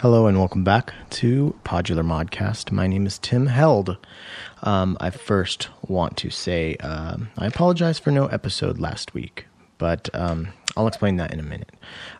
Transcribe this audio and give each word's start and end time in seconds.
Hello 0.00 0.26
and 0.26 0.38
welcome 0.38 0.62
back 0.62 0.92
to 1.08 1.58
Podular 1.64 2.04
Modcast. 2.04 2.70
My 2.70 2.86
name 2.86 3.06
is 3.06 3.18
Tim 3.18 3.46
Held. 3.46 3.96
Um, 4.62 4.94
I 5.00 5.08
first 5.08 5.70
want 5.88 6.18
to 6.18 6.28
say 6.28 6.76
um, 6.76 7.30
I 7.38 7.46
apologize 7.46 7.98
for 7.98 8.10
no 8.10 8.26
episode 8.26 8.78
last 8.78 9.14
week, 9.14 9.46
but 9.78 10.10
um, 10.12 10.48
I'll 10.76 10.86
explain 10.86 11.16
that 11.16 11.32
in 11.32 11.40
a 11.40 11.42
minute. 11.42 11.70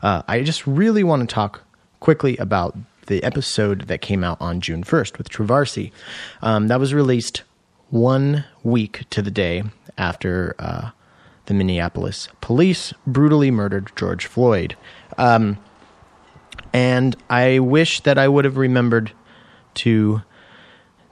Uh, 0.03 0.23
I 0.27 0.43
just 0.43 0.67
really 0.67 1.05
want 1.05 1.29
to 1.29 1.33
talk 1.33 1.65
quickly 2.01 2.39
about 2.39 2.75
the 3.09 3.23
episode 3.23 3.83
that 3.89 4.01
came 4.01 4.25
out 4.25 4.41
on 4.41 4.63
June 4.63 4.83
1st 4.83 5.19
with 5.19 5.29
Travarsy. 5.29 5.93
Um, 6.41 6.69
that 6.69 6.81
was 6.81 6.95
released 6.95 7.43
one 7.91 8.47
week 8.63 9.05
to 9.11 9.21
the 9.21 9.31
day 9.31 9.65
after 9.99 10.55
uh, 10.59 10.93
the 11.45 11.53
Minneapolis 11.53 12.29
police 12.41 12.95
brutally 13.07 13.51
murdered 13.51 13.93
George 13.97 14.25
Floyd. 14.25 14.77
Um, 15.19 15.59
and 16.77 17.17
I 17.31 17.61
wish 17.61 18.01
that 18.01 18.19
I 18.19 18.29
would 18.29 18.45
have 18.45 18.59
remembered 18.59 19.11
to 19.77 20.21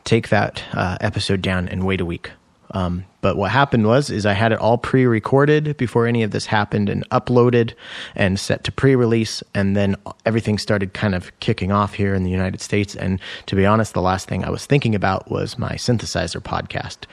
take 0.05 0.29
that 0.29 0.63
uh, 0.75 0.99
episode 1.01 1.41
down 1.41 1.71
and 1.71 1.87
wait 1.87 2.03
a 2.03 2.05
week. 2.05 2.33
Um, 2.73 3.07
but 3.23 3.39
what 3.39 3.51
happened 3.51 3.87
was 3.87 4.11
is 4.11 4.27
I 4.27 4.35
had 4.35 4.53
it 4.53 4.59
all 4.59 4.77
pre-recorded 4.77 5.79
before 5.79 6.07
any 6.07 6.23
of 6.23 6.33
this 6.33 6.45
happened 6.45 6.91
and 6.91 7.09
uploaded 7.09 7.73
and 8.15 8.39
set 8.39 8.63
to 8.65 8.73
pre-release 8.73 9.43
and 9.55 9.75
then 9.75 9.97
everything 10.27 10.59
started 10.59 10.93
kind 10.93 11.15
of 11.15 11.33
kicking 11.41 11.73
off 11.73 11.95
here 11.95 12.15
in 12.15 12.25
the 12.25 12.31
United 12.31 12.61
States 12.61 12.95
and 12.95 13.19
to 13.47 13.57
be 13.57 13.65
honest 13.65 13.95
the 13.95 14.03
last 14.03 14.29
thing 14.29 14.45
I 14.45 14.51
was 14.51 14.67
thinking 14.67 14.95
about 14.95 15.31
was 15.31 15.59
my 15.59 15.77
synthesizer 15.77 16.43
podcast. 16.43 17.07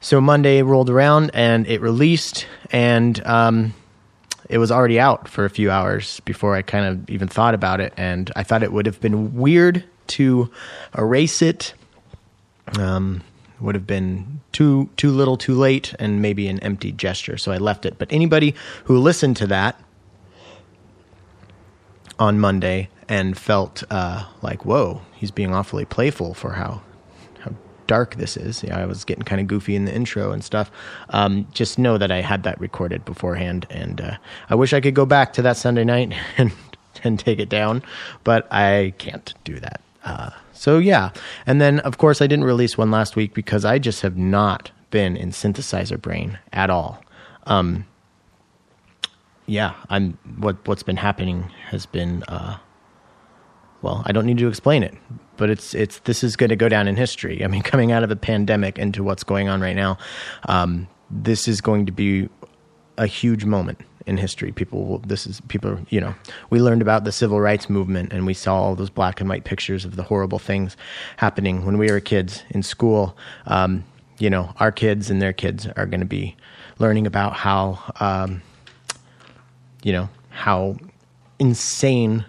So 0.00 0.20
Monday 0.20 0.62
rolled 0.62 0.90
around 0.90 1.30
and 1.34 1.68
it 1.68 1.80
released 1.80 2.46
and 2.72 3.24
um, 3.24 3.74
it 4.48 4.58
was 4.58 4.70
already 4.70 4.98
out 4.98 5.28
for 5.28 5.44
a 5.44 5.50
few 5.50 5.70
hours 5.70 6.20
before 6.20 6.54
I 6.54 6.62
kind 6.62 6.86
of 6.86 7.10
even 7.10 7.28
thought 7.28 7.54
about 7.54 7.80
it 7.80 7.92
and 7.96 8.30
I 8.36 8.42
thought 8.42 8.62
it 8.62 8.72
would 8.72 8.86
have 8.86 9.00
been 9.00 9.34
weird 9.34 9.84
to 10.08 10.50
erase 10.96 11.42
it 11.42 11.74
um, 12.78 13.22
would 13.60 13.74
have 13.74 13.86
been 13.86 14.40
too 14.52 14.90
too 14.96 15.10
little, 15.10 15.36
too 15.36 15.54
late, 15.54 15.94
and 15.98 16.20
maybe 16.20 16.48
an 16.48 16.58
empty 16.60 16.92
gesture. 16.92 17.36
So 17.38 17.52
I 17.52 17.58
left 17.58 17.86
it. 17.86 17.98
But 17.98 18.12
anybody 18.12 18.54
who 18.84 18.98
listened 18.98 19.36
to 19.38 19.46
that 19.48 19.80
on 22.18 22.38
Monday 22.38 22.88
and 23.08 23.36
felt 23.36 23.82
uh, 23.90 24.26
like, 24.42 24.64
"Whoa, 24.64 25.02
he's 25.14 25.30
being 25.30 25.54
awfully 25.54 25.84
playful 25.84 26.34
for 26.34 26.52
how 26.52 26.82
dark 27.86 28.16
this 28.16 28.36
is," 28.36 28.62
yeah, 28.62 28.78
I 28.78 28.86
was 28.86 29.04
getting 29.04 29.24
kind 29.24 29.40
of 29.40 29.46
goofy 29.46 29.76
in 29.76 29.84
the 29.84 29.94
intro 29.94 30.32
and 30.32 30.42
stuff. 30.44 30.70
Um, 31.10 31.46
just 31.52 31.78
know 31.78 31.98
that 31.98 32.10
I 32.10 32.20
had 32.20 32.42
that 32.44 32.60
recorded 32.60 33.04
beforehand, 33.04 33.66
and 33.70 34.00
uh, 34.00 34.16
I 34.50 34.54
wish 34.54 34.72
I 34.72 34.80
could 34.80 34.94
go 34.94 35.06
back 35.06 35.32
to 35.34 35.42
that 35.42 35.56
Sunday 35.56 35.84
night 35.84 36.12
and 36.38 36.52
and 37.04 37.18
take 37.18 37.38
it 37.38 37.48
down, 37.48 37.82
but 38.24 38.50
I 38.52 38.94
can't 38.98 39.34
do 39.44 39.60
that. 39.60 39.80
Uh, 40.04 40.30
so 40.52 40.78
yeah, 40.78 41.10
and 41.46 41.60
then 41.60 41.80
of 41.80 41.98
course 41.98 42.22
I 42.22 42.26
didn't 42.26 42.44
release 42.44 42.78
one 42.78 42.90
last 42.90 43.16
week 43.16 43.34
because 43.34 43.64
I 43.64 43.78
just 43.78 44.02
have 44.02 44.16
not 44.16 44.70
been 44.90 45.16
in 45.16 45.30
synthesizer 45.30 46.00
brain 46.00 46.38
at 46.52 46.70
all. 46.70 47.02
Um, 47.44 47.86
yeah, 49.46 49.74
I'm 49.90 50.18
what 50.38 50.56
what's 50.66 50.82
been 50.82 50.96
happening 50.96 51.50
has 51.70 51.86
been 51.86 52.22
uh, 52.24 52.58
well, 53.82 54.02
I 54.06 54.12
don't 54.12 54.26
need 54.26 54.38
to 54.38 54.48
explain 54.48 54.82
it, 54.82 54.94
but 55.36 55.50
it's 55.50 55.74
it's 55.74 55.98
this 56.00 56.24
is 56.24 56.36
going 56.36 56.50
to 56.50 56.56
go 56.56 56.68
down 56.68 56.88
in 56.88 56.96
history. 56.96 57.44
I 57.44 57.48
mean, 57.48 57.62
coming 57.72 57.92
out 57.92 58.02
of 58.02 58.10
a 58.10 58.16
pandemic 58.16 58.78
into 58.78 59.02
what's 59.02 59.24
going 59.24 59.48
on 59.48 59.60
right 59.60 59.76
now, 59.76 59.98
um, 60.48 60.88
this 61.10 61.48
is 61.48 61.60
going 61.60 61.86
to 61.86 61.92
be 61.92 62.28
a 62.98 63.06
huge 63.06 63.44
moment 63.44 63.80
in 64.06 64.16
history. 64.16 64.52
People 64.52 64.84
will, 64.84 64.98
this 65.00 65.26
is 65.26 65.40
people, 65.42 65.78
you 65.90 66.00
know, 66.00 66.14
we 66.48 66.60
learned 66.60 66.80
about 66.80 67.04
the 67.04 67.12
civil 67.12 67.40
rights 67.40 67.68
movement 67.68 68.12
and 68.12 68.24
we 68.24 68.34
saw 68.34 68.54
all 68.54 68.74
those 68.74 68.90
black 68.90 69.20
and 69.20 69.28
white 69.28 69.44
pictures 69.44 69.84
of 69.84 69.96
the 69.96 70.04
horrible 70.04 70.38
things 70.38 70.76
happening 71.16 71.66
when 71.66 71.76
we 71.76 71.90
were 71.90 72.00
kids 72.00 72.44
in 72.50 72.62
school. 72.62 73.16
Um, 73.46 73.84
you 74.18 74.30
know, 74.30 74.54
our 74.58 74.72
kids 74.72 75.10
and 75.10 75.20
their 75.20 75.32
kids 75.32 75.66
are 75.76 75.86
going 75.86 76.00
to 76.00 76.06
be 76.06 76.36
learning 76.78 77.06
about 77.06 77.34
how, 77.34 77.78
um, 78.00 78.42
you 79.82 79.92
know, 79.92 80.08
how 80.30 80.76
insane 81.38 82.24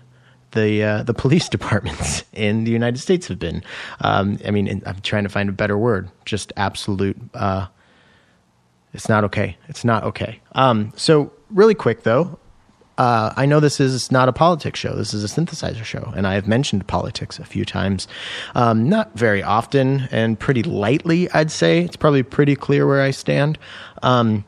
the 0.57 0.83
uh, 0.83 1.03
the 1.03 1.13
police 1.13 1.47
departments 1.57 2.23
in 2.33 2.63
the 2.63 2.71
United 2.71 2.99
States 2.99 3.27
have 3.27 3.39
been. 3.39 3.63
Um, 4.01 4.39
I 4.45 4.51
mean, 4.51 4.81
I'm 4.85 4.99
trying 5.01 5.23
to 5.23 5.29
find 5.29 5.49
a 5.49 5.53
better 5.53 5.77
word. 5.77 6.09
Just 6.25 6.51
absolute. 6.57 7.17
Uh, 7.33 7.67
it's 8.93 9.07
not 9.07 9.23
okay. 9.25 9.57
It's 9.67 9.85
not 9.85 10.03
okay. 10.03 10.39
Um, 10.53 10.91
so 10.95 11.31
really 11.49 11.75
quick 11.75 12.03
though, 12.03 12.39
uh, 12.97 13.31
I 13.37 13.45
know 13.45 13.59
this 13.59 13.79
is 13.79 14.11
not 14.11 14.27
a 14.27 14.33
politics 14.33 14.79
show. 14.79 14.95
This 14.95 15.13
is 15.13 15.23
a 15.23 15.27
synthesizer 15.27 15.83
show, 15.83 16.11
and 16.15 16.25
I 16.25 16.33
have 16.33 16.47
mentioned 16.47 16.87
politics 16.87 17.37
a 17.37 17.45
few 17.45 17.63
times, 17.63 18.07
um, 18.55 18.89
not 18.89 19.13
very 19.13 19.43
often, 19.43 20.07
and 20.11 20.39
pretty 20.39 20.63
lightly. 20.63 21.29
I'd 21.31 21.51
say 21.51 21.81
it's 21.81 21.95
probably 21.95 22.23
pretty 22.23 22.55
clear 22.55 22.87
where 22.87 23.01
I 23.01 23.11
stand. 23.11 23.59
Um, 24.01 24.45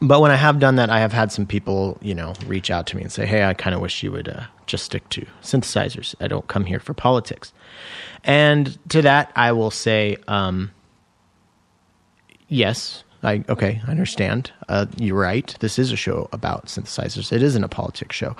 but 0.00 0.20
when 0.20 0.30
I 0.30 0.36
have 0.36 0.60
done 0.60 0.76
that, 0.76 0.90
I 0.90 1.00
have 1.00 1.12
had 1.12 1.32
some 1.32 1.46
people, 1.46 1.98
you 2.00 2.14
know, 2.14 2.34
reach 2.46 2.70
out 2.70 2.86
to 2.88 2.96
me 2.96 3.02
and 3.02 3.10
say, 3.10 3.26
"Hey, 3.26 3.44
I 3.44 3.54
kind 3.54 3.74
of 3.74 3.80
wish 3.80 4.02
you 4.04 4.12
would 4.12 4.28
uh, 4.28 4.44
just 4.72 4.84
stick 4.84 5.08
to 5.10 5.26
synthesizers. 5.42 6.14
I 6.20 6.26
don't 6.26 6.48
come 6.48 6.64
here 6.64 6.80
for 6.80 6.94
politics." 6.94 7.52
And 8.24 8.78
to 8.90 9.02
that, 9.02 9.32
I 9.36 9.52
will 9.52 9.70
say, 9.70 10.16
um, 10.28 10.70
yes, 12.48 13.04
I 13.22 13.44
okay, 13.48 13.80
I 13.86 13.90
understand. 13.90 14.52
Uh, 14.68 14.86
you're 14.96 15.18
right. 15.18 15.54
This 15.60 15.78
is 15.78 15.92
a 15.92 15.96
show 15.96 16.28
about 16.32 16.66
synthesizers. 16.66 17.32
It 17.32 17.42
isn't 17.42 17.64
a 17.64 17.68
politics 17.68 18.16
show. 18.16 18.36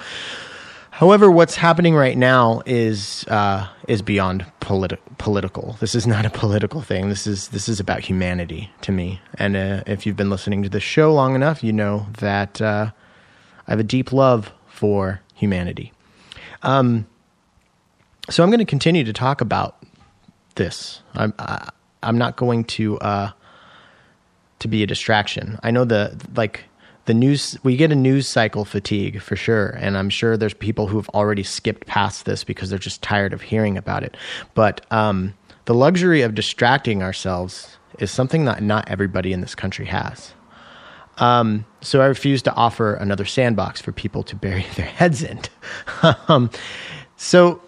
However, 0.90 1.30
what's 1.30 1.54
happening 1.56 1.94
right 1.94 2.18
now 2.18 2.62
is 2.66 3.24
uh, 3.28 3.66
is 3.88 4.02
beyond 4.02 4.44
politi- 4.60 4.98
political. 5.18 5.76
This 5.80 5.94
is 5.94 6.06
not 6.06 6.26
a 6.26 6.30
political 6.30 6.82
thing. 6.82 7.08
This 7.08 7.26
is 7.26 7.48
this 7.48 7.68
is 7.68 7.80
about 7.80 8.00
humanity 8.00 8.70
to 8.82 8.92
me. 8.92 9.20
And 9.36 9.56
uh, 9.56 9.82
if 9.86 10.04
you've 10.04 10.16
been 10.16 10.30
listening 10.30 10.62
to 10.64 10.68
the 10.68 10.80
show 10.80 11.12
long 11.14 11.34
enough, 11.34 11.64
you 11.64 11.72
know 11.72 12.06
that 12.18 12.60
uh, 12.60 12.90
I 13.66 13.70
have 13.70 13.80
a 13.80 13.84
deep 13.84 14.12
love 14.12 14.52
for 14.66 15.20
humanity. 15.34 15.91
Um, 16.62 17.06
so 18.30 18.42
I'm 18.42 18.50
going 18.50 18.60
to 18.60 18.64
continue 18.64 19.04
to 19.04 19.12
talk 19.12 19.40
about 19.40 19.82
this. 20.54 21.02
I'm 21.14 21.34
I, 21.38 21.68
i 22.02 22.08
am 22.08 22.18
not 22.18 22.36
going 22.36 22.64
to 22.64 22.98
uh, 22.98 23.30
to 24.58 24.68
be 24.68 24.82
a 24.82 24.86
distraction. 24.86 25.58
I 25.62 25.70
know 25.70 25.84
the 25.84 26.20
like 26.36 26.64
the 27.04 27.14
news 27.14 27.58
we 27.62 27.76
get 27.76 27.90
a 27.90 27.96
news 27.96 28.28
cycle 28.28 28.64
fatigue 28.64 29.20
for 29.20 29.34
sure 29.34 29.70
and 29.70 29.98
i'm 29.98 30.08
sure 30.08 30.36
there's 30.36 30.54
people 30.54 30.86
who've 30.86 31.08
already 31.10 31.42
skipped 31.42 31.86
past 31.86 32.24
this 32.26 32.44
because 32.44 32.70
they're 32.70 32.78
just 32.78 33.02
tired 33.02 33.32
of 33.32 33.42
hearing 33.42 33.76
about 33.76 34.04
it 34.04 34.16
but 34.54 34.86
um, 34.92 35.34
the 35.64 35.74
luxury 35.74 36.22
of 36.22 36.34
distracting 36.34 37.02
ourselves 37.02 37.76
is 37.98 38.10
something 38.10 38.44
that 38.44 38.62
not 38.62 38.88
everybody 38.88 39.32
in 39.32 39.40
this 39.40 39.54
country 39.54 39.86
has 39.86 40.32
um, 41.18 41.64
so 41.80 42.00
i 42.00 42.06
refuse 42.06 42.42
to 42.42 42.52
offer 42.54 42.94
another 42.94 43.24
sandbox 43.24 43.80
for 43.80 43.92
people 43.92 44.22
to 44.22 44.36
bury 44.36 44.66
their 44.76 44.86
heads 44.86 45.22
in 45.22 45.40
um, 46.28 46.50
so 47.16 47.60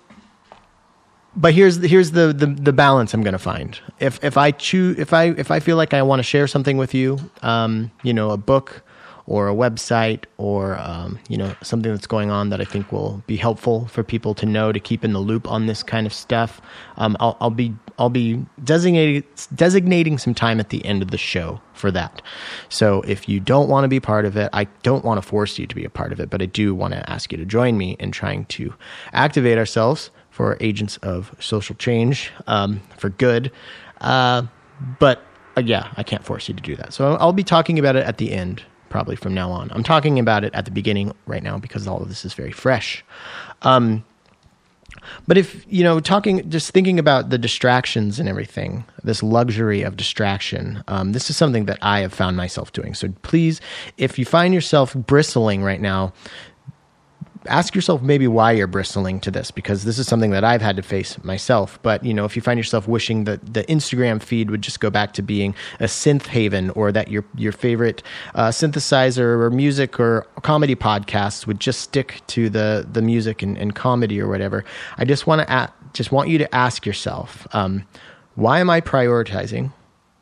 but 1.37 1.53
here's 1.55 1.79
the, 1.81 1.89
here's 1.89 2.13
the, 2.13 2.33
the, 2.33 2.47
the 2.47 2.73
balance 2.73 3.13
I'm 3.13 3.23
going 3.23 3.33
to 3.33 3.39
find. 3.39 3.79
If 3.99 4.23
if 4.23 4.37
I 4.37 4.53
choose 4.53 4.99
if 4.99 5.13
I 5.13 5.25
if 5.31 5.51
I 5.51 5.61
feel 5.61 5.77
like 5.77 5.93
I 5.93 6.03
want 6.03 6.21
to 6.21 6.23
share 6.23 6.47
something 6.47 6.77
with 6.77 6.95
you, 6.95 7.19
um, 7.43 7.91
you 8.03 8.15
know, 8.15 8.31
a 8.31 8.37
book 8.37 8.83
or 9.27 9.49
a 9.49 9.55
website 9.55 10.25
or 10.37 10.79
um, 10.79 11.19
you 11.29 11.37
know 11.37 11.55
something 11.63 11.91
that's 11.91 12.07
going 12.07 12.31
on 12.31 12.51
that 12.51 12.61
I 12.61 12.65
think 12.65 12.93
will 12.93 13.23
be 13.27 13.37
helpful 13.37 13.87
for 13.87 14.03
people 14.03 14.35
to 14.35 14.47
know 14.47 14.71
to 14.71 14.79
keep 14.79 15.05
in 15.05 15.13
the 15.13 15.19
loop 15.19 15.51
on 15.51 15.67
this 15.67 15.83
kind 15.83 16.07
of 16.07 16.13
stuff. 16.13 16.61
Um, 16.97 17.17
I'll, 17.21 17.37
I'll 17.41 17.51
be 17.51 17.75
I'll 17.99 18.11
be 18.11 18.45
designating 18.63 19.23
designating 19.55 20.19
some 20.19 20.35
time 20.35 20.61
at 20.61 20.71
the 20.71 20.85
end 20.85 21.03
of 21.03 21.11
the 21.11 21.19
show 21.19 21.61
for 21.73 21.91
that. 21.93 22.23
So 22.69 23.03
if 23.03 23.29
you 23.29 23.41
don't 23.41 23.69
want 23.69 23.85
to 23.85 23.89
be 23.89 24.01
part 24.01 24.25
of 24.25 24.37
it, 24.37 24.51
I 24.53 24.65
don't 24.83 25.05
want 25.05 25.23
to 25.23 25.29
force 25.29 25.59
you 25.59 25.67
to 25.67 25.75
be 25.75 25.85
a 25.85 25.91
part 25.91 26.13
of 26.13 26.21
it, 26.21 26.31
but 26.31 26.43
I 26.43 26.47
do 26.47 26.75
want 26.75 26.95
to 26.95 27.09
ask 27.09 27.31
you 27.31 27.39
to 27.39 27.45
join 27.45 27.79
me 27.79 27.97
in 28.01 28.11
trying 28.11 28.47
to 28.47 28.75
activate 29.13 29.59
ourselves 29.59 30.11
for 30.31 30.57
agents 30.61 30.97
of 30.99 31.35
social 31.39 31.77
change 31.77 32.33
um, 32.49 32.81
for 32.99 33.11
good. 33.11 33.53
Uh, 34.01 34.43
but 34.99 35.23
uh, 35.57 35.63
yeah, 35.65 35.93
I 35.97 36.03
can't 36.03 36.25
force 36.25 36.49
you 36.49 36.55
to 36.55 36.63
do 36.63 36.75
that. 36.77 36.93
So 36.93 37.15
I'll 37.15 37.33
be 37.33 37.45
talking 37.45 37.79
about 37.79 37.95
it 37.95 38.05
at 38.05 38.19
the 38.19 38.33
end, 38.33 38.63
probably 38.89 39.15
from 39.15 39.35
now 39.35 39.51
on. 39.51 39.71
I'm 39.71 39.85
talking 39.85 40.19
about 40.19 40.45
it 40.45 40.53
at 40.55 40.65
the 40.65 40.71
beginning 40.73 41.13
right 41.27 41.43
now 41.43 41.59
because 41.59 41.87
all 41.87 42.03
of 42.03 42.09
this 42.09 42.25
is 42.25 42.35
very 42.35 42.51
fresh. 42.51 43.05
Um, 43.63 44.05
but 45.27 45.39
if 45.39 45.65
you 45.69 45.83
know, 45.85 46.01
talking, 46.01 46.49
just 46.51 46.71
thinking 46.71 46.99
about 46.99 47.31
the 47.31 47.39
distractions 47.39 48.19
and 48.19 48.29
everything, 48.29 48.85
this 49.03 49.23
luxury 49.23 49.83
of 49.83 49.97
distraction, 49.97 50.83
um, 50.89 51.13
this 51.13 51.31
is 51.31 51.37
something 51.37 51.67
that 51.67 51.79
I 51.83 52.01
have 52.01 52.13
found 52.13 52.37
myself 52.37 52.73
doing. 52.73 52.95
So 52.95 53.09
please, 53.23 53.61
if 53.97 54.19
you 54.19 54.25
find 54.25 54.55
yourself 54.55 54.95
bristling 54.95 55.63
right 55.63 55.81
now, 55.81 56.13
ask 57.47 57.75
yourself 57.75 58.03
maybe 58.03 58.27
why 58.27 58.53
you're 58.53 58.67
bristling 58.67 59.21
to 59.21 59.31
this 59.31 59.51
because 59.51 59.85
this 59.85 59.99
is 59.99 60.07
something 60.07 60.31
that 60.31 60.45
I've 60.45 60.63
had 60.63 60.77
to 60.77 60.83
face 60.83 61.23
myself. 61.25 61.79
But 61.83 62.05
you 62.05 62.15
know, 62.15 62.25
if 62.25 62.37
you 62.37 62.43
find 62.43 62.59
yourself 62.59 62.89
wishing 62.89 63.25
that 63.25 63.55
the 63.55 63.65
Instagram 63.65 64.23
feed 64.23 64.51
would 64.51 64.63
just 64.63 64.81
go 64.81 64.91
back 64.91 65.13
to 65.15 65.23
being 65.23 65.55
a 65.81 65.85
synth 65.85 66.27
haven, 66.27 66.71
or 66.71 66.93
that 66.93 67.09
your 67.09 67.25
your 67.37 67.53
favorite 67.53 68.03
uh, 68.35 68.49
synthesizer 68.49 69.41
or 69.41 69.51
music 69.51 70.01
or 70.01 70.27
comedy 70.43 70.75
podcasts 70.75 71.47
would 71.47 71.61
just 71.61 71.81
stick 71.81 72.23
to 72.29 72.49
the 72.49 72.87
the 72.91 73.03
music 73.03 73.43
and, 73.43 73.57
and 73.59 73.75
comedy 73.75 74.21
or 74.21 74.29
whatever, 74.29 74.65
I 74.99 75.05
just 75.05 75.27
want 75.27 75.47
to 75.47 75.73
just 75.93 76.11
want 76.11 76.29
you 76.29 76.39
to 76.39 76.55
ask 76.55 76.85
yourself, 76.85 77.47
um, 77.55 77.85
why 78.35 78.59
am 78.59 78.69
I 78.69 78.81
prioritizing 78.81 79.73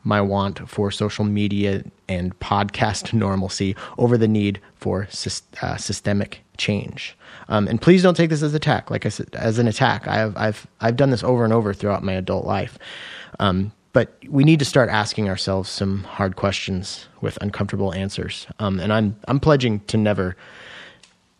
my 0.03 0.21
want 0.21 0.67
for 0.69 0.91
social 0.91 1.25
media 1.25 1.83
and 2.07 2.37
podcast 2.39 3.13
normalcy 3.13 3.75
over 3.97 4.17
the 4.17 4.27
need 4.27 4.59
for 4.75 5.07
uh, 5.61 5.77
systemic 5.77 6.43
change. 6.57 7.17
Um, 7.49 7.67
and 7.67 7.81
please 7.81 8.03
don't 8.03 8.15
take 8.15 8.29
this 8.29 8.43
as 8.43 8.53
attack. 8.53 8.91
Like 8.91 9.05
as 9.05 9.59
an 9.59 9.67
attack. 9.67 10.07
I've 10.07 10.35
I've 10.37 10.67
I've 10.81 10.95
done 10.95 11.09
this 11.09 11.23
over 11.23 11.43
and 11.43 11.53
over 11.53 11.73
throughout 11.73 12.03
my 12.03 12.13
adult 12.13 12.45
life. 12.45 12.77
Um, 13.39 13.71
but 13.93 14.17
we 14.27 14.43
need 14.43 14.59
to 14.59 14.65
start 14.65 14.89
asking 14.89 15.29
ourselves 15.29 15.69
some 15.69 16.03
hard 16.03 16.35
questions 16.35 17.07
with 17.21 17.37
uncomfortable 17.41 17.93
answers. 17.93 18.47
Um, 18.59 18.79
and 18.79 18.91
I'm 18.91 19.15
I'm 19.27 19.39
pledging 19.39 19.81
to 19.81 19.97
never 19.97 20.35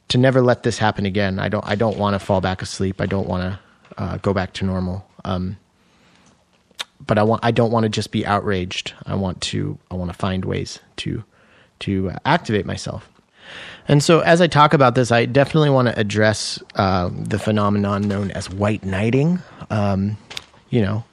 to 0.09 0.17
never 0.17 0.41
let 0.41 0.63
this 0.63 0.77
happen 0.77 1.05
again. 1.05 1.39
I 1.39 1.49
don't 1.49 1.65
I 1.67 1.75
don't 1.75 1.97
want 1.97 2.13
to 2.13 2.19
fall 2.19 2.41
back 2.41 2.61
asleep. 2.61 3.01
I 3.01 3.07
don't 3.07 3.27
want 3.27 3.43
to 3.43 3.59
uh, 4.01 4.17
go 4.17 4.33
back 4.33 4.53
to 4.53 4.65
normal. 4.65 5.05
Um, 5.25 5.57
but 7.05 7.17
I 7.17 7.23
want 7.23 7.43
I 7.43 7.51
don't 7.51 7.71
want 7.71 7.83
to 7.83 7.89
just 7.89 8.11
be 8.11 8.25
outraged. 8.25 8.93
I 9.05 9.15
want 9.15 9.41
to 9.41 9.77
I 9.91 9.95
want 9.95 10.11
to 10.11 10.17
find 10.17 10.45
ways 10.45 10.79
to 10.97 11.23
to 11.79 12.11
activate 12.25 12.65
myself. 12.65 13.09
And 13.87 14.01
so, 14.01 14.21
as 14.21 14.39
I 14.39 14.47
talk 14.47 14.73
about 14.73 14.95
this, 14.95 15.11
I 15.11 15.25
definitely 15.25 15.69
want 15.69 15.89
to 15.89 15.99
address 15.99 16.61
uh, 16.75 17.09
the 17.11 17.37
phenomenon 17.37 18.07
known 18.07 18.31
as 18.31 18.49
white 18.49 18.83
knighting. 18.83 19.41
Um, 19.69 20.17
you 20.69 20.81
know, 20.81 21.03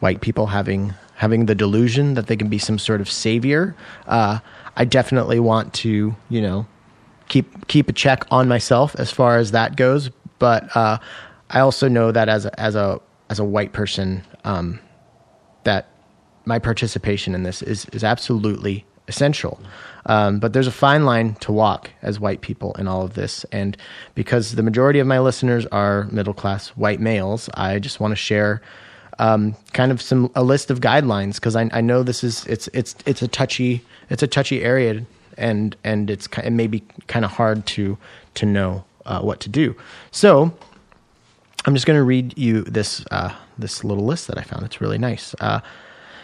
white 0.00 0.20
people 0.20 0.46
having 0.46 0.94
having 1.14 1.46
the 1.46 1.54
delusion 1.54 2.14
that 2.14 2.26
they 2.26 2.36
can 2.36 2.48
be 2.48 2.58
some 2.58 2.78
sort 2.78 3.00
of 3.00 3.10
savior. 3.10 3.76
Uh, 4.06 4.38
I 4.76 4.84
definitely 4.84 5.38
want 5.38 5.74
to, 5.74 6.16
you 6.30 6.40
know, 6.40 6.66
keep 7.28 7.68
keep 7.68 7.88
a 7.88 7.92
check 7.92 8.24
on 8.30 8.48
myself 8.48 8.96
as 8.98 9.10
far 9.10 9.36
as 9.36 9.50
that 9.50 9.76
goes. 9.76 10.10
But 10.38 10.74
uh, 10.74 10.98
I 11.50 11.60
also 11.60 11.88
know 11.88 12.10
that 12.10 12.28
as 12.28 12.46
a, 12.46 12.60
as 12.60 12.74
a 12.74 13.00
as 13.28 13.38
a 13.38 13.44
white 13.44 13.72
person, 13.72 14.24
um, 14.44 14.80
that 15.64 15.88
my 16.44 16.58
participation 16.58 17.34
in 17.34 17.42
this 17.42 17.62
is 17.62 17.86
is 17.86 18.04
absolutely 18.04 18.84
essential. 19.08 19.60
Um, 20.06 20.40
but 20.40 20.52
there's 20.52 20.66
a 20.66 20.72
fine 20.72 21.04
line 21.04 21.34
to 21.36 21.52
walk 21.52 21.90
as 22.02 22.18
white 22.18 22.40
people 22.40 22.74
in 22.74 22.88
all 22.88 23.02
of 23.02 23.14
this, 23.14 23.44
and 23.52 23.76
because 24.14 24.54
the 24.54 24.62
majority 24.62 24.98
of 24.98 25.06
my 25.06 25.20
listeners 25.20 25.66
are 25.66 26.04
middle 26.04 26.34
class 26.34 26.68
white 26.70 27.00
males, 27.00 27.48
I 27.54 27.78
just 27.78 28.00
want 28.00 28.12
to 28.12 28.16
share 28.16 28.62
um, 29.18 29.54
kind 29.72 29.92
of 29.92 30.02
some 30.02 30.30
a 30.34 30.42
list 30.42 30.70
of 30.70 30.80
guidelines 30.80 31.34
because 31.36 31.54
I, 31.54 31.70
I 31.72 31.80
know 31.80 32.02
this 32.02 32.24
is 32.24 32.46
it's 32.46 32.68
it's 32.68 32.94
it's 33.06 33.22
a 33.22 33.28
touchy 33.28 33.84
it's 34.10 34.22
a 34.22 34.26
touchy 34.26 34.62
area 34.62 35.04
and 35.36 35.76
and 35.84 36.10
it's 36.10 36.28
it 36.42 36.50
may 36.50 36.66
be 36.66 36.82
kind 37.06 37.24
of 37.24 37.30
hard 37.30 37.66
to 37.66 37.96
to 38.34 38.46
know 38.46 38.84
uh, 39.06 39.20
what 39.20 39.40
to 39.40 39.48
do. 39.48 39.76
So 40.10 40.52
I'm 41.64 41.74
just 41.74 41.86
going 41.86 41.98
to 41.98 42.02
read 42.02 42.36
you 42.36 42.62
this 42.62 43.04
uh, 43.10 43.32
this 43.56 43.84
little 43.84 44.04
list 44.04 44.26
that 44.26 44.38
I 44.38 44.42
found. 44.42 44.64
It's 44.64 44.80
really 44.80 44.98
nice. 44.98 45.34
Uh, 45.40 45.60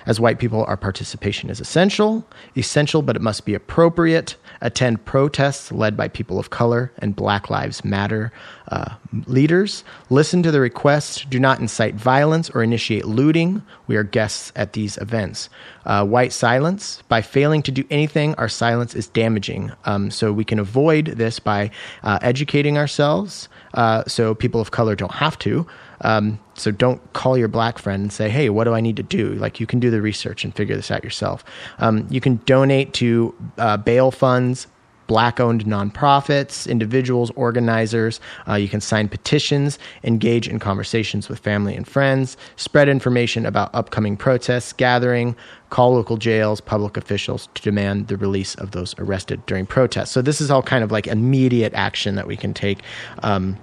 as 0.07 0.19
white 0.19 0.39
people, 0.39 0.65
our 0.65 0.77
participation 0.77 1.51
is 1.51 1.61
essential, 1.61 2.27
essential, 2.57 3.03
but 3.03 3.15
it 3.15 3.21
must 3.21 3.45
be 3.45 3.53
appropriate. 3.53 4.37
Attend 4.63 5.05
protests 5.05 5.71
led 5.71 5.99
by 5.99 6.09
people 6.09 6.39
of 6.39 6.49
color 6.49 6.91
and 6.99 7.15
Black 7.15 7.51
Lives 7.51 7.85
Matter 7.85 8.33
uh, 8.69 8.95
leaders. 9.27 9.85
Listen 10.09 10.43
to 10.43 10.51
the 10.51 10.61
requests. 10.61 11.27
Do 11.27 11.39
not 11.39 11.61
incite 11.61 11.95
violence 11.95 12.49
or 12.49 12.63
initiate 12.63 13.05
looting. 13.05 13.63
We 13.87 13.97
are 13.97 14.03
guests 14.03 14.51
at 14.57 14.73
these 14.73 14.97
events. 14.97 15.51
Uh, 15.85 16.07
white 16.07 16.33
silence. 16.33 17.03
By 17.09 17.21
failing 17.21 17.63
to 17.65 17.71
do 17.71 17.85
anything, 17.91 18.35
our 18.37 18.49
silence 18.49 18.95
is 18.95 19.09
damaging. 19.09 19.73
Um, 19.85 20.11
so 20.11 20.33
we 20.33 20.45
can 20.45 20.59
avoid 20.59 21.07
this 21.19 21.39
by 21.39 21.71
uh, 22.03 22.19
educating 22.23 22.79
ourselves 22.79 23.49
uh, 23.75 24.05
so 24.07 24.35
people 24.35 24.61
of 24.61 24.71
color 24.71 24.95
don't 24.95 25.15
have 25.15 25.39
to. 25.41 25.67
Um, 26.01 26.39
so 26.55 26.71
don't 26.71 27.13
call 27.13 27.37
your 27.37 27.49
black 27.49 27.79
friend 27.79 28.03
and 28.03 28.13
say, 28.13 28.29
"Hey, 28.29 28.49
what 28.49 28.65
do 28.65 28.75
I 28.75 28.81
need 28.81 28.97
to 28.97 29.03
do?" 29.03 29.35
Like 29.35 29.61
you 29.61 29.67
can 29.67 29.81
do 29.81 29.91
the 29.91 30.01
research 30.01 30.45
and 30.45 30.55
figure 30.55 30.77
this 30.77 30.91
out 30.91 31.03
yourself. 31.03 31.45
Um, 31.79 32.07
you 32.11 32.21
can 32.21 32.37
donate 32.47 32.93
to 32.95 33.35
uh, 33.59 33.77
bail 33.77 34.11
funds, 34.11 34.67
black 35.09 35.41
owned 35.41 35.65
nonprofits, 35.65 36.69
individuals, 36.69 37.33
organizers. 37.35 38.21
Uh, 38.47 38.55
you 38.55 38.69
can 38.69 38.81
sign 38.81 39.09
petitions, 39.09 39.79
engage 40.05 40.47
in 40.47 40.61
conversations 40.61 41.29
with 41.29 41.41
family 41.41 41.75
and 41.75 41.89
friends, 41.89 42.37
spread 42.55 42.89
information 42.89 43.45
about 43.45 43.75
upcoming 43.75 44.17
protests, 44.17 44.73
gathering, 44.73 45.35
call 45.71 45.95
local 45.95 46.17
jails, 46.17 46.61
public 46.61 46.97
officials 46.97 47.49
to 47.55 47.63
demand 47.63 48.07
the 48.07 48.17
release 48.17 48.55
of 48.57 48.71
those 48.71 48.95
arrested 48.99 49.45
during 49.47 49.67
protests. 49.67 50.13
So 50.13 50.23
this 50.23 50.41
is 50.41 50.51
all 50.51 50.63
kind 50.63 50.85
of 50.85 50.93
like 50.93 51.09
immediate 51.09 51.75
action 51.75 52.15
that 52.15 52.29
we 52.29 52.37
can 52.37 52.55
take. 52.55 52.79
Um, 53.23 53.57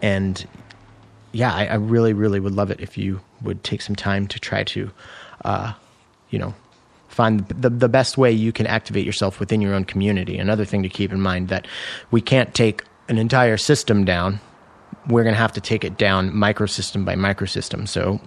and 0.00 0.46
yeah, 1.32 1.52
I, 1.52 1.66
I, 1.66 1.74
really, 1.74 2.12
really 2.12 2.38
would 2.38 2.54
love 2.54 2.70
it 2.70 2.80
if 2.80 2.96
you 2.96 3.20
would 3.42 3.64
take 3.64 3.82
some 3.82 3.96
time 3.96 4.28
to 4.28 4.38
try 4.38 4.62
to, 4.64 4.90
uh, 5.44 5.72
you 6.30 6.38
know, 6.38 6.54
find 7.14 7.46
the, 7.48 7.70
the 7.70 7.88
best 7.88 8.18
way 8.18 8.30
you 8.32 8.52
can 8.52 8.66
activate 8.66 9.06
yourself 9.06 9.40
within 9.40 9.60
your 9.60 9.74
own 9.74 9.84
community. 9.84 10.36
Another 10.38 10.64
thing 10.64 10.82
to 10.82 10.88
keep 10.88 11.12
in 11.12 11.20
mind 11.20 11.48
that 11.48 11.66
we 12.10 12.20
can't 12.20 12.52
take 12.54 12.82
an 13.08 13.18
entire 13.18 13.56
system 13.56 14.04
down. 14.04 14.40
We're 15.06 15.22
going 15.22 15.34
to 15.34 15.40
have 15.40 15.52
to 15.52 15.60
take 15.60 15.84
it 15.84 15.96
down 15.96 16.32
microsystem 16.32 17.04
by 17.04 17.14
microsystem. 17.14 17.86
So 17.86 18.20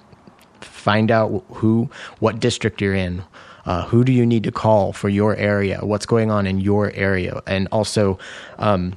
find 0.61 1.11
out 1.11 1.43
who, 1.49 1.89
what 2.19 2.39
district 2.39 2.81
you're 2.81 2.95
in. 2.95 3.23
Uh, 3.65 3.83
who 3.85 4.05
do 4.05 4.13
you 4.13 4.25
need 4.25 4.43
to 4.45 4.51
call 4.51 4.93
for 4.93 5.09
your 5.09 5.35
area? 5.35 5.79
What's 5.83 6.05
going 6.05 6.31
on 6.31 6.47
in 6.47 6.59
your 6.61 6.91
area? 6.93 7.41
And 7.45 7.67
also, 7.69 8.17
um, 8.57 8.95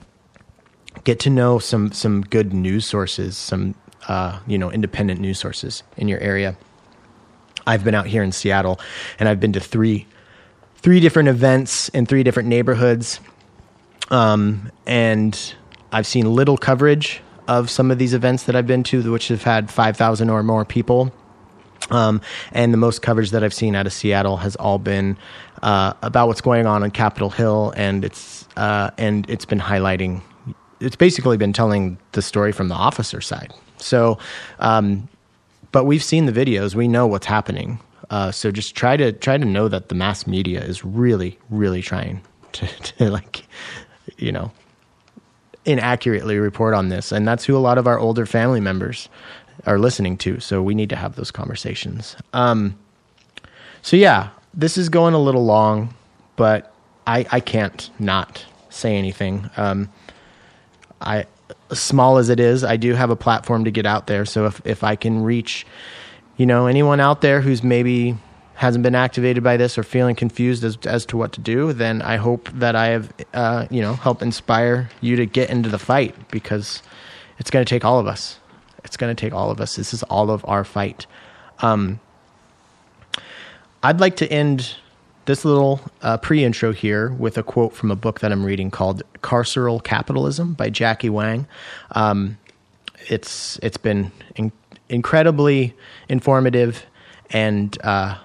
get 1.04 1.19
to 1.20 1.31
know 1.31 1.58
some 1.58 1.90
some 1.93 2.22
good 2.22 2.52
news 2.52 2.86
sources, 2.86 3.36
some 3.36 3.75
uh, 4.08 4.38
you 4.46 4.58
know, 4.58 4.70
independent 4.70 5.20
news 5.20 5.38
sources 5.38 5.82
in 5.96 6.08
your 6.08 6.20
area. 6.20 6.56
I've 7.70 7.84
been 7.84 7.94
out 7.94 8.06
here 8.06 8.25
in 8.25 8.32
Seattle, 8.32 8.81
and 9.20 9.28
I've 9.28 9.38
been 9.38 9.52
to 9.52 9.61
three 9.61 10.06
three 10.78 10.99
different 10.99 11.28
events 11.28 11.88
in 11.90 12.05
three 12.05 12.25
different 12.25 12.49
neighborhoods, 12.49 13.20
um, 14.11 14.72
and 14.87 15.55
I've 15.93 16.06
seen 16.06 16.34
little 16.34 16.56
coverage 16.56 17.20
of 17.46 17.70
some 17.70 17.93
of 17.93 17.99
these 17.99 18.12
events 18.12 18.44
that 18.44 18.56
I've 18.56 18.67
been 18.67 18.82
to, 18.84 19.12
which 19.12 19.28
have 19.28 19.44
had 19.44 19.70
five 19.70 19.96
thousand 19.96 20.31
or 20.31 20.43
more 20.43 20.64
people. 20.64 21.12
Um, 21.90 22.20
and 22.52 22.72
the 22.72 22.78
most 22.78 23.02
coverage 23.02 23.31
that 23.31 23.43
I've 23.43 23.55
seen 23.55 23.75
out 23.75 23.87
of 23.87 23.93
Seattle 23.93 24.37
has 24.38 24.55
all 24.56 24.78
been 24.78 25.17
uh, 25.62 25.94
about 26.02 26.26
what's 26.28 26.40
going 26.40 26.67
on 26.67 26.82
on 26.82 26.90
Capitol 26.90 27.31
Hill, 27.31 27.72
and 27.76 28.05
it's 28.05 28.49
uh, 28.56 28.90
and 28.99 29.31
it's 29.31 29.44
been 29.44 29.61
highlighting. 29.61 30.22
It's 30.81 30.96
basically 30.96 31.37
been 31.37 31.52
telling 31.52 31.99
the 32.12 32.22
story 32.22 32.50
from 32.50 32.67
the 32.69 32.75
officer 32.75 33.20
side, 33.20 33.52
so, 33.82 34.19
um, 34.58 35.08
but 35.72 35.84
we've 35.84 36.03
seen 36.03 36.27
the 36.27 36.32
videos. 36.32 36.74
We 36.74 36.89
know 36.89 37.06
what's 37.06 37.27
happening. 37.27 37.81
Uh, 38.10 38.32
so 38.32 38.50
just 38.50 38.74
try 38.74 38.96
to 38.96 39.12
try 39.12 39.39
to 39.39 39.44
know 39.44 39.69
that 39.69 39.89
the 39.89 39.94
mass 39.94 40.27
media 40.27 40.60
is 40.62 40.84
really, 40.84 41.39
really 41.48 41.81
trying 41.82 42.22
to, 42.53 42.67
to 42.67 43.10
like, 43.10 43.46
you 44.19 44.32
know, 44.32 44.50
inaccurately 45.65 46.39
report 46.39 46.74
on 46.74 46.89
this, 46.89 47.12
and 47.12 47.27
that's 47.27 47.44
who 47.44 47.56
a 47.56 47.58
lot 47.60 47.79
of 47.79 47.86
our 47.86 47.98
older 47.98 48.27
family 48.27 48.60
members 48.60 49.08
are 49.67 49.79
listening 49.79 50.17
to. 50.17 50.41
So 50.41 50.62
we 50.62 50.74
need 50.74 50.89
to 50.91 50.96
have 50.96 51.17
those 51.17 51.31
conversations. 51.31 52.17
Um, 52.32 52.77
so 53.82 53.96
yeah, 53.96 54.31
this 54.55 54.77
is 54.77 54.89
going 54.89 55.15
a 55.15 55.19
little 55.19 55.44
long, 55.44 55.94
but 56.36 56.72
I 57.06 57.27
I 57.31 57.41
can't 57.41 57.91
not 57.98 58.44
say 58.70 58.96
anything. 58.96 59.48
Um, 59.56 59.89
I 61.00 61.27
small 61.72 62.19
as 62.19 62.28
it 62.28 62.40
is, 62.40 62.64
I 62.64 62.76
do 62.76 62.94
have 62.94 63.10
a 63.10 63.16
platform 63.16 63.64
to 63.64 63.70
get 63.70 63.86
out 63.86 64.06
there. 64.06 64.24
So 64.24 64.46
if 64.46 64.60
if 64.64 64.84
I 64.84 64.96
can 64.96 65.22
reach, 65.22 65.66
you 66.36 66.46
know, 66.46 66.66
anyone 66.66 67.00
out 67.00 67.20
there 67.20 67.40
who's 67.40 67.62
maybe 67.62 68.16
hasn't 68.54 68.82
been 68.82 68.94
activated 68.94 69.42
by 69.42 69.56
this 69.56 69.78
or 69.78 69.82
feeling 69.82 70.14
confused 70.14 70.64
as 70.64 70.76
as 70.84 71.06
to 71.06 71.16
what 71.16 71.32
to 71.32 71.40
do, 71.40 71.72
then 71.72 72.02
I 72.02 72.16
hope 72.16 72.50
that 72.52 72.76
I 72.76 72.86
have, 72.88 73.12
uh, 73.32 73.66
you 73.70 73.80
know, 73.80 73.94
help 73.94 74.22
inspire 74.22 74.90
you 75.00 75.16
to 75.16 75.26
get 75.26 75.50
into 75.50 75.69
the 75.69 75.78
fight 75.78 76.14
because 76.30 76.82
it's 77.38 77.50
going 77.50 77.64
to 77.64 77.69
take 77.69 77.84
all 77.84 77.98
of 77.98 78.06
us. 78.06 78.38
It's 78.84 78.96
going 78.96 79.14
to 79.14 79.20
take 79.20 79.32
all 79.32 79.50
of 79.50 79.60
us. 79.60 79.76
This 79.76 79.94
is 79.94 80.02
all 80.04 80.30
of 80.30 80.44
our 80.46 80.64
fight. 80.64 81.06
Um, 81.60 82.00
I'd 83.82 84.00
like 84.00 84.16
to 84.16 84.30
end 84.30 84.76
this 85.31 85.44
little 85.44 85.81
uh, 86.03 86.17
pre 86.17 86.43
intro 86.43 86.72
here 86.72 87.13
with 87.13 87.39
a 87.39 87.43
quote 87.44 87.72
from 87.72 87.93
a 87.93 87.94
book 87.94 88.19
that 88.19 88.32
I'm 88.32 88.44
reading 88.44 88.69
called 88.69 89.05
Carceral 89.22 89.81
Capitalism 89.81 90.55
by 90.55 90.70
Jackie 90.70 91.08
Wang. 91.08 91.46
Um, 91.93 92.37
it's 93.08 93.56
it's 93.63 93.77
been 93.77 94.10
in- 94.34 94.51
incredibly 94.89 95.72
informative 96.08 96.84
and 97.31 97.79
uh, 97.84 98.19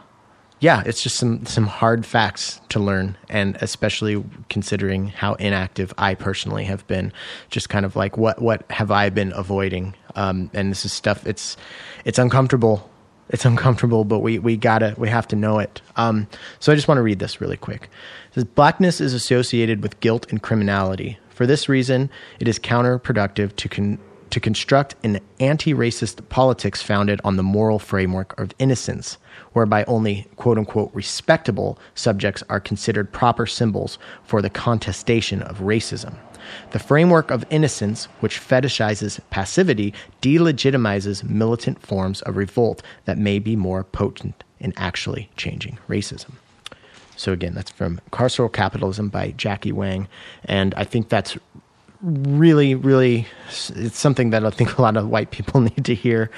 yeah, 0.60 0.82
it's 0.88 1.04
just 1.04 1.18
some 1.18 1.46
some 1.46 1.68
hard 1.68 2.08
facts 2.08 2.60
to 2.70 2.80
learn, 2.80 3.18
and 3.30 3.56
especially 3.62 4.24
considering 4.50 5.10
how 5.10 5.36
inactive 5.36 5.94
I 6.00 6.16
personally 6.16 6.64
have 6.64 6.88
been. 6.88 7.14
Just 7.52 7.70
kind 7.70 7.86
of 7.86 7.96
like 7.96 8.18
what 8.18 8.42
what 8.42 8.66
have 8.72 8.90
I 8.90 9.12
been 9.12 9.32
avoiding? 9.36 9.94
Um, 10.16 10.50
and 10.56 10.72
this 10.72 10.86
is 10.86 10.92
stuff. 10.92 11.28
It's 11.28 11.56
it's 12.04 12.18
uncomfortable. 12.18 12.90
It's 13.30 13.46
uncomfortable, 13.46 14.04
but 14.04 14.20
we 14.20 14.38
we 14.38 14.56
gotta 14.56 14.94
we 14.98 15.10
have 15.10 15.28
to 15.30 15.36
know 15.36 15.60
it. 15.60 15.82
Um, 15.96 16.28
so 16.60 16.72
I 16.72 16.76
just 16.76 16.88
want 16.88 17.00
to 17.00 17.02
read 17.02 17.20
this 17.20 17.42
really 17.42 17.58
quick. 17.58 17.90
It 18.30 18.36
says 18.36 18.44
blackness 18.44 19.02
is 19.02 19.14
associated 19.14 19.82
with 19.82 20.00
guilt 20.00 20.28
and 20.30 20.42
criminality. 20.42 21.18
For 21.30 21.48
this 21.48 21.68
reason, 21.68 22.10
it 22.40 22.48
is 22.48 22.60
counterproductive 22.60 23.56
to 23.56 23.68
con- 23.68 24.00
to 24.30 24.40
construct 24.40 24.96
an 25.04 25.20
anti 25.40 25.74
racist 25.74 26.28
politics 26.30 26.82
founded 26.82 27.20
on 27.24 27.36
the 27.36 27.44
moral 27.44 27.80
framework 27.80 28.40
of 28.40 28.52
innocence, 28.60 29.18
whereby 29.54 29.84
only 29.86 30.28
quote 30.36 30.58
unquote 30.58 30.92
respectable 30.94 31.80
subjects 31.96 32.44
are 32.50 32.60
considered 32.60 33.12
proper 33.12 33.48
symbols 33.48 33.98
for 34.24 34.42
the 34.42 34.50
contestation 34.50 35.42
of 35.42 35.60
racism. 35.60 36.16
The 36.72 36.80
framework 36.80 37.32
of 37.32 37.46
innocence, 37.50 38.06
which 38.20 38.40
fetishizes 38.40 39.20
passivity, 39.30 39.94
delegitimizes 40.22 41.24
militant 41.24 41.82
forms 41.82 42.22
of 42.24 42.38
revolt 42.38 42.82
that 43.06 43.18
may 43.18 43.40
be 43.40 43.56
more 43.56 43.84
potent 43.84 44.44
in 44.60 44.74
actually 44.78 45.30
changing 45.38 45.78
racism. 45.88 46.32
So, 47.18 47.32
again, 47.32 47.54
that's 47.54 47.72
from 47.72 48.02
Carceral 48.12 48.52
Capitalism 48.52 49.10
by 49.10 49.32
Jackie 49.32 49.72
Wang. 49.72 50.08
And 50.46 50.74
I 50.76 50.84
think 50.84 51.10
that's 51.10 51.38
really, 52.02 52.76
really, 52.76 53.28
it's 53.48 53.98
something 53.98 54.32
that 54.32 54.46
I 54.46 54.50
think 54.50 54.78
a 54.78 54.82
lot 54.82 54.98
of 54.98 55.08
white 55.10 55.32
people 55.32 55.62
need 55.76 55.86
to 55.86 55.96
hear. 55.96 56.30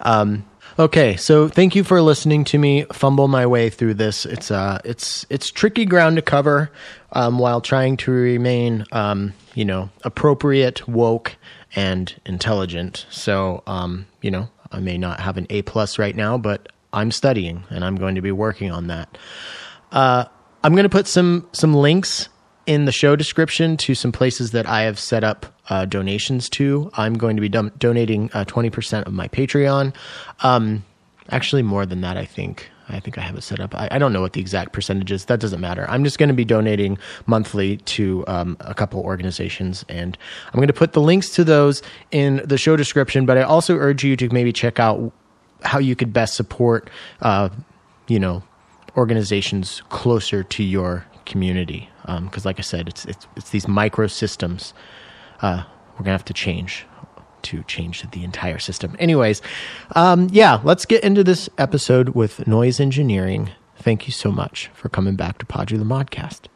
Um, 0.00 0.44
okay, 0.78 1.16
so 1.16 1.48
thank 1.48 1.74
you 1.74 1.84
for 1.84 2.00
listening 2.00 2.44
to 2.44 2.58
me 2.58 2.84
fumble 2.92 3.28
my 3.28 3.46
way 3.46 3.70
through 3.70 3.94
this. 3.94 4.26
It's 4.26 4.50
uh, 4.50 4.80
it's 4.84 5.26
it's 5.30 5.50
tricky 5.50 5.84
ground 5.84 6.16
to 6.16 6.22
cover, 6.22 6.70
um, 7.12 7.38
while 7.38 7.60
trying 7.60 7.96
to 7.98 8.10
remain, 8.10 8.84
um, 8.92 9.32
you 9.54 9.64
know, 9.64 9.90
appropriate, 10.02 10.86
woke, 10.88 11.36
and 11.76 12.14
intelligent. 12.26 13.06
So, 13.10 13.62
um, 13.66 14.06
you 14.20 14.30
know, 14.30 14.48
I 14.72 14.80
may 14.80 14.98
not 14.98 15.20
have 15.20 15.36
an 15.36 15.46
A 15.50 15.62
plus 15.62 15.98
right 15.98 16.14
now, 16.14 16.38
but 16.38 16.68
I'm 16.92 17.10
studying 17.10 17.64
and 17.70 17.84
I'm 17.84 17.96
going 17.96 18.14
to 18.14 18.22
be 18.22 18.32
working 18.32 18.70
on 18.70 18.88
that. 18.88 19.16
Uh, 19.92 20.24
I'm 20.62 20.72
going 20.72 20.84
to 20.84 20.88
put 20.88 21.06
some 21.06 21.48
some 21.52 21.74
links 21.74 22.28
in 22.66 22.84
the 22.84 22.92
show 22.92 23.16
description 23.16 23.76
to 23.78 23.94
some 23.94 24.12
places 24.12 24.52
that 24.52 24.66
I 24.66 24.82
have 24.82 24.98
set 24.98 25.24
up 25.24 25.46
uh, 25.68 25.84
donations 25.84 26.48
to. 26.50 26.90
I'm 26.94 27.14
going 27.14 27.36
to 27.36 27.40
be 27.40 27.48
dom- 27.48 27.72
donating 27.78 28.30
uh, 28.32 28.44
20% 28.44 29.06
of 29.06 29.12
my 29.12 29.28
Patreon. 29.28 29.94
Um, 30.40 30.84
actually, 31.30 31.62
more 31.62 31.86
than 31.86 32.00
that, 32.02 32.16
I 32.16 32.24
think. 32.24 32.70
I 32.88 33.00
think 33.00 33.16
I 33.16 33.22
have 33.22 33.34
it 33.36 33.42
set 33.42 33.60
up. 33.60 33.74
I, 33.74 33.88
I, 33.92 33.98
don't 33.98 34.12
know 34.12 34.20
what 34.20 34.34
the 34.34 34.42
exact 34.42 34.72
percentage 34.72 35.10
is. 35.10 35.24
That 35.24 35.40
doesn't 35.40 35.60
matter. 35.60 35.86
I'm 35.88 36.04
just 36.04 36.18
going 36.18 36.28
to 36.28 36.34
be 36.34 36.44
donating 36.44 36.98
monthly 37.24 37.78
to 37.78 38.24
um, 38.26 38.58
a 38.60 38.74
couple 38.74 39.00
organizations, 39.00 39.86
and 39.88 40.18
I'm 40.48 40.58
going 40.58 40.66
to 40.66 40.74
put 40.74 40.92
the 40.92 41.00
links 41.00 41.30
to 41.30 41.44
those 41.44 41.82
in 42.10 42.42
the 42.44 42.58
show 42.58 42.76
description. 42.76 43.24
But 43.24 43.38
I 43.38 43.42
also 43.42 43.76
urge 43.76 44.04
you 44.04 44.16
to 44.16 44.28
maybe 44.28 44.52
check 44.52 44.78
out 44.78 45.12
how 45.62 45.78
you 45.78 45.96
could 45.96 46.12
best 46.12 46.34
support, 46.34 46.90
uh, 47.22 47.48
you 48.06 48.18
know, 48.18 48.42
organizations 48.96 49.82
closer 49.88 50.42
to 50.42 50.62
your 50.62 51.06
community 51.26 51.88
because, 52.02 52.44
um, 52.44 52.48
like 52.48 52.58
I 52.58 52.62
said, 52.62 52.88
it's 52.88 53.04
it's 53.04 53.26
it's 53.36 53.50
these 53.50 53.68
micro 53.68 54.06
systems. 54.06 54.74
Uh, 55.40 55.64
we're 55.92 56.04
gonna 56.04 56.12
have 56.12 56.24
to 56.26 56.34
change 56.34 56.86
to 57.42 57.62
change 57.64 58.08
the 58.10 58.24
entire 58.24 58.58
system. 58.58 58.96
Anyways, 58.98 59.42
um, 59.94 60.28
yeah, 60.32 60.60
let's 60.64 60.86
get 60.86 61.04
into 61.04 61.22
this 61.22 61.48
episode 61.58 62.10
with 62.10 62.46
noise 62.46 62.80
engineering. 62.80 63.50
Thank 63.76 64.06
you 64.06 64.12
so 64.12 64.32
much 64.32 64.70
for 64.72 64.88
coming 64.88 65.14
back 65.14 65.38
to 65.38 65.46
Podular 65.46 65.84
Modcast. 65.84 66.53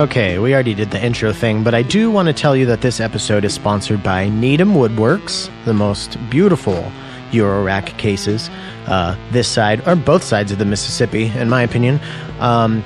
Okay, 0.00 0.38
we 0.38 0.54
already 0.54 0.72
did 0.72 0.92
the 0.92 1.04
intro 1.04 1.30
thing, 1.30 1.62
but 1.62 1.74
I 1.74 1.82
do 1.82 2.10
want 2.10 2.28
to 2.28 2.32
tell 2.32 2.56
you 2.56 2.64
that 2.64 2.80
this 2.80 3.00
episode 3.00 3.44
is 3.44 3.52
sponsored 3.52 4.02
by 4.02 4.30
Needham 4.30 4.72
Woodworks, 4.72 5.50
the 5.66 5.74
most 5.74 6.16
beautiful 6.30 6.90
Eurorack 7.32 7.98
cases, 7.98 8.48
uh, 8.86 9.14
this 9.30 9.46
side, 9.46 9.86
or 9.86 9.96
both 9.96 10.24
sides 10.24 10.52
of 10.52 10.58
the 10.58 10.64
Mississippi, 10.64 11.26
in 11.26 11.50
my 11.50 11.62
opinion. 11.62 12.00
Um, 12.38 12.82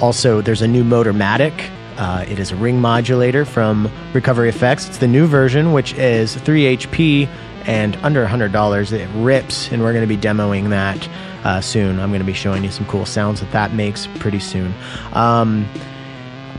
also, 0.00 0.40
there's 0.40 0.60
a 0.60 0.66
new 0.66 0.82
Motormatic. 0.82 1.70
Uh, 1.98 2.24
it 2.28 2.40
is 2.40 2.50
a 2.50 2.56
ring 2.56 2.80
modulator 2.80 3.44
from 3.44 3.88
Recovery 4.12 4.48
Effects. 4.48 4.88
It's 4.88 4.98
the 4.98 5.06
new 5.06 5.28
version, 5.28 5.72
which 5.72 5.94
is 5.94 6.34
3 6.34 6.76
HP 6.78 7.28
and 7.66 7.94
under 8.02 8.26
$100. 8.26 8.92
It 8.92 9.08
rips, 9.14 9.70
and 9.70 9.82
we're 9.82 9.92
going 9.92 10.08
to 10.08 10.12
be 10.12 10.20
demoing 10.20 10.70
that 10.70 11.08
uh, 11.44 11.60
soon. 11.60 12.00
I'm 12.00 12.10
going 12.10 12.18
to 12.18 12.26
be 12.26 12.32
showing 12.32 12.64
you 12.64 12.72
some 12.72 12.86
cool 12.86 13.06
sounds 13.06 13.38
that 13.38 13.52
that 13.52 13.72
makes 13.72 14.08
pretty 14.18 14.40
soon. 14.40 14.74
Um, 15.12 15.68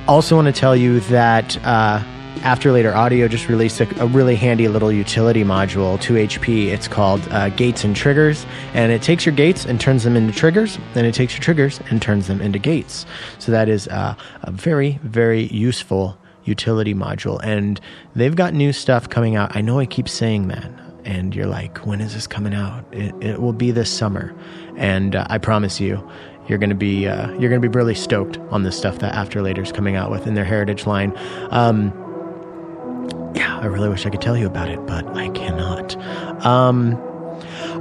also, 0.08 0.36
want 0.36 0.48
to 0.48 0.54
tell 0.54 0.76
you 0.76 1.00
that 1.02 1.58
uh, 1.66 2.04
Afterlater 2.40 2.96
Audio 2.96 3.28
just 3.28 3.50
released 3.50 3.82
a, 3.82 4.02
a, 4.02 4.06
really 4.06 4.36
handy 4.36 4.68
little 4.68 4.92
utility 4.92 5.44
module, 5.44 5.98
2HP. 5.98 6.68
It's 6.68 6.88
called 6.88 7.28
uh, 7.30 7.50
Gates 7.50 7.84
and 7.84 7.96
Triggers, 7.96 8.46
and 8.74 8.92
it 8.92 9.02
takes 9.02 9.26
your 9.26 9.36
gates 9.36 9.66
and 9.66 9.82
turns 9.82 10.04
them 10.04 10.16
into 10.16 10.34
triggers, 10.34 10.78
and 10.96 11.06
it 11.06 11.14
takes 11.14 11.34
your 11.34 11.42
triggers 11.42 11.82
and 11.90 12.02
turns 12.02 12.28
them 12.28 12.40
into 12.42 12.60
gates. 12.60 13.06
So 13.40 13.52
that 13.52 13.68
is 13.68 13.88
uh, 13.90 14.16
a 14.44 14.52
very, 14.52 15.00
very 15.04 15.48
useful 15.48 16.18
utility 16.46 16.94
module, 16.94 17.40
and 17.44 17.82
they've 18.16 18.36
got 18.36 18.54
new 18.54 18.72
stuff 18.72 19.10
coming 19.10 19.36
out. 19.36 19.56
I 19.56 19.62
know 19.62 19.80
I 19.80 19.86
keep 19.86 20.08
saying 20.08 20.48
that, 20.48 20.72
and 21.04 21.36
you're 21.36 21.48
like, 21.48 21.86
when 21.86 22.00
is 22.00 22.14
this 22.14 22.28
coming 22.28 22.54
out? 22.54 22.86
It, 22.94 23.14
it 23.22 23.42
will 23.42 23.54
be 23.54 23.72
this 23.72 23.90
summer, 23.90 24.34
and 24.78 25.16
uh, 25.16 25.28
I 25.30 25.38
promise 25.38 25.82
you, 25.82 26.08
you're 26.48 26.58
going 26.58 26.70
to 26.70 26.76
be 26.76 27.08
uh, 27.08 27.30
you're 27.32 27.50
going 27.50 27.62
to 27.62 27.70
be 27.70 27.76
really 27.76 27.96
stoked 27.96 28.38
on 28.50 28.64
this 28.64 28.78
stuff 28.78 29.00
that 29.00 29.14
Afterlater's 29.14 29.72
coming 29.72 29.96
out 29.96 30.12
with 30.12 30.28
in 30.28 30.34
their 30.34 30.46
heritage 30.46 30.86
line. 30.86 31.14
Um, 31.52 31.92
yeah, 33.36 33.60
I 33.60 33.66
really 33.66 33.90
wish 33.90 34.06
I 34.06 34.10
could 34.10 34.22
tell 34.22 34.38
you 34.38 34.48
about 34.48 34.70
it, 34.70 34.86
but 34.86 35.06
I 35.16 35.30
cannot. 35.30 35.96
Um, 36.46 36.96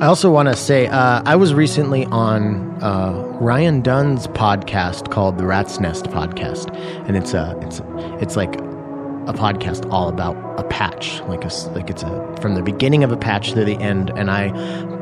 I 0.00 0.06
also 0.06 0.30
want 0.30 0.48
to 0.48 0.56
say 0.56 0.86
uh, 0.86 1.22
I 1.24 1.36
was 1.36 1.54
recently 1.54 2.04
on 2.06 2.82
uh, 2.82 3.12
Ryan 3.40 3.80
Dunn's 3.80 4.26
podcast 4.28 5.10
called 5.10 5.38
the 5.38 5.46
Rat's 5.46 5.80
Nest 5.80 6.06
Podcast, 6.06 6.74
and 7.06 7.16
it's 7.16 7.32
a 7.32 7.58
it's 7.62 7.80
it's 8.22 8.36
like 8.36 8.56
a 8.56 9.32
podcast 9.32 9.90
all 9.90 10.08
about 10.08 10.36
a 10.60 10.64
patch, 10.64 11.20
like 11.22 11.44
a 11.44 11.70
like 11.70 11.88
it's 11.88 12.02
a 12.02 12.36
from 12.40 12.54
the 12.54 12.62
beginning 12.62 13.04
of 13.04 13.12
a 13.12 13.16
patch 13.16 13.52
to 13.52 13.64
the 13.64 13.76
end, 13.76 14.10
and 14.10 14.30
I 14.30 14.48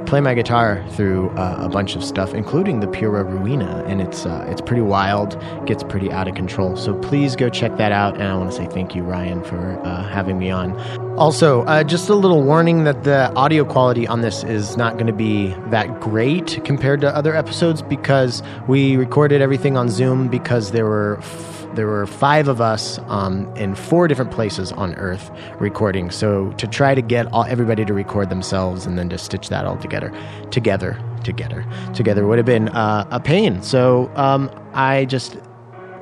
play 0.07 0.21
my 0.21 0.35
guitar 0.35 0.85
through 0.91 1.31
uh, 1.31 1.57
a 1.61 1.69
bunch 1.69 1.97
of 1.97 2.05
stuff, 2.05 2.35
including 2.35 2.81
the 2.81 2.87
Pura 2.87 3.25
Ruina, 3.25 3.85
and 3.89 4.01
it's 4.01 4.27
uh, 4.27 4.47
it's 4.49 4.61
pretty 4.61 4.83
wild, 4.83 5.41
gets 5.67 5.83
pretty 5.83 6.11
out 6.13 6.29
of 6.29 6.35
control. 6.35 6.77
So 6.77 6.95
please 6.95 7.37
go 7.37 7.49
check 7.49 7.77
that 7.77 7.93
out, 7.93 8.15
and 8.15 8.25
I 8.25 8.37
want 8.37 8.51
to 8.51 8.57
say 8.57 8.67
thank 8.67 8.95
you, 8.95 9.03
Ryan, 9.03 9.43
for 9.43 9.81
uh, 9.85 10.09
having 10.09 10.39
me 10.39 10.51
on. 10.51 10.79
Also, 11.17 11.63
uh, 11.63 11.85
just 11.85 12.09
a 12.09 12.15
little 12.15 12.43
warning 12.43 12.85
that 12.85 13.05
the 13.05 13.33
audio 13.35 13.65
quality 13.65 14.07
on 14.07 14.21
this 14.21 14.43
is 14.45 14.77
not 14.77 14.95
going 14.95 15.07
to 15.07 15.13
be 15.13 15.49
that 15.69 16.01
great 16.01 16.61
compared 16.65 17.01
to 17.01 17.15
other 17.15 17.35
episodes 17.35 17.83
because 17.83 18.43
we 18.67 18.97
recorded 18.97 19.41
everything 19.41 19.77
on 19.77 19.89
Zoom 19.89 20.29
because 20.29 20.73
there 20.73 20.87
were. 20.87 21.19
F- 21.19 21.64
there 21.75 21.87
were 21.87 22.07
five 22.07 22.49
of 22.49 22.61
us 22.61 22.99
um, 23.07 23.55
in 23.57 23.75
four 23.75 24.09
different 24.09 24.31
places 24.31 24.73
on 24.73 24.95
Earth 24.95 25.31
recording. 25.59 26.11
So 26.11 26.53
to 26.53 26.67
try 26.67 26.95
to 26.95 27.03
get 27.03 27.27
all, 27.33 27.45
everybody 27.45 27.85
to 27.85 27.93
record 27.93 28.31
themselves 28.31 28.87
and 28.87 28.99
then 28.99 29.09
to 29.11 29.19
stitch 29.19 29.49
that 29.49 29.67
all 29.67 29.77
together, 29.77 30.13
together, 30.51 30.99
together, 31.25 31.67
together 31.95 32.27
would 32.27 32.39
have 32.39 32.47
been 32.47 32.69
uh, 32.71 33.07
a 33.11 33.21
pain. 33.21 33.63
So 33.63 34.11
um, 34.15 34.51
I 34.73 35.05
just 35.07 35.37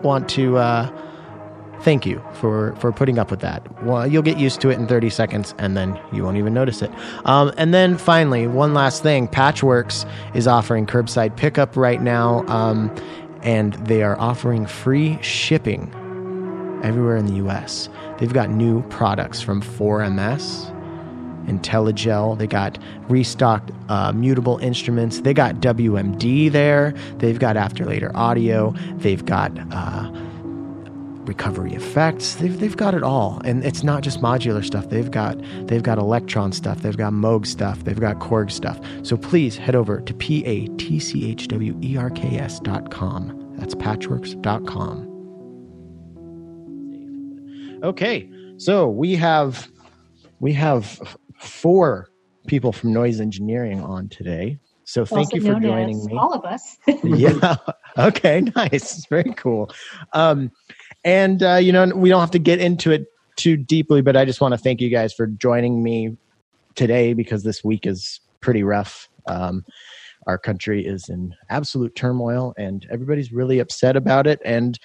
want 0.02 0.28
to 0.30 0.56
uh, 0.58 1.02
thank 1.82 2.06
you 2.06 2.22
for 2.34 2.74
for 2.76 2.92
putting 2.92 3.18
up 3.18 3.30
with 3.30 3.40
that. 3.40 3.82
Well, 3.84 4.06
you'll 4.06 4.22
get 4.22 4.38
used 4.38 4.60
to 4.62 4.70
it 4.70 4.78
in 4.78 4.86
30 4.86 5.10
seconds, 5.10 5.54
and 5.58 5.76
then 5.76 5.98
you 6.12 6.24
won't 6.24 6.36
even 6.36 6.54
notice 6.54 6.82
it. 6.82 6.90
Um, 7.24 7.52
and 7.56 7.74
then 7.74 7.98
finally, 7.98 8.46
one 8.46 8.74
last 8.74 9.02
thing: 9.02 9.28
Patchwerks 9.28 10.08
is 10.34 10.46
offering 10.46 10.86
curbside 10.86 11.36
pickup 11.36 11.76
right 11.76 12.00
now. 12.00 12.44
Um, 12.46 12.94
and 13.42 13.74
they 13.86 14.02
are 14.02 14.18
offering 14.18 14.66
free 14.66 15.20
shipping 15.22 15.90
everywhere 16.82 17.16
in 17.16 17.26
the 17.26 17.34
US. 17.46 17.88
They've 18.18 18.32
got 18.32 18.50
new 18.50 18.82
products 18.88 19.40
from 19.40 19.62
4MS, 19.62 20.70
Intellijel. 21.46 22.38
They 22.38 22.46
got 22.46 22.78
restocked 23.08 23.70
uh, 23.88 24.12
mutable 24.12 24.58
instruments. 24.58 25.20
They 25.20 25.34
got 25.34 25.56
WMD 25.56 26.50
there. 26.50 26.94
They've 27.18 27.38
got 27.38 27.56
Afterlater 27.56 28.12
Audio. 28.14 28.74
They've 28.96 29.24
got 29.24 29.52
uh, 29.72 30.10
recovery 31.26 31.72
effects. 31.74 32.34
They've, 32.36 32.58
they've 32.58 32.76
got 32.76 32.94
it 32.94 33.02
all, 33.02 33.40
and 33.44 33.64
it's 33.64 33.82
not 33.82 34.02
just 34.02 34.20
modular 34.20 34.64
stuff. 34.64 34.88
They've 34.88 35.10
got 35.10 35.38
they've 35.66 35.82
got 35.82 35.98
Elektron 35.98 36.52
stuff. 36.54 36.82
They've 36.82 36.96
got 36.96 37.12
Moog 37.12 37.46
stuff. 37.46 37.84
They've 37.84 37.98
got 37.98 38.18
Korg 38.18 38.50
stuff. 38.50 38.80
So 39.02 39.16
please 39.16 39.56
head 39.56 39.74
over 39.74 40.00
to 40.00 40.14
p 40.14 40.44
a 40.44 40.66
t 40.76 40.98
c 40.98 41.30
h 41.30 41.48
w 41.48 41.78
e 41.82 41.96
r 41.96 42.10
k 42.10 42.38
s 42.38 42.60
dot 42.60 42.90
com 42.90 43.54
That's 43.56 43.74
patchwerks.com. 43.74 45.08
Okay, 47.82 48.30
so 48.58 48.88
we 48.88 49.16
have 49.16 49.68
we 50.40 50.52
have 50.52 51.00
four 51.38 52.08
people 52.46 52.72
from 52.72 52.92
noise 52.92 53.20
engineering 53.20 53.80
on 53.80 54.08
today. 54.08 54.58
So 54.84 55.04
thank 55.04 55.32
Also 55.32 55.36
you 55.36 55.42
for 55.42 55.60
joining 55.60 56.04
me. 56.04 56.16
All 56.16 56.32
of 56.32 56.44
us. 56.44 56.76
yeah. 57.04 57.56
Okay. 57.98 58.40
Nice. 58.56 59.06
Very 59.06 59.32
cool. 59.36 59.70
Um, 60.12 60.50
and 61.04 61.42
uh, 61.42 61.56
you 61.56 61.72
know, 61.72 61.86
we 61.94 62.08
don't 62.08 62.20
have 62.20 62.30
to 62.32 62.38
get 62.38 62.60
into 62.60 62.90
it 62.90 63.06
too 63.36 63.56
deeply, 63.56 64.02
but 64.02 64.16
I 64.16 64.24
just 64.24 64.40
want 64.40 64.52
to 64.52 64.58
thank 64.58 64.80
you 64.80 64.88
guys 64.88 65.12
for 65.12 65.26
joining 65.26 65.82
me 65.82 66.16
today 66.74 67.14
because 67.14 67.42
this 67.42 67.64
week 67.64 67.86
is 67.86 68.20
pretty 68.40 68.62
rough. 68.62 69.08
Um, 69.26 69.64
our 70.26 70.38
country 70.38 70.84
is 70.86 71.08
in 71.08 71.34
absolute 71.50 71.94
turmoil, 71.96 72.54
and 72.56 72.86
everybody's 72.90 73.32
really 73.32 73.58
upset 73.58 73.96
about 73.96 74.26
it. 74.26 74.40
And 74.44 74.78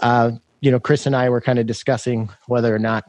uh, 0.00 0.32
you 0.60 0.70
know, 0.70 0.80
Chris 0.80 1.06
and 1.06 1.16
I 1.16 1.28
were 1.28 1.40
kind 1.40 1.58
of 1.58 1.66
discussing 1.66 2.30
whether 2.46 2.74
or 2.74 2.78
not 2.78 3.04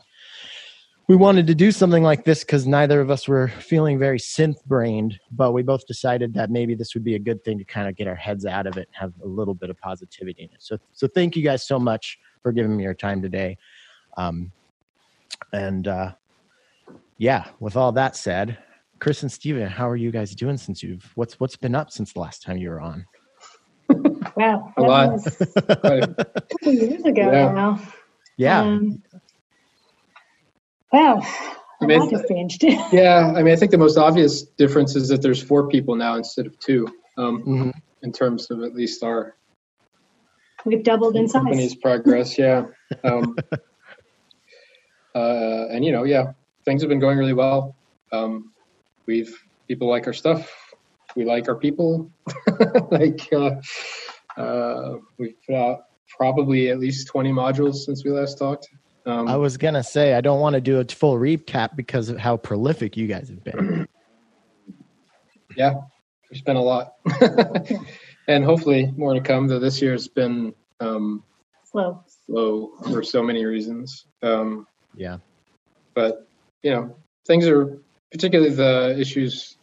we 1.08 1.16
wanted 1.18 1.48
to 1.48 1.56
do 1.56 1.72
something 1.72 2.02
like 2.02 2.24
this 2.24 2.44
because 2.44 2.66
neither 2.66 3.02
of 3.02 3.12
us 3.12 3.28
were 3.28 3.50
feeling 3.50 4.00
very 4.00 4.18
synth 4.18 4.64
brained, 4.66 5.20
but 5.32 5.52
we 5.52 5.62
both 5.62 5.86
decided 5.86 6.34
that 6.36 6.50
maybe 6.50 6.76
this 6.76 6.94
would 6.94 7.04
be 7.04 7.16
a 7.16 7.20
good 7.20 7.44
thing 7.44 7.58
to 7.58 7.66
kind 7.66 7.90
of 7.90 7.96
get 7.98 8.08
our 8.08 8.16
heads 8.16 8.46
out 8.46 8.66
of 8.66 8.78
it 8.78 8.88
and 8.88 8.96
have 8.96 9.14
a 9.22 9.28
little 9.28 9.54
bit 9.54 9.70
of 9.70 9.78
positivity 9.80 10.44
in 10.44 10.50
it. 10.50 10.62
So, 10.62 10.78
so 10.94 11.08
thank 11.08 11.36
you 11.36 11.44
guys 11.44 11.68
so 11.68 11.78
much 11.78 12.18
for 12.44 12.52
giving 12.52 12.76
me 12.78 12.84
your 12.84 12.94
time 12.94 13.22
today. 13.22 13.58
Um, 14.18 14.52
and 15.52 15.88
uh, 15.88 16.12
yeah, 17.18 17.46
with 17.60 17.76
all 17.76 17.92
that 17.94 18.16
said, 18.16 18.58
Chris 19.00 19.24
and 19.24 19.32
Steven, 19.32 19.68
how 19.68 19.90
are 19.90 19.96
you 19.96 20.12
guys 20.12 20.36
doing 20.36 20.58
since 20.58 20.84
you've 20.84 21.12
what's 21.16 21.40
what's 21.40 21.56
been 21.58 21.74
up 21.74 21.90
since 21.90 22.14
the 22.14 22.20
last 22.20 22.44
time 22.44 22.58
you 22.58 22.70
were 22.70 22.82
on? 22.82 23.06
Wow. 24.36 24.74
A 24.78 24.82
lot. 24.82 25.12
was 25.12 25.28
a 25.56 26.16
couple 26.52 26.74
years 26.74 27.04
ago 27.06 27.32
Yeah. 27.32 27.52
now. 27.52 27.82
Yeah, 28.38 28.62
Um, 28.62 29.04
wow. 30.92 31.20
A 31.20 31.84
I 31.84 31.86
mean, 31.86 32.00
lot 32.00 32.12
has 32.12 32.26
changed. 32.28 32.64
Yeah, 32.92 33.32
I 33.36 33.44
mean, 33.44 33.54
I 33.54 33.56
think 33.56 33.70
the 33.72 33.78
most 33.78 33.98
obvious 33.98 34.42
difference 34.44 34.96
is 34.96 35.10
that 35.10 35.22
there's 35.22 35.44
four 35.44 35.68
people 35.68 35.96
now 35.96 36.16
instead 36.16 36.48
of 36.48 36.58
two, 36.60 36.88
um, 37.18 37.44
Mhm. 37.44 37.74
in 38.02 38.12
terms 38.12 38.50
of 38.50 38.64
at 38.64 38.74
least 38.74 39.04
our 39.04 39.36
We've 40.66 40.84
doubled 40.84 41.16
in 41.16 41.28
company's 41.28 41.72
size. 41.72 41.80
progress. 41.82 42.38
Yeah, 42.38 42.66
um, 43.04 43.36
uh, 45.16 45.68
and 45.70 45.84
you 45.84 45.92
know, 45.92 46.04
yeah, 46.04 46.34
things 46.66 46.82
have 46.82 46.90
been 46.90 47.00
going 47.00 47.18
really 47.18 47.34
well. 47.34 47.76
Um, 48.12 48.52
we've 49.06 49.36
people 49.68 49.90
like 49.90 50.08
our 50.08 50.14
stuff. 50.14 50.52
We 51.16 51.26
like 51.26 51.48
our 51.48 51.56
people. 51.56 52.12
like 52.92 53.28
uh, 53.32 53.56
uh, 54.38 54.98
we've 55.18 55.36
put 55.46 55.56
out 55.56 55.86
probably 56.08 56.70
at 56.70 56.80
least 56.80 57.08
20 57.08 57.32
modules 57.32 57.76
since 57.76 58.04
we 58.04 58.12
last 58.12 58.38
talked. 58.38 58.68
Um, 59.06 59.28
I 59.28 59.36
was 59.36 59.58
gonna 59.58 59.84
say 59.84 60.14
I 60.14 60.22
don't 60.22 60.40
want 60.40 60.54
to 60.54 60.62
do 60.62 60.80
a 60.80 60.86
full 60.86 61.16
recap 61.16 61.76
because 61.76 62.08
of 62.10 62.18
how 62.18 62.38
prolific 62.38 62.96
you 62.96 63.08
guys 63.08 63.28
have 63.30 63.44
been. 63.44 63.88
yeah, 65.58 65.74
we 66.32 66.38
spent 66.38 66.58
a 66.58 66.62
lot, 66.62 66.94
and 68.28 68.44
hopefully 68.44 68.92
more 68.96 69.14
to 69.14 69.22
come. 69.22 69.48
Though 69.48 69.60
this 69.60 69.82
year's 69.82 70.08
been 70.08 70.54
um, 70.80 71.24
Slow. 71.66 72.04
slow 72.28 72.72
for 72.92 73.04
so 73.04 73.24
many 73.24 73.46
reasons. 73.46 74.06
Um, 74.22 74.68
Yeah. 74.96 75.18
but 75.96 76.28
you 76.62 76.72
know, 76.72 76.96
things 77.28 77.48
are 77.48 77.80
particularly 78.12 78.54
the 78.54 78.96
issues 79.00 79.58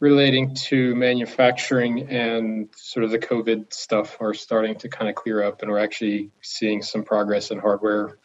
relating 0.00 0.54
to 0.54 0.94
manufacturing 0.94 2.08
and 2.08 2.68
sort 2.76 3.02
of 3.04 3.10
the 3.10 3.18
COVID 3.18 3.72
stuff 3.72 4.16
are 4.20 4.32
starting 4.32 4.76
to 4.76 4.88
kind 4.88 5.08
of 5.08 5.16
clear 5.16 5.42
up, 5.42 5.62
and 5.62 5.70
we're 5.70 5.80
actually 5.80 6.30
seeing 6.40 6.82
some 6.82 7.02
progress 7.02 7.50
in 7.50 7.58
hardware 7.58 8.18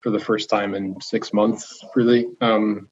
for 0.00 0.10
the 0.10 0.18
first 0.18 0.48
time 0.48 0.74
in 0.74 0.98
six 1.02 1.32
months, 1.34 1.84
really, 1.94 2.26
um, 2.40 2.88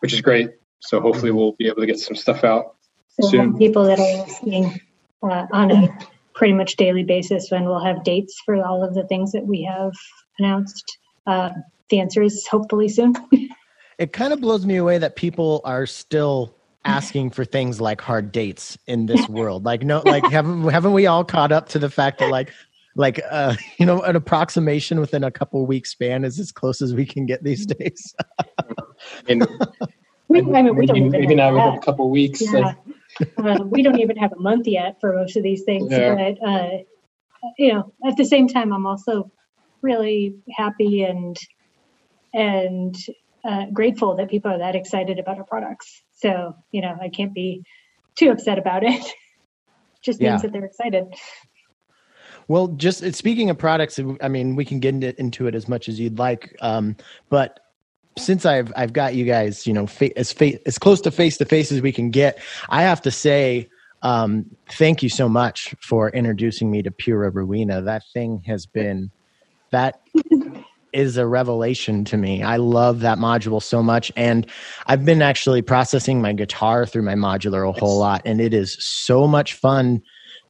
which 0.00 0.12
is 0.12 0.20
great. 0.20 0.50
So 0.80 1.00
hopefully 1.00 1.30
we'll 1.30 1.52
be 1.52 1.66
able 1.68 1.80
to 1.80 1.86
get 1.86 1.98
some 2.00 2.16
stuff 2.16 2.42
out 2.42 2.74
So 3.20 3.28
Soon. 3.28 3.56
people 3.58 3.84
that 3.84 3.98
are 4.00 4.24
listening 4.26 4.80
uh, 5.22 5.46
on 5.52 5.70
a 5.70 5.98
pretty 6.34 6.52
much 6.52 6.76
daily 6.76 7.02
basis 7.02 7.50
when 7.50 7.64
we'll 7.64 7.84
have 7.84 8.04
dates 8.04 8.40
for 8.44 8.56
all 8.64 8.84
of 8.84 8.94
the 8.94 9.04
things 9.06 9.32
that 9.32 9.46
we 9.46 9.62
have 9.62 9.92
announced. 10.38 10.98
Uh, 11.26 11.50
the 11.90 12.00
answer 12.00 12.22
is 12.22 12.46
hopefully 12.46 12.88
soon. 12.88 13.14
It 13.98 14.12
kind 14.12 14.32
of 14.32 14.40
blows 14.40 14.64
me 14.64 14.76
away 14.76 14.98
that 14.98 15.16
people 15.16 15.60
are 15.64 15.84
still 15.84 16.54
asking 16.84 17.30
for 17.30 17.44
things 17.44 17.80
like 17.80 18.00
hard 18.00 18.30
dates 18.30 18.78
in 18.86 19.06
this 19.06 19.28
world. 19.28 19.64
Like 19.64 19.82
no 19.82 20.02
like 20.04 20.24
haven't 20.26 20.68
haven't 20.68 20.92
we 20.92 21.08
all 21.08 21.24
caught 21.24 21.50
up 21.50 21.68
to 21.70 21.80
the 21.80 21.90
fact 21.90 22.20
that 22.20 22.30
like 22.30 22.52
like 22.94 23.20
uh 23.28 23.56
you 23.78 23.84
know 23.84 24.00
an 24.02 24.14
approximation 24.14 25.00
within 25.00 25.24
a 25.24 25.32
couple 25.32 25.66
weeks 25.66 25.90
span 25.90 26.24
is 26.24 26.38
as 26.38 26.52
close 26.52 26.80
as 26.80 26.94
we 26.94 27.04
can 27.04 27.26
get 27.26 27.42
these 27.42 27.66
days. 27.66 28.14
And 29.26 29.44
we, 30.28 30.40
I 30.42 30.62
mean, 30.62 30.76
we 30.76 30.86
don't 30.86 31.10
maybe, 31.10 31.24
even 31.24 31.38
now 31.38 31.46
have 31.46 31.54
we 31.54 31.60
have 31.60 31.72
that. 31.72 31.82
a 31.82 31.84
couple 31.84 32.08
weeks. 32.10 32.40
Yeah. 32.40 32.74
Uh, 33.42 33.58
we 33.64 33.82
don't 33.82 34.00
even 34.00 34.16
have 34.16 34.32
a 34.32 34.40
month 34.40 34.66
yet 34.66 34.96
for 35.00 35.14
most 35.14 35.36
of 35.36 35.42
these 35.42 35.62
things. 35.64 35.92
Yeah. 35.92 36.14
But, 36.14 36.48
uh, 36.48 36.68
you 37.58 37.72
know, 37.72 37.92
at 38.06 38.16
the 38.16 38.24
same 38.24 38.48
time, 38.48 38.72
I'm 38.72 38.86
also 38.86 39.30
really 39.82 40.36
happy 40.56 41.04
and, 41.04 41.36
and 42.34 42.94
uh, 43.44 43.66
grateful 43.72 44.16
that 44.16 44.28
people 44.28 44.50
are 44.50 44.58
that 44.58 44.74
excited 44.74 45.18
about 45.18 45.38
our 45.38 45.44
products. 45.44 46.02
So, 46.16 46.54
you 46.72 46.80
know, 46.80 46.96
I 47.00 47.08
can't 47.08 47.32
be 47.32 47.62
too 48.16 48.30
upset 48.30 48.58
about 48.58 48.82
it. 48.84 49.04
Just 50.04 50.20
means 50.20 50.30
Yeah. 50.30 50.38
that 50.38 50.52
they're 50.52 50.64
excited. 50.64 51.06
Well, 52.46 52.68
just 52.68 53.04
speaking 53.14 53.50
of 53.50 53.58
products, 53.58 54.00
I 54.22 54.28
mean, 54.28 54.56
we 54.56 54.64
can 54.64 54.80
get 54.80 54.94
into, 54.94 55.20
into 55.20 55.46
it 55.48 55.54
as 55.54 55.68
much 55.68 55.88
as 55.88 56.00
you'd 56.00 56.18
like. 56.18 56.56
Um, 56.60 56.96
but 57.28 57.60
since 58.18 58.44
I've 58.44 58.72
I've 58.76 58.92
got 58.92 59.14
you 59.14 59.24
guys, 59.24 59.66
you 59.66 59.72
know, 59.72 59.86
fa- 59.86 60.16
as 60.18 60.32
fa- 60.32 60.66
as 60.66 60.78
close 60.78 61.00
to 61.02 61.10
face 61.10 61.36
to 61.38 61.44
face 61.44 61.72
as 61.72 61.80
we 61.80 61.92
can 61.92 62.10
get, 62.10 62.40
I 62.68 62.82
have 62.82 63.00
to 63.02 63.10
say, 63.10 63.68
um, 64.02 64.46
thank 64.72 65.02
you 65.02 65.08
so 65.08 65.28
much 65.28 65.74
for 65.80 66.10
introducing 66.10 66.70
me 66.70 66.82
to 66.82 66.90
Pura 66.90 67.32
Ruina. 67.32 67.84
That 67.84 68.02
thing 68.12 68.42
has 68.46 68.66
been 68.66 69.10
that 69.70 70.00
is 70.92 71.16
a 71.16 71.26
revelation 71.26 72.04
to 72.06 72.16
me. 72.16 72.42
I 72.42 72.56
love 72.56 73.00
that 73.00 73.18
module 73.18 73.62
so 73.62 73.82
much, 73.82 74.10
and 74.16 74.46
I've 74.86 75.04
been 75.04 75.22
actually 75.22 75.62
processing 75.62 76.20
my 76.20 76.32
guitar 76.32 76.86
through 76.86 77.02
my 77.02 77.14
modular 77.14 77.68
a 77.68 77.72
whole 77.72 77.98
lot, 77.98 78.22
and 78.24 78.40
it 78.40 78.54
is 78.54 78.76
so 78.80 79.26
much 79.26 79.54
fun 79.54 80.02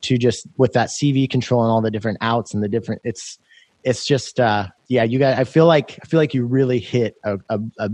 to 0.02 0.16
just 0.16 0.46
with 0.56 0.72
that 0.74 0.90
CV 0.90 1.28
control 1.28 1.62
and 1.62 1.70
all 1.70 1.80
the 1.80 1.90
different 1.90 2.18
outs 2.20 2.54
and 2.54 2.62
the 2.62 2.68
different. 2.68 3.00
It's 3.04 3.38
it's 3.84 4.06
just 4.06 4.40
uh, 4.40 4.68
yeah. 4.88 5.04
You 5.04 5.18
got. 5.18 5.38
I 5.38 5.44
feel 5.44 5.66
like 5.66 5.98
I 6.02 6.06
feel 6.06 6.18
like 6.18 6.34
you 6.34 6.44
really 6.44 6.78
hit 6.78 7.16
a 7.24 7.38
a, 7.48 7.60
a, 7.78 7.90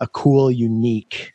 a 0.00 0.06
cool, 0.08 0.50
unique 0.50 1.32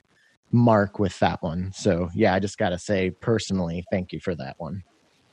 mark 0.52 1.00
with 1.00 1.20
that 1.20 1.42
one. 1.44 1.72
So 1.74 2.10
yeah, 2.16 2.34
I 2.34 2.40
just 2.40 2.58
got 2.58 2.70
to 2.70 2.80
say 2.80 3.12
personally, 3.12 3.84
thank 3.92 4.14
you 4.14 4.20
for 4.20 4.36
that 4.36 4.56
one. 4.58 4.84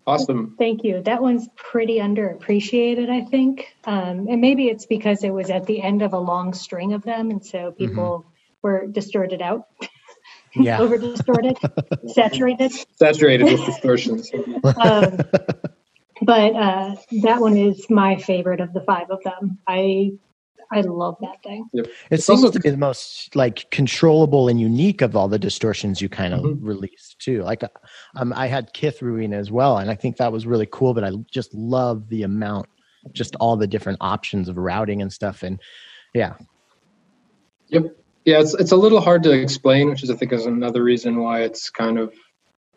Awesome. 0.07 0.57
Thank 0.59 0.83
you. 0.83 1.01
That 1.03 1.23
one's 1.23 1.49
pretty 1.55 1.99
underappreciated, 1.99 3.09
I 3.09 3.25
think. 3.25 3.77
Um, 3.85 4.27
and 4.29 4.41
maybe 4.41 4.67
it's 4.67 4.85
because 4.85 5.23
it 5.23 5.31
was 5.31 5.49
at 5.49 5.67
the 5.67 5.81
end 5.81 6.03
of 6.03 6.13
a 6.13 6.19
long 6.19 6.55
string 6.55 6.93
of 6.93 7.05
them. 7.05 7.31
And 7.31 7.45
so 7.45 7.71
people 7.71 8.27
were 8.63 8.87
distorted 8.89 9.41
out, 9.41 9.69
Yeah. 10.55 10.79
over 10.81 10.99
distorted, 10.99 11.57
saturated. 12.09 12.73
Saturated 12.97 13.45
with 13.45 13.65
distortions. 13.65 14.31
Um, 14.65 15.19
but 16.23 16.55
uh, 16.55 16.97
that 17.23 17.41
one 17.41 17.57
is 17.57 17.89
my 17.91 18.17
favorite 18.17 18.61
of 18.61 18.73
the 18.73 18.81
five 18.83 19.11
of 19.11 19.23
them. 19.25 19.59
I 19.67 20.13
I 20.75 20.81
love 20.81 21.17
that 21.21 21.43
thing. 21.43 21.67
It 21.75 21.91
It's 22.11 22.25
seems 22.25 22.45
also- 22.45 22.53
to 22.53 22.61
be 22.61 22.71
the 22.71 22.79
most 22.79 23.37
like 23.37 23.71
controllable 23.71 24.49
and 24.49 24.59
unique 24.59 25.03
of 25.03 25.15
all 25.15 25.29
the 25.29 25.39
distortions 25.39 26.01
you 26.01 26.09
kind 26.09 26.33
of 26.33 26.41
Mhm. 26.41 26.59
released 26.63 27.19
too. 27.19 27.43
Like, 27.43 27.63
um, 28.17 28.33
I 28.35 28.47
had 28.47 28.73
Kith 28.73 29.01
Ruina 29.01 29.35
as 29.35 29.51
well, 29.51 29.77
and 29.79 29.91
I 29.91 29.95
think 29.95 30.17
that 30.17 30.33
was 30.33 30.47
really 30.47 30.67
cool. 30.71 30.95
But 30.95 31.05
I 31.05 31.11
just 31.31 31.53
love 31.53 32.09
the 32.09 32.23
amount, 32.23 32.67
just 33.13 33.37
all 33.37 33.57
the 33.57 33.67
different 33.67 33.99
options 34.01 34.49
of 34.49 34.57
routing 34.57 35.03
and 35.03 35.13
stuff. 35.13 35.43
And 35.43 35.61
yeah, 36.15 36.35
Yep. 37.69 37.97
Yeah, 38.25 38.41
it's 38.41 38.55
it's 38.55 38.73
a 38.73 38.77
little 38.77 39.01
hard 39.01 39.23
to 39.25 39.33
explain, 39.33 39.91
which 39.91 40.03
is 40.05 40.11
I 40.11 40.15
think 40.15 40.33
is 40.33 40.47
another 40.47 40.83
reason 40.85 41.19
why 41.21 41.41
it's 41.43 41.69
kind 41.71 41.99
of 41.99 42.15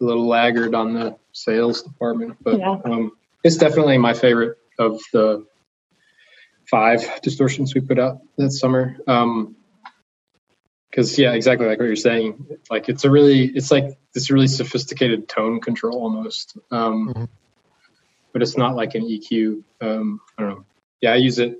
a 0.01 0.03
little 0.03 0.27
laggard 0.27 0.73
on 0.75 0.93
the 0.93 1.15
sales 1.33 1.81
department. 1.83 2.35
But 2.41 2.59
Yeah. 2.59 2.77
um, 2.85 3.11
it's 3.45 3.57
definitely 3.57 3.97
my 3.99 4.13
favorite 4.15 4.57
of 4.79 4.99
the 5.13 5.45
five 6.69 7.21
distortions 7.21 7.75
we 7.75 7.81
put 7.81 7.99
out 7.99 8.17
that 8.37 8.49
summer. 8.51 8.97
Um, 9.07 9.55
because 10.89 11.19
yeah, 11.19 11.33
exactly 11.33 11.67
like 11.67 11.77
what 11.77 11.85
you're 11.85 11.95
saying. 11.95 12.47
Like 12.71 12.89
it's 12.89 13.03
a 13.03 13.11
really, 13.11 13.45
it's 13.45 13.69
like 13.69 13.99
this 14.13 14.31
really 14.31 14.47
sophisticated 14.47 15.27
tone 15.29 15.59
control 15.61 15.99
almost. 16.01 16.57
Um, 16.71 17.13
Mhm. 17.13 17.29
but 18.33 18.41
it's 18.41 18.57
not 18.57 18.75
like 18.75 18.95
an 18.95 19.03
EQ. 19.03 19.61
Um, 19.79 20.21
I 20.37 20.41
don't 20.41 20.49
know. 20.51 20.65
Yeah, 21.01 21.11
I 21.11 21.17
use 21.17 21.37
it. 21.37 21.57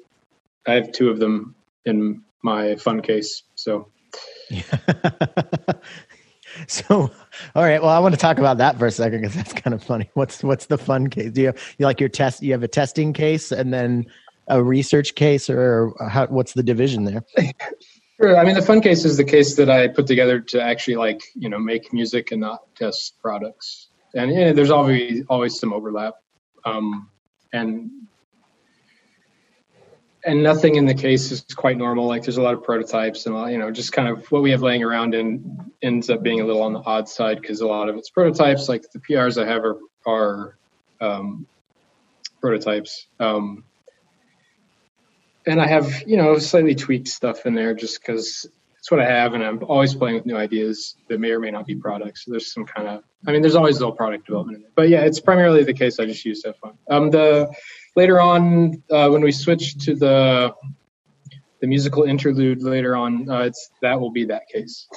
I 0.66 0.74
have 0.74 0.92
two 0.92 1.10
of 1.10 1.20
them 1.20 1.54
in 1.86 2.24
my 2.42 2.78
fun 2.78 3.02
case. 3.02 3.44
So 3.56 3.92
so 6.68 7.12
All 7.56 7.64
right. 7.64 7.82
Well, 7.82 7.92
I 7.92 8.00
want 8.00 8.14
to 8.14 8.20
talk 8.20 8.38
about 8.38 8.58
that 8.58 8.78
for 8.78 8.86
a 8.86 8.92
second 8.92 9.22
because 9.22 9.36
that's 9.36 9.54
kind 9.54 9.74
of 9.74 9.84
funny. 9.84 10.10
What's 10.14 10.44
what's 10.44 10.68
the 10.68 10.78
fun 10.78 11.10
case? 11.10 11.32
Do 11.32 11.42
you 11.42 11.54
you 11.78 11.86
like 11.86 12.00
your 12.00 12.10
test? 12.10 12.42
You 12.42 12.52
have 12.54 12.64
a 12.64 12.68
testing 12.68 13.14
case 13.14 13.52
and 13.52 13.74
then 13.74 14.06
a 14.48 14.64
research 14.64 15.16
case, 15.16 15.50
or 15.50 15.94
how, 16.10 16.28
what's 16.28 16.54
the 16.54 16.64
division 16.64 17.06
there? 17.06 17.24
Sure. 18.22 18.38
I 18.38 18.46
mean, 18.46 18.56
the 18.56 18.62
fun 18.62 18.80
case 18.80 19.04
is 19.04 19.18
the 19.18 19.26
case 19.26 19.58
that 19.58 19.70
I 19.70 19.90
put 19.90 20.08
together 20.08 20.40
to 20.40 20.62
actually 20.62 20.96
like 20.96 21.22
you 21.34 21.50
know 21.50 21.60
make 21.60 21.92
music 21.92 22.32
and 22.32 22.40
not 22.40 22.62
test 22.74 23.20
products. 23.22 23.90
And 24.14 24.32
yeah, 24.32 24.54
there's 24.54 24.70
always 24.70 25.26
always 25.28 25.60
some 25.60 25.74
overlap, 25.74 26.14
um, 26.64 27.10
and 27.52 27.92
and 30.26 30.42
nothing 30.42 30.76
in 30.76 30.86
the 30.86 30.94
case 30.94 31.32
is 31.32 31.42
quite 31.56 31.78
normal. 31.78 32.08
Like 32.08 32.24
there's 32.24 32.38
a 32.38 32.42
lot 32.42 32.56
of 32.56 32.64
prototypes 32.64 33.28
and 33.28 33.52
you 33.52 33.58
know 33.58 33.72
just 33.72 33.94
kind 33.94 34.08
of 34.08 34.30
what 34.32 34.42
we 34.42 34.52
have 34.52 34.62
laying 34.62 34.84
around 34.84 35.14
and 35.14 35.72
ends 35.82 36.10
up 36.10 36.24
being 36.24 36.42
a 36.42 36.46
little 36.46 36.64
on 36.64 36.74
the 36.74 36.80
odd 36.80 37.08
side 37.08 37.40
because 37.40 37.62
a 37.62 37.68
lot 37.68 37.88
of 37.88 37.96
it's 37.96 38.10
prototypes. 38.10 38.68
Like 38.68 38.84
the 38.92 39.00
PRs 39.00 39.42
I 39.42 39.48
have 39.48 39.64
are 39.64 39.78
are 40.06 40.58
um, 41.00 41.46
prototypes. 42.42 43.08
Um, 43.20 43.64
and 45.46 45.62
I 45.62 45.68
have 45.68 46.04
you 46.08 46.18
know 46.18 46.40
slightly 46.40 46.74
tweaked 46.74 47.08
stuff 47.08 47.46
in 47.46 47.54
there 47.54 47.76
just 47.76 48.02
because 48.02 48.48
it's 48.80 48.90
what 48.90 49.00
I 49.00 49.06
have, 49.06 49.34
and 49.36 49.44
I'm 49.44 49.64
always 49.64 49.94
playing 49.94 50.16
with 50.16 50.26
new 50.26 50.38
ideas 50.38 50.96
that 51.08 51.20
may 51.20 51.32
or 51.32 51.40
may 51.40 51.52
not 51.52 51.68
be 51.68 51.76
products. 51.76 52.26
So 52.26 52.32
there's 52.32 52.52
some 52.52 52.66
kind 52.66 52.88
of 52.88 53.04
I 53.28 53.32
mean, 53.32 53.42
there's 53.42 53.56
always 53.56 53.78
a 53.78 53.80
little 53.80 53.96
product 53.96 54.26
development 54.26 54.58
in 54.58 54.62
there, 54.64 54.72
but 54.76 54.90
yeah, 54.90 55.02
it's 55.02 55.20
primarily 55.20 55.64
the 55.64 55.74
case 55.74 56.00
I 56.00 56.06
just 56.06 56.26
use 56.26 56.44
have 56.46 56.58
fun. 56.58 56.74
Um, 56.90 57.12
the 57.12 57.52
later 57.96 58.20
on 58.22 58.82
uh, 58.92 59.10
when 59.10 59.22
we 59.22 59.32
switch 59.32 59.78
to 59.86 59.96
the 59.96 60.54
the 61.62 61.68
musical 61.68 62.04
interlude 62.04 62.62
later 62.62 62.96
on, 62.96 63.30
uh, 63.30 63.40
it's 63.40 63.72
that 63.82 64.00
will 64.00 64.12
be 64.12 64.26
that 64.26 64.48
case. 64.50 64.88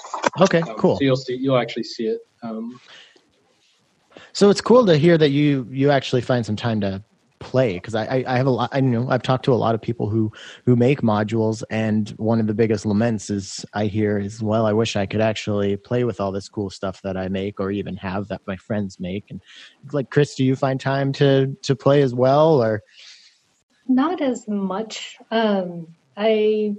Okay, 0.40 0.61
Um, 0.61 0.74
cool. 0.76 0.96
So 0.96 1.04
you'll 1.04 1.16
see, 1.16 1.34
you'll 1.37 1.56
actually 1.56 1.84
see 1.84 2.06
it. 2.08 2.20
Um, 2.42 2.80
So 4.32 4.50
it's 4.50 4.61
cool 4.61 4.84
to 4.87 4.96
hear 4.96 5.16
that 5.18 5.30
you 5.30 5.66
you 5.70 5.90
actually 5.90 6.22
find 6.22 6.44
some 6.44 6.56
time 6.56 6.80
to 6.80 7.02
play 7.40 7.74
because 7.74 7.94
I, 7.94 8.05
I 8.05 8.24
I 8.27 8.37
have 8.37 8.46
a 8.46 8.51
lot 8.51 8.70
I 8.72 8.81
know 8.81 9.09
I've 9.09 9.22
talked 9.22 9.44
to 9.46 9.53
a 9.53 9.57
lot 9.57 9.74
of 9.74 9.83
people 9.83 10.09
who 10.09 10.33
who 10.66 10.77
make 10.77 11.03
modules 11.03 11.62
and 11.70 12.09
one 12.11 12.40
of 12.40 12.46
the 12.46 12.55
biggest 12.55 12.85
laments 12.85 13.31
is 13.31 13.64
I 13.72 13.87
hear 13.87 14.18
is 14.18 14.42
well 14.42 14.66
I 14.66 14.72
wish 14.72 14.96
I 14.96 15.07
could 15.07 15.20
actually 15.20 15.77
play 15.77 16.05
with 16.05 16.20
all 16.20 16.33
this 16.33 16.48
cool 16.48 16.70
stuff 16.70 17.03
that 17.03 17.16
I 17.16 17.29
make 17.29 17.61
or 17.61 17.70
even 17.70 17.96
have 17.96 18.29
that 18.29 18.42
my 18.46 18.57
friends 18.57 18.98
make 19.01 19.24
and 19.31 19.40
like 19.92 20.11
Chris 20.11 20.35
do 20.35 20.44
you 20.44 20.57
find 20.57 20.81
time 20.81 21.12
to 21.14 21.57
to 21.62 21.77
play 21.77 22.03
as 22.03 22.14
well 22.14 22.62
or 22.62 22.83
Not 23.88 24.20
as 24.20 24.46
much. 24.46 25.16
Um, 25.31 25.88
I 26.16 26.74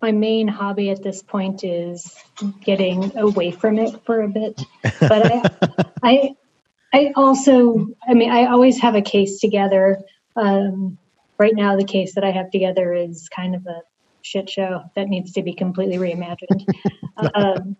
my 0.00 0.12
main 0.12 0.48
hobby 0.48 0.90
at 0.90 1.02
this 1.02 1.22
point 1.22 1.62
is 1.64 2.16
getting 2.64 3.16
away 3.18 3.50
from 3.50 3.78
it 3.78 4.02
for 4.04 4.22
a 4.22 4.28
bit. 4.28 4.60
But 5.00 5.32
I, 5.32 5.50
I, 6.02 6.36
I 6.92 7.12
also, 7.14 7.88
I 8.06 8.14
mean, 8.14 8.30
I 8.30 8.46
always 8.46 8.80
have 8.80 8.94
a 8.94 9.02
case 9.02 9.40
together. 9.40 9.98
Um, 10.36 10.98
right 11.38 11.54
now, 11.54 11.76
the 11.76 11.84
case 11.84 12.14
that 12.14 12.24
I 12.24 12.30
have 12.30 12.50
together 12.50 12.92
is 12.92 13.28
kind 13.28 13.54
of 13.54 13.66
a 13.66 13.82
shit 14.22 14.50
show 14.50 14.82
that 14.96 15.08
needs 15.08 15.32
to 15.32 15.42
be 15.42 15.54
completely 15.54 15.96
reimagined. 15.96 16.66
um, 17.34 17.76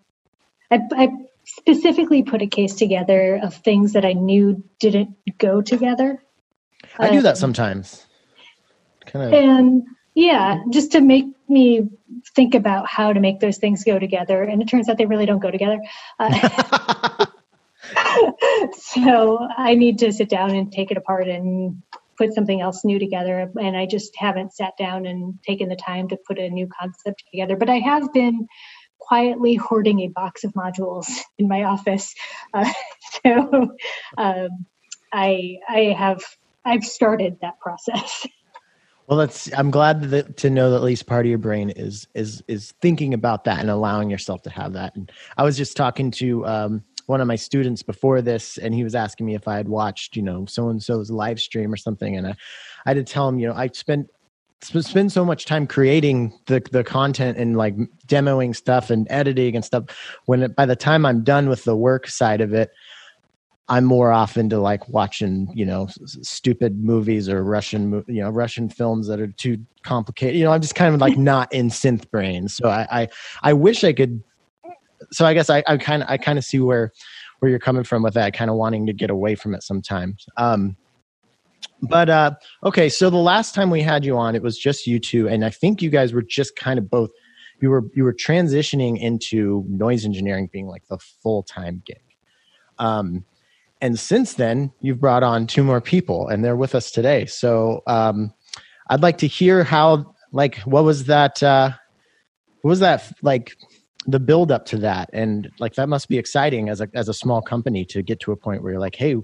I, 0.71 0.79
I 0.91 1.09
specifically 1.45 2.23
put 2.23 2.41
a 2.41 2.47
case 2.47 2.75
together 2.75 3.39
of 3.41 3.53
things 3.55 3.93
that 3.93 4.05
I 4.05 4.13
knew 4.13 4.63
didn't 4.79 5.15
go 5.37 5.61
together. 5.61 6.23
I 6.97 7.09
do 7.09 7.21
that 7.21 7.31
Um, 7.31 7.35
sometimes 7.35 8.05
kind 9.05 9.25
of 9.25 9.33
and 9.33 9.83
yeah, 10.13 10.63
just 10.71 10.91
to 10.93 11.01
make 11.01 11.25
me 11.47 11.89
think 12.35 12.55
about 12.55 12.87
how 12.87 13.13
to 13.13 13.19
make 13.19 13.39
those 13.39 13.57
things 13.57 13.83
go 13.83 13.97
together. 13.97 14.43
And 14.43 14.61
it 14.61 14.67
turns 14.67 14.89
out 14.89 14.97
they 14.97 15.05
really 15.05 15.25
don't 15.25 15.39
go 15.39 15.51
together. 15.51 15.79
Uh, 16.19 17.09
so 18.73 19.39
I 19.57 19.75
need 19.75 19.99
to 19.99 20.11
sit 20.11 20.29
down 20.29 20.51
and 20.51 20.71
take 20.71 20.91
it 20.91 20.97
apart 20.97 21.27
and 21.27 21.81
put 22.17 22.33
something 22.33 22.61
else 22.61 22.85
new 22.85 22.99
together. 22.99 23.51
And 23.59 23.75
I 23.75 23.85
just 23.85 24.15
haven't 24.15 24.53
sat 24.53 24.73
down 24.77 25.05
and 25.05 25.39
taken 25.43 25.69
the 25.69 25.75
time 25.75 26.07
to 26.09 26.17
put 26.27 26.37
a 26.37 26.49
new 26.49 26.67
concept 26.79 27.23
together. 27.31 27.55
But 27.55 27.69
I 27.69 27.79
have 27.79 28.11
been 28.13 28.47
quietly 28.99 29.55
hoarding 29.55 30.01
a 30.01 30.07
box 30.09 30.43
of 30.43 30.53
modules 30.53 31.07
in 31.37 31.47
my 31.47 31.63
office. 31.63 32.13
Uh, 32.53 32.69
so 33.23 33.77
um, 34.17 34.65
I 35.13 35.57
I 35.69 35.95
have 35.97 36.21
I've 36.65 36.83
started 36.83 37.37
that 37.41 37.59
process. 37.59 38.27
Well, 39.07 39.19
that's. 39.19 39.51
I'm 39.51 39.71
glad 39.71 40.03
that, 40.11 40.37
to 40.37 40.49
know 40.49 40.69
that 40.69 40.77
at 40.77 40.83
least 40.83 41.05
part 41.05 41.25
of 41.25 41.29
your 41.29 41.37
brain 41.37 41.69
is 41.69 42.07
is 42.13 42.41
is 42.47 42.73
thinking 42.81 43.13
about 43.13 43.43
that 43.43 43.59
and 43.59 43.69
allowing 43.69 44.09
yourself 44.09 44.41
to 44.43 44.49
have 44.49 44.71
that. 44.73 44.95
And 44.95 45.11
I 45.35 45.43
was 45.43 45.57
just 45.57 45.75
talking 45.75 46.11
to 46.11 46.45
um, 46.45 46.83
one 47.11 47.21
of 47.21 47.27
my 47.27 47.35
students 47.35 47.83
before 47.83 48.21
this, 48.21 48.57
and 48.57 48.73
he 48.73 48.83
was 48.83 48.95
asking 48.95 49.25
me 49.25 49.35
if 49.35 49.47
I 49.47 49.57
had 49.57 49.69
watched, 49.69 50.15
you 50.15 50.23
know, 50.23 50.45
so 50.47 50.69
and 50.69 50.81
so's 50.81 51.11
live 51.11 51.39
stream 51.39 51.71
or 51.71 51.77
something, 51.77 52.15
and 52.15 52.25
I, 52.25 52.31
I 52.31 52.89
had 52.89 52.97
to 52.97 53.03
tell 53.03 53.27
him, 53.27 53.37
you 53.37 53.47
know, 53.47 53.53
I 53.53 53.67
spent 53.67 54.09
sp- 54.63 54.81
spend 54.81 55.11
so 55.11 55.23
much 55.23 55.45
time 55.45 55.67
creating 55.67 56.33
the 56.47 56.61
the 56.71 56.83
content 56.83 57.37
and 57.37 57.57
like 57.57 57.75
demoing 58.07 58.55
stuff 58.55 58.89
and 58.89 59.05
editing 59.09 59.55
and 59.55 59.63
stuff. 59.63 59.83
When 60.25 60.41
it, 60.43 60.55
by 60.55 60.65
the 60.65 60.75
time 60.75 61.05
I'm 61.05 61.23
done 61.23 61.49
with 61.49 61.65
the 61.65 61.75
work 61.75 62.07
side 62.07 62.41
of 62.41 62.53
it, 62.53 62.71
I'm 63.67 63.85
more 63.85 64.11
off 64.11 64.35
into 64.35 64.59
like 64.59 64.89
watching, 64.89 65.49
you 65.53 65.65
know, 65.65 65.87
stupid 66.05 66.83
movies 66.83 67.29
or 67.29 67.43
Russian, 67.43 68.03
you 68.07 68.21
know, 68.21 68.29
Russian 68.29 68.67
films 68.67 69.07
that 69.07 69.19
are 69.19 69.27
too 69.27 69.57
complicated. 69.83 70.37
You 70.37 70.45
know, 70.45 70.51
I'm 70.51 70.61
just 70.61 70.75
kind 70.75 70.93
of 70.93 70.99
like 70.99 71.17
not 71.31 71.51
in 71.53 71.69
synth 71.69 72.09
brain. 72.11 72.47
So 72.47 72.67
I, 72.67 72.87
I, 72.91 73.07
I 73.43 73.53
wish 73.53 73.83
I 73.83 73.93
could. 73.93 74.23
So 75.11 75.25
I 75.25 75.33
guess 75.33 75.49
I, 75.49 75.61
kind 75.77 76.03
of, 76.03 76.09
I 76.09 76.17
kind 76.17 76.37
of 76.37 76.45
see 76.45 76.59
where, 76.59 76.91
where 77.39 77.49
you're 77.49 77.59
coming 77.59 77.83
from 77.83 78.03
with 78.03 78.13
that, 78.13 78.33
kind 78.33 78.49
of 78.49 78.57
wanting 78.57 78.85
to 78.87 78.93
get 78.93 79.09
away 79.09 79.35
from 79.35 79.53
it 79.53 79.63
sometimes. 79.63 80.25
Um, 80.37 80.77
but 81.81 82.09
uh, 82.09 82.31
okay, 82.63 82.89
so 82.89 83.09
the 83.09 83.17
last 83.17 83.53
time 83.55 83.69
we 83.69 83.81
had 83.81 84.05
you 84.05 84.17
on, 84.17 84.35
it 84.35 84.41
was 84.41 84.57
just 84.57 84.87
you 84.87 84.99
two, 84.99 85.27
and 85.27 85.43
I 85.43 85.49
think 85.49 85.81
you 85.81 85.89
guys 85.89 86.13
were 86.13 86.21
just 86.21 86.55
kind 86.55 86.77
of 86.79 86.89
both. 86.89 87.11
You 87.59 87.69
were 87.69 87.83
you 87.93 88.03
were 88.03 88.13
transitioning 88.13 88.99
into 88.99 89.63
noise 89.67 90.03
engineering 90.03 90.49
being 90.51 90.67
like 90.67 90.87
the 90.87 90.97
full 90.97 91.43
time 91.43 91.83
gig. 91.85 92.01
Um, 92.79 93.25
and 93.81 93.99
since 93.99 94.35
then 94.35 94.71
you've 94.79 95.01
brought 95.01 95.23
on 95.23 95.47
two 95.47 95.63
more 95.63 95.81
people 95.81 96.27
and 96.27 96.45
they're 96.45 96.55
with 96.55 96.75
us 96.75 96.91
today 96.91 97.25
so 97.25 97.81
um, 97.87 98.33
i'd 98.89 99.01
like 99.01 99.17
to 99.17 99.27
hear 99.27 99.63
how 99.63 100.13
like 100.31 100.57
what 100.59 100.83
was 100.83 101.05
that 101.05 101.41
uh, 101.43 101.71
what 102.61 102.69
was 102.69 102.79
that 102.79 103.11
like 103.21 103.57
the 104.07 104.19
build 104.19 104.51
up 104.51 104.65
to 104.67 104.77
that. 104.77 105.09
And 105.13 105.51
like 105.59 105.75
that 105.75 105.89
must 105.89 106.09
be 106.09 106.17
exciting 106.17 106.69
as 106.69 106.81
a 106.81 106.89
as 106.93 107.09
a 107.09 107.13
small 107.13 107.41
company 107.41 107.85
to 107.85 108.01
get 108.01 108.19
to 108.21 108.31
a 108.31 108.35
point 108.35 108.63
where 108.63 108.73
you're 108.73 108.81
like 108.81 108.95
hey 108.95 109.15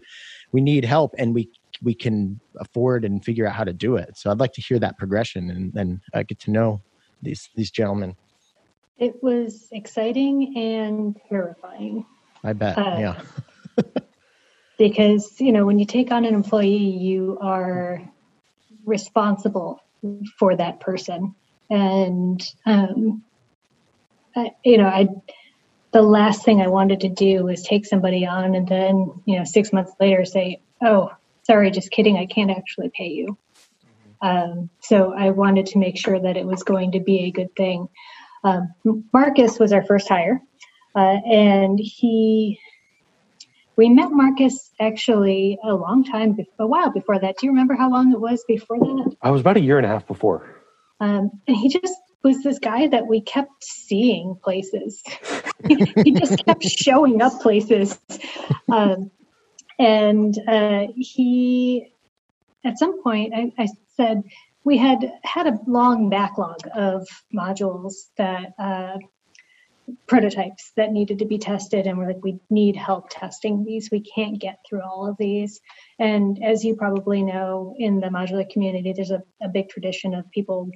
we 0.52 0.62
need 0.62 0.86
help 0.86 1.14
and 1.18 1.34
we 1.34 1.50
we 1.84 1.94
can 1.94 2.40
afford 2.60 3.06
and 3.06 3.24
figure 3.24 3.48
out 3.48 3.56
how 3.56 3.64
to 3.64 3.74
do 3.74 3.96
it. 3.96 4.18
So 4.18 4.32
i'd 4.32 4.40
like 4.40 4.54
to 4.54 4.62
hear 4.62 4.80
that 4.80 4.98
progression 4.98 5.50
and 5.50 5.74
then 5.74 6.02
uh, 6.14 6.24
get 6.24 6.40
to 6.42 6.52
know 6.52 6.82
these 7.22 7.50
these 7.56 7.72
gentlemen. 7.72 8.16
It 8.98 9.22
was 9.22 9.68
exciting 9.72 10.58
and 10.58 11.16
terrifying. 11.30 12.06
I 12.44 12.54
bet. 12.54 12.78
Uh, 12.78 12.98
yeah. 13.00 13.22
because, 14.78 15.40
you 15.40 15.52
know, 15.52 15.66
when 15.66 15.78
you 15.80 15.86
take 15.86 16.12
on 16.12 16.26
an 16.26 16.34
employee, 16.34 16.78
you 16.78 17.38
are 17.42 18.02
responsible 18.86 19.82
for 20.40 20.56
that 20.56 20.80
person. 20.80 21.36
And, 21.70 22.42
um, 22.66 23.24
I, 24.38 24.52
you 24.64 24.78
know, 24.78 24.88
I, 24.88 25.08
the 25.92 26.02
last 26.02 26.46
thing 26.46 26.62
I 26.62 26.68
wanted 26.68 27.02
to 27.02 27.10
do 27.10 27.44
was 27.46 27.64
take 27.64 27.86
somebody 27.86 28.26
on 28.26 28.56
and 28.56 28.68
then, 28.68 29.22
you 29.26 29.38
know, 29.38 29.44
six 29.44 29.74
months 29.74 29.94
later 30.00 30.26
say, 30.26 30.62
oh, 30.84 31.12
sorry, 31.44 31.72
just 31.72 31.92
kidding, 31.92 32.18
I 32.18 32.26
can't 32.26 32.52
actually 32.52 32.92
pay 32.96 33.08
you. 33.08 33.38
Um, 34.22 34.70
so 34.82 35.14
I 35.14 35.30
wanted 35.32 35.68
to 35.68 35.80
make 35.80 35.98
sure 35.98 36.20
that 36.20 36.38
it 36.38 36.46
was 36.46 36.64
going 36.64 36.94
to 36.94 37.00
be 37.00 37.26
a 37.26 37.32
good 37.32 37.56
thing. 37.56 37.88
Um, 38.44 38.74
Marcus 39.14 39.60
was 39.60 39.74
our 39.74 39.84
first 39.84 40.08
hire, 40.08 40.42
uh, 40.96 41.00
and 41.00 41.80
he 41.80 42.60
we 43.76 43.90
met 43.90 44.10
Marcus 44.12 44.72
actually 44.80 45.60
a 45.64 45.74
long 45.74 46.04
time, 46.04 46.34
be- 46.34 46.50
a 46.58 46.66
while 46.66 46.92
before 46.92 47.20
that. 47.20 47.38
Do 47.38 47.46
you 47.46 47.52
remember 47.52 47.76
how 47.76 47.92
long 47.92 48.12
it 48.12 48.20
was 48.20 48.44
before 48.48 48.80
that? 48.80 49.16
I 49.22 49.30
was 49.30 49.42
about 49.42 49.58
a 49.58 49.62
year 49.62 49.78
and 49.78 49.86
a 49.86 49.90
half 49.90 50.08
before. 50.08 50.56
Um, 51.00 51.30
and 51.48 51.56
he 51.56 51.70
just 51.70 51.94
was 52.24 52.44
this 52.44 52.60
guy 52.60 52.88
that 52.88 53.08
we 53.08 53.22
kept 53.22 53.64
seeing 53.64 54.36
places. 54.44 55.02
he 55.68 56.12
just 56.12 56.44
kept 56.46 56.64
showing 56.64 57.22
up 57.22 57.40
places. 57.42 57.98
Um, 58.72 59.12
and 59.80 60.38
uh, 60.48 60.88
he, 60.96 61.92
at 62.66 62.80
some 62.80 63.02
point, 63.04 63.34
I, 63.36 63.52
I 63.58 63.68
said, 63.96 64.24
we 64.64 64.78
had 64.78 65.14
had 65.24 65.48
a 65.48 65.60
long 65.66 66.10
backlog 66.10 66.60
of 66.76 67.08
modules 67.34 67.94
that 68.18 68.54
uh, 68.60 68.98
prototypes 70.08 70.72
that 70.76 70.92
needed 70.92 71.20
to 71.20 71.26
be 71.26 71.38
tested 71.38 71.88
and 71.88 71.98
we're 71.98 72.08
like 72.08 72.24
we 72.24 72.40
need 72.50 72.76
help 72.76 73.10
testing 73.10 73.64
these 73.64 73.90
we 73.90 74.02
can't 74.02 74.40
get 74.40 74.58
through 74.68 74.82
all 74.82 75.08
of 75.08 75.16
these 75.18 75.62
and 76.00 76.44
as 76.44 76.66
you 76.66 76.76
probably 76.76 77.24
know 77.24 77.74
in 77.78 78.02
the 78.02 78.08
modular 78.08 78.50
community 78.50 78.92
there's 78.94 79.12
a, 79.12 79.24
a 79.42 79.48
big 79.48 79.70
tradition 79.70 80.14
of 80.14 80.30
people 80.32 80.70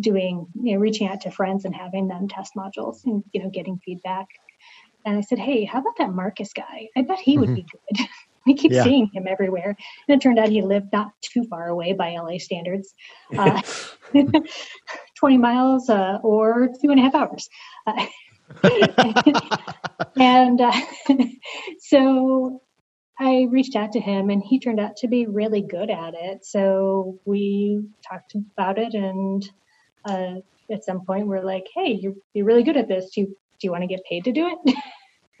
doing 0.00 0.46
you 0.62 0.74
know 0.74 0.80
reaching 0.80 1.08
out 1.08 1.20
to 1.22 1.30
friends 1.30 1.64
and 1.64 1.74
having 1.74 2.08
them 2.08 2.28
test 2.28 2.52
modules 2.56 2.98
and 3.04 3.24
you 3.32 3.42
know 3.42 3.50
getting 3.50 3.80
feedback 3.84 4.26
and 5.04 5.16
I 5.16 5.20
said, 5.22 5.38
"Hey, 5.38 5.64
how 5.64 5.80
about 5.80 5.96
that 5.98 6.12
Marcus 6.12 6.52
guy? 6.52 6.88
I 6.96 7.02
bet 7.02 7.18
he 7.18 7.38
would 7.38 7.52
be 7.52 7.62
Mm-hmm. 7.62 7.96
good." 7.96 8.06
we 8.46 8.54
keep 8.54 8.72
Yeah. 8.72 8.82
seeing 8.82 9.08
him 9.12 9.26
everywhere, 9.26 9.76
and 10.08 10.16
it 10.16 10.22
turned 10.22 10.38
out 10.38 10.50
he 10.50 10.62
lived 10.62 10.88
not 10.92 11.12
too 11.22 11.44
far 11.44 11.68
away 11.68 11.92
by 11.92 12.12
LA 12.12 12.38
standards, 12.38 12.92
uh, 13.38 13.60
twenty 15.18 15.38
miles 15.38 15.88
uh, 15.88 16.18
or 16.22 16.68
two 16.82 16.90
and 16.90 16.98
a 17.00 17.02
half 17.02 17.14
hours. 17.14 17.48
Uh, 17.86 18.06
and 20.18 20.60
uh, 20.60 20.72
so 21.78 22.62
I 23.18 23.46
reached 23.50 23.76
out 23.76 23.92
to 23.92 24.00
him, 24.00 24.30
and 24.30 24.42
he 24.42 24.60
turned 24.60 24.80
out 24.80 24.96
to 24.98 25.08
be 25.08 25.26
really 25.26 25.62
good 25.62 25.90
at 25.90 26.14
it. 26.14 26.44
So 26.44 27.18
we 27.24 27.82
talked 28.08 28.34
about 28.34 28.78
it, 28.78 28.94
and 28.94 29.42
uh, 30.04 30.34
at 30.70 30.84
some 30.84 31.04
point, 31.04 31.26
we're 31.26 31.42
like, 31.42 31.66
"Hey, 31.74 31.92
you're 31.92 32.14
you're 32.34 32.46
really 32.46 32.62
good 32.62 32.76
at 32.76 32.88
this. 32.88 33.10
Do 33.14 33.22
you 33.22 33.26
do 33.26 33.66
you 33.66 33.70
want 33.70 33.82
to 33.82 33.88
get 33.88 34.04
paid 34.08 34.24
to 34.24 34.32
do 34.32 34.48
it?" 34.48 34.74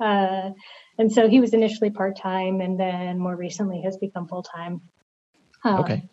uh, 0.00 0.50
and 0.98 1.12
so 1.12 1.28
he 1.28 1.40
was 1.40 1.54
initially 1.54 1.90
part 1.90 2.16
time, 2.16 2.60
and 2.60 2.78
then 2.78 3.18
more 3.18 3.36
recently 3.36 3.82
has 3.82 3.96
become 3.96 4.26
full 4.26 4.42
time. 4.42 4.80
Um, 5.64 5.80
Okay. 5.80 6.08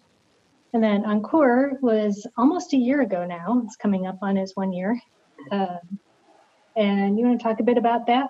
And 0.74 0.84
then 0.84 1.06
Encore 1.06 1.78
was 1.82 2.28
almost 2.38 2.74
a 2.74 2.78
year 2.78 3.02
ago 3.02 3.26
now. 3.26 3.62
It's 3.66 3.78
coming 3.78 4.08
up 4.08 4.18
on 4.22 4.36
his 4.36 4.52
one 4.56 4.74
year. 4.74 5.00
Um, 5.50 6.00
and 6.76 7.18
you 7.18 7.26
want 7.26 7.40
to 7.40 7.44
talk 7.44 7.62
a 7.62 7.64
bit 7.64 7.78
about 7.78 8.08
that? 8.08 8.30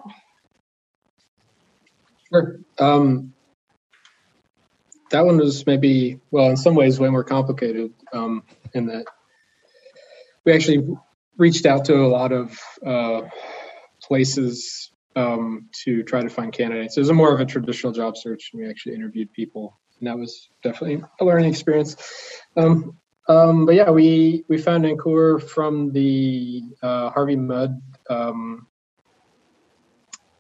Sure. 2.32 2.60
Um, 2.78 3.34
that 5.10 5.26
one 5.26 5.38
was 5.38 5.66
maybe, 5.66 6.20
well, 6.30 6.52
in 6.52 6.56
some 6.56 6.76
ways, 6.76 7.00
way 7.00 7.10
more 7.10 7.24
complicated 7.24 7.92
um, 8.14 8.44
in 8.76 8.86
that 8.86 9.06
we 10.46 10.54
actually 10.54 10.88
reached 11.38 11.66
out 11.66 11.86
to 11.86 11.96
a 11.96 12.08
lot 12.08 12.32
of 12.32 12.58
uh, 12.86 13.22
places 14.02 14.92
um, 15.16 15.70
to 15.84 16.04
try 16.04 16.22
to 16.22 16.30
find 16.30 16.54
candidates. 16.54 16.98
It 16.98 17.02
was 17.02 17.12
more 17.12 17.34
of 17.34 17.40
a 17.40 17.46
traditional 17.46 17.94
job 17.94 18.18
search, 18.18 18.52
and 18.54 18.62
we 18.62 18.70
actually 18.70 18.96
interviewed 18.96 19.34
people, 19.34 19.80
and 20.00 20.08
that 20.08 20.18
was 20.18 20.50
definitely 20.64 21.04
a 21.20 21.26
learning 21.26 21.50
experience. 21.50 21.96
Um, 22.56 22.98
um, 23.28 23.66
but 23.66 23.76
yeah, 23.76 23.90
we 23.90 24.46
we 24.48 24.58
found 24.58 24.86
Encore 24.86 25.40
from 25.40 25.92
the 25.92 26.62
uh, 26.82 27.10
Harvey 27.10 27.36
Mudd. 27.36 27.82
Um, 28.10 28.68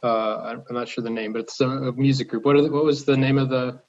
uh, 0.03 0.57
I'm 0.69 0.75
not 0.75 0.87
sure 0.87 1.03
the 1.03 1.09
name, 1.09 1.33
but 1.33 1.39
it's 1.39 1.59
a, 1.61 1.67
a 1.67 1.91
music 1.93 2.29
group. 2.29 2.45
What 2.45 2.57
the, 2.57 2.69
what 2.69 2.85
was 2.85 3.05
the 3.05 3.17
name 3.17 3.39
of 3.39 3.49
the? 3.49 3.81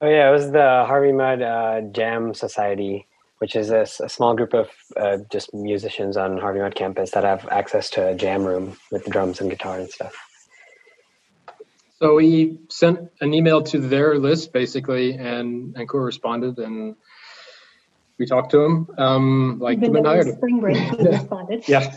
Oh 0.00 0.08
yeah, 0.08 0.28
it 0.28 0.32
was 0.32 0.50
the 0.50 0.84
Harvey 0.86 1.12
Mudd 1.12 1.42
uh, 1.42 1.80
Jam 1.92 2.34
Society, 2.34 3.06
which 3.44 3.56
is 3.56 3.68
a 3.68 3.84
small 3.84 4.34
group 4.34 4.54
of 4.54 4.70
uh, 4.96 5.18
just 5.30 5.52
musicians 5.52 6.16
on 6.16 6.38
Harvey 6.38 6.60
Mudd 6.60 6.74
campus 6.74 7.10
that 7.10 7.24
have 7.24 7.46
access 7.50 7.90
to 7.90 8.08
a 8.08 8.14
jam 8.14 8.42
room 8.42 8.78
with 8.90 9.04
drums 9.04 9.38
and 9.38 9.50
guitar 9.50 9.78
and 9.78 9.90
stuff. 9.90 10.14
So 11.98 12.14
we 12.14 12.58
sent 12.70 13.00
an 13.20 13.34
email 13.34 13.62
to 13.64 13.80
their 13.80 14.16
list 14.18 14.54
basically, 14.54 15.12
and 15.12 15.76
Encore 15.76 16.02
responded, 16.06 16.58
and 16.58 16.96
we 18.18 18.24
talked 18.24 18.52
to 18.52 18.64
him, 18.64 18.88
um, 18.96 19.58
liked 19.58 19.82
Even 19.82 19.96
and 19.96 20.06
though 20.06 20.12
it 20.12 20.24
hired 20.24 20.36
spring 20.38 20.60
break, 20.60 20.78
he 20.78 21.06
responded. 21.06 21.68
Yeah. 21.68 21.94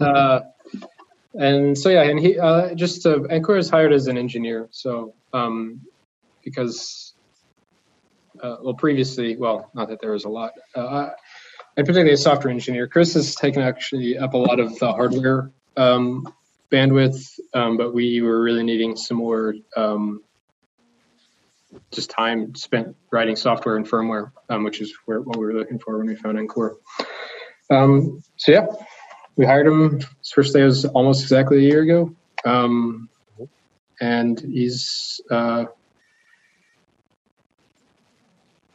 uh, 0.00 0.40
and 1.34 1.78
so 1.78 1.88
yeah, 1.88 2.02
and 2.02 2.18
he 2.18 2.36
uh, 2.36 2.74
just 2.74 3.06
uh, 3.06 3.20
Encore 3.30 3.58
is 3.58 3.70
hired 3.70 3.92
as 3.92 4.08
an 4.08 4.18
engineer. 4.18 4.66
So 4.72 5.14
um, 5.32 5.82
because 6.42 7.07
uh, 8.42 8.56
well 8.62 8.74
previously, 8.74 9.36
well 9.36 9.70
not 9.74 9.88
that 9.88 10.00
there 10.00 10.12
was 10.12 10.24
a 10.24 10.28
lot, 10.28 10.52
uh, 10.74 11.10
and 11.76 11.86
particularly 11.86 12.12
a 12.12 12.16
software 12.16 12.52
engineer. 12.52 12.88
Chris 12.88 13.14
has 13.14 13.34
taken 13.34 13.62
actually 13.62 14.18
up 14.18 14.34
a 14.34 14.38
lot 14.38 14.60
of 14.60 14.78
the 14.78 14.92
hardware 14.92 15.50
um, 15.76 16.26
bandwidth, 16.70 17.38
um, 17.54 17.76
but 17.76 17.94
we 17.94 18.20
were 18.20 18.40
really 18.40 18.64
needing 18.64 18.96
some 18.96 19.16
more. 19.18 19.54
Um, 19.76 20.22
just 21.92 22.10
time 22.10 22.54
spent 22.54 22.96
writing 23.10 23.36
software 23.36 23.76
and 23.76 23.86
firmware, 23.88 24.32
um, 24.48 24.64
which 24.64 24.80
is 24.80 24.94
where, 25.04 25.20
what 25.20 25.36
we 25.36 25.44
were 25.44 25.52
looking 25.52 25.78
for 25.78 25.98
when 25.98 26.06
we 26.06 26.16
found 26.16 26.38
Encore. 26.38 26.78
Um, 27.70 28.22
so 28.36 28.52
yeah, 28.52 28.66
we 29.36 29.44
hired 29.44 29.66
him. 29.66 29.98
His 29.98 30.30
first 30.34 30.54
day 30.54 30.62
was 30.62 30.84
almost 30.84 31.22
exactly 31.22 31.58
a 31.58 31.68
year 31.68 31.82
ago, 31.82 32.14
um, 32.44 33.08
and 34.00 34.40
he's 34.40 35.20
uh, 35.30 35.66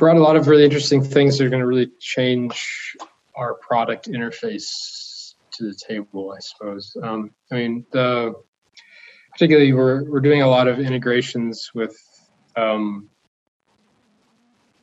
brought 0.03 0.17
a 0.17 0.19
lot 0.19 0.35
of 0.35 0.47
really 0.49 0.65
interesting 0.65 1.01
things 1.01 1.37
that 1.37 1.45
are 1.45 1.49
going 1.49 1.61
to 1.61 1.65
really 1.65 1.89
change 1.97 2.97
our 3.35 3.53
product 3.53 4.09
interface 4.09 5.35
to 5.51 5.63
the 5.63 5.73
table. 5.73 6.33
I 6.35 6.39
suppose. 6.39 6.97
Um, 7.01 7.31
I 7.53 7.55
mean, 7.55 7.85
the 7.91 8.33
particularly 9.31 9.71
we're 9.71 10.03
we're 10.03 10.19
doing 10.19 10.41
a 10.41 10.47
lot 10.47 10.67
of 10.67 10.79
integrations 10.79 11.71
with. 11.73 11.97
Um, 12.57 13.09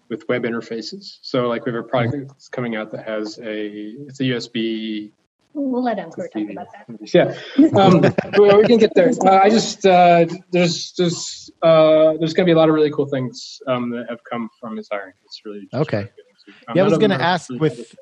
with 0.09 0.29
web 0.29 0.43
interfaces. 0.43 1.19
So 1.23 1.47
like 1.47 1.65
we 1.65 1.73
have 1.73 1.85
a 1.85 1.87
product 1.87 2.27
that's 2.27 2.49
coming 2.49 2.75
out 2.75 2.91
that 2.91 3.07
has 3.07 3.39
a 3.39 3.95
it's 4.09 4.19
a 4.19 4.25
USB. 4.25 5.13
We'll 5.53 5.83
let 5.83 5.99
Encore 5.99 6.29
talk 6.29 6.49
about 6.51 6.69
that. 6.73 6.87
Yeah, 7.13 7.35
um, 7.77 8.01
well, 8.39 8.59
we 8.59 8.67
can 8.67 8.79
get 8.79 8.93
there. 8.95 9.11
Uh, 9.25 9.39
I 9.39 9.51
just 9.51 9.85
uh, 9.85 10.27
there's 10.53 10.93
there's 10.97 11.51
uh, 11.63 12.15
there's 12.19 12.35
going 12.35 12.45
to 12.47 12.51
be 12.51 12.53
a 12.53 12.57
lot 12.57 12.69
of 12.69 12.75
really 12.75 12.91
cool 12.91 13.07
things 13.07 13.61
um, 13.67 13.91
that 13.91 14.07
have 14.09 14.21
come 14.31 14.49
from 14.61 14.77
his 14.77 14.89
hiring. 14.91 15.15
It's 15.25 15.41
really 15.45 15.63
just 15.63 15.75
Okay. 15.75 16.09
Um, 16.69 16.77
Yeah, 16.77 16.83
I 16.83 16.89
was 16.89 16.99
gonna 16.99 17.15
ask 17.15 17.51
really 17.51 17.61
with- 17.61 17.97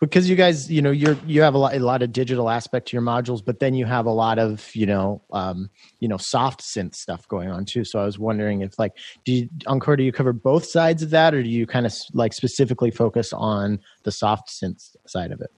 because 0.00 0.28
you 0.28 0.34
guys 0.34 0.70
you 0.70 0.82
know 0.82 0.90
you're 0.90 1.16
you 1.26 1.42
have 1.42 1.54
a 1.54 1.58
lot 1.58 1.74
a 1.74 1.78
lot 1.78 2.02
of 2.02 2.12
digital 2.12 2.50
aspect 2.50 2.88
to 2.88 2.96
your 2.96 3.02
modules 3.02 3.42
but 3.44 3.60
then 3.60 3.72
you 3.72 3.86
have 3.86 4.04
a 4.04 4.10
lot 4.10 4.36
of 4.36 4.68
you 4.74 4.84
know 4.84 5.22
um 5.32 5.70
you 6.00 6.08
know 6.08 6.16
soft 6.16 6.60
synth 6.60 6.96
stuff 6.96 7.28
going 7.28 7.48
on 7.48 7.64
too 7.64 7.84
so 7.84 8.00
i 8.00 8.04
was 8.04 8.18
wondering 8.18 8.62
if 8.62 8.76
like 8.80 8.92
do 9.24 9.32
you 9.32 9.48
encore 9.68 9.94
do 9.96 10.02
you 10.02 10.10
cover 10.10 10.32
both 10.32 10.64
sides 10.66 11.04
of 11.04 11.10
that 11.10 11.34
or 11.34 11.42
do 11.42 11.48
you 11.48 11.68
kind 11.68 11.86
of 11.86 11.94
like 12.14 12.32
specifically 12.32 12.90
focus 12.90 13.32
on 13.32 13.78
the 14.02 14.10
soft 14.10 14.48
synth 14.48 14.96
side 15.06 15.30
of 15.30 15.40
it 15.40 15.52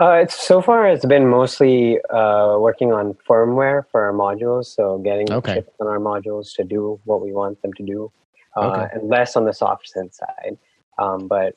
Uh, 0.00 0.14
it's 0.14 0.46
so 0.46 0.60
far 0.60 0.86
it's 0.88 1.04
been 1.04 1.28
mostly 1.28 1.98
uh, 2.10 2.56
working 2.58 2.92
on 2.92 3.14
firmware 3.28 3.84
for 3.90 4.02
our 4.04 4.12
modules, 4.12 4.66
so 4.66 4.98
getting 4.98 5.30
Okay. 5.30 5.54
chips 5.54 5.70
on 5.80 5.86
our 5.86 5.98
modules 5.98 6.54
to 6.56 6.64
do 6.64 7.00
what 7.04 7.22
we 7.22 7.32
want 7.32 7.60
them 7.62 7.72
to 7.74 7.84
do, 7.84 8.10
uh, 8.56 8.60
Okay. 8.66 8.88
and 8.94 9.08
less 9.08 9.36
on 9.36 9.44
the 9.44 9.52
soft 9.52 9.90
synth 9.94 10.14
side. 10.14 10.58
Um, 10.98 11.28
but 11.28 11.54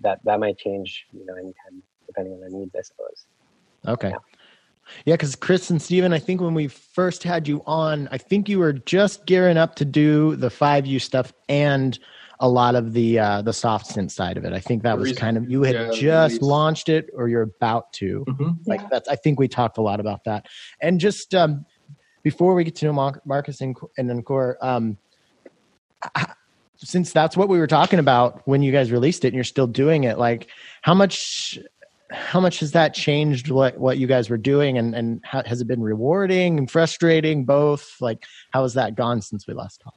that 0.00 0.20
that 0.24 0.40
might 0.40 0.58
change, 0.58 1.06
you 1.12 1.26
know, 1.26 1.34
anytime 1.34 1.82
depending 2.06 2.32
on 2.34 2.40
the 2.40 2.50
needs, 2.50 2.74
I 2.74 2.82
suppose. 2.82 3.26
okay 3.88 4.10
Yeah. 4.10 4.16
yeah 5.06 5.14
because 5.14 5.34
chris 5.36 5.70
and 5.70 5.80
steven 5.82 6.12
i 6.12 6.18
think 6.18 6.40
when 6.40 6.54
we 6.54 6.68
first 6.68 7.22
had 7.22 7.48
you 7.48 7.62
on 7.66 8.08
i 8.12 8.18
think 8.18 8.48
you 8.48 8.58
were 8.58 8.72
just 8.72 9.26
gearing 9.26 9.56
up 9.56 9.74
to 9.76 9.84
do 9.84 10.36
the 10.36 10.48
5u 10.48 11.00
stuff 11.00 11.32
and 11.48 11.98
a 12.42 12.48
lot 12.48 12.74
of 12.74 12.92
the 12.92 13.18
uh 13.18 13.40
the 13.42 13.52
soft 13.52 13.86
synth 13.94 14.10
side 14.10 14.36
of 14.36 14.44
it 14.44 14.52
i 14.52 14.58
think 14.58 14.82
that 14.82 14.94
The 14.96 15.00
was 15.00 15.04
reason- 15.10 15.20
kind 15.20 15.36
of 15.38 15.48
you 15.50 15.62
had 15.62 15.74
yeah, 15.76 15.90
just 15.92 16.32
reason. 16.34 16.48
launched 16.48 16.88
it 16.90 17.06
or 17.14 17.28
you're 17.28 17.42
about 17.42 17.92
to 17.94 18.24
Mhm. 18.28 18.58
like 18.66 18.80
Yeah. 18.82 18.88
that's 18.90 19.08
i 19.08 19.16
think 19.16 19.38
we 19.38 19.48
talked 19.48 19.78
a 19.78 19.82
lot 19.82 20.00
about 20.00 20.24
that 20.24 20.46
and 20.80 21.00
just 21.00 21.34
um 21.34 21.64
before 22.22 22.54
we 22.54 22.64
get 22.64 22.74
to 22.76 22.86
know 22.86 22.92
Mar- 22.92 23.22
marcus 23.24 23.60
and, 23.60 23.76
and 23.96 24.10
encore 24.10 24.58
um 24.60 24.98
I- 26.16 26.32
since 26.76 27.12
that's 27.12 27.36
what 27.36 27.48
we 27.48 27.58
were 27.58 27.68
talking 27.68 28.00
about 28.00 28.42
when 28.48 28.60
you 28.62 28.72
guys 28.72 28.90
released 28.90 29.24
it 29.24 29.28
and 29.28 29.34
you're 29.36 29.44
still 29.44 29.68
doing 29.68 30.02
it 30.04 30.18
like 30.18 30.48
how 30.82 30.94
much 30.94 31.58
how 32.10 32.40
much 32.40 32.58
has 32.58 32.72
that 32.72 32.92
changed 32.92 33.50
what 33.50 33.78
what 33.78 33.98
you 33.98 34.06
guys 34.08 34.28
were 34.28 34.36
doing 34.36 34.76
and 34.78 34.94
and 34.96 35.20
how, 35.24 35.42
has 35.46 35.60
it 35.60 35.68
been 35.68 35.80
rewarding 35.80 36.58
and 36.58 36.68
frustrating 36.70 37.44
both 37.44 37.84
like 38.00 38.24
how 38.50 38.62
has 38.62 38.74
that 38.74 38.96
gone 38.96 39.22
since 39.22 39.46
we 39.46 39.54
last 39.54 39.80
talked 39.80 39.96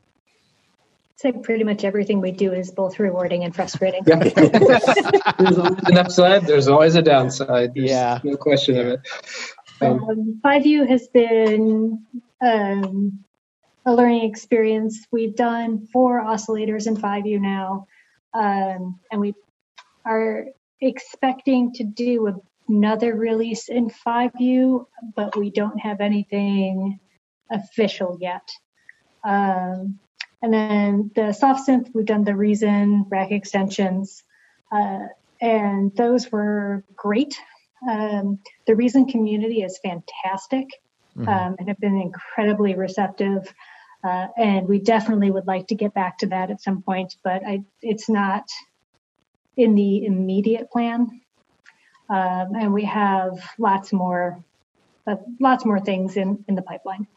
Say 1.18 1.32
pretty 1.32 1.64
much 1.64 1.86
everything 1.86 2.20
we 2.20 2.32
do 2.32 2.52
is 2.52 2.72
both 2.72 3.00
rewarding 3.00 3.46
and 3.46 3.56
frustrating. 3.56 4.04
Yeah. 4.06 4.16
there's 5.40 5.58
always 5.58 5.80
an 5.86 5.98
upside. 5.98 6.46
There's 6.46 6.68
always 6.68 6.96
a 6.96 7.02
downside. 7.02 7.74
There's 7.74 7.90
Yeah. 7.90 8.20
no 8.24 8.36
question 8.36 8.78
of 8.78 8.88
it. 8.88 9.00
Um, 9.82 10.04
Um, 10.04 10.42
5U 10.44 10.88
has 10.90 11.08
been 11.08 12.06
um, 12.42 13.24
a 13.86 13.94
learning 13.94 14.26
experience. 14.30 15.06
We've 15.10 15.36
done 15.36 15.88
four 15.94 16.22
oscillators 16.22 16.86
in 16.88 16.98
5U 16.98 17.40
now, 17.40 17.88
um, 18.34 19.00
and 19.10 19.22
we 19.22 19.36
are 20.06 20.48
expecting 20.82 21.72
to 21.74 21.84
do 21.86 22.42
another 22.68 23.16
release 23.16 23.70
in 23.70 23.90
5U, 23.90 24.86
but 25.16 25.38
we 25.38 25.50
don't 25.50 25.80
have 25.80 26.02
anything 26.02 27.00
official 27.50 28.18
yet. 28.20 28.50
Um, 29.24 29.98
and 30.46 30.54
then 30.54 31.12
the 31.16 31.34
soft 31.34 31.68
synth, 31.68 31.90
we've 31.96 32.06
done 32.06 32.24
the 32.24 32.36
Reason 32.36 33.06
rack 33.10 33.32
extensions, 33.32 34.24
uh, 34.72 35.08
and 35.42 35.96
those 35.96 36.32
were 36.32 36.84
great. 36.96 37.36
Um, 37.90 38.38
the 38.68 38.76
Reason 38.76 39.08
community 39.08 39.64
is 39.64 39.80
fantastic 39.80 40.68
Mhm. 41.18 41.28
um, 41.28 41.56
and 41.58 41.68
have 41.68 41.80
been 41.80 42.00
incredibly 42.00 42.76
receptive. 42.76 43.52
Uh, 44.04 44.28
and 44.38 44.68
we 44.68 44.80
definitely 44.80 45.32
would 45.32 45.48
like 45.48 45.66
to 45.68 45.76
get 45.76 45.96
back 45.96 46.20
to 46.20 46.28
that 46.28 46.52
at 46.52 46.62
some 46.62 46.84
point, 46.84 47.16
but 47.24 47.42
I, 47.44 47.64
it's 47.82 48.08
not 48.08 48.44
in 49.58 49.74
the 49.74 50.06
immediate 50.06 50.70
plan. 50.70 51.22
Um, 52.08 52.54
and 52.56 52.72
we 52.72 52.86
have 52.86 53.32
lots 53.58 53.92
more 53.92 54.44
uh, 55.08 55.16
lots 55.40 55.66
more 55.66 55.80
things 55.80 56.18
in 56.18 56.46
in 56.48 56.54
the 56.54 56.62
pipeline. 56.62 57.08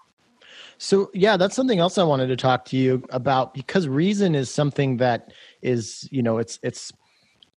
So 0.79 1.11
yeah, 1.13 1.37
that's 1.37 1.57
something 1.57 1.81
else 1.81 1.99
I 1.99 2.05
wanted 2.05 2.29
to 2.29 2.37
talk 2.37 2.65
to 2.67 2.77
you 2.77 3.05
about 3.11 3.53
because 3.53 3.89
Reason 3.89 4.35
is 4.35 4.49
something 4.51 4.97
that 4.99 5.33
is, 5.61 6.09
you 6.13 6.23
know, 6.23 6.39
it's 6.39 6.59
it's 6.63 6.93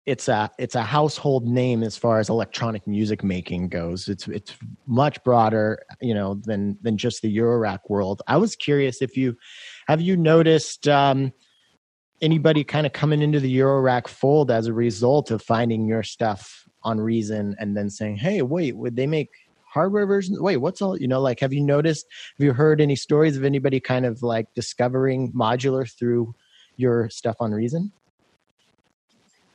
it's 0.07 0.27
a 0.27 0.49
it's 0.57 0.73
a 0.73 0.81
household 0.81 1.47
name 1.47 1.83
as 1.83 1.95
far 1.95 2.19
as 2.19 2.29
electronic 2.29 2.87
music 2.87 3.23
making 3.23 3.69
goes. 3.69 4.09
It's 4.09 4.27
it's 4.27 4.55
much 4.87 5.23
broader, 5.23 5.79
you 6.01 6.15
know, 6.15 6.41
than 6.43 6.77
than 6.81 6.97
just 6.97 7.21
the 7.21 7.37
Eurorack 7.37 7.79
world. 7.89 8.23
I 8.27 8.37
was 8.37 8.55
curious 8.55 9.03
if 9.03 9.15
you 9.15 9.37
have 9.87 10.01
you 10.01 10.17
noticed 10.17 10.87
um, 10.87 11.31
anybody 12.21 12.63
kind 12.63 12.87
of 12.87 12.93
coming 12.93 13.21
into 13.21 13.39
the 13.39 13.55
Eurorack 13.55 14.07
fold 14.07 14.49
as 14.49 14.65
a 14.65 14.73
result 14.73 15.29
of 15.29 15.43
finding 15.43 15.85
your 15.85 16.01
stuff 16.01 16.65
on 16.81 16.99
Reason 16.99 17.55
and 17.59 17.77
then 17.77 17.91
saying, 17.91 18.15
"Hey, 18.15 18.41
wait, 18.41 18.75
would 18.75 18.95
they 18.95 19.05
make 19.05 19.29
hardware 19.71 20.05
versions? 20.05 20.39
Wait, 20.39 20.57
what's 20.57 20.81
all, 20.81 20.97
you 20.97 21.07
know, 21.07 21.21
like, 21.21 21.39
have 21.39 21.53
you 21.53 21.61
noticed, 21.61 22.05
have 22.37 22.45
you 22.45 22.53
heard 22.53 22.81
any 22.81 22.95
stories 22.95 23.37
of 23.37 23.43
anybody 23.43 23.79
kind 23.79 24.05
of 24.05 24.21
like 24.21 24.53
discovering 24.53 25.31
modular 25.31 25.89
through 25.89 26.35
your 26.75 27.09
stuff 27.09 27.37
on 27.39 27.51
Reason? 27.51 27.91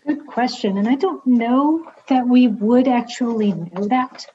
Good 0.06 0.26
question. 0.26 0.78
And 0.78 0.88
I 0.88 0.94
don't 0.94 1.26
know 1.26 1.90
that 2.08 2.26
we 2.26 2.48
would 2.48 2.88
actually 2.88 3.52
know 3.52 3.88
that. 3.88 4.26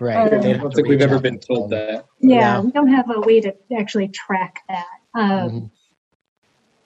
Right. 0.00 0.32
Um, 0.32 0.40
I 0.40 0.52
don't 0.52 0.72
think 0.72 0.88
we've 0.88 1.02
ever 1.02 1.18
been 1.18 1.38
told 1.38 1.70
that. 1.70 2.06
Yeah, 2.20 2.36
Yeah. 2.38 2.60
we 2.60 2.70
don't 2.70 2.88
have 2.92 3.10
a 3.10 3.20
way 3.20 3.40
to 3.40 3.54
actually 3.76 4.08
track 4.08 4.60
that. 4.68 4.86
Um, 5.14 5.50
Mhm. 5.50 5.70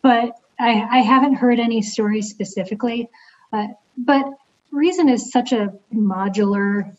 But 0.02 0.32
I, 0.58 0.80
I 0.90 0.98
haven't 1.00 1.34
heard 1.34 1.60
any 1.60 1.82
stories 1.82 2.30
specifically. 2.30 3.08
Uh, 3.52 3.68
but 3.96 4.24
Reason 4.72 5.08
is 5.08 5.32
such 5.32 5.52
a 5.52 5.74
modular, 5.92 6.96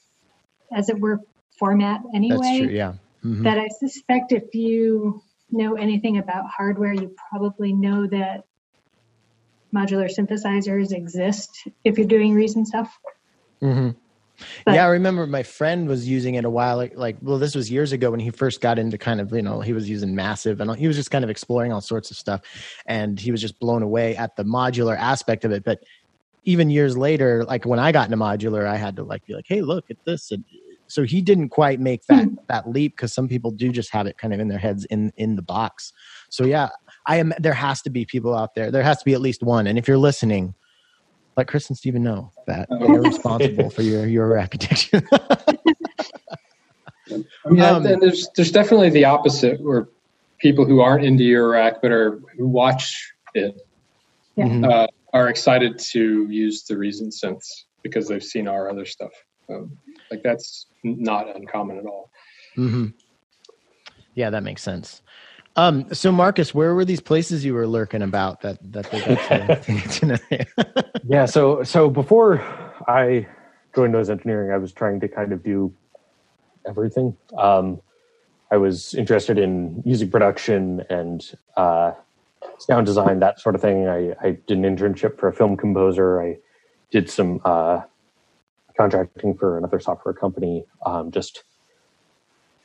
as 0.74 0.90
it 0.90 1.00
were, 1.00 1.22
format 1.62 2.02
anyway. 2.15 2.38
That's 2.41 2.58
true. 2.58 2.67
Yeah. 2.69 2.93
Mhm. 3.24 3.43
that 3.43 3.60
I 3.60 3.67
suspect 3.67 4.32
if 4.32 4.56
you 4.56 5.21
know 5.52 5.76
anything 5.76 6.17
about 6.17 6.45
hardware, 6.50 6.91
you 6.93 7.15
probably 7.30 7.71
know 7.71 8.08
that 8.08 8.45
modular 9.71 10.10
synthesizers 10.12 10.91
exist 10.91 11.67
if 11.84 11.97
you're 12.00 12.08
doing 12.08 12.34
Reason 12.34 12.65
stuff. 12.65 12.97
Mhm. 13.62 13.95
But- 14.65 14.74
yeah, 14.74 14.86
I 14.86 14.89
remember 14.89 15.28
my 15.28 15.43
friend 15.43 15.88
was 15.88 16.10
using 16.10 16.34
it 16.34 16.45
a 16.45 16.50
while 16.50 16.78
like, 16.78 16.97
like 16.97 17.17
well 17.21 17.38
this 17.38 17.54
was 17.54 17.69
years 17.69 17.91
ago 17.91 18.10
when 18.10 18.19
he 18.19 18.32
first 18.32 18.60
got 18.60 18.80
into 18.80 18.97
kind 18.97 19.21
of, 19.21 19.32
you 19.32 19.43
know, 19.43 19.62
he 19.62 19.71
was 19.71 19.88
using 19.88 20.15
massive 20.15 20.60
and 20.60 20.76
he 20.76 20.88
was 20.88 20.95
just 20.95 21.12
kind 21.12 21.24
of 21.24 21.30
exploring 21.30 21.71
all 21.71 21.80
sorts 21.80 22.10
of 22.10 22.17
stuff 22.17 22.41
and 22.88 23.19
he 23.19 23.30
was 23.32 23.39
just 23.39 23.60
blown 23.60 23.84
away 23.84 24.15
at 24.15 24.36
the 24.36 24.43
modular 24.43 24.97
aspect 24.97 25.45
of 25.45 25.52
it, 25.52 25.63
but 25.63 25.80
even 26.43 26.71
years 26.71 26.97
later, 26.97 27.43
like 27.43 27.65
when 27.67 27.78
I 27.78 27.91
got 27.91 28.06
into 28.06 28.17
modular, 28.17 28.65
I 28.65 28.78
had 28.78 28.95
to 28.95 29.04
like 29.04 29.24
be 29.28 29.36
like, 29.36 29.45
"Hey, 29.47 29.62
look 29.62 29.91
at 29.91 29.97
this." 30.06 30.32
And 30.32 30.43
so 30.92 31.04
he 31.04 31.22
didn't 31.22 31.50
quite 31.50 31.80
make 31.80 32.06
that 32.08 32.28
that 32.48 32.70
leap 32.70 32.96
because 32.96 33.14
some 33.14 33.28
people 33.28 33.52
do 33.52 33.72
just 33.72 33.92
have 33.92 34.08
it 34.08 34.18
kind 34.18 34.34
of 34.34 34.40
in 34.40 34.48
their 34.48 34.60
heads 34.60 34.86
in 34.86 35.12
in 35.16 35.36
the 35.36 35.42
box. 35.42 35.94
So 36.30 36.46
yeah, 36.46 36.70
I 37.08 37.18
am. 37.18 37.34
There 37.40 37.54
has 37.54 37.82
to 37.84 37.90
be 37.90 38.06
people 38.06 38.36
out 38.36 38.56
there. 38.56 38.72
There 38.72 38.84
has 38.84 39.00
to 39.00 39.06
be 39.06 39.14
at 39.14 39.22
least 39.22 39.42
one. 39.44 39.68
And 39.68 39.78
if 39.78 39.88
you're 39.88 39.98
listening, 39.98 40.54
let 41.38 41.48
Chris 41.48 41.70
and 41.70 41.78
Steven 41.78 42.04
know 42.04 42.32
that 42.48 42.68
they're 42.70 43.02
responsible 43.02 43.70
for 43.70 43.82
your 43.84 44.06
your 44.06 44.38
architecture. 44.38 45.02
I 47.46 47.50
mean, 47.50 47.62
Um, 47.62 47.86
and 47.86 48.02
there's 48.02 48.30
there's 48.36 48.52
definitely 48.52 48.90
the 48.90 49.06
opposite 49.06 49.62
where 49.62 49.88
people 50.40 50.66
who 50.66 50.82
aren't 50.82 51.04
into 51.06 51.24
Eurorack 51.24 51.76
but 51.82 51.92
are 51.92 52.20
who 52.38 52.48
watch 52.48 53.14
it 53.34 53.62
Yeah. 54.36 54.46
Mhm. 54.46 54.72
uh, 54.72 54.88
are 55.14 55.28
excited 55.30 55.78
to 55.78 56.28
use 56.30 56.64
the 56.64 56.78
Reason 56.78 57.10
synths 57.10 57.66
because 57.84 58.08
they've 58.08 58.24
seen 58.24 58.48
our 58.48 58.70
other 58.70 58.86
stuff. 58.86 59.12
Um, 59.50 59.78
like 60.12 60.21
that's 60.24 60.67
not 60.84 61.34
uncommon 61.36 61.78
at 61.78 61.86
all. 61.86 62.12
hmm 62.56 62.88
Yeah, 64.13 64.30
that 64.30 64.43
makes 64.43 64.62
sense. 64.62 65.02
Um, 65.56 65.93
so 65.93 66.12
Marcus, 66.12 66.54
where 66.54 66.74
were 66.76 66.86
these 66.86 67.02
places 67.02 67.43
you 67.43 67.54
were 67.54 67.67
lurking 67.67 68.02
about 68.02 68.41
that 68.41 68.58
that 68.71 68.89
they 68.91 69.02
got 69.02 69.63
to, 69.63 69.82
to 70.00 70.06
know? 70.06 70.17
Yeah, 71.04 71.26
so 71.26 71.63
so 71.63 71.89
before 71.89 72.41
I 72.88 73.28
joined 73.76 73.93
Noise 73.93 74.10
Engineering, 74.10 74.52
I 74.52 74.58
was 74.58 74.71
trying 74.71 75.00
to 75.00 75.08
kind 75.08 75.34
of 75.34 75.43
do 75.43 75.74
everything. 76.67 77.17
Um, 77.38 77.82
I 78.52 78.58
was 78.58 78.93
interested 78.93 79.38
in 79.38 79.82
music 79.84 80.12
production 80.12 80.84
and 80.89 81.24
uh, 81.58 81.93
sound 82.60 82.86
design, 82.86 83.19
that 83.19 83.39
sort 83.39 83.56
of 83.56 83.62
thing. 83.62 83.88
I, 83.88 84.13
I 84.21 84.32
did 84.45 84.58
an 84.58 84.63
internship 84.63 85.17
for 85.17 85.28
a 85.28 85.34
film 85.34 85.58
composer. 85.58 86.21
I 86.21 86.38
did 86.91 87.10
some 87.10 87.41
uh, 87.45 87.82
contracting 88.82 89.36
for 89.36 89.60
another 89.60 89.80
software 89.80 90.13
company, 90.13 90.65
um, 90.88 91.12
just 91.12 91.44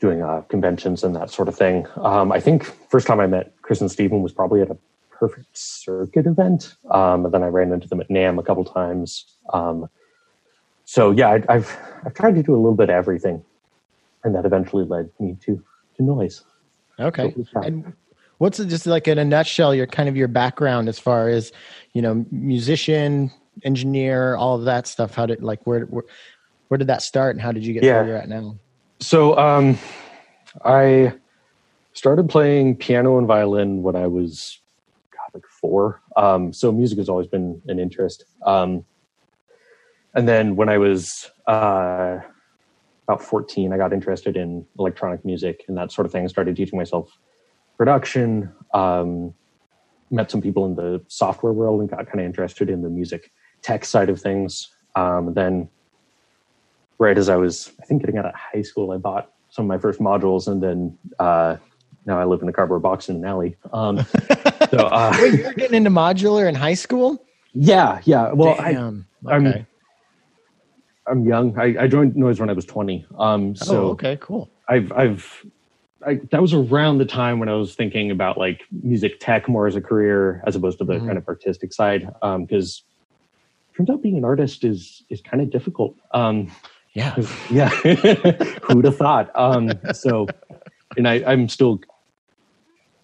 doing 0.00 0.22
uh, 0.22 0.40
conventions 0.48 1.04
and 1.04 1.14
that 1.14 1.30
sort 1.30 1.46
of 1.46 1.54
thing. 1.54 1.86
Um, 1.96 2.32
I 2.32 2.40
think 2.40 2.64
first 2.88 3.06
time 3.06 3.20
I 3.20 3.26
met 3.26 3.52
Chris 3.60 3.82
and 3.82 3.90
Steven 3.90 4.22
was 4.22 4.32
probably 4.32 4.62
at 4.62 4.70
a 4.70 4.78
Perfect 5.10 5.56
Circuit 5.56 6.26
event, 6.26 6.76
um, 6.90 7.24
and 7.24 7.34
then 7.34 7.42
I 7.42 7.48
ran 7.48 7.72
into 7.72 7.88
them 7.88 8.00
at 8.00 8.08
NAMM 8.08 8.38
a 8.38 8.42
couple 8.42 8.64
times. 8.64 9.24
Um, 9.52 9.88
so 10.84 11.10
yeah, 11.10 11.28
I, 11.28 11.54
I've 11.54 11.76
I've 12.04 12.14
tried 12.14 12.34
to 12.34 12.42
do 12.42 12.54
a 12.54 12.60
little 12.60 12.74
bit 12.74 12.90
of 12.90 12.96
everything, 12.96 13.42
and 14.24 14.34
that 14.34 14.44
eventually 14.44 14.84
led 14.84 15.10
me 15.18 15.36
to 15.42 15.62
to 15.96 16.02
noise. 16.02 16.44
okay. 16.98 17.34
So. 17.52 17.60
And 17.62 17.94
what's 18.38 18.60
it, 18.60 18.68
just 18.68 18.86
like 18.86 19.08
in 19.08 19.18
a 19.18 19.24
nutshell, 19.24 19.74
your 19.74 19.86
kind 19.86 20.08
of 20.08 20.16
your 20.16 20.28
background 20.28 20.88
as 20.88 20.98
far 20.98 21.28
as 21.28 21.50
you 21.94 22.02
know, 22.02 22.26
musician, 22.30 23.30
engineer, 23.64 24.36
all 24.36 24.56
of 24.56 24.64
that 24.64 24.86
stuff. 24.86 25.14
How 25.14 25.26
did 25.26 25.42
like 25.42 25.66
where 25.66 25.80
where, 25.86 26.04
where 26.68 26.78
did 26.78 26.88
that 26.88 27.02
start, 27.02 27.34
and 27.34 27.42
how 27.42 27.52
did 27.52 27.64
you 27.64 27.72
get 27.72 27.80
to 27.80 27.86
Yeah. 27.86 27.98
where 28.00 28.08
you're 28.08 28.16
at 28.16 28.28
now? 28.28 28.56
So 29.00 29.36
um, 29.38 29.78
I 30.64 31.14
started 31.92 32.28
playing 32.28 32.76
piano 32.76 33.18
and 33.18 33.26
violin 33.26 33.82
when 33.82 33.96
I 33.96 34.06
was 34.06 34.60
God, 35.12 35.34
like 35.34 35.46
four. 35.46 36.00
Um, 36.16 36.52
so 36.52 36.72
music 36.72 36.98
has 36.98 37.08
always 37.08 37.26
been 37.26 37.60
an 37.68 37.78
interest. 37.78 38.24
Um, 38.44 38.84
and 40.14 40.26
then 40.26 40.56
when 40.56 40.68
I 40.68 40.78
was 40.78 41.30
uh, 41.46 42.18
about 43.06 43.22
14, 43.22 43.72
I 43.72 43.76
got 43.76 43.92
interested 43.92 44.36
in 44.36 44.66
electronic 44.78 45.24
music 45.24 45.64
and 45.68 45.76
that 45.76 45.92
sort 45.92 46.06
of 46.06 46.12
thing. 46.12 46.26
Started 46.28 46.56
teaching 46.56 46.78
myself 46.78 47.18
production. 47.76 48.52
Um, 48.72 49.34
met 50.10 50.30
some 50.30 50.40
people 50.40 50.64
in 50.66 50.74
the 50.74 51.04
software 51.08 51.52
world 51.52 51.80
and 51.80 51.90
got 51.90 52.06
kind 52.06 52.20
of 52.20 52.26
interested 52.26 52.70
in 52.70 52.82
the 52.82 52.88
music 52.88 53.32
tech 53.66 53.84
side 53.84 54.08
of 54.08 54.20
things. 54.20 54.68
Um, 54.94 55.34
then 55.34 55.68
right 56.98 57.18
as 57.18 57.28
I 57.28 57.36
was, 57.36 57.72
I 57.82 57.84
think, 57.86 58.02
getting 58.02 58.16
out 58.16 58.24
of 58.26 58.34
high 58.34 58.62
school, 58.62 58.92
I 58.92 58.96
bought 58.96 59.32
some 59.50 59.64
of 59.64 59.68
my 59.68 59.78
first 59.78 59.98
modules, 60.00 60.46
and 60.46 60.62
then 60.62 60.96
uh, 61.18 61.56
now 62.06 62.18
I 62.18 62.24
live 62.24 62.42
in 62.42 62.48
a 62.48 62.52
cardboard 62.52 62.82
box 62.82 63.08
in 63.08 63.16
an 63.16 63.24
alley. 63.24 63.56
Um, 63.72 63.98
so 64.70 64.78
uh, 64.78 65.14
Wait, 65.20 65.34
you 65.38 65.44
were 65.44 65.52
getting 65.54 65.76
into 65.76 65.90
modular 65.90 66.48
in 66.48 66.54
high 66.54 66.74
school? 66.74 67.22
yeah, 67.52 68.00
yeah. 68.04 68.32
Well, 68.32 68.54
I. 68.58 68.70
I'm- 68.72 69.06
okay. 69.26 69.66
I'm 71.08 71.24
young. 71.24 71.56
I, 71.56 71.84
I 71.84 71.86
joined 71.86 72.16
Noise 72.16 72.40
when 72.40 72.50
I 72.50 72.52
was 72.52 72.64
20. 72.64 73.06
Um, 73.16 73.54
so 73.54 73.84
oh, 73.84 73.90
okay, 73.90 74.18
cool. 74.20 74.50
I've 74.68 74.90
I've 74.90 75.46
I, 76.04 76.14
that 76.32 76.42
was 76.42 76.52
around 76.52 76.98
the 76.98 77.04
time 77.04 77.38
when 77.38 77.48
I 77.48 77.54
was 77.54 77.76
thinking 77.76 78.10
about 78.10 78.36
like 78.38 78.62
music 78.82 79.20
tech 79.20 79.48
more 79.48 79.68
as 79.68 79.76
a 79.76 79.80
career 79.80 80.42
as 80.48 80.56
opposed 80.56 80.78
to 80.78 80.84
the 80.84 80.94
Mhm. 80.94 81.06
kind 81.06 81.16
of 81.18 81.28
artistic 81.28 81.72
side. 81.72 82.08
Because 82.40 82.82
turns 83.76 83.90
out 83.90 84.02
being 84.02 84.16
an 84.16 84.24
artist 84.24 84.64
is 84.64 85.02
is 85.10 85.20
kind 85.20 85.42
of 85.42 85.50
difficult. 85.50 85.94
Um, 86.12 86.50
Yeah. 86.94 87.14
yeah. 87.50 87.68
Who'd 88.64 88.84
have 88.86 88.96
thought? 88.96 89.30
Um 89.34 89.70
so 89.92 90.26
and 90.96 91.06
i 91.08 91.14
i'm 91.26 91.48
still 91.48 91.80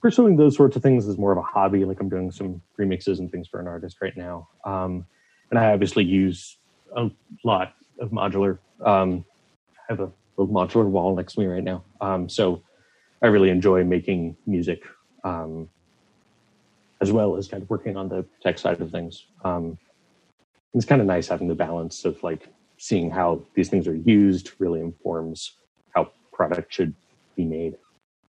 pursuing 0.01 0.37
those 0.37 0.57
sorts 0.57 0.77
of 0.77 0.83
things 0.83 1.07
as 1.07 1.19
more 1.19 1.33
of 1.33 1.39
a 1.39 1.43
hobby 1.43 1.85
like 1.85 2.01
i'm 2.01 2.09
doing 2.09 2.31
some 2.31 2.63
remixes 2.81 3.19
and 3.19 3.31
things 3.31 3.47
for 3.49 3.61
an 3.61 3.67
artist 3.67 3.99
right 4.01 4.17
now. 4.17 4.49
Um 4.65 5.05
and 5.51 5.59
i 5.59 5.73
obviously 5.73 6.05
use 6.05 6.57
a 6.97 7.11
lot 7.45 7.75
of 8.01 8.11
modular 8.11 8.59
um 8.85 9.25
i 9.79 9.93
have 9.93 10.01
a 10.01 10.11
little 10.37 10.55
modular 10.55 10.87
wall 10.87 11.15
next 11.15 11.35
to 11.35 11.41
me 11.41 11.47
right 11.47 11.65
now. 11.65 11.85
Um 12.01 12.29
so 12.29 12.63
i 13.23 13.27
really 13.27 13.51
enjoy 13.51 13.85
making 13.85 14.37
music 14.47 14.83
um 15.25 15.69
as 17.01 17.11
well 17.13 17.37
as 17.37 17.49
kind 17.49 17.63
of 17.63 17.69
working 17.69 17.97
on 17.97 18.09
the 18.09 18.25
tech 18.43 18.59
side 18.59 18.81
of 18.81 18.91
things. 18.91 19.27
Um 19.45 19.77
it's 20.75 20.85
kind 20.85 21.01
of 21.01 21.07
nice 21.07 21.29
having 21.29 21.49
the 21.49 21.55
balance 21.55 22.05
of 22.05 22.23
like 22.23 22.49
seeing 22.79 23.11
how 23.11 23.45
these 23.55 23.69
things 23.69 23.87
are 23.87 23.95
used 23.95 24.53
really 24.59 24.81
informs 24.81 25.53
how 25.95 26.11
product 26.33 26.73
should 26.73 26.95
be 27.37 27.45
made. 27.45 27.77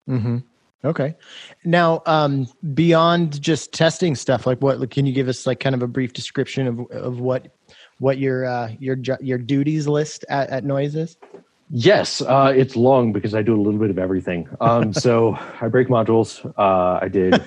hmm 0.06 0.38
Okay. 0.84 1.14
Now, 1.64 2.02
um, 2.06 2.48
beyond 2.74 3.40
just 3.40 3.72
testing 3.72 4.16
stuff, 4.16 4.48
like 4.48 4.60
what 4.60 4.90
can 4.90 5.06
you 5.06 5.12
give 5.12 5.28
us 5.28 5.46
like 5.46 5.60
kind 5.60 5.76
of 5.76 5.82
a 5.82 5.86
brief 5.86 6.12
description 6.12 6.66
of 6.66 6.80
of 6.90 7.20
what 7.20 7.54
what 7.98 8.18
your 8.18 8.44
uh, 8.44 8.72
your 8.80 8.96
your 9.20 9.38
duties 9.38 9.86
list 9.86 10.24
at, 10.28 10.50
at 10.50 10.64
Noise 10.64 10.96
is? 10.96 11.16
Yes, 11.70 12.20
uh, 12.20 12.52
it's 12.54 12.74
long 12.74 13.12
because 13.12 13.34
I 13.34 13.42
do 13.42 13.54
a 13.54 13.62
little 13.62 13.78
bit 13.78 13.90
of 13.90 13.98
everything. 13.98 14.48
Um, 14.60 14.92
so 14.92 15.38
I 15.60 15.68
break 15.68 15.86
modules. 15.86 16.44
Uh, 16.58 16.98
I 17.00 17.08
did 17.08 17.40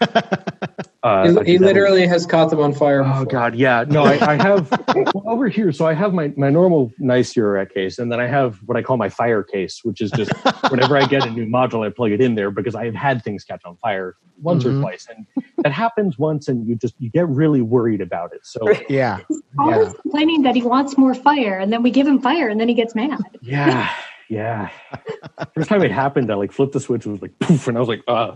Uh, 1.06 1.24
he, 1.44 1.52
he 1.52 1.58
do 1.58 1.60
that- 1.60 1.66
literally 1.68 2.08
has 2.08 2.26
caught 2.26 2.50
them 2.50 2.60
on 2.60 2.74
fire. 2.74 3.02
Oh 3.04 3.10
before. 3.10 3.26
God, 3.26 3.56
yeah. 3.56 3.86
No, 3.88 4.04
I, 4.04 4.32
I 4.32 4.36
have 4.42 4.72
well, 5.14 5.24
over 5.28 5.48
here. 5.48 5.72
So 5.72 5.86
I 5.86 5.94
have 5.94 6.14
my 6.14 6.34
my 6.36 6.50
normal 6.50 6.92
nice 6.98 7.34
Eurorack 7.36 7.72
case, 7.74 8.00
and 8.00 8.12
then 8.12 8.20
I 8.20 8.26
have 8.26 8.56
what 8.66 8.76
I 8.76 8.82
call 8.82 8.98
my 8.98 9.10
fire 9.10 9.44
case, 9.44 9.82
which 9.84 10.02
is 10.02 10.10
just 10.12 10.32
whenever 10.70 10.98
I 10.98 11.06
get 11.06 11.26
a 11.28 11.30
new 11.30 11.46
module, 11.46 11.86
I 11.86 11.92
plug 11.92 12.12
it 12.12 12.22
in 12.22 12.34
there 12.34 12.50
because 12.50 12.74
I 12.74 12.86
have 12.86 12.96
had 12.96 13.24
things 13.24 13.44
catch 13.44 13.64
on 13.66 13.78
fire 13.78 14.16
once 14.42 14.64
Mhm. 14.64 14.78
or 14.80 14.82
twice, 14.82 15.08
and 15.16 15.28
that 15.60 15.72
happens 15.72 16.18
once, 16.18 16.48
and 16.48 16.68
you 16.68 16.76
just 16.76 16.96
you 17.00 17.12
get 17.12 17.28
really 17.30 17.62
worried 17.62 18.02
about 18.02 18.34
it. 18.34 18.40
So 18.44 18.60
Yeah. 18.90 19.20
Always 19.60 19.94
complaining 20.02 20.42
that 20.42 20.56
he 20.56 20.64
wants 20.64 20.98
more 20.98 21.14
fire, 21.14 21.60
and 21.60 21.72
then 21.72 21.84
we 21.84 21.92
give 21.92 22.08
him 22.08 22.20
fire, 22.20 22.50
and 22.50 22.60
then 22.60 22.68
he 22.68 22.74
gets 22.74 22.96
mad. 22.96 23.20
yeah, 23.42 23.90
yeah. 24.28 24.70
First 25.54 25.70
time 25.70 25.84
it 25.84 25.92
happened, 25.92 26.32
I 26.32 26.34
like 26.36 26.52
flipped 26.52 26.74
the 26.74 26.80
switch, 26.80 27.06
it 27.06 27.12
was 27.12 27.22
like 27.22 27.38
poof, 27.40 27.68
and 27.68 27.78
I 27.78 27.80
was 27.80 27.88
like, 27.90 28.02
uh, 28.08 28.36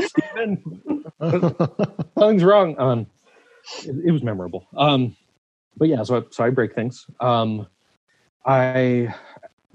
Steven, 0.00 1.04
something's 2.18 2.44
wrong. 2.44 2.78
Um, 2.78 3.06
it, 3.84 3.96
it 4.06 4.10
was 4.10 4.22
memorable. 4.22 4.66
Um, 4.76 5.16
but 5.76 5.88
yeah, 5.88 6.02
so 6.02 6.18
I, 6.18 6.22
so 6.30 6.44
I 6.44 6.50
break 6.50 6.74
things. 6.74 7.06
Um, 7.20 7.66
I 8.44 9.14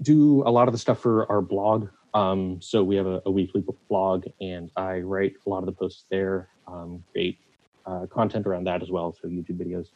do 0.02 0.42
a 0.46 0.50
lot 0.50 0.68
of 0.68 0.72
the 0.72 0.78
stuff 0.78 1.00
for 1.00 1.30
our 1.30 1.40
blog. 1.40 1.88
Um, 2.12 2.60
so 2.60 2.84
we 2.84 2.96
have 2.96 3.06
a, 3.06 3.22
a 3.26 3.30
weekly 3.30 3.64
blog, 3.88 4.26
and 4.40 4.70
I 4.76 4.98
write 5.00 5.34
a 5.46 5.50
lot 5.50 5.58
of 5.60 5.66
the 5.66 5.72
posts 5.72 6.04
there. 6.10 6.48
Um, 6.66 7.02
create 7.10 7.38
uh, 7.86 8.06
content 8.06 8.46
around 8.46 8.64
that 8.64 8.82
as 8.82 8.90
well, 8.90 9.16
so 9.20 9.28
YouTube 9.28 9.58
videos. 9.58 9.88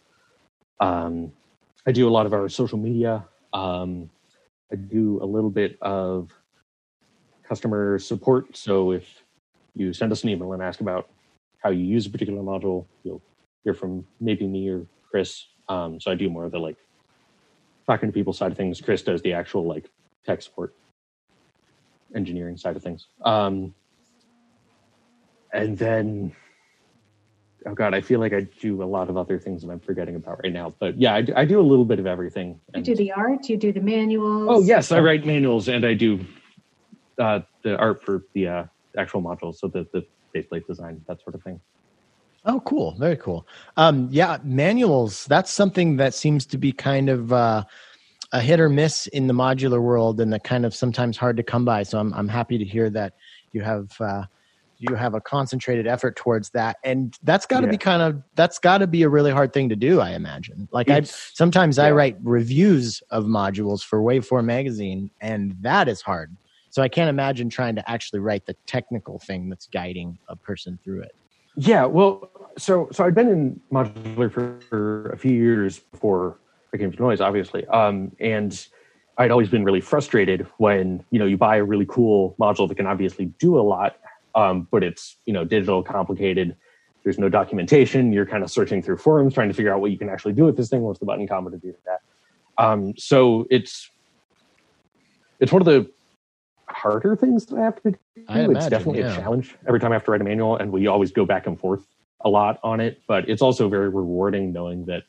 Um, 0.81 1.33
I 1.87 1.93
do 1.93 2.09
a 2.09 2.11
lot 2.11 2.27
of 2.27 2.33
our 2.33 2.49
social 2.49 2.79
media. 2.79 3.25
Um, 3.53 4.11
I 4.71 4.77
do 4.77 5.19
a 5.23 5.27
little 5.27 5.51
bit 5.51 5.79
of 5.81 6.31
customer 7.43 7.99
support. 7.99 8.57
So 8.57 8.93
if 8.93 9.05
you 9.75 9.93
send 9.93 10.13
us 10.13 10.23
an 10.23 10.31
email 10.31 10.53
and 10.53 10.63
ask 10.63 10.81
about 10.81 11.09
how 11.63 11.71
you 11.71 11.85
use 11.85 12.07
a 12.07 12.11
particular 12.11 12.43
module, 12.43 12.87
you'll 13.03 13.23
hear 13.65 13.75
from 13.75 14.07
maybe 14.21 14.47
me 14.47 14.69
or 14.69 14.87
Chris. 15.11 15.47
Um, 15.69 16.01
so 16.01 16.11
I 16.11 16.15
do 16.15 16.31
more 16.31 16.45
of 16.45 16.53
the 16.53 16.59
like 16.59 16.77
talking 17.87 18.09
to 18.09 18.13
people 18.13 18.33
side 18.33 18.51
of 18.51 18.57
things. 18.57 18.81
Chris 18.81 19.03
does 19.03 19.23
the 19.23 19.33
actual 19.33 19.67
like 19.67 19.91
tech 20.25 20.43
support 20.43 20.75
engineering 22.15 22.57
side 22.57 22.77
of 22.77 22.83
things. 22.83 23.07
Um, 23.25 23.75
and 25.53 25.77
then, 25.77 26.35
oh 27.67 27.75
God, 27.75 27.95
I 27.95 28.01
feel 28.01 28.21
like 28.21 28.33
I 28.33 28.43
do 28.61 28.83
a 28.83 28.85
lot 28.85 29.09
of 29.09 29.17
other 29.17 29.39
things 29.39 29.63
that 29.63 29.71
I'm 29.71 29.81
forgetting 29.81 30.17
about 30.17 30.41
right 30.45 30.53
now. 30.53 30.75
But 30.79 31.01
yeah, 31.01 31.15
I 31.15 31.23
do, 31.23 31.33
I 31.37 31.45
do 31.45 31.61
a 31.61 31.63
little 31.63 31.85
bit 31.85 31.99
of 31.99 32.07
everything. 32.07 32.61
You 32.75 32.83
do 32.83 32.95
the 32.95 33.13
art, 33.13 33.49
you 33.49 33.57
do 33.57 33.73
the 33.73 33.81
manuals. 33.81 34.49
Oh 34.51 34.63
yes, 34.63 34.93
I 34.93 35.01
write 35.01 35.25
manuals 35.25 35.69
and 35.69 35.85
I 35.85 35.95
do 35.95 36.25
uh, 37.19 37.41
the 37.63 37.77
art 37.77 38.03
for 38.03 38.25
the 38.35 38.49
uh, 38.49 38.65
actual 38.99 39.23
modules, 39.23 39.57
so 39.57 39.69
the 39.69 39.87
the 39.93 40.03
faceplate 40.35 40.67
design, 40.67 41.01
that 41.09 41.23
sort 41.23 41.35
of 41.35 41.43
thing. 41.43 41.61
Oh, 42.45 42.61
cool. 42.61 42.95
Very 42.99 43.17
cool. 43.17 43.47
Um, 43.77 44.09
yeah, 44.11 44.39
manuals, 44.45 45.25
that's 45.27 45.51
something 45.51 45.97
that 45.97 46.15
seems 46.15 46.47
to 46.47 46.59
be 46.59 46.73
kind 46.73 47.11
of 47.11 47.33
uh, 47.33 47.65
a 48.33 48.41
hit 48.41 48.61
or 48.61 48.69
miss 48.69 49.07
in 49.09 49.27
the 49.27 49.35
modular 49.35 49.83
world 49.83 50.21
and 50.21 50.33
that 50.33 50.45
kind 50.45 50.65
of 50.65 50.75
sometimes 50.75 51.17
hard 51.17 51.37
to 51.37 51.43
come 51.43 51.65
by. 51.65 51.83
So 51.83 51.99
I'm, 51.99 52.15
I'm 52.15 52.29
happy 52.29 52.57
to 52.57 52.65
hear 52.65 52.91
that 52.91 53.15
you 53.53 53.63
have, 53.63 53.91
uh, 54.01 54.25
you 54.79 54.95
have 54.95 55.15
a 55.15 55.21
concentrated 55.21 55.89
effort 55.89 56.15
towards 56.15 56.51
that. 56.51 56.77
And 56.85 57.15
that's 57.23 57.45
got 57.45 57.61
to 57.61 57.67
Yeah. 57.67 57.73
be 57.73 57.79
kind 57.79 58.03
of, 58.03 58.23
that's 58.37 58.61
got 58.61 58.79
to 58.79 58.87
be 58.87 59.03
a 59.03 59.09
really 59.09 59.33
hard 59.33 59.53
thing 59.53 59.69
to 59.71 59.77
do, 59.77 60.01
I 60.01 60.11
imagine. 60.11 60.69
Like 60.71 60.89
I, 60.89 61.01
sometimes 61.03 61.79
I 61.79 61.91
write 61.91 62.17
reviews 62.23 63.03
of 63.11 63.25
modules 63.25 63.83
for 63.83 64.01
waveform 64.01 64.45
magazine 64.45 65.11
and 65.21 65.57
that 65.61 65.89
is 65.89 66.01
hard. 66.01 66.37
So 66.71 66.83
I 66.83 66.89
can't 66.89 67.09
imagine 67.09 67.49
trying 67.49 67.77
to 67.77 67.91
actually 67.91 68.21
write 68.21 68.47
the 68.47 68.55
technical 68.67 69.19
thing 69.19 69.49
that's 69.49 69.67
guiding 69.67 70.19
a 70.29 70.37
person 70.37 70.79
through 70.85 71.03
it. 71.03 71.15
Yeah, 71.57 71.87
well, 71.87 72.31
so 72.57 72.89
so 72.93 73.05
I'd 73.05 73.15
been 73.15 73.29
in 73.29 73.61
modular 73.73 74.33
for, 74.33 74.61
for 74.69 75.11
a 75.11 75.19
few 75.19 75.33
years 75.33 75.81
before 75.81 76.39
I 76.73 76.77
came 76.77 76.93
to 76.93 76.99
noise, 76.99 77.21
obviously, 77.21 77.67
um, 77.67 78.13
and 78.21 78.67
I'd 79.17 79.33
always 79.33 79.49
been 79.49 79.65
really 79.65 79.81
frustrated 79.81 80.47
when 80.59 81.05
you 81.11 81.19
know 81.19 81.27
you 81.27 81.37
buy 81.37 81.57
a 81.57 81.65
really 81.65 81.87
cool 81.87 82.37
module 82.39 82.69
that 82.69 82.77
can 82.77 82.87
obviously 82.87 83.27
do 83.41 83.59
a 83.59 83.63
lot, 83.63 83.97
um, 84.37 84.69
but 84.71 84.85
it's 84.85 85.17
you 85.27 85.33
know 85.33 85.45
digital, 85.45 85.83
complicated. 85.83 86.55
There's 87.03 87.19
no 87.19 87.29
documentation. 87.29 88.13
You're 88.13 88.27
kind 88.27 88.45
of 88.45 88.51
searching 88.51 88.83
through 88.83 88.99
forums 88.99 89.35
trying 89.35 89.49
to 89.49 89.55
figure 89.55 89.73
out 89.73 89.81
what 89.81 89.91
you 89.91 89.99
can 89.99 90.09
actually 90.09 90.35
do 90.35 90.45
with 90.45 90.57
this 90.57 90.69
thing. 90.69 90.83
What's 90.83 91.01
the 91.01 91.07
button 91.07 91.27
combo 91.27 91.51
to 91.51 91.57
do 91.57 91.75
that? 91.87 92.01
Um, 92.63 92.95
so 92.97 93.47
it's 93.51 93.91
it's 95.41 95.53
one 95.53 95.63
of 95.63 95.67
the 95.67 95.91
harder 96.71 97.17
things 97.17 97.47
that 97.47 97.59
I 97.59 97.65
have 97.65 97.83
to 97.83 97.91
do. 97.91 97.99
I 98.29 98.41
it's 98.41 98.51
imagine, 98.51 98.71
definitely 98.71 99.01
yeah. 99.01 99.13
a 99.13 99.17
challenge 99.17 99.57
every 99.67 99.81
time 99.81 99.93
I 99.93 99.97
have 99.97 100.05
to 100.05 100.11
write 100.11 100.21
a 100.21 100.25
manual, 100.25 100.57
and 100.57 100.73
we 100.73 100.87
always 100.87 101.13
go 101.13 101.25
back 101.25 101.47
and 101.47 101.59
forth 101.59 101.87
a 102.21 102.29
lot 102.29 102.59
on 102.63 102.81
it. 102.81 103.01
But 103.07 103.29
it's 103.29 103.43
also 103.43 103.69
very 103.69 103.89
rewarding 103.89 104.53
knowing 104.53 104.85
that 104.87 105.05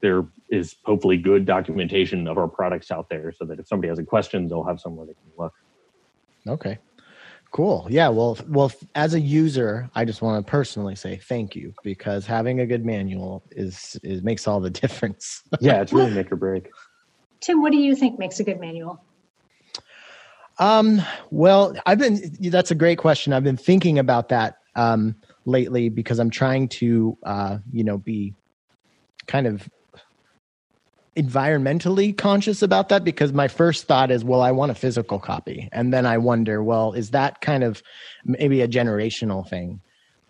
there 0.00 0.24
is 0.48 0.76
hopefully 0.84 1.16
good 1.16 1.44
documentation 1.44 2.28
of 2.28 2.38
our 2.38 2.48
products 2.48 2.90
out 2.90 3.08
there, 3.08 3.32
so 3.32 3.44
that 3.44 3.58
if 3.58 3.66
somebody 3.66 3.88
has 3.88 3.98
a 3.98 4.04
question, 4.04 4.48
they'll 4.48 4.64
have 4.64 4.80
somewhere 4.80 5.06
they 5.06 5.14
can 5.14 5.32
look. 5.36 5.54
Okay. 6.46 6.78
Cool. 7.50 7.86
Yeah. 7.88 8.08
Well, 8.08 8.36
well, 8.46 8.70
as 8.94 9.14
a 9.14 9.20
user, 9.20 9.88
I 9.94 10.04
just 10.04 10.20
want 10.20 10.44
to 10.44 10.50
personally 10.50 10.94
say 10.94 11.16
thank 11.16 11.56
you 11.56 11.72
because 11.82 12.26
having 12.26 12.60
a 12.60 12.66
good 12.66 12.84
manual 12.84 13.42
is 13.50 13.98
is 14.02 14.22
makes 14.22 14.46
all 14.46 14.60
the 14.60 14.70
difference. 14.84 15.42
Yeah, 15.60 15.80
it's 15.80 15.92
really 15.92 16.12
make 16.12 16.30
or 16.30 16.36
break. 16.36 16.70
Tim, 17.40 17.62
what 17.62 17.72
do 17.72 17.78
you 17.78 17.94
think 17.94 18.18
makes 18.18 18.40
a 18.40 18.44
good 18.44 18.60
manual? 18.60 19.02
Um, 20.58 21.02
well, 21.30 21.74
I've 21.86 21.98
been 21.98 22.36
that's 22.40 22.70
a 22.70 22.74
great 22.74 22.98
question. 22.98 23.32
I've 23.32 23.44
been 23.44 23.56
thinking 23.56 23.98
about 23.98 24.28
that 24.30 24.58
um 24.74 25.14
lately 25.44 25.88
because 25.88 26.18
I'm 26.18 26.30
trying 26.30 26.68
to 26.68 27.16
uh, 27.22 27.58
you 27.72 27.84
know, 27.84 27.98
be 27.98 28.34
kind 29.26 29.46
of 29.46 29.68
environmentally 31.16 32.16
conscious 32.16 32.62
about 32.62 32.88
that 32.90 33.02
because 33.02 33.32
my 33.32 33.48
first 33.48 33.88
thought 33.88 34.10
is 34.10 34.24
well 34.24 34.40
I 34.40 34.52
want 34.52 34.70
a 34.70 34.74
physical 34.74 35.18
copy. 35.18 35.68
And 35.72 35.92
then 35.92 36.06
I 36.06 36.18
wonder 36.18 36.62
well 36.62 36.92
is 36.92 37.10
that 37.10 37.40
kind 37.40 37.64
of 37.64 37.82
maybe 38.24 38.60
a 38.60 38.68
generational 38.68 39.48
thing? 39.48 39.80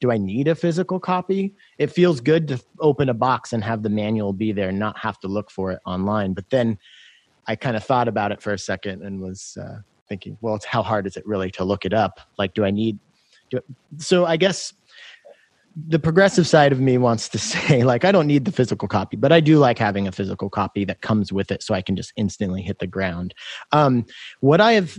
Do 0.00 0.12
I 0.12 0.16
need 0.16 0.46
a 0.46 0.54
physical 0.54 1.00
copy? 1.00 1.54
It 1.78 1.88
feels 1.88 2.20
good 2.20 2.48
to 2.48 2.62
open 2.80 3.08
a 3.08 3.14
box 3.14 3.52
and 3.52 3.64
have 3.64 3.82
the 3.82 3.88
manual 3.88 4.32
be 4.32 4.52
there 4.52 4.68
and 4.68 4.78
not 4.78 4.96
have 4.98 5.18
to 5.20 5.28
look 5.28 5.50
for 5.50 5.72
it 5.72 5.80
online. 5.84 6.34
But 6.34 6.50
then 6.50 6.78
I 7.46 7.56
kind 7.56 7.76
of 7.76 7.82
thought 7.82 8.08
about 8.08 8.30
it 8.30 8.40
for 8.40 8.52
a 8.52 8.58
second 8.58 9.02
and 9.02 9.20
was 9.20 9.58
uh, 9.60 9.78
thinking 10.08 10.36
well 10.40 10.54
it's 10.54 10.64
how 10.64 10.82
hard 10.82 11.06
is 11.06 11.16
it 11.16 11.26
really 11.26 11.50
to 11.52 11.64
look 11.64 11.84
it 11.84 11.92
up? 11.92 12.20
Like 12.38 12.54
do 12.54 12.64
I 12.64 12.70
need 12.70 12.98
do, 13.50 13.60
so 13.98 14.26
I 14.26 14.36
guess 14.36 14.72
the 15.86 15.98
progressive 15.98 16.46
side 16.46 16.72
of 16.72 16.80
me 16.80 16.98
wants 16.98 17.28
to 17.28 17.38
say 17.52 17.84
like 17.84 18.04
i 18.04 18.10
don't 18.10 18.26
need 18.26 18.44
the 18.44 18.52
physical 18.52 18.88
copy 18.88 19.16
but 19.16 19.30
i 19.30 19.38
do 19.40 19.58
like 19.58 19.78
having 19.78 20.08
a 20.08 20.12
physical 20.12 20.50
copy 20.50 20.84
that 20.84 21.00
comes 21.02 21.32
with 21.32 21.50
it 21.50 21.62
so 21.62 21.74
i 21.74 21.82
can 21.82 21.94
just 21.94 22.12
instantly 22.16 22.62
hit 22.62 22.78
the 22.78 22.86
ground. 22.86 23.34
Um, 23.72 24.04
what 24.40 24.60
i 24.60 24.72
have 24.72 24.98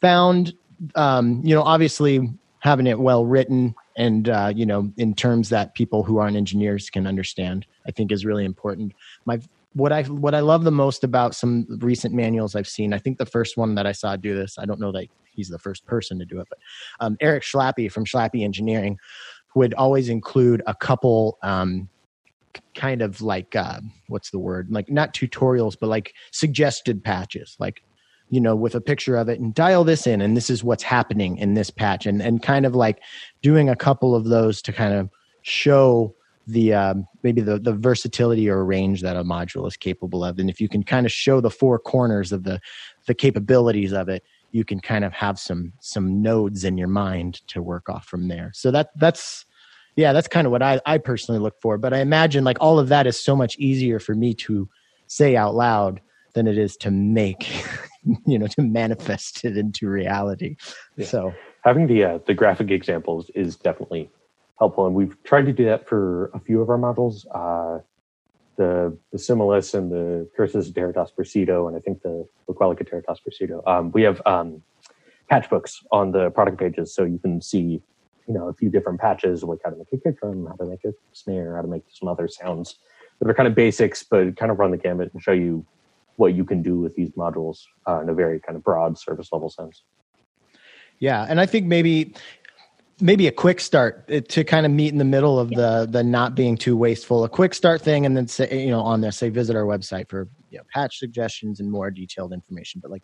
found 0.00 0.54
um, 0.94 1.40
you 1.44 1.54
know 1.54 1.62
obviously 1.62 2.30
having 2.60 2.86
it 2.86 2.98
well 2.98 3.24
written 3.26 3.74
and 3.96 4.28
uh, 4.28 4.52
you 4.54 4.66
know 4.66 4.92
in 4.96 5.14
terms 5.14 5.48
that 5.48 5.74
people 5.74 6.02
who 6.02 6.18
aren't 6.18 6.36
engineers 6.36 6.90
can 6.90 7.06
understand 7.06 7.66
i 7.86 7.90
think 7.90 8.12
is 8.12 8.24
really 8.24 8.44
important. 8.44 8.92
My 9.24 9.40
what 9.74 9.92
i 9.92 10.02
what 10.04 10.34
i 10.34 10.40
love 10.40 10.64
the 10.64 10.70
most 10.72 11.04
about 11.04 11.34
some 11.34 11.66
recent 11.80 12.14
manuals 12.14 12.54
i've 12.54 12.68
seen 12.68 12.92
i 12.92 12.98
think 12.98 13.18
the 13.18 13.26
first 13.26 13.56
one 13.56 13.74
that 13.74 13.86
i 13.86 13.92
saw 13.92 14.16
do 14.16 14.34
this 14.34 14.58
i 14.58 14.64
don't 14.64 14.80
know 14.80 14.92
that 14.92 15.06
he's 15.32 15.48
the 15.48 15.58
first 15.58 15.84
person 15.86 16.18
to 16.18 16.24
do 16.24 16.40
it 16.40 16.46
but 16.48 16.58
um, 17.00 17.16
eric 17.20 17.42
schlappi 17.42 17.90
from 17.90 18.04
schlappi 18.04 18.42
engineering 18.42 18.98
would 19.54 19.74
always 19.74 20.08
include 20.08 20.62
a 20.66 20.74
couple 20.74 21.38
um, 21.42 21.88
kind 22.74 23.02
of 23.02 23.20
like 23.20 23.54
uh, 23.56 23.80
what's 24.08 24.30
the 24.30 24.38
word? 24.38 24.68
Like 24.70 24.90
not 24.90 25.14
tutorials 25.14 25.76
but 25.78 25.88
like 25.88 26.14
suggested 26.30 27.02
patches 27.02 27.56
like 27.58 27.82
you 28.30 28.40
know 28.40 28.56
with 28.56 28.74
a 28.74 28.80
picture 28.80 29.16
of 29.16 29.28
it 29.28 29.40
and 29.40 29.54
dial 29.54 29.84
this 29.84 30.06
in 30.06 30.20
and 30.20 30.36
this 30.36 30.50
is 30.50 30.64
what's 30.64 30.82
happening 30.82 31.36
in 31.36 31.54
this 31.54 31.70
patch 31.70 32.06
and 32.06 32.22
and 32.22 32.42
kind 32.42 32.66
of 32.66 32.74
like 32.74 33.00
doing 33.42 33.68
a 33.68 33.76
couple 33.76 34.14
of 34.14 34.24
those 34.24 34.62
to 34.62 34.72
kind 34.72 34.94
of 34.94 35.10
show 35.42 36.14
the 36.46 36.74
um, 36.74 37.06
maybe 37.22 37.40
the 37.40 37.58
the 37.58 37.72
versatility 37.72 38.48
or 38.48 38.64
range 38.64 39.02
that 39.02 39.16
a 39.16 39.24
module 39.24 39.66
is 39.66 39.76
capable 39.76 40.24
of. 40.24 40.38
And 40.38 40.50
if 40.50 40.60
you 40.60 40.68
can 40.68 40.82
kind 40.82 41.06
of 41.06 41.12
show 41.12 41.40
the 41.40 41.50
four 41.50 41.78
corners 41.78 42.32
of 42.32 42.44
the 42.44 42.60
the 43.06 43.14
capabilities 43.14 43.92
of 43.92 44.08
it 44.08 44.22
you 44.54 44.64
can 44.64 44.78
kind 44.78 45.04
of 45.04 45.12
have 45.12 45.36
some 45.36 45.72
some 45.80 46.22
nodes 46.22 46.62
in 46.62 46.78
your 46.78 46.88
mind 46.88 47.46
to 47.48 47.60
work 47.60 47.88
off 47.88 48.06
from 48.06 48.28
there. 48.28 48.52
So 48.54 48.70
that 48.70 48.90
that's 48.96 49.44
yeah 49.96 50.12
that's 50.12 50.28
kind 50.28 50.46
of 50.46 50.52
what 50.52 50.62
i 50.62 50.80
i 50.86 50.96
personally 50.96 51.40
look 51.40 51.60
for. 51.60 51.76
But 51.76 51.92
i 51.92 51.98
imagine 51.98 52.44
like 52.44 52.58
all 52.60 52.78
of 52.78 52.88
that 52.88 53.06
is 53.08 53.18
so 53.18 53.34
much 53.34 53.58
easier 53.58 53.98
for 53.98 54.14
me 54.14 54.32
to 54.46 54.68
say 55.08 55.34
out 55.34 55.56
loud 55.56 56.00
than 56.34 56.46
it 56.46 56.56
is 56.56 56.76
to 56.78 56.92
make 56.92 57.64
you 58.26 58.38
know 58.38 58.46
to 58.46 58.62
manifest 58.62 59.44
it 59.44 59.56
into 59.56 59.88
reality. 59.88 60.56
Yeah. 60.96 61.06
so 61.06 61.34
Having 61.64 61.88
the 61.88 62.04
uh, 62.04 62.18
the 62.24 62.34
graphic 62.34 62.70
examples 62.70 63.30
is 63.34 63.56
definitely 63.56 64.08
helpful, 64.58 64.86
and 64.86 64.94
we've 64.94 65.16
tried 65.24 65.46
to 65.46 65.52
do 65.52 65.64
that 65.66 65.88
for 65.88 66.30
a 66.34 66.40
few 66.40 66.60
of 66.60 66.70
our 66.70 66.78
models. 66.78 67.26
Uh, 67.26 67.80
the 68.56 68.96
the 69.10 69.18
Similis 69.18 69.74
and 69.74 69.90
the 69.90 70.28
Cursus 70.36 70.70
Iteritas 70.70 71.10
Percido, 71.14 71.66
and 71.68 71.76
I 71.76 71.80
think 71.80 72.02
the 72.02 72.26
Loquelic 72.48 72.78
Iteritas 72.78 73.18
Percido. 73.26 73.66
Um, 73.66 73.90
we 73.92 74.02
have 74.02 74.22
um, 74.26 74.62
patch 75.28 75.50
books 75.50 75.82
on 75.90 76.12
the 76.12 76.30
product 76.30 76.58
pages, 76.58 76.94
so 76.94 77.04
you 77.04 77.18
can 77.18 77.40
see 77.40 77.82
you 78.26 78.34
know 78.34 78.48
a 78.48 78.54
few 78.54 78.70
different 78.70 79.00
patches 79.00 79.42
like 79.42 79.58
how 79.64 79.70
to 79.70 79.76
make 79.76 79.88
a 79.92 79.98
kick 79.98 80.20
drum, 80.20 80.46
how 80.46 80.54
to 80.54 80.66
make 80.70 80.84
a 80.84 80.94
snare, 81.12 81.56
how 81.56 81.62
to 81.62 81.68
make 81.68 81.82
some 81.90 82.08
other 82.08 82.28
sounds 82.28 82.78
that 83.18 83.28
are 83.28 83.34
kind 83.34 83.46
of 83.46 83.54
basics, 83.54 84.02
but 84.02 84.36
kind 84.36 84.50
of 84.50 84.58
run 84.58 84.70
the 84.70 84.76
gamut 84.76 85.10
and 85.12 85.22
show 85.22 85.32
you 85.32 85.64
what 86.16 86.34
you 86.34 86.44
can 86.44 86.62
do 86.62 86.78
with 86.78 86.94
these 86.94 87.10
modules 87.10 87.64
uh, 87.88 88.00
in 88.00 88.08
a 88.08 88.14
very 88.14 88.38
kind 88.38 88.56
of 88.56 88.62
broad 88.62 88.98
service 88.98 89.30
level 89.32 89.50
sense. 89.50 89.82
Yeah, 91.00 91.26
and 91.28 91.40
I 91.40 91.46
think 91.46 91.66
maybe 91.66 92.14
maybe 93.00 93.26
a 93.26 93.32
quick 93.32 93.60
start 93.60 94.08
uh, 94.12 94.20
to 94.28 94.44
kind 94.44 94.66
of 94.66 94.72
meet 94.72 94.92
in 94.92 94.98
the 94.98 95.04
middle 95.04 95.38
of 95.38 95.50
the 95.50 95.86
the 95.90 96.02
not 96.02 96.34
being 96.34 96.56
too 96.56 96.76
wasteful. 96.76 97.24
A 97.24 97.28
quick 97.28 97.54
start 97.54 97.82
thing, 97.82 98.06
and 98.06 98.16
then 98.16 98.26
say 98.28 98.64
you 98.64 98.70
know 98.70 98.80
on 98.80 99.00
there 99.00 99.12
say 99.12 99.28
visit 99.28 99.56
our 99.56 99.64
website 99.64 100.08
for 100.08 100.28
you 100.50 100.58
know, 100.58 100.64
patch 100.72 100.98
suggestions 100.98 101.60
and 101.60 101.70
more 101.70 101.90
detailed 101.90 102.32
information. 102.32 102.80
But 102.80 102.90
like, 102.90 103.02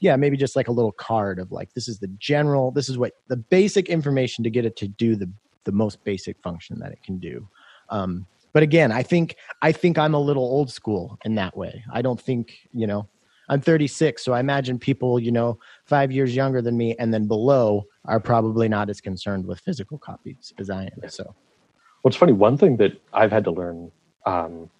yeah, 0.00 0.16
maybe 0.16 0.36
just 0.36 0.56
like 0.56 0.68
a 0.68 0.72
little 0.72 0.92
card 0.92 1.38
of 1.38 1.50
like 1.50 1.72
this 1.74 1.88
is 1.88 1.98
the 1.98 2.08
general, 2.18 2.70
this 2.70 2.88
is 2.88 2.96
what 2.96 3.12
the 3.28 3.36
basic 3.36 3.88
information 3.88 4.44
to 4.44 4.50
get 4.50 4.64
it 4.64 4.76
to 4.76 4.88
do 4.88 5.16
the 5.16 5.30
the 5.64 5.72
most 5.72 6.04
basic 6.04 6.40
function 6.42 6.78
that 6.78 6.92
it 6.92 7.02
can 7.02 7.18
do. 7.18 7.48
Um, 7.88 8.26
but 8.52 8.62
again, 8.62 8.92
I 8.92 9.02
think 9.02 9.36
I 9.62 9.72
think 9.72 9.98
I'm 9.98 10.14
a 10.14 10.20
little 10.20 10.44
old 10.44 10.70
school 10.70 11.18
in 11.24 11.34
that 11.34 11.56
way. 11.56 11.84
I 11.92 12.02
don't 12.02 12.20
think 12.20 12.58
you 12.72 12.86
know 12.86 13.08
I'm 13.48 13.60
36, 13.60 14.24
so 14.24 14.32
I 14.32 14.40
imagine 14.40 14.78
people, 14.78 15.18
you 15.18 15.32
know, 15.32 15.58
five 15.84 16.10
years 16.10 16.34
younger 16.34 16.62
than 16.62 16.76
me 16.76 16.94
and 16.98 17.12
then 17.12 17.26
below 17.26 17.84
are 18.04 18.20
probably 18.20 18.68
not 18.68 18.90
as 18.90 19.00
concerned 19.00 19.46
with 19.46 19.60
physical 19.60 19.98
copies 19.98 20.52
as 20.58 20.70
I 20.70 20.84
am. 20.84 21.08
So, 21.08 21.24
well, 21.24 22.10
it's 22.10 22.16
funny. 22.16 22.32
One 22.32 22.56
thing 22.56 22.76
that 22.78 23.00
I've 23.12 23.32
had 23.32 23.44
to 23.44 23.50
learn 23.50 23.90
um, 24.26 24.70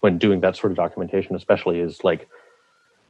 when 0.00 0.18
doing 0.18 0.40
that 0.40 0.56
sort 0.56 0.72
of 0.72 0.76
documentation, 0.76 1.36
especially, 1.36 1.80
is 1.80 2.02
like 2.04 2.28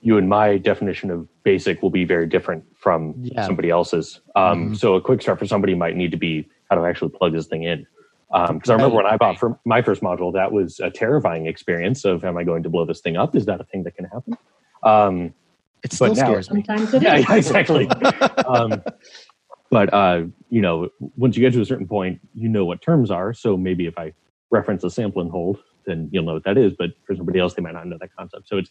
you 0.01 0.19
and 0.19 0.29
my 0.29 0.59
definition 0.59 1.11
of 1.11 1.29
basic 1.45 1.83
will 1.83 1.91
be 1.91 2.05
very 2.05 2.27
different 2.27 2.65
from 2.77 3.15
yeah. 3.19 3.47
somebody 3.47 3.71
else's. 3.71 4.21
Um, 4.35 4.67
mm-hmm. 4.67 4.75
So, 4.75 4.95
a 4.95 5.01
quick 5.01 5.23
start 5.23 5.39
for 5.39 5.47
somebody 5.47 5.75
might 5.75 5.97
need 5.97 6.11
to 6.11 6.17
be 6.17 6.49
how 6.71 6.77
do 6.77 6.85
I 6.85 6.91
actually 6.91 7.11
plug 7.11 7.33
this 7.33 7.47
thing 7.47 7.65
in? 7.65 7.87
Because 8.33 8.51
um, 8.51 8.61
I 8.69 8.73
remember 8.73 8.97
when 8.97 9.07
I 9.07 9.19
bought 9.19 9.39
for 9.39 9.61
my 9.67 9.83
first 9.83 10.01
module, 10.01 10.33
that 10.33 10.53
was 10.53 10.81
a 10.81 10.91
terrifying 10.91 11.47
experience 11.47 12.07
of, 12.07 12.25
am 12.25 12.39
I 12.39 12.45
going 12.45 12.63
to 12.63 12.71
blow 12.71 12.87
this 12.87 13.01
thing 13.01 13.15
up? 13.15 13.37
Is 13.37 13.45
that 13.45 13.61
a 13.61 13.65
thing 13.65 13.83
that 13.83 13.95
can 13.95 14.07
happen? 14.07 14.39
Um, 14.83 15.35
it 15.83 15.93
still 15.93 16.15
now, 16.15 16.15
scares 16.15 16.51
me. 16.51 16.63
Sometimes 16.65 16.95
it 16.95 17.03
yeah, 17.03 17.17
yeah, 17.29 17.35
exactly. 17.35 17.89
um, 18.47 18.83
but 19.71 19.93
uh, 19.93 20.25
you 20.51 20.61
know, 20.61 20.91
once 21.17 21.37
you 21.37 21.41
get 21.41 21.53
to 21.55 21.61
a 21.61 21.65
certain 21.65 21.87
point, 21.87 22.21
you 22.35 22.49
know 22.49 22.65
what 22.65 22.83
terms 22.83 23.11
are. 23.11 23.33
So 23.35 23.57
maybe 23.57 23.87
if 23.87 23.99
I 23.99 24.13
reference 24.51 24.85
a 24.85 24.91
sample 24.91 25.23
and 25.23 25.31
hold, 25.31 25.59
then 25.87 26.09
you'll 26.13 26.25
know 26.25 26.35
what 26.35 26.45
that 26.45 26.59
is. 26.59 26.75
But 26.79 26.91
for 27.05 27.17
somebody 27.17 27.39
else, 27.39 27.55
they 27.55 27.63
might 27.63 27.75
not 27.75 27.87
know 27.87 27.99
that 28.01 28.15
concept. 28.17 28.49
So 28.49 28.59
it's 28.59 28.71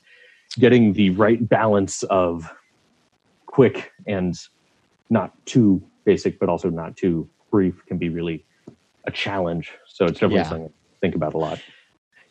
getting 0.60 0.94
the 0.94 1.10
right 1.12 1.48
balance 1.48 2.04
of 2.04 2.52
quick 3.46 3.92
and 4.08 4.36
not 5.10 5.34
too 5.46 5.82
basic, 6.06 6.40
but 6.40 6.50
also 6.50 6.70
not 6.70 6.96
too 6.96 7.30
brief 7.50 7.86
can 7.86 7.98
be 7.98 8.10
really 8.10 8.46
a 9.06 9.12
challenge. 9.12 9.72
So 9.88 10.06
it's 10.06 10.14
definitely 10.14 10.38
yeah. 10.38 10.50
something 10.50 10.68
to 10.70 11.00
think 11.02 11.16
about 11.16 11.34
a 11.34 11.38
lot. 11.38 11.60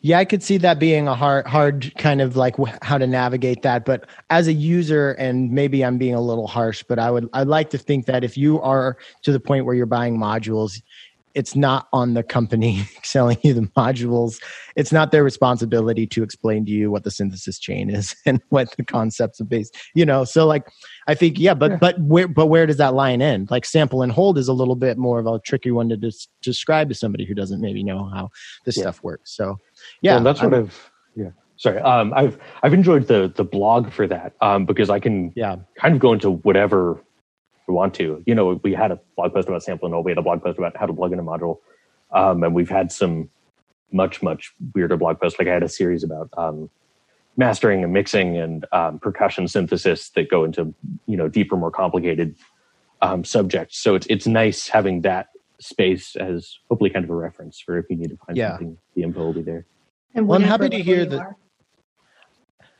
Yeah, 0.03 0.17
I 0.17 0.25
could 0.25 0.41
see 0.41 0.57
that 0.57 0.79
being 0.79 1.07
a 1.07 1.15
hard, 1.15 1.45
hard 1.45 1.93
kind 1.97 2.21
of 2.21 2.35
like 2.35 2.55
how 2.81 2.97
to 2.97 3.05
navigate 3.05 3.61
that. 3.61 3.85
But 3.85 4.07
as 4.31 4.47
a 4.47 4.53
user, 4.53 5.11
and 5.11 5.51
maybe 5.51 5.85
I'm 5.85 5.99
being 5.99 6.15
a 6.15 6.21
little 6.21 6.47
harsh, 6.47 6.83
but 6.87 6.97
I 6.97 7.11
would, 7.11 7.29
I'd 7.33 7.47
like 7.47 7.69
to 7.69 7.77
think 7.77 8.07
that 8.07 8.23
if 8.23 8.35
you 8.35 8.59
are 8.61 8.97
to 9.21 9.31
the 9.31 9.39
point 9.39 9.65
where 9.65 9.75
you're 9.75 9.85
buying 9.85 10.17
modules, 10.17 10.81
it's 11.33 11.55
not 11.55 11.87
on 11.93 12.13
the 12.13 12.23
company 12.23 12.87
selling 13.03 13.37
you 13.41 13.53
the 13.53 13.61
modules. 13.77 14.41
It's 14.75 14.91
not 14.91 15.11
their 15.11 15.23
responsibility 15.23 16.07
to 16.07 16.23
explain 16.23 16.65
to 16.65 16.71
you 16.71 16.91
what 16.91 17.03
the 17.03 17.11
synthesis 17.11 17.59
chain 17.59 17.89
is 17.89 18.15
and 18.25 18.41
what 18.49 18.75
the 18.77 18.83
concepts 18.83 19.39
of 19.39 19.49
base, 19.49 19.71
you 19.93 20.05
know. 20.05 20.23
So 20.23 20.45
like 20.45 20.67
I 21.07 21.15
think 21.15 21.39
yeah, 21.39 21.53
but 21.53 21.71
yeah. 21.71 21.77
but 21.77 21.99
where 22.01 22.27
but 22.27 22.47
where 22.47 22.65
does 22.65 22.77
that 22.77 22.93
line 22.93 23.21
end? 23.21 23.51
Like 23.51 23.65
sample 23.65 24.01
and 24.01 24.11
hold 24.11 24.37
is 24.37 24.47
a 24.47 24.53
little 24.53 24.75
bit 24.75 24.97
more 24.97 25.19
of 25.19 25.27
a 25.27 25.39
tricky 25.39 25.71
one 25.71 25.89
to 25.89 25.97
des- 25.97 26.27
describe 26.41 26.89
to 26.89 26.95
somebody 26.95 27.25
who 27.25 27.33
doesn't 27.33 27.61
maybe 27.61 27.83
know 27.83 28.05
how 28.05 28.29
this 28.65 28.77
yeah. 28.77 28.83
stuff 28.83 29.03
works. 29.03 29.35
So 29.35 29.57
yeah, 30.01 30.19
that's 30.19 30.39
sort 30.39 30.53
I'm, 30.53 30.61
of 30.61 30.91
yeah. 31.15 31.29
Sorry, 31.57 31.79
um, 31.79 32.13
I've 32.15 32.39
I've 32.63 32.73
enjoyed 32.73 33.07
the 33.07 33.31
the 33.35 33.43
blog 33.43 33.91
for 33.91 34.07
that 34.07 34.33
um, 34.41 34.65
because 34.65 34.89
I 34.89 34.99
can 34.99 35.31
yeah 35.35 35.57
kind 35.75 35.93
of 35.93 35.99
go 35.99 36.13
into 36.13 36.31
whatever 36.31 37.01
we 37.67 37.73
want 37.73 37.93
to. 37.95 38.23
You 38.25 38.35
know, 38.35 38.59
we 38.63 38.73
had 38.73 38.91
a 38.91 38.99
blog 39.15 39.33
post 39.33 39.47
about 39.47 39.63
sample 39.63 39.93
and. 39.93 40.05
We 40.05 40.11
had 40.11 40.17
a 40.17 40.23
blog 40.23 40.43
post 40.43 40.57
about 40.57 40.75
how 40.75 40.85
to 40.85 40.93
plug 40.93 41.13
in 41.13 41.19
a 41.19 41.23
module, 41.23 41.59
um, 42.11 42.43
and 42.43 42.55
we've 42.55 42.69
had 42.69 42.91
some 42.91 43.29
much 43.91 44.21
much 44.23 44.53
weirder 44.73 44.97
blog 44.97 45.19
posts. 45.19 45.39
Like 45.39 45.47
I 45.47 45.53
had 45.53 45.63
a 45.63 45.69
series 45.69 46.03
about 46.03 46.29
um, 46.37 46.69
mastering 47.37 47.83
and 47.83 47.93
mixing 47.93 48.37
and 48.37 48.65
um, 48.71 48.99
percussion 48.99 49.47
synthesis 49.47 50.09
that 50.11 50.29
go 50.29 50.43
into 50.43 50.73
you 51.05 51.17
know 51.17 51.27
deeper, 51.27 51.55
more 51.55 51.71
complicated 51.71 52.35
um, 53.01 53.23
subjects. 53.23 53.77
So 53.77 53.95
it's 53.95 54.07
it's 54.09 54.27
nice 54.27 54.67
having 54.67 55.01
that 55.01 55.29
space 55.59 56.15
as 56.15 56.57
hopefully 56.69 56.89
kind 56.89 57.05
of 57.05 57.11
a 57.11 57.15
reference 57.15 57.59
for 57.59 57.77
if 57.77 57.85
you 57.89 57.95
need 57.95 58.09
to 58.09 58.17
find 58.25 58.37
yeah. 58.37 58.51
something. 58.51 58.77
The 58.95 59.03
info 59.03 59.25
will 59.25 59.33
be 59.33 59.41
there. 59.41 59.65
And 60.15 60.27
well, 60.27 60.39
I'm 60.39 60.47
happy 60.47 60.69
to 60.69 60.81
hear 60.81 61.05
that. 61.05 61.35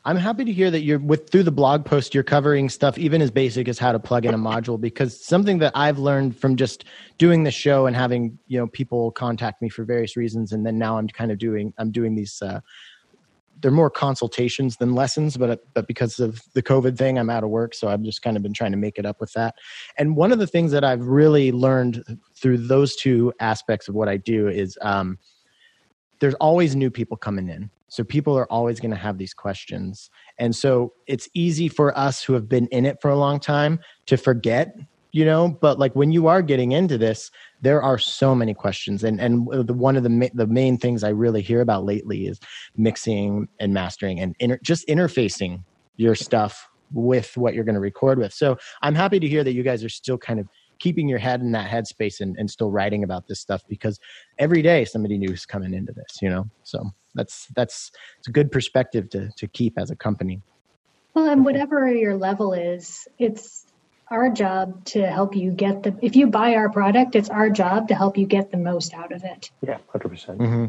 I'm 0.04 0.18
happy 0.18 0.44
to 0.46 0.52
hear 0.52 0.72
that 0.72 0.82
you're 0.82 0.98
with 0.98 1.30
through 1.30 1.44
the 1.44 1.52
blog 1.52 1.86
post 1.86 2.16
you're 2.16 2.24
covering 2.24 2.70
stuff 2.70 2.98
even 2.98 3.22
as 3.22 3.30
basic 3.30 3.68
as 3.68 3.78
how 3.78 3.92
to 3.92 4.00
plug 4.00 4.26
in 4.26 4.34
a 4.34 4.38
module 4.38 4.82
because 4.82 5.24
something 5.24 5.60
that 5.60 5.74
I've 5.76 6.00
learned 6.00 6.36
from 6.36 6.56
just 6.56 6.86
doing 7.20 7.44
the 7.44 7.52
show 7.52 7.86
and 7.86 7.96
having 7.96 8.40
you 8.48 8.58
know 8.58 8.66
people 8.66 9.12
contact 9.12 9.62
me 9.62 9.70
for 9.70 9.84
various 9.84 10.18
reasons 10.18 10.54
and 10.54 10.66
then 10.66 10.80
now 10.80 10.98
I'm 10.98 11.08
kind 11.08 11.32
of 11.32 11.38
doing 11.38 11.72
I'm 11.78 11.92
doing 11.92 12.16
these 12.16 12.42
uh, 12.42 12.62
they're 13.62 13.72
more 13.72 13.90
consultations 13.90 14.78
than 14.78 14.96
lessons, 14.96 15.38
but 15.38 15.62
but 15.74 15.88
because 15.88 16.20
of 16.20 16.42
the 16.54 16.64
COVID 16.64 16.98
thing, 16.98 17.18
I'm 17.18 17.30
out 17.30 17.44
of 17.44 17.50
work, 17.50 17.74
so 17.74 17.88
I've 17.88 18.02
just 18.02 18.22
kind 18.22 18.36
of 18.36 18.44
been 18.44 18.54
trying 18.54 18.72
to 18.72 18.78
make 18.78 18.98
it 18.98 19.06
up 19.06 19.20
with 19.20 19.32
that. 19.34 19.56
And 19.98 20.16
one 20.16 20.32
of 20.32 20.40
the 20.40 20.48
things 20.48 20.72
that 20.72 20.84
I've 20.84 21.06
really 21.06 21.52
learned 21.52 22.04
through 22.36 22.58
those 22.58 22.96
two 22.96 23.34
aspects 23.40 23.88
of 23.88 23.96
what 23.96 24.10
I 24.10 24.18
do 24.18 24.48
is 24.48 24.78
um, 24.82 25.20
there's 26.22 26.36
always 26.36 26.76
new 26.76 26.90
people 26.90 27.18
coming 27.18 27.50
in. 27.50 27.70
So 27.90 28.06
people 28.06 28.38
are 28.38 28.50
always 28.50 28.80
going 28.80 28.92
to 28.92 28.98
have 28.98 29.18
these 29.18 29.34
questions. 29.34 30.10
And 30.38 30.56
so 30.56 30.94
it's 31.08 31.28
easy 31.34 31.68
for 31.68 31.98
us 31.98 32.24
who 32.24 32.34
have 32.34 32.48
been 32.48 32.68
in 32.68 32.86
it 32.86 33.02
for 33.02 33.10
a 33.10 33.18
long 33.18 33.40
time 33.40 33.80
to 34.06 34.16
forget 34.16 34.74
you 35.14 35.26
know 35.26 35.50
but 35.62 35.78
like 35.78 35.94
when 35.94 36.12
you 36.12 36.28
are 36.28 36.42
getting 36.42 36.72
into 36.72 36.98
this 36.98 37.32
there 37.62 37.82
are 37.82 37.98
so 37.98 38.34
many 38.34 38.54
questions 38.54 39.04
and 39.04 39.20
and 39.20 39.46
the, 39.68 39.74
one 39.74 39.98
of 39.98 40.04
the 40.04 40.10
ma- 40.10 40.34
the 40.34 40.48
main 40.48 40.78
things 40.78 41.04
i 41.04 41.10
really 41.10 41.42
hear 41.42 41.60
about 41.60 41.84
lately 41.84 42.28
is 42.28 42.40
mixing 42.78 43.46
and 43.60 43.74
mastering 43.74 44.22
and 44.22 44.38
inter- 44.40 44.60
just 44.64 44.88
interfacing 44.88 45.62
your 45.98 46.16
stuff 46.16 46.70
with 46.94 47.36
what 47.36 47.54
you're 47.54 47.66
going 47.66 47.76
to 47.76 47.82
record 47.82 48.18
with 48.20 48.34
so 48.34 48.58
i'm 48.84 48.96
happy 48.96 49.20
to 49.20 49.28
hear 49.28 49.44
that 49.44 49.52
you 49.52 49.64
guys 49.64 49.84
are 49.84 49.90
still 49.90 50.18
kind 50.18 50.40
of 50.40 50.48
keeping 50.82 51.08
your 51.08 51.20
head 51.20 51.42
in 51.42 51.52
that 51.52 51.70
headspace 51.70 52.20
and, 52.20 52.36
and 52.38 52.50
still 52.50 52.72
writing 52.72 53.04
about 53.04 53.28
this 53.28 53.40
stuff 53.40 53.64
because 53.70 54.00
every 54.40 54.62
day 54.62 54.84
somebody 54.84 55.18
new 55.18 55.32
is 55.32 55.46
coming 55.46 55.74
into 55.74 55.94
this 55.94 56.22
you 56.22 56.30
know? 56.30 56.46
So 56.64 56.92
that's 57.16 57.48
that's 57.56 57.92
it's 58.18 58.28
a 58.28 58.32
good 58.32 58.52
perspective 58.52 59.10
to 59.12 59.30
to 59.38 59.48
keep 59.48 59.78
as 59.78 59.92
a 59.92 59.96
company. 59.96 60.42
Well 61.14 61.30
and 61.30 61.46
whatever 61.46 61.90
your 61.94 62.16
level 62.18 62.54
is 62.54 63.08
it's 63.20 63.66
our 64.10 64.30
job 64.30 64.84
to 64.86 65.08
help 65.08 65.36
you 65.36 65.52
get 65.52 65.84
the 65.84 65.96
if 66.02 66.16
you 66.16 66.28
buy 66.28 66.56
our 66.56 66.70
product 66.70 67.16
it's 67.16 67.30
our 67.30 67.50
job 67.50 67.88
to 67.90 67.96
help 67.96 68.18
you 68.18 68.26
get 68.26 68.52
the 68.52 68.58
most 68.58 68.94
out 68.94 69.12
of 69.12 69.24
it. 69.24 69.52
Yeah 69.62 69.78
100%. 69.94 70.38
Mm-hmm. 70.38 70.66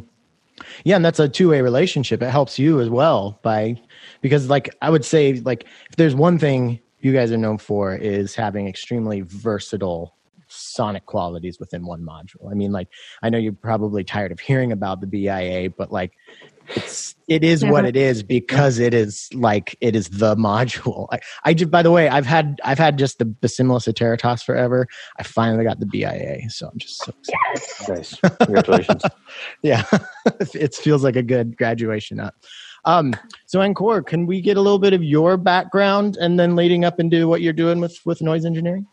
yeah 0.84 0.96
and 0.96 1.04
that's 1.04 1.20
a 1.20 1.28
two-way 1.28 1.62
relationship. 1.62 2.22
It 2.22 2.30
helps 2.30 2.58
you 2.58 2.80
as 2.80 2.90
well 2.90 3.38
by 3.42 3.80
because 4.20 4.50
like 4.50 4.74
i 4.82 4.90
would 4.90 5.06
say 5.06 5.40
like 5.40 5.64
if 5.88 5.96
there's 5.96 6.14
one 6.14 6.38
thing 6.38 6.80
you 7.04 7.12
guys 7.12 7.32
are 7.32 7.36
known 7.36 7.58
for 7.58 7.94
is 7.94 8.34
having 8.34 8.68
extremely 8.68 9.20
versatile 9.22 10.16
sonic 10.48 11.06
qualities 11.06 11.58
within 11.58 11.86
one 11.86 12.02
module 12.02 12.50
i 12.50 12.54
mean 12.54 12.72
like 12.72 12.88
i 13.22 13.30
know 13.30 13.38
you're 13.38 13.52
probably 13.52 14.04
tired 14.04 14.30
of 14.30 14.38
hearing 14.38 14.70
about 14.70 15.00
the 15.00 15.06
bia 15.06 15.70
but 15.70 15.90
like 15.90 16.12
it's 16.68 17.14
it 17.28 17.44
is 17.44 17.64
what 17.64 17.84
it 17.84 17.96
is 17.96 18.22
because 18.22 18.78
it 18.78 18.94
is 18.94 19.28
like 19.32 19.76
it 19.80 19.96
is 19.96 20.08
the 20.08 20.36
module. 20.36 21.06
I, 21.10 21.20
I 21.44 21.54
just 21.54 21.70
by 21.70 21.82
the 21.82 21.90
way, 21.90 22.08
I've 22.08 22.26
had 22.26 22.60
I've 22.64 22.78
had 22.78 22.98
just 22.98 23.18
the 23.18 23.24
Basimilus 23.24 23.92
Iteritas 23.92 24.42
forever. 24.42 24.86
I 25.18 25.22
finally 25.22 25.64
got 25.64 25.80
the 25.80 25.86
BIA, 25.86 26.50
so 26.50 26.68
I'm 26.68 26.78
just 26.78 27.04
so 27.04 27.12
yes. 27.28 27.88
nice. 27.88 28.20
Congratulations. 28.38 29.02
yeah, 29.62 29.84
it 30.54 30.74
feels 30.74 31.04
like 31.04 31.16
a 31.16 31.22
good 31.22 31.56
graduation 31.56 32.20
up. 32.20 32.34
Um, 32.84 33.14
so 33.46 33.60
Ankur, 33.60 34.04
can 34.04 34.26
we 34.26 34.40
get 34.40 34.56
a 34.56 34.60
little 34.60 34.78
bit 34.78 34.92
of 34.92 35.02
your 35.02 35.36
background 35.36 36.16
and 36.20 36.38
then 36.38 36.56
leading 36.56 36.84
up 36.84 36.98
into 36.98 37.28
what 37.28 37.40
you're 37.40 37.52
doing 37.52 37.80
with 37.80 37.98
with 38.04 38.20
noise 38.22 38.44
engineering? 38.44 38.86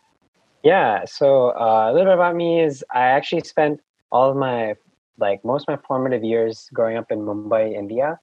Yeah. 0.62 1.04
So 1.06 1.50
uh, 1.50 1.90
a 1.90 1.92
little 1.92 2.06
bit 2.06 2.14
about 2.14 2.36
me 2.36 2.60
is 2.60 2.84
I 2.94 3.02
actually 3.02 3.42
spent 3.42 3.80
all 4.12 4.30
of 4.30 4.36
my 4.36 4.74
like 5.18 5.44
most 5.44 5.68
of 5.68 5.76
my 5.76 5.82
formative 5.86 6.24
years 6.24 6.68
growing 6.72 6.96
up 6.96 7.10
in 7.10 7.20
Mumbai, 7.20 7.74
India. 7.74 8.18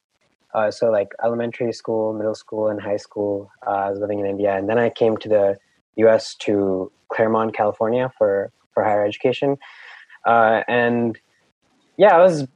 Uh, 0.54 0.72
so 0.72 0.90
like 0.90 1.10
elementary 1.24 1.74
school, 1.74 2.14
middle 2.14 2.34
school, 2.34 2.70
and 2.70 2.82
high 2.82 2.98
school, 2.98 3.52
uh, 3.66 3.72
I 3.72 3.90
was 3.90 4.00
living 4.00 4.20
in 4.20 4.26
India, 4.26 4.56
and 4.56 4.70
then 4.70 4.80
I 4.80 4.90
came 4.90 5.18
to 5.18 5.30
the 5.30 5.58
U.S. 5.98 6.36
to 6.36 6.92
Claremont, 7.10 7.54
California 7.54 8.12
for 8.18 8.52
for 8.74 8.84
higher 8.84 9.06
education, 9.06 9.58
uh, 10.26 10.64
and 10.68 11.20
yeah, 11.98 12.16
I 12.16 12.22
was 12.22 12.48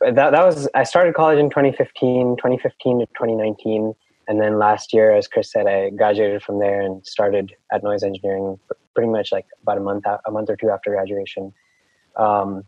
that 0.00 0.30
that 0.30 0.44
was 0.44 0.68
I 0.74 0.84
started 0.84 1.14
college 1.14 1.38
in 1.38 1.50
2015, 1.50 2.36
2015 2.36 3.00
to 3.00 3.06
2019. 3.06 3.94
and 4.28 4.40
then 4.40 4.58
last 4.58 4.92
year, 4.92 5.14
as 5.14 5.26
Chris 5.26 5.50
said, 5.50 5.66
I 5.66 5.90
graduated 5.90 6.42
from 6.42 6.58
there 6.58 6.80
and 6.80 7.04
started 7.06 7.54
at 7.72 7.82
Noise 7.82 8.02
Engineering 8.02 8.58
pretty 8.94 9.10
much 9.10 9.32
like 9.32 9.46
about 9.62 9.78
a 9.78 9.80
month 9.80 10.04
a 10.06 10.30
month 10.30 10.50
or 10.50 10.56
two 10.56 10.70
after 10.70 10.90
graduation. 10.90 11.52
Um, 12.16 12.64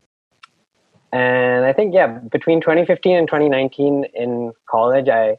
and 1.13 1.65
I 1.65 1.73
think 1.73 1.93
yeah, 1.95 2.07
between 2.07 2.61
2015 2.61 3.17
and 3.17 3.29
2019 3.29 4.07
in 4.15 4.53
college, 4.69 5.09
I 5.09 5.39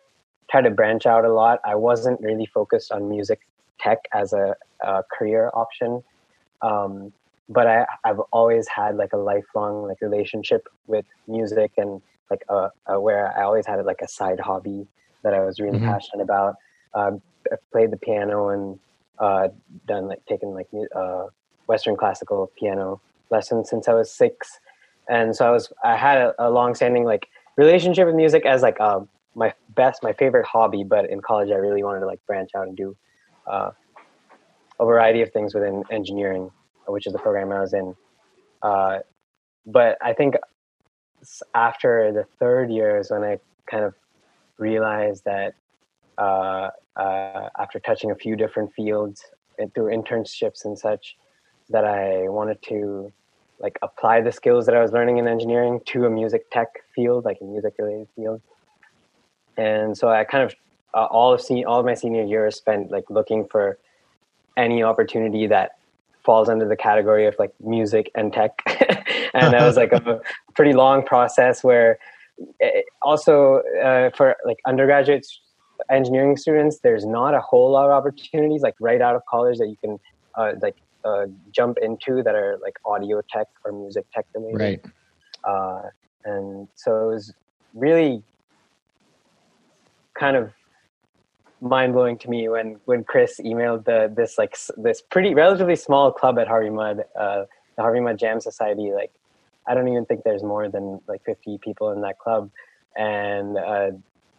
tried 0.50 0.64
to 0.64 0.70
branch 0.70 1.06
out 1.06 1.24
a 1.24 1.34
lot. 1.34 1.60
I 1.64 1.76
wasn't 1.76 2.20
really 2.22 2.46
focused 2.46 2.92
on 2.92 3.10
music 3.10 3.40
tech 3.80 4.00
as 4.14 4.34
a, 4.34 4.56
a 4.82 5.04
career 5.12 5.50
option. 5.54 6.04
Um, 6.62 7.14
but 7.52 7.68
I, 7.68 7.86
I've 8.04 8.20
always 8.32 8.68
had 8.68 8.96
like 8.96 9.14
a 9.14 9.18
lifelong 9.18 9.88
like 9.88 10.02
relationship 10.02 10.68
with 10.88 11.06
music 11.28 11.72
and 11.78 12.02
like 12.30 12.44
a, 12.50 12.70
a 12.88 13.00
where 13.00 13.38
I 13.38 13.44
always 13.44 13.66
had 13.66 13.84
like 13.86 14.02
a 14.02 14.08
side 14.08 14.40
hobby 14.40 14.88
that 15.24 15.34
I 15.34 15.42
was 15.42 15.60
really 15.60 15.78
mm-hmm. 15.78 15.88
passionate 15.88 16.24
about. 16.24 16.56
Uh, 16.94 17.12
I 17.52 17.56
played 17.72 17.92
the 17.92 17.98
piano 17.98 18.50
and 18.50 18.80
uh, 19.20 19.50
done 19.86 20.08
like 20.08 20.26
taken 20.26 20.54
like 20.54 20.70
uh, 20.96 21.26
Western 21.68 21.98
classical 21.98 22.52
piano 22.58 23.02
lessons 23.30 23.70
since 23.70 23.88
I 23.88 23.94
was 23.94 24.12
six, 24.12 24.60
and 25.10 25.36
so 25.36 25.46
I 25.46 25.52
was 25.52 25.72
I 25.84 25.98
had 25.98 26.18
a, 26.20 26.34
a 26.40 26.50
long-standing 26.50 27.04
like 27.04 27.28
relationship 27.58 28.08
with 28.08 28.16
music 28.16 28.46
as 28.46 28.62
like 28.62 28.80
uh, 28.80 29.02
my 29.36 29.54
best 29.76 30.04
my 30.04 30.14
favorite 30.14 30.46
hobby. 30.46 30.84
But 30.84 31.10
in 31.10 31.22
college, 31.22 31.52
I 31.52 31.56
really 31.56 31.84
wanted 31.84 32.00
to 32.00 32.08
like 32.08 32.26
branch 32.26 32.52
out 32.56 32.68
and 32.68 32.78
do 32.78 32.96
uh, 33.46 33.72
a 34.80 34.86
variety 34.86 35.22
of 35.22 35.32
things 35.32 35.54
within 35.54 35.84
engineering, 35.92 36.50
which 36.88 37.08
is 37.08 37.14
the 37.14 37.20
program 37.20 37.52
I 37.52 37.62
was 37.62 37.74
in. 37.74 37.96
Uh, 38.62 39.00
but 39.66 39.98
I 40.02 40.14
think 40.14 40.36
after 41.54 42.12
the 42.12 42.26
third 42.40 42.72
year 42.72 42.98
is 42.98 43.12
when 43.12 43.24
I 43.24 43.40
kind 43.70 43.84
of 43.84 43.94
realized 44.58 45.24
that 45.26 45.54
uh, 46.18 46.70
uh, 46.96 47.50
after 47.60 47.80
touching 47.80 48.12
a 48.12 48.16
few 48.16 48.36
different 48.36 48.74
fields 48.74 49.26
and 49.58 49.74
through 49.74 49.96
internships 49.96 50.66
and 50.66 50.78
such, 50.78 51.16
that 51.70 51.86
I 51.86 52.28
wanted 52.28 52.62
to 52.64 53.12
like 53.60 53.78
apply 53.82 54.22
the 54.22 54.32
skills 54.32 54.66
that 54.66 54.76
I 54.76 54.82
was 54.82 54.92
learning 54.92 55.18
in 55.18 55.28
engineering 55.28 55.80
to 55.88 56.06
a 56.06 56.10
music 56.10 56.50
tech 56.52 56.68
field, 56.94 57.26
like 57.26 57.38
a 57.42 57.46
music 57.46 57.76
related 57.78 58.08
field. 58.16 58.42
And 59.58 59.98
so 59.98 60.10
I 60.10 60.24
kind 60.24 60.44
of 60.44 60.56
uh, 60.94 61.06
all 61.06 61.34
of 61.34 61.42
se- 61.42 61.64
all 61.64 61.80
of 61.80 61.86
my 61.86 61.94
senior 61.94 62.24
years 62.24 62.56
spent 62.56 62.92
like 62.92 63.10
looking 63.10 63.48
for 63.48 63.78
any 64.58 64.84
opportunity 64.84 65.48
that 65.48 65.78
falls 66.24 66.50
under 66.50 66.68
the 66.68 66.76
category 66.76 67.26
of 67.26 67.36
like 67.40 67.54
music 67.62 68.12
and 68.16 68.34
tech. 68.34 68.52
And 69.34 69.54
that 69.54 69.66
was 69.66 69.78
like 69.78 69.94
a 69.94 70.20
pretty 70.56 70.74
long 70.74 71.04
process 71.04 71.64
where 71.64 71.98
eh, 72.62 72.82
also 73.02 73.62
uh, 73.82 74.10
for 74.16 74.36
like 74.46 74.58
undergraduate 74.68 75.26
engineering 75.90 76.36
students 76.36 76.80
there's 76.80 77.06
not 77.06 77.34
a 77.34 77.40
whole 77.40 77.72
lot 77.72 77.86
of 77.86 77.92
opportunities 77.92 78.62
like 78.62 78.76
right 78.80 79.02
out 79.02 79.16
of 79.16 79.26
college 79.26 79.58
that 79.58 79.68
you 79.68 79.78
can 79.78 80.00
uh, 80.36 80.52
like 80.62 80.76
uh, 81.06 81.26
jump 81.52 81.78
into 81.82 82.22
that 82.24 82.36
are 82.36 82.60
like 82.62 82.78
audio 82.86 83.22
tech 83.30 83.48
or 83.66 83.72
music 83.72 84.06
tech 84.14 84.26
related. 84.36 84.82
Right. 84.84 84.86
Uh, 85.44 85.90
and 86.26 86.68
so 86.76 87.10
it 87.10 87.14
was 87.14 87.34
really 87.74 88.22
kind 90.14 90.36
of 90.36 90.52
mind 91.62 91.94
blowing 91.94 92.18
to 92.18 92.30
me 92.30 92.50
when 92.50 92.80
when 92.86 93.04
Chris 93.04 93.40
emailed 93.40 93.86
the 93.86 94.12
this 94.14 94.38
like 94.38 94.58
this 94.78 95.02
pretty 95.02 95.34
relatively 95.34 95.76
small 95.76 96.12
club 96.12 96.40
at 96.40 96.48
Harvey 96.48 96.70
Mudd, 96.70 97.04
uh, 97.18 97.46
the 97.76 97.82
Harvey 97.82 98.00
Mudd 98.00 98.18
Jam 98.18 98.42
Society. 98.42 98.92
Like, 98.92 99.12
I 99.68 99.76
don't 99.76 99.88
even 99.88 100.06
think 100.06 100.24
there's 100.24 100.44
more 100.44 100.70
than 100.70 101.00
like 101.08 101.24
50 101.24 101.60
people 101.60 101.92
in 101.92 102.02
that 102.02 102.18
club, 102.20 102.50
and 102.98 103.58
uh, 103.58 103.92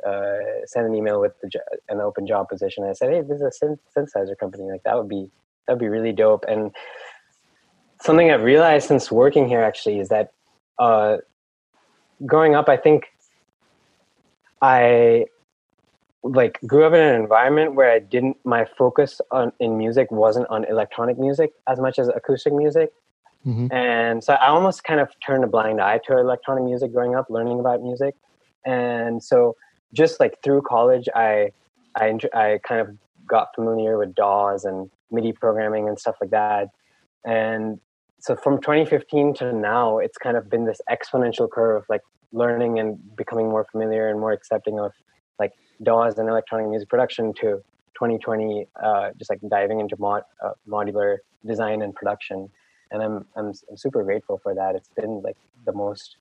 uh, 0.06 0.38
sent 0.66 0.86
an 0.86 0.94
email 0.94 1.20
with 1.20 1.32
the, 1.40 1.50
an 1.88 2.00
open 2.00 2.26
job 2.26 2.48
position. 2.48 2.84
I 2.84 2.92
said, 2.92 3.10
hey, 3.10 3.22
this 3.22 3.40
is 3.40 3.60
a 3.62 3.76
synthesizer 3.96 4.36
company. 4.36 4.64
Like 4.70 4.82
that 4.82 4.96
would 4.96 5.08
be 5.08 5.30
that'd 5.66 5.80
be 5.80 5.88
really 5.88 6.12
dope. 6.12 6.44
And 6.48 6.72
something 8.00 8.30
I've 8.30 8.42
realized 8.42 8.88
since 8.88 9.12
working 9.12 9.48
here 9.48 9.60
actually 9.60 10.00
is 10.00 10.08
that 10.08 10.32
uh, 10.78 11.18
growing 12.26 12.54
up, 12.56 12.68
I 12.68 12.76
think 12.76 13.12
I 14.60 15.26
like 16.22 16.58
grew 16.66 16.84
up 16.84 16.92
in 16.92 17.00
an 17.00 17.20
environment 17.20 17.74
where 17.74 17.90
I 17.90 17.98
didn't 17.98 18.36
my 18.44 18.64
focus 18.64 19.20
on 19.30 19.52
in 19.58 19.76
music 19.76 20.10
wasn't 20.10 20.48
on 20.48 20.64
electronic 20.64 21.18
music 21.18 21.52
as 21.68 21.80
much 21.80 21.98
as 21.98 22.08
acoustic 22.08 22.52
music. 22.52 22.92
Mm-hmm. 23.44 23.72
And 23.72 24.22
so 24.22 24.34
I 24.34 24.48
almost 24.48 24.84
kind 24.84 25.00
of 25.00 25.10
turned 25.24 25.42
a 25.42 25.48
blind 25.48 25.80
eye 25.80 25.98
to 26.06 26.16
electronic 26.16 26.64
music 26.64 26.92
growing 26.92 27.16
up, 27.16 27.26
learning 27.28 27.58
about 27.58 27.82
music. 27.82 28.14
And 28.64 29.22
so 29.22 29.56
just 29.92 30.20
like 30.20 30.40
through 30.44 30.62
college, 30.62 31.08
I 31.14 31.50
I 31.96 32.18
I 32.32 32.60
kind 32.66 32.80
of 32.80 32.96
got 33.26 33.48
familiar 33.54 33.98
with 33.98 34.14
DAWs 34.14 34.64
and 34.64 34.90
MIDI 35.10 35.32
programming 35.32 35.88
and 35.88 35.98
stuff 35.98 36.16
like 36.20 36.30
that. 36.30 36.68
And 37.24 37.80
so 38.20 38.36
from 38.36 38.60
2015 38.60 39.34
to 39.34 39.52
now, 39.52 39.98
it's 39.98 40.16
kind 40.16 40.36
of 40.36 40.48
been 40.48 40.64
this 40.64 40.80
exponential 40.88 41.50
curve 41.50 41.82
of 41.82 41.84
like 41.88 42.02
learning 42.32 42.78
and 42.78 42.98
becoming 43.16 43.48
more 43.48 43.66
familiar 43.70 44.08
and 44.08 44.20
more 44.20 44.32
accepting 44.32 44.78
of 44.78 44.92
like 45.42 45.52
DAWs 45.82 46.18
and 46.18 46.28
electronic 46.28 46.68
music 46.68 46.88
production 46.88 47.32
to 47.34 47.62
2020, 47.94 48.66
uh, 48.82 49.10
just 49.18 49.30
like 49.30 49.40
diving 49.48 49.80
into 49.80 49.96
mod, 49.98 50.22
uh, 50.44 50.52
modular 50.68 51.18
design 51.44 51.82
and 51.82 51.94
production. 51.94 52.48
And 52.90 53.02
I'm, 53.02 53.16
I'm, 53.36 53.52
I'm 53.70 53.76
super 53.76 54.02
grateful 54.04 54.38
for 54.42 54.54
that. 54.54 54.74
It's 54.78 54.90
been 55.00 55.22
like 55.22 55.36
the 55.64 55.72
most 55.72 56.16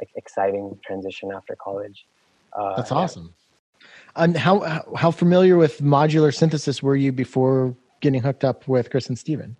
like 0.00 0.10
exciting 0.16 0.78
transition 0.86 1.32
after 1.32 1.54
college. 1.56 2.06
Uh, 2.52 2.76
That's 2.76 2.92
awesome. 2.92 3.34
Yeah. 3.80 3.86
And 4.16 4.36
how 4.36 4.54
how 4.96 5.10
familiar 5.10 5.56
with 5.56 5.80
modular 5.80 6.32
synthesis 6.32 6.82
were 6.82 6.96
you 7.04 7.10
before 7.10 7.74
getting 8.00 8.22
hooked 8.22 8.44
up 8.44 8.68
with 8.68 8.90
Chris 8.90 9.08
and 9.08 9.18
Steven? 9.18 9.56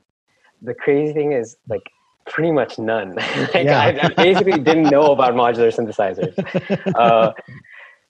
The 0.63 0.75
crazy 0.75 1.13
thing 1.13 1.33
is 1.33 1.57
like 1.69 1.83
pretty 2.27 2.53
much 2.53 2.79
none. 2.79 3.15
like, 3.55 3.55
yeah. 3.55 3.81
I, 3.81 4.07
I, 4.07 4.09
basically 4.09 4.59
didn't 4.69 4.91
know 4.91 5.13
about 5.13 5.35
modular 5.35 5.73
synthesizers. 5.79 6.35
Uh, 6.95 7.33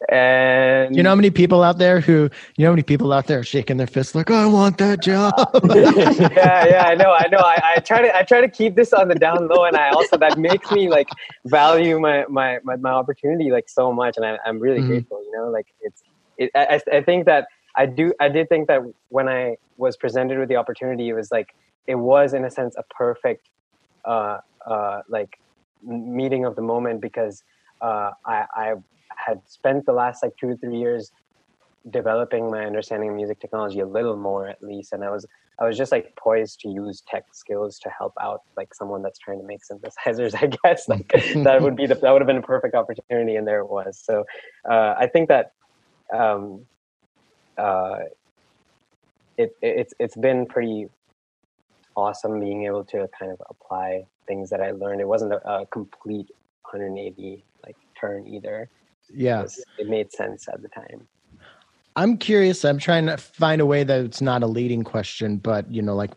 and 0.09 0.95
you 0.95 1.03
know 1.03 1.11
how 1.11 1.15
many 1.15 1.31
people 1.31 1.63
out 1.63 1.79
there 1.79 2.01
who 2.01 2.29
you 2.57 2.65
know 2.65 2.67
how 2.67 2.73
many 2.73 2.83
people 2.83 3.13
out 3.13 3.27
there 3.27 3.43
shaking 3.43 3.77
their 3.77 3.87
fists 3.87 4.15
like 4.15 4.31
I 4.31 4.47
want 4.47 4.79
that 4.79 5.01
job. 5.03 5.33
yeah, 5.75 6.67
yeah, 6.67 6.85
I 6.87 6.95
know, 6.95 7.13
I 7.13 7.29
know. 7.29 7.39
I, 7.39 7.75
I, 7.77 7.81
try 7.81 8.03
to 8.03 8.15
I 8.15 8.23
try 8.23 8.41
to 8.41 8.49
keep 8.49 8.75
this 8.77 8.93
on 8.93 9.09
the 9.09 9.15
down 9.15 9.49
low, 9.49 9.65
and 9.65 9.77
I 9.77 9.91
also 9.91 10.17
that 10.19 10.39
makes 10.39 10.71
me 10.71 10.89
like 10.89 11.09
value 11.47 11.99
my 11.99 12.25
my 12.29 12.59
my, 12.65 12.77
my 12.77 12.91
opportunity 12.91 13.51
like 13.51 13.69
so 13.69 13.93
much, 13.93 14.17
and 14.17 14.27
I, 14.27 14.39
am 14.47 14.59
really 14.59 14.79
mm-hmm. 14.79 14.89
grateful. 14.89 15.25
You 15.25 15.33
know, 15.39 15.49
like 15.49 15.67
it's 15.81 16.03
it, 16.37 16.51
I, 16.55 16.81
I 16.93 17.01
think 17.03 17.25
that 17.27 17.49
I 17.77 17.87
do 17.87 18.13
I 18.21 18.29
did 18.29 18.49
think 18.49 18.69
that 18.69 18.81
when 19.09 19.29
I 19.29 19.57
was 19.79 19.97
presented 19.97 20.39
with 20.39 20.49
the 20.49 20.57
opportunity, 20.57 21.09
it 21.09 21.15
was 21.15 21.31
like 21.31 21.55
it 21.87 21.95
was 21.95 22.35
in 22.35 22.45
a 22.45 22.51
sense 22.51 22.75
a 22.77 22.83
perfect 22.95 23.49
uh 24.05 24.39
uh 24.67 25.01
like 25.09 25.39
meeting 25.83 26.45
of 26.45 26.57
the 26.57 26.63
moment 26.63 27.01
because 27.01 27.43
uh, 27.81 28.11
I, 28.25 28.47
I 28.55 28.75
had 29.17 29.41
spent 29.47 29.87
the 29.87 29.93
last 29.93 30.23
like 30.23 30.37
two 30.37 30.49
or 30.49 30.57
three 30.57 30.77
years 30.77 31.11
developing 31.91 32.51
my 32.51 32.65
understanding 32.65 33.11
of 33.11 33.17
music 33.17 33.41
technology 33.41 33.81
a 33.81 33.87
little 33.87 34.17
more 34.17 34.49
at 34.49 34.63
least 34.63 34.95
and 34.95 35.05
i 35.05 35.11
was 35.11 35.27
i 35.61 35.67
was 35.67 35.77
just 35.77 35.93
like 35.93 36.17
poised 36.17 36.59
to 36.59 36.69
use 36.69 37.03
tech 37.07 37.25
skills 37.33 37.79
to 37.79 37.91
help 37.91 38.13
out 38.21 38.41
like 38.57 38.73
someone 38.75 39.03
that's 39.03 39.19
trying 39.19 39.39
to 39.39 39.47
make 39.47 39.61
synthesizers 39.71 40.35
i 40.43 40.47
guess. 40.47 40.89
Like 40.89 41.09
that 41.45 41.61
would 41.61 41.77
be 41.77 41.87
the 41.87 41.95
that 41.97 42.11
would 42.11 42.23
have 42.23 42.27
been 42.27 42.39
a 42.39 42.43
perfect 42.43 42.75
opportunity 42.75 43.37
and 43.37 43.47
there 43.47 43.61
it 43.61 43.69
was. 43.69 44.01
So 44.03 44.25
uh, 44.69 44.95
i 44.99 45.07
think 45.07 45.29
that 45.29 45.53
um, 46.13 46.67
uh, 47.59 48.01
it, 49.37 49.57
it's 49.63 49.95
it's 49.99 50.17
been 50.17 50.47
pretty 50.47 50.89
awesome 51.97 52.41
being 52.41 52.65
able 52.65 52.85
to 52.85 53.09
kind 53.19 53.31
of 53.33 53.41
apply 53.51 54.07
things 54.27 54.51
that 54.51 54.61
i 54.61 54.71
learned. 54.71 55.01
It 55.01 55.09
wasn't 55.09 55.35
a, 55.35 55.49
a 55.49 55.67
complete 55.67 56.29
180 56.63 57.45
like 57.65 57.77
turn 57.99 58.27
either 58.27 58.69
yeah 59.13 59.45
it 59.79 59.89
made 59.89 60.11
sense 60.13 60.49
at 60.49 60.63
the 60.63 60.69
time. 60.69 61.07
I'm 61.97 62.17
curious 62.17 62.65
i'm 62.65 62.79
trying 62.79 63.07
to 63.07 63.17
find 63.17 63.61
a 63.61 63.67
way 63.67 63.85
that 63.85 64.01
it's 64.01 64.21
not 64.21 64.43
a 64.43 64.47
leading 64.47 64.83
question 64.83 65.37
but 65.37 65.71
you 65.71 65.83
know 65.83 65.95
like 65.95 66.11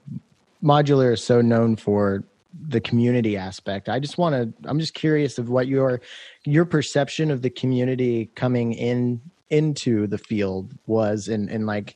modular 0.64 1.14
is 1.14 1.24
so 1.24 1.42
known 1.42 1.76
for 1.76 2.24
the 2.70 2.82
community 2.82 3.38
aspect. 3.38 3.90
I 3.90 4.00
just 4.00 4.18
want 4.18 4.34
to 4.34 4.70
i'm 4.70 4.80
just 4.80 4.94
curious 4.94 5.38
of 5.38 5.50
what 5.50 5.68
your 5.68 6.02
your 6.46 6.66
perception 6.66 7.32
of 7.32 7.42
the 7.42 7.50
community 7.50 8.32
coming 8.36 8.74
in 8.74 9.22
into 9.50 10.08
the 10.08 10.18
field 10.18 10.74
was 10.88 11.28
and 11.28 11.50
and 11.50 11.66
like 11.66 11.96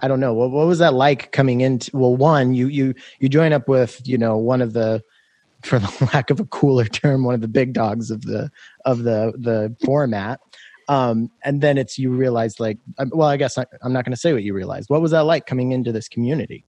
i 0.00 0.08
don't 0.08 0.18
know 0.18 0.34
what, 0.34 0.50
what 0.50 0.66
was 0.66 0.80
that 0.80 0.94
like 0.94 1.30
coming 1.30 1.60
into 1.60 1.96
well 1.96 2.16
one 2.16 2.54
you 2.54 2.66
you 2.66 2.92
you 3.20 3.28
join 3.28 3.52
up 3.52 3.68
with 3.68 4.00
you 4.04 4.18
know 4.18 4.36
one 4.36 4.60
of 4.60 4.72
the 4.72 5.02
for 5.62 5.78
the 5.78 6.10
lack 6.14 6.30
of 6.30 6.40
a 6.40 6.44
cooler 6.46 6.84
term, 6.84 7.24
one 7.24 7.34
of 7.34 7.40
the 7.40 7.48
big 7.48 7.72
dogs 7.72 8.10
of 8.10 8.22
the 8.22 8.50
of 8.84 9.04
the 9.04 9.32
the 9.36 9.74
format. 9.84 10.40
Um, 10.88 11.30
and 11.44 11.60
then 11.60 11.76
it's 11.76 11.98
you 11.98 12.10
realize 12.10 12.58
like, 12.58 12.78
um, 12.98 13.10
well, 13.12 13.28
I 13.28 13.36
guess 13.36 13.58
I, 13.58 13.66
am 13.84 13.92
not 13.92 14.06
going 14.06 14.14
to 14.14 14.20
say 14.20 14.32
what 14.32 14.42
you 14.42 14.54
realized. 14.54 14.88
What 14.88 15.02
was 15.02 15.10
that 15.10 15.24
like 15.24 15.44
coming 15.44 15.72
into 15.72 15.92
this 15.92 16.08
community? 16.08 16.64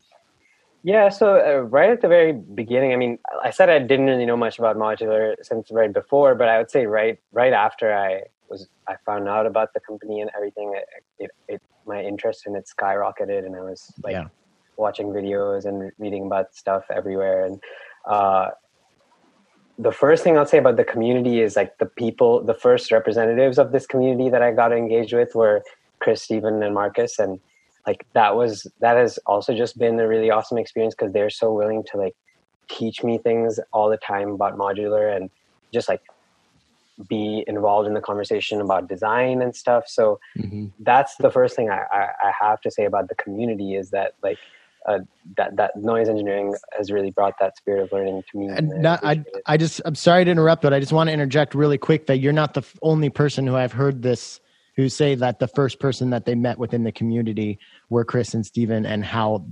Yeah, 0.82 1.10
so 1.10 1.40
uh, 1.40 1.60
right 1.60 1.90
at 1.90 2.00
the 2.00 2.08
very 2.08 2.32
beginning, 2.32 2.92
I 2.92 2.96
mean, 2.96 3.18
I 3.42 3.50
said 3.50 3.68
I 3.68 3.78
didn't 3.78 4.06
really 4.06 4.24
know 4.24 4.36
much 4.36 4.58
about 4.58 4.76
modular 4.76 5.34
since 5.42 5.70
right 5.70 5.92
before, 5.92 6.34
but 6.34 6.48
I 6.48 6.58
would 6.58 6.70
say 6.70 6.86
right 6.86 7.18
right 7.32 7.52
after 7.52 7.94
I 7.94 8.22
was 8.48 8.68
I 8.88 8.96
found 9.04 9.28
out 9.28 9.46
about 9.46 9.74
the 9.74 9.80
company 9.80 10.20
and 10.20 10.30
everything, 10.34 10.74
it, 10.74 10.84
it, 11.24 11.30
it 11.48 11.62
my 11.86 12.02
interest 12.02 12.46
in 12.46 12.56
it 12.56 12.68
skyrocketed, 12.68 13.44
and 13.44 13.56
I 13.56 13.60
was 13.60 13.92
like 14.02 14.12
Yeah. 14.12 14.28
watching 14.76 15.08
videos 15.08 15.66
and 15.66 15.92
reading 15.98 16.26
about 16.26 16.54
stuff 16.54 16.84
everywhere. 16.90 17.44
And 17.44 17.62
uh, 18.06 18.48
the 19.80 19.92
first 19.92 20.22
thing 20.22 20.36
I'll 20.36 20.46
say 20.46 20.58
about 20.58 20.76
the 20.76 20.84
community 20.84 21.40
is 21.40 21.56
like 21.56 21.78
the 21.78 21.86
people, 21.86 22.44
the 22.44 22.54
first 22.54 22.92
representatives 22.92 23.58
of 23.58 23.72
this 23.72 23.86
community 23.86 24.28
that 24.28 24.42
I 24.42 24.52
got 24.52 24.72
engaged 24.72 25.14
with 25.14 25.34
were 25.34 25.62
Chris, 26.00 26.22
Stephen, 26.22 26.62
and 26.62 26.74
Marcus, 26.74 27.18
and 27.18 27.40
like 27.86 28.06
that 28.12 28.36
was 28.36 28.70
that 28.80 28.96
has 28.96 29.18
also 29.26 29.54
just 29.54 29.78
been 29.78 29.98
a 29.98 30.06
really 30.06 30.30
awesome 30.30 30.58
experience 30.58 30.94
because 30.94 31.12
they're 31.12 31.30
so 31.30 31.52
willing 31.52 31.82
to 31.90 31.96
like 31.96 32.14
teach 32.70 33.02
me 33.02 33.18
things 33.18 33.58
all 33.72 33.88
the 33.88 33.96
time 33.96 34.30
about 34.30 34.58
modular 34.58 35.16
and 35.16 35.30
just 35.72 35.88
like 35.88 36.02
be 37.08 37.42
involved 37.46 37.88
in 37.88 37.94
the 37.94 38.00
conversation 38.00 38.60
about 38.60 38.88
design 38.88 39.40
and 39.40 39.56
stuff. 39.56 39.84
So 39.86 40.20
Mhm. 40.36 40.72
that's 40.78 41.16
the 41.16 41.30
first 41.30 41.56
thing 41.56 41.70
I, 41.70 41.84
I, 41.90 42.08
I 42.24 42.32
have 42.38 42.60
to 42.62 42.70
say 42.70 42.84
about 42.84 43.08
the 43.08 43.14
community 43.14 43.74
is 43.74 43.90
that 43.90 44.12
like 44.22 44.38
uh, 44.88 44.98
that 45.36 45.56
that 45.56 45.76
noise 45.76 46.08
engineering 46.08 46.54
has 46.76 46.90
really 46.90 47.10
brought 47.10 47.34
that 47.40 47.56
spirit 47.56 47.82
of 47.82 47.92
learning 47.92 48.22
to 48.30 48.38
me. 48.38 48.48
And 48.48 48.72
I 48.72 48.76
not, 48.78 49.04
I, 49.04 49.12
appreciate 49.12 49.34
it. 49.36 49.42
I 49.46 49.56
just, 49.56 49.80
I'm 49.84 49.94
sorry 49.94 50.24
to 50.24 50.30
interrupt, 50.30 50.62
but 50.62 50.72
I 50.72 50.80
just 50.80 50.92
want 50.92 51.08
to 51.08 51.12
interject 51.12 51.54
really 51.54 51.78
quick 51.78 52.06
that 52.06 52.18
you're 52.18 52.32
not 52.32 52.54
the 52.54 52.60
f- 52.60 52.78
only 52.82 53.10
person 53.10 53.46
who 53.46 53.56
I've 53.56 53.72
heard 53.72 54.02
this 54.02 54.40
who 54.76 54.88
say 54.88 55.14
that 55.16 55.38
the 55.38 55.48
first 55.48 55.78
person 55.80 56.10
that 56.10 56.24
they 56.24 56.34
met 56.34 56.58
within 56.58 56.84
the 56.84 56.92
community 56.92 57.58
were 57.90 58.04
Chris 58.04 58.32
and 58.34 58.46
Steven 58.46 58.86
and 58.86 59.04
how 59.04 59.44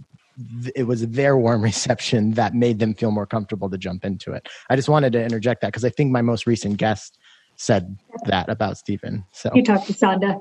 th- 0.62 0.72
it 0.74 0.85
was 0.85 1.07
their 1.09 1.37
warm 1.37 1.62
reception 1.70 2.33
that 2.33 2.55
made 2.55 2.79
them 2.79 2.95
feel 2.95 3.11
more 3.11 3.26
comfortable 3.26 3.68
to 3.68 3.76
jump 3.79 4.05
into 4.05 4.33
it. 4.33 4.49
I 4.70 4.76
just 4.76 4.89
wanted 4.89 5.12
to 5.12 5.22
interject 5.22 5.61
that 5.61 5.68
because 5.68 5.85
I 5.85 5.91
think 5.91 6.11
my 6.11 6.22
most 6.22 6.47
recent 6.47 6.79
guest 6.79 7.18
said 7.57 7.99
that 8.26 8.49
about 8.49 8.79
Steven. 8.79 9.24
So 9.33 9.51
You 9.53 9.64
talked 9.64 9.87
to 9.89 9.93
Sonda. 9.93 10.39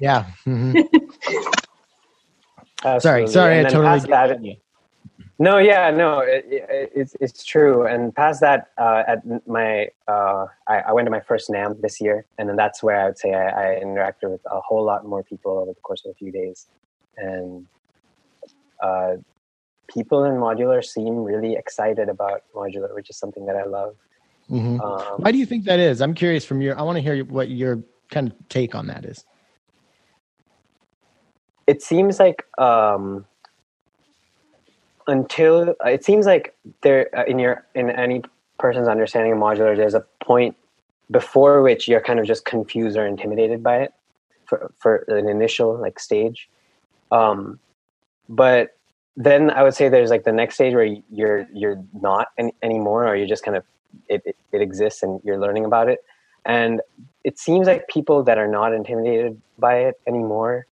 yeah. 0.00 0.26
mhm. 0.46 0.82
Sorry, 2.86 3.24
Absolutely. 3.24 3.32
sorry, 3.32 3.54
I 3.54 3.56
And 3.56 3.66
then 3.66 3.72
totally 3.72 3.98
that, 3.98 4.58
No, 5.38 5.58
yeah, 5.58 5.90
no, 5.90 6.20
it, 6.20 6.44
it, 6.48 6.92
it's 6.94 7.16
it's 7.20 7.44
true. 7.44 7.84
And 7.84 8.14
past 8.14 8.40
that, 8.42 8.68
uh, 8.78 9.02
at 9.08 9.18
my 9.46 9.88
uh, 10.06 10.46
I, 10.68 10.76
I 10.88 10.92
went 10.92 11.06
to 11.06 11.10
my 11.10 11.20
first 11.20 11.50
NAMM 11.50 11.80
this 11.82 12.00
year, 12.00 12.26
and 12.38 12.48
then 12.48 12.56
that's 12.56 12.82
where 12.82 12.98
I 13.00 13.06
would 13.06 13.18
say 13.18 13.34
I, 13.34 13.48
I 13.48 13.80
interacted 13.84 14.30
with 14.30 14.40
a 14.50 14.60
whole 14.60 14.84
lot 14.84 15.04
more 15.04 15.22
people 15.24 15.58
over 15.58 15.72
the 15.72 15.80
course 15.80 16.02
of 16.06 16.12
a 16.12 16.14
few 16.14 16.30
days, 16.30 16.68
and 17.16 17.66
uh, 18.82 19.14
people 19.88 20.24
in 20.24 20.34
modular 20.34 20.82
seem 20.84 21.16
really 21.24 21.54
excited 21.54 22.08
about 22.08 22.44
modular, 22.54 22.94
which 22.94 23.10
is 23.10 23.18
something 23.18 23.46
that 23.46 23.56
I 23.56 23.64
love. 23.64 23.96
Mhm. 24.50 24.80
Um, 24.80 25.20
Why 25.22 25.32
do 25.32 25.38
you 25.38 25.46
think 25.46 25.64
that 25.64 25.80
is? 25.80 26.00
I'm 26.00 26.14
curious 26.14 26.44
from 26.44 26.62
your. 26.62 26.78
I 26.78 26.82
want 26.82 26.96
to 26.96 27.02
hear 27.02 27.24
what 27.24 27.50
your 27.50 27.82
kind 28.10 28.28
of 28.28 28.48
take 28.48 28.76
on 28.76 28.86
that 28.86 29.04
is. 29.04 29.24
It 31.66 31.82
seems 31.82 32.18
like 32.18 32.44
um, 32.58 33.24
until 35.06 35.74
it 35.84 36.04
seems 36.04 36.26
like 36.26 36.54
there 36.82 37.08
uh, 37.16 37.24
in 37.24 37.38
your 37.38 37.64
in 37.74 37.90
any 37.90 38.22
person's 38.58 38.88
understanding 38.88 39.32
of 39.32 39.38
modular 39.38 39.76
there's 39.76 39.94
a 39.94 40.04
point 40.22 40.56
before 41.10 41.62
which 41.62 41.86
you're 41.86 42.00
kind 42.00 42.18
of 42.18 42.26
just 42.26 42.44
confused 42.44 42.96
or 42.96 43.06
intimidated 43.06 43.62
by 43.62 43.76
it 43.76 43.92
for, 44.46 44.72
for 44.78 45.04
an 45.08 45.28
initial 45.28 45.78
like 45.78 45.98
stage. 45.98 46.48
Um, 47.12 47.60
but 48.28 48.76
then 49.18 49.50
i 49.50 49.62
would 49.62 49.72
say 49.72 49.88
there's 49.88 50.10
like 50.10 50.24
the 50.24 50.32
next 50.32 50.56
stage 50.56 50.74
where 50.74 50.94
you're 51.10 51.46
you're 51.54 51.82
not 52.02 52.28
any, 52.36 52.52
anymore 52.62 53.06
or 53.06 53.16
you're 53.16 53.26
just 53.26 53.42
kind 53.42 53.56
of 53.56 53.64
it, 54.08 54.20
it, 54.26 54.36
it 54.52 54.60
exists 54.60 55.02
and 55.02 55.20
you're 55.24 55.38
learning 55.38 55.64
about 55.64 55.88
it. 55.88 56.00
And 56.44 56.82
it 57.24 57.38
seems 57.38 57.66
like 57.66 57.88
people 57.88 58.22
that 58.24 58.38
are 58.38 58.46
not 58.46 58.72
intimidated 58.72 59.40
by 59.58 59.78
it 59.78 60.00
anymore 60.06 60.66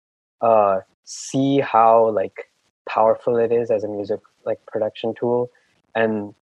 uh, 0.42 0.80
see 1.04 1.60
how 1.60 2.10
like 2.10 2.52
powerful 2.88 3.38
it 3.38 3.52
is 3.52 3.72
as 3.72 3.84
a 3.84 3.88
music 3.88 4.20
like 4.46 4.60
production 4.66 5.14
tool 5.18 5.50
and 5.96 6.34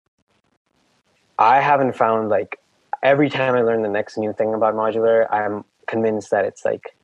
i 1.38 1.60
haven't 1.60 1.96
found 1.96 2.30
like 2.30 2.58
every 3.04 3.30
time 3.30 3.56
i 3.56 3.62
learn 3.62 3.82
the 3.82 3.90
next 3.90 4.18
new 4.18 4.34
thing 4.34 4.54
about 4.54 4.74
modular 4.74 5.28
i'm 5.32 5.64
convinced 5.88 6.32
that 6.32 6.46
it's 6.46 6.64
like 6.66 6.96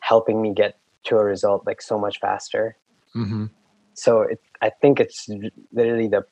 helping 0.00 0.40
me 0.40 0.52
get 0.52 0.78
to 1.04 1.16
a 1.16 1.24
result 1.24 1.66
like 1.66 1.82
so 1.82 1.98
much 1.98 2.18
faster 2.20 2.76
Mm-hmm. 3.14 3.46
so 3.94 4.22
it, 4.22 4.40
i 4.62 4.70
think 4.70 4.98
it's 4.98 5.28
literally 5.72 6.08
the 6.08 6.24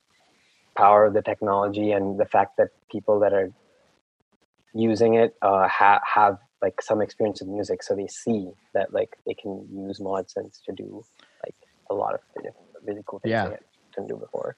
power 0.76 1.04
of 1.04 1.14
the 1.14 1.22
technology 1.22 1.92
and 1.92 2.18
the 2.18 2.24
fact 2.26 2.56
that 2.56 2.68
people 2.90 3.20
that 3.20 3.32
are 3.32 3.52
using 4.74 5.14
it 5.14 5.34
uh, 5.42 5.68
ha- 5.68 6.00
have 6.04 6.38
like 6.62 6.80
some 6.82 7.02
experience 7.02 7.40
with 7.40 7.50
music 7.50 7.82
so 7.82 7.94
they 7.96 8.06
see 8.08 8.50
that 8.74 8.92
like 8.92 9.10
they 9.26 9.34
can 9.34 9.66
use 9.72 10.00
mod 10.00 10.26
synths 10.26 10.58
to 10.66 10.72
do 10.74 11.02
like 11.44 11.54
a 11.90 11.94
lot 11.94 12.14
of 12.14 12.20
really, 12.36 12.50
really 12.86 13.02
cool 13.06 13.20
things 13.20 13.32
Yeah. 13.32 13.48
they 13.48 13.56
couldn't 13.94 14.08
do 14.08 14.16
before 14.16 14.56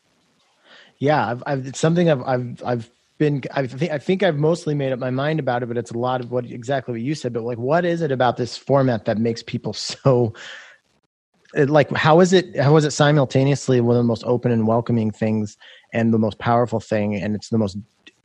Yeah, 0.99 1.27
I've, 1.31 1.43
I've 1.47 1.67
it's 1.67 1.81
something 1.81 2.11
I've 2.11 2.23
I've 2.23 2.63
I've 2.65 2.91
been 3.19 3.43
I 3.53 3.67
think 3.67 3.93
I 3.93 3.99
think 3.99 4.23
I've 4.23 4.37
mostly 4.39 4.75
made 4.75 4.93
up 4.93 4.99
my 4.99 5.11
mind 5.11 5.41
about 5.41 5.63
it, 5.63 5.67
but 5.67 5.79
it's 5.79 5.91
a 5.93 5.99
lot 5.99 6.21
of 6.21 6.31
what 6.31 6.47
exactly 6.47 6.93
what 6.93 7.01
you 7.03 7.15
said. 7.15 7.33
But 7.33 7.45
like, 7.45 7.59
what 7.59 7.85
is 7.85 8.03
it 8.03 8.13
about 8.13 8.37
this 8.37 8.57
format 8.57 9.05
that 9.07 9.19
makes 9.19 9.43
people 9.43 9.73
so? 9.75 10.35
it- 11.55 11.71
Like, 11.71 11.91
how 11.93 12.21
is 12.21 12.33
it? 12.33 12.57
How 12.59 12.77
is 12.77 12.85
it 12.85 12.93
simultaneously 12.93 13.81
one 13.81 13.97
of 13.97 14.01
the 14.01 14.07
most 14.09 14.25
open 14.25 14.53
and 14.53 14.67
welcoming 14.67 15.11
things 15.11 15.57
and 15.93 16.13
the 16.15 16.19
most 16.19 16.39
powerful 16.39 16.81
thing, 16.81 17.15
and 17.17 17.35
it's 17.35 17.49
the 17.51 17.59
most 17.59 17.77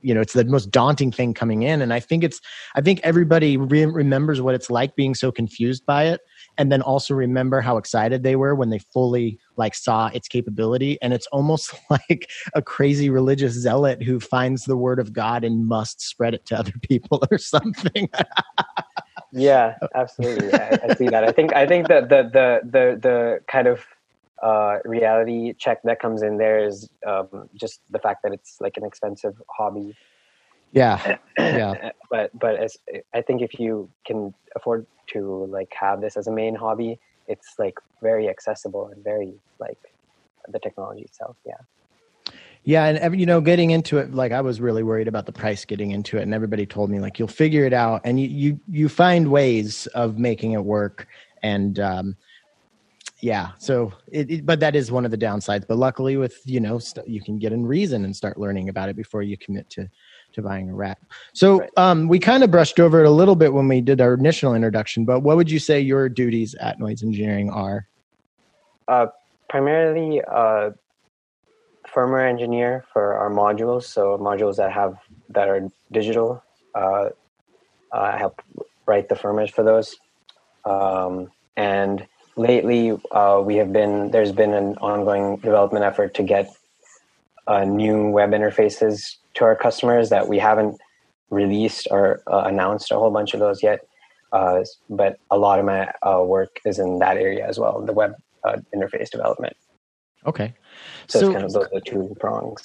you 0.01 0.13
know 0.13 0.21
it's 0.21 0.33
the 0.33 0.45
most 0.45 0.71
daunting 0.71 1.11
thing 1.11 1.33
coming 1.33 1.63
in. 1.63 1.81
And 1.81 1.93
i 1.93 1.99
think 1.99 2.23
it's 2.23 2.41
i 2.75 2.81
think 2.81 2.99
everybody 3.03 3.57
re- 3.57 3.85
remembers 3.85 4.41
what 4.41 4.55
it's 4.55 4.69
like 4.69 4.95
being 4.95 5.15
so 5.15 5.31
confused 5.31 5.85
by 5.85 6.05
it 6.05 6.21
and 6.59 6.71
then 6.71 6.81
also 6.81 7.13
remember 7.13 7.61
how 7.61 7.77
excited 7.77 8.21
they 8.21 8.35
were 8.35 8.53
when 8.53 8.69
they 8.69 8.79
fully 8.79 9.39
like 9.55 9.73
saw 9.73 10.07
its 10.07 10.27
capability. 10.27 10.97
And 11.01 11.13
it's 11.13 11.27
almost 11.27 11.73
like 11.89 12.29
a 12.53 12.61
crazy 12.61 13.09
religious 13.09 13.53
zealot 13.53 14.03
who 14.03 14.19
finds 14.19 14.65
the 14.65 14.77
word 14.77 14.99
of 14.99 15.13
god 15.13 15.43
and 15.43 15.65
must 15.67 16.01
spread 16.01 16.33
it 16.33 16.45
to 16.47 16.59
other 16.59 16.73
people 16.81 17.23
or 17.31 17.37
something. 17.37 18.09
Yeah 19.31 19.75
absolutely. 19.93 20.51
I, 20.55 20.79
I 20.89 20.95
see 20.95 21.07
that. 21.07 21.23
I 21.23 21.31
think 21.31 21.53
i 21.53 21.67
think 21.67 21.87
that 21.87 22.09
the 22.09 22.23
the 22.23 22.61
the 22.63 22.99
the 22.99 23.39
kind 23.47 23.67
of 23.67 23.85
uh, 24.41 24.77
reality 24.85 25.53
check 25.53 25.81
that 25.83 25.99
comes 25.99 26.21
in 26.21 26.37
there 26.37 26.59
is 26.59 26.89
um, 27.05 27.49
just 27.55 27.81
the 27.89 27.99
fact 27.99 28.23
that 28.23 28.33
it's 28.33 28.61
like 28.61 28.77
an 28.77 28.85
expensive 28.85 29.41
hobby 29.49 29.95
yeah 30.71 31.17
yeah 31.37 31.91
but 32.09 32.37
but 32.37 32.55
as 32.55 32.77
I 33.13 33.21
think 33.21 33.41
if 33.41 33.59
you 33.59 33.89
can 34.05 34.33
afford 34.55 34.85
to 35.13 35.45
like 35.45 35.71
have 35.79 36.01
this 36.01 36.17
as 36.17 36.27
a 36.27 36.31
main 36.31 36.55
hobby, 36.55 36.99
it's 37.27 37.55
like 37.57 37.75
very 38.01 38.27
accessible 38.29 38.87
and 38.87 39.03
very 39.03 39.33
like 39.59 39.77
the 40.47 40.59
technology 40.59 41.01
itself. 41.01 41.35
Yeah. 41.45 41.53
Yeah, 42.63 42.85
and 42.85 42.97
every, 42.97 43.19
you 43.19 43.25
know, 43.25 43.39
getting 43.39 43.71
into 43.71 43.99
it, 43.99 44.13
like 44.13 44.33
I 44.33 44.41
was 44.41 44.59
really 44.59 44.83
worried 44.83 45.07
about 45.07 45.25
the 45.25 45.31
price 45.31 45.63
getting 45.63 45.91
into 45.91 46.17
it, 46.17 46.23
and 46.23 46.33
everybody 46.33 46.65
told 46.65 46.89
me 46.89 46.99
like 46.99 47.17
you'll 47.17 47.29
figure 47.29 47.65
it 47.65 47.71
out, 47.71 48.01
and 48.03 48.19
you 48.19 48.27
you 48.27 48.59
you 48.69 48.89
find 48.89 49.31
ways 49.31 49.87
of 49.87 50.17
making 50.17 50.51
it 50.51 50.65
work, 50.65 51.07
and 51.41 51.79
um, 51.79 52.17
yeah, 53.21 53.49
so 53.57 53.91
it, 54.11 54.31
it, 54.31 54.45
but 54.45 54.59
that 54.61 54.75
is 54.75 54.91
one 54.91 55.05
of 55.05 55.11
the 55.11 55.17
downsides. 55.17 55.67
But 55.67 55.77
luckily, 55.77 56.17
with 56.17 56.39
you 56.45 56.59
know, 56.59 56.79
st- 56.79 57.07
you 57.07 57.21
can 57.21 57.37
get 57.37 57.51
in 57.51 57.65
reason 57.65 58.05
and 58.05 58.15
start 58.15 58.39
learning 58.39 58.69
about 58.69 58.89
it 58.89 58.95
before 58.95 59.23
you 59.23 59.37
commit 59.37 59.69
to 59.71 59.89
to 60.33 60.41
buying 60.41 60.69
a 60.69 60.73
rack. 60.73 60.99
So 61.33 61.59
Right. 61.59 61.69
um, 61.77 62.07
we 62.07 62.19
kind 62.19 62.43
of 62.43 62.51
brushed 62.51 62.79
over 62.79 63.03
it 63.03 63.07
a 63.07 63.11
little 63.11 63.35
bit 63.35 63.53
when 63.53 63.67
we 63.67 63.81
did 63.81 63.99
our 63.99 64.13
initial 64.13 64.53
introduction, 64.53 65.03
but 65.03 65.21
what 65.21 65.37
would 65.37 65.49
you 65.49 65.59
say 65.59 65.79
your 65.79 66.07
duties 66.07 66.55
at 66.55 66.79
Noise 66.79 67.03
Engineering 67.03 67.49
are? 67.49 67.87
Uh, 68.87 69.07
primarily 69.49 70.21
uh, 70.21 70.69
firmware 71.93 72.29
engineer 72.29 72.85
for 72.93 73.15
our 73.15 73.29
modules. 73.29 73.83
So 73.83 74.17
modules 74.17 74.57
that 74.57 74.71
have 74.71 74.97
that 75.29 75.47
are 75.49 75.67
digital. 75.91 76.43
Uh, 76.75 77.09
I 77.91 78.17
help 78.17 78.41
write 78.85 79.09
the 79.09 79.15
firmware 79.15 79.51
for 79.51 79.63
those. 79.63 79.95
Um, 80.65 81.31
and 81.57 82.07
lately, 82.39 82.97
uh, 83.11 83.41
we 83.45 83.57
have 83.57 83.71
been 83.73 84.11
there's 84.11 84.31
been 84.31 84.53
an 84.53 84.77
ongoing 84.77 85.37
development 85.37 85.83
effort 85.83 86.13
to 86.15 86.23
get 86.23 86.49
uh, 87.47 87.65
new 87.65 88.09
web 88.09 88.31
interfaces 88.31 89.15
to 89.35 89.43
our 89.43 89.55
customers 89.55 90.09
that 90.09 90.27
we 90.27 90.39
haven't 90.39 90.79
released 91.29 91.87
or 91.91 92.21
uh, 92.31 92.43
announced 92.45 92.91
a 92.91 92.95
whole 92.95 93.11
bunch 93.11 93.33
of 93.33 93.39
those 93.39 93.61
yet. 93.61 93.81
Uh, 94.31 94.63
but 94.89 95.19
a 95.31 95.37
lot 95.37 95.59
of 95.59 95.65
my 95.65 95.91
uh, 96.03 96.23
work 96.23 96.59
is 96.65 96.79
in 96.79 96.99
that 96.99 97.17
area 97.17 97.45
as 97.47 97.59
well, 97.59 97.81
the 97.81 97.93
web 97.93 98.13
uh, 98.43 98.57
interface 98.75 99.09
development. 99.09 99.55
Okay, 100.25 100.53
So, 101.07 101.19
So- 101.19 101.25
it's 101.27 101.33
kind 101.33 101.45
of 101.45 101.53
those 101.53 101.65
are 101.65 101.69
the 101.73 101.81
two 101.81 102.15
prongs. 102.19 102.61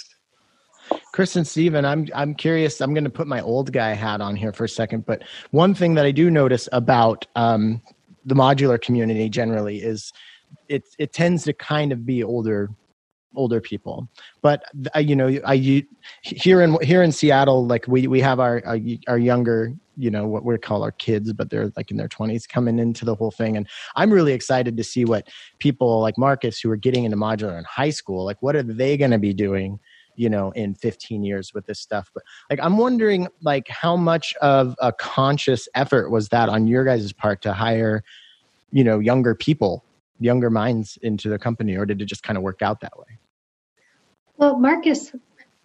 Chris 1.13 1.35
and 1.35 1.47
Steven, 1.47 1.87
I'm 1.87 2.07
I'm 2.15 2.35
curious. 2.35 2.83
I'm 2.83 2.93
going 2.93 3.05
to 3.05 3.11
put 3.11 3.27
my 3.27 3.41
old 3.41 3.73
guy 3.73 3.95
hat 3.95 4.21
on 4.21 4.37
here 4.37 4.53
for 4.53 4.65
a 4.65 4.69
second, 4.69 5.07
but 5.07 5.23
one 5.51 5.75
thing 5.75 5.95
that 5.95 6.05
I 6.05 6.11
do 6.11 6.31
notice 6.31 6.69
about 6.73 7.27
um, 7.37 7.81
the 8.25 8.35
modular 8.35 8.81
community 8.81 9.29
generally 9.29 9.79
is 9.79 10.13
it 10.69 10.85
it 10.99 11.13
tends 11.13 11.45
to 11.45 11.53
kind 11.53 11.93
of 11.93 12.07
be 12.07 12.23
older 12.23 12.71
older 13.37 13.61
people. 13.61 14.09
But 14.43 14.63
uh, 14.95 15.01
you 15.01 15.17
know, 15.17 15.39
I 15.45 15.55
you, 15.55 15.85
here 16.23 16.63
in 16.63 16.81
here 16.83 17.03
in 17.03 17.13
Seattle, 17.13 17.67
like 17.67 17.87
we 17.89 18.07
we 18.07 18.21
have 18.21 18.41
our 18.41 18.63
our, 18.65 18.79
our 19.09 19.19
younger 19.19 19.75
you 19.97 20.11
know 20.11 20.27
what 20.27 20.45
we 20.45 20.59
call 20.59 20.83
our 20.83 20.91
kids 20.91 21.33
but 21.33 21.51
they're 21.51 21.71
like 21.77 21.91
in 21.91 21.97
their 21.97 22.09
20s 22.09 22.49
coming 22.49 22.81
into 22.81 23.05
the 23.05 23.15
whole 23.15 23.31
thing 23.31 23.57
and 23.57 23.69
i'm 23.95 24.11
really 24.11 24.33
excited 24.33 24.77
to 24.77 24.83
see 24.83 25.05
what 25.05 25.29
people 25.61 26.01
like 26.01 26.19
marcus 26.19 26.61
who 26.61 26.69
are 26.69 26.77
getting 26.77 27.05
into 27.05 27.17
modular 27.17 27.57
in 27.57 27.65
high 27.65 27.91
school 27.91 28.25
like 28.25 28.41
what 28.43 28.57
are 28.57 28.63
they 28.65 28.97
going 28.97 29.13
to 29.13 29.19
be 29.19 29.33
doing 29.33 29.79
you 30.17 30.29
know 30.29 30.51
in 30.53 30.75
15 30.75 31.23
years 31.23 31.53
with 31.55 31.67
this 31.67 31.81
stuff 31.81 32.11
but 32.15 32.23
like 32.51 32.59
i'm 32.63 32.79
wondering 32.79 33.29
like 33.43 33.69
how 33.69 33.97
much 33.97 34.35
of 34.37 34.75
a 34.81 34.93
conscious 34.93 35.69
effort 35.75 36.11
was 36.11 36.29
that 36.29 36.49
on 36.49 36.67
your 36.67 36.85
guys' 36.85 37.13
part 37.13 37.43
to 37.43 37.53
hire 37.53 38.03
you 38.73 38.85
know 38.85 38.99
younger 38.99 39.35
people 39.35 39.85
younger 40.21 40.51
minds 40.51 40.99
into 41.03 41.29
the 41.29 41.39
company 41.39 41.77
or 41.77 41.85
did 41.85 42.01
it 42.01 42.07
just 42.07 42.23
kind 42.23 42.37
of 42.37 42.43
work 42.43 42.63
out 42.63 42.81
that 42.81 42.97
way 42.99 43.19
Well, 44.37 44.59
Marcus, 44.59 45.13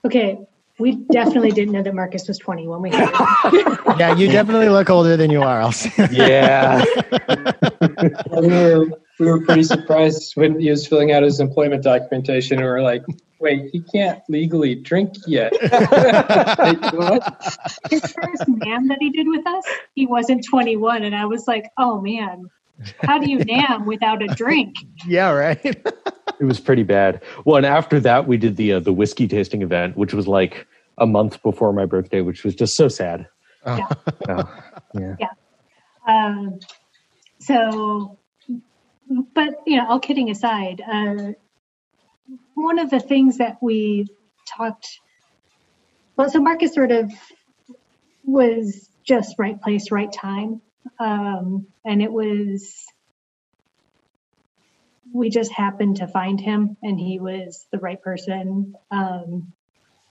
okay, 0.06 0.40
we 0.80 0.96
definitely 1.12 1.52
didn't 1.52 1.74
know 1.74 1.84
that 1.84 1.94
Marcus 1.94 2.28
was 2.28 2.38
20 2.40 2.68
when 2.68 2.82
we 2.82 2.90
had 2.90 3.10
yeah 4.00 4.16
you 4.16 4.28
definitely 4.28 4.70
look 4.70 4.90
older 4.90 5.16
than 5.18 5.30
you 5.30 5.42
are 5.42 5.62
i'll 5.62 5.74
Yeah. 6.12 6.84
we 8.42 8.48
were 8.48 8.86
we 9.20 9.26
were 9.26 9.42
pretty 9.42 9.64
surprised 9.64 10.36
when 10.36 10.60
he 10.60 10.70
was 10.70 10.88
filling 10.88 11.12
out 11.12 11.24
his 11.24 11.40
employment 11.40 11.84
documentation. 11.84 12.58
We 12.58 12.64
were 12.64 12.82
like, 12.82 13.04
"Wait, 13.40 13.70
he 13.72 13.82
can't 13.82 14.22
legally 14.30 14.76
drink 14.76 15.14
yet." 15.28 15.54
His 17.90 18.02
first 18.02 18.44
NAMM 18.48 18.88
that 18.90 18.98
he 19.00 19.10
did 19.10 19.28
with 19.28 19.46
us. 19.48 19.64
He 19.96 20.06
wasn't 20.06 20.46
21, 20.50 21.04
and 21.04 21.16
I 21.16 21.26
was 21.26 21.48
like, 21.48 21.70
oh 21.78 22.02
man, 22.02 22.50
how 23.02 23.20
do 23.20 23.30
you 23.30 23.40
NAMM 23.40 23.86
without 23.86 24.22
a 24.22 24.28
drink? 24.28 24.76
yeah 25.08 25.32
right 25.32 25.60
It 25.64 26.46
was 26.46 26.60
pretty 26.60 26.84
bad. 26.84 27.22
Well, 27.46 27.58
and 27.58 27.66
after 27.66 28.00
that, 28.02 28.28
we 28.28 28.38
did 28.38 28.56
the 28.56 28.74
uh, 28.74 28.80
the 28.80 28.94
whiskey 28.94 29.28
tasting 29.28 29.62
event, 29.62 29.98
which 29.98 30.14
was 30.14 30.28
like 30.28 30.68
a 30.98 31.06
month 31.06 31.42
before 31.44 31.74
my 31.74 31.86
birthday, 31.86 32.22
which 32.22 32.44
was 32.44 32.56
just 32.56 32.76
so 32.76 32.88
sad. 32.88 33.28
Yeah. 33.66 33.88
Oh, 34.30 34.64
yeah. 34.94 35.16
Um, 36.08 36.60
so, 37.40 38.18
but 39.34 39.62
you 39.68 39.78
know, 39.78 39.90
all 39.90 40.00
kidding 40.00 40.30
aside, 40.30 40.82
uh, 40.82 41.34
one 42.56 42.80
of 42.80 42.90
the 42.90 43.00
things 43.00 43.38
that 43.38 43.58
we 43.62 44.08
talked, 44.48 45.00
well, 46.16 46.30
so 46.30 46.40
Marcus 46.40 46.74
sort 46.74 46.92
of 46.92 47.12
was 48.24 48.90
just 49.04 49.36
right 49.38 49.60
place, 49.62 49.92
right 49.92 50.12
time, 50.12 50.62
um, 51.00 51.68
and 51.86 52.02
it 52.02 52.12
was. 52.12 52.86
We 55.12 55.32
just 55.32 55.52
happened 55.52 55.98
to 55.98 56.08
find 56.08 56.40
him, 56.40 56.78
and 56.84 57.00
he 57.00 57.20
was 57.20 57.66
the 57.72 57.80
right 57.80 58.00
person. 58.00 58.76
Um, 58.92 59.54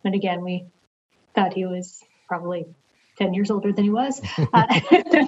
and 0.05 0.14
again, 0.14 0.43
we 0.43 0.66
thought 1.37 1.53
he 1.55 1.66
was 1.66 2.03
probably 2.27 2.66
10 3.19 3.33
years 3.33 3.51
older 3.51 3.73
than 3.73 3.85
he 3.85 3.91
was. 3.91 4.21
Uh, 4.53 4.81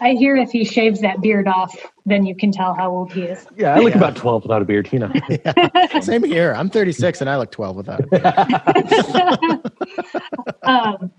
I 0.00 0.10
hear 0.12 0.36
if 0.36 0.50
he 0.50 0.64
shaves 0.64 1.00
that 1.00 1.20
beard 1.20 1.46
off, 1.48 1.74
then 2.04 2.26
you 2.26 2.34
can 2.36 2.50
tell 2.52 2.74
how 2.74 2.90
old 2.90 3.12
he 3.12 3.22
is. 3.24 3.46
Yeah, 3.56 3.74
I 3.74 3.78
look 3.78 3.90
Yeah. 3.92 3.98
about 3.98 4.16
12 4.16 4.42
without 4.44 4.62
a 4.62 4.64
beard, 4.64 4.88
You 4.92 5.00
Tina. 5.00 6.00
same 6.02 6.24
here 6.24 6.52
i'm 6.54 6.68
36 6.68 7.20
and 7.20 7.30
i 7.30 7.36
look 7.36 7.50
12 7.52 7.76
without 7.76 8.00
it 8.10 9.60
um, 10.64 11.12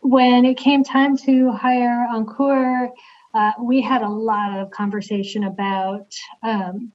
when 0.00 0.44
it 0.44 0.58
came 0.58 0.84
time 0.84 1.16
to 1.16 1.50
hire 1.50 2.06
Ankur, 2.12 2.90
uh, 3.32 3.52
we 3.62 3.80
had 3.80 4.02
a 4.02 4.08
lot 4.08 4.58
of 4.58 4.70
conversation 4.70 5.44
about 5.44 6.12
um, 6.42 6.92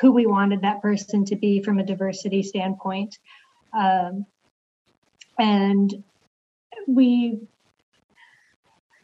who 0.00 0.12
we 0.12 0.24
wanted 0.26 0.62
that 0.62 0.80
person 0.82 1.24
to 1.26 1.36
be 1.36 1.62
from 1.62 1.78
a 1.80 1.84
diversity 1.84 2.44
standpoint. 2.44 3.18
Um, 3.76 4.24
and 5.38 5.92
we, 6.86 7.40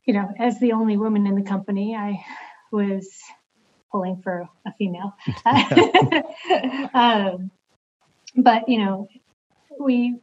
you 0.07 0.15
know, 0.15 0.33
as 0.39 0.59
the 0.61 0.73
only 0.73 0.97
woman 0.97 1.27
in 1.27 1.35
the 1.35 1.43
company, 1.43 1.95
I 1.95 2.25
was 2.73 3.09
pulling 3.91 4.23
for 4.23 4.49
a 4.67 4.73
female. 4.79 5.15
um, 6.95 7.51
but, 8.37 8.69
you 8.69 8.79
know, 8.79 9.09
we 9.81 10.17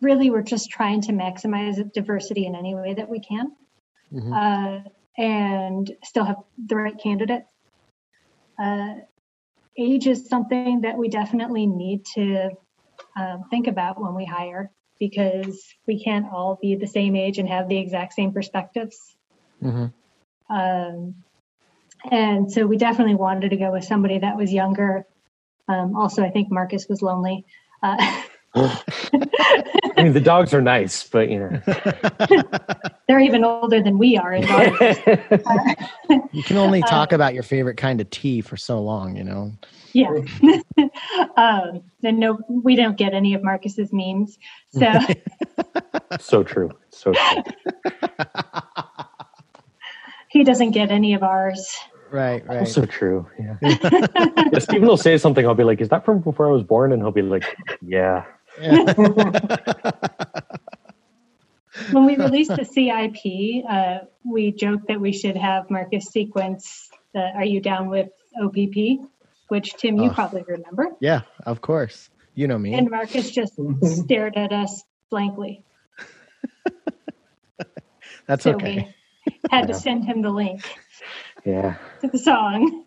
really 0.00 0.30
we're 0.30 0.42
just 0.42 0.70
trying 0.70 1.00
to 1.00 1.12
maximize 1.12 1.92
diversity 1.92 2.46
in 2.46 2.54
any 2.54 2.74
way 2.74 2.94
that 2.94 3.08
we 3.08 3.20
can 3.20 3.52
Mhm. 4.12 4.32
uh, 4.32 4.88
and 5.16 5.90
still 6.04 6.24
have 6.24 6.36
the 6.66 6.76
right 6.76 6.98
candidate. 6.98 7.44
Uh, 8.58 8.94
age 9.78 10.06
is 10.06 10.28
something 10.28 10.82
that 10.82 10.96
we 10.96 11.08
definitely 11.08 11.66
need 11.66 12.04
to 12.14 12.50
um, 13.16 13.44
think 13.50 13.66
about 13.66 14.00
when 14.00 14.14
we 14.14 14.24
hire 14.24 14.70
because 14.98 15.62
we 15.86 16.02
can't 16.02 16.26
all 16.32 16.58
be 16.60 16.76
the 16.76 16.86
same 16.86 17.16
age 17.16 17.38
and 17.38 17.48
have 17.48 17.68
the 17.68 17.78
exact 17.78 18.12
same 18.12 18.32
perspectives. 18.32 19.16
Mhm. 19.62 19.92
Um, 20.48 21.14
and 22.10 22.50
so 22.52 22.66
we 22.66 22.76
definitely 22.76 23.14
wanted 23.14 23.50
to 23.50 23.56
go 23.56 23.72
with 23.72 23.84
somebody 23.84 24.18
that 24.18 24.36
was 24.36 24.52
younger. 24.52 25.06
Um, 25.68 25.96
also, 25.96 26.22
I 26.22 26.30
think 26.30 26.50
Marcus 26.50 26.86
was 26.88 27.02
lonely. 27.02 27.44
Uh, 27.82 27.96
mean, 30.04 30.12
the 30.12 30.20
dogs 30.20 30.54
are 30.54 30.62
nice, 30.62 31.06
but 31.08 31.28
you 31.30 31.38
know. 31.40 31.62
they're 33.08 33.20
even 33.20 33.44
older 33.44 33.82
than 33.82 33.98
we 33.98 34.16
are. 34.16 34.34
In. 34.34 34.44
You 36.32 36.42
can 36.42 36.56
only 36.56 36.82
talk 36.82 37.12
about 37.12 37.32
your 37.32 37.42
favorite 37.42 37.76
kind 37.76 38.00
of 38.00 38.10
tea 38.10 38.40
for 38.40 38.56
so 38.56 38.80
long, 38.80 39.16
you 39.16 39.24
know. 39.24 39.52
Yeah. 39.92 40.10
um, 41.36 41.82
and 42.02 42.18
no, 42.18 42.38
we 42.48 42.76
don't 42.76 42.96
get 42.96 43.14
any 43.14 43.34
of 43.34 43.42
Marcus's 43.42 43.90
memes. 43.92 44.36
So 44.70 44.92
so 46.20 46.42
true. 46.42 46.70
So 46.90 47.12
true. 47.12 47.42
he 50.28 50.44
doesn't 50.44 50.72
get 50.72 50.90
any 50.90 51.14
of 51.14 51.22
ours. 51.22 51.74
Right, 52.10 52.46
right. 52.46 52.68
So 52.68 52.84
true. 52.84 53.26
Yeah. 53.38 53.56
yeah. 53.62 54.58
Steven 54.58 54.86
will 54.86 54.96
say 54.96 55.18
something. 55.18 55.46
I'll 55.46 55.54
be 55.54 55.64
like, 55.64 55.80
"Is 55.80 55.88
that 55.88 56.04
from 56.04 56.20
before 56.20 56.46
I 56.46 56.50
was 56.50 56.62
born?" 56.62 56.92
And 56.92 57.02
he'll 57.02 57.10
be 57.10 57.22
like, 57.22 57.44
"Yeah." 57.80 58.24
When 61.90 62.06
we 62.06 62.16
released 62.16 62.54
the 62.54 62.64
CIP, 62.64 63.64
uh, 63.68 64.06
we 64.24 64.52
joked 64.52 64.86
that 64.88 65.00
we 65.00 65.10
should 65.12 65.36
have 65.36 65.68
Marcus 65.70 66.06
sequence 66.06 66.88
the 67.12 67.20
Are 67.34 67.44
You 67.44 67.60
Down 67.60 67.88
with 67.88 68.10
OPP? 68.40 69.00
Which, 69.48 69.74
Tim, 69.74 69.96
you 69.96 70.10
Oh. 70.10 70.14
probably 70.14 70.44
remember. 70.46 70.90
yeah, 71.00 71.22
of 71.44 71.60
course. 71.60 72.10
You 72.36 72.46
know 72.46 72.58
me. 72.58 72.74
And 72.74 72.90
Marcus 72.90 73.28
just 73.30 73.54
stared 73.82 74.36
at 74.36 74.52
us 74.52 74.84
blankly. 75.10 75.64
That's 78.26 78.44
So 78.44 78.52
okay. 78.54 78.94
we 79.26 79.34
had 79.50 79.66
to 79.66 79.74
send 79.74 80.04
him 80.04 80.22
the 80.22 80.30
link 80.30 80.62
Yeah. 81.44 81.74
to 82.02 82.08
the 82.08 82.18
song. 82.18 82.84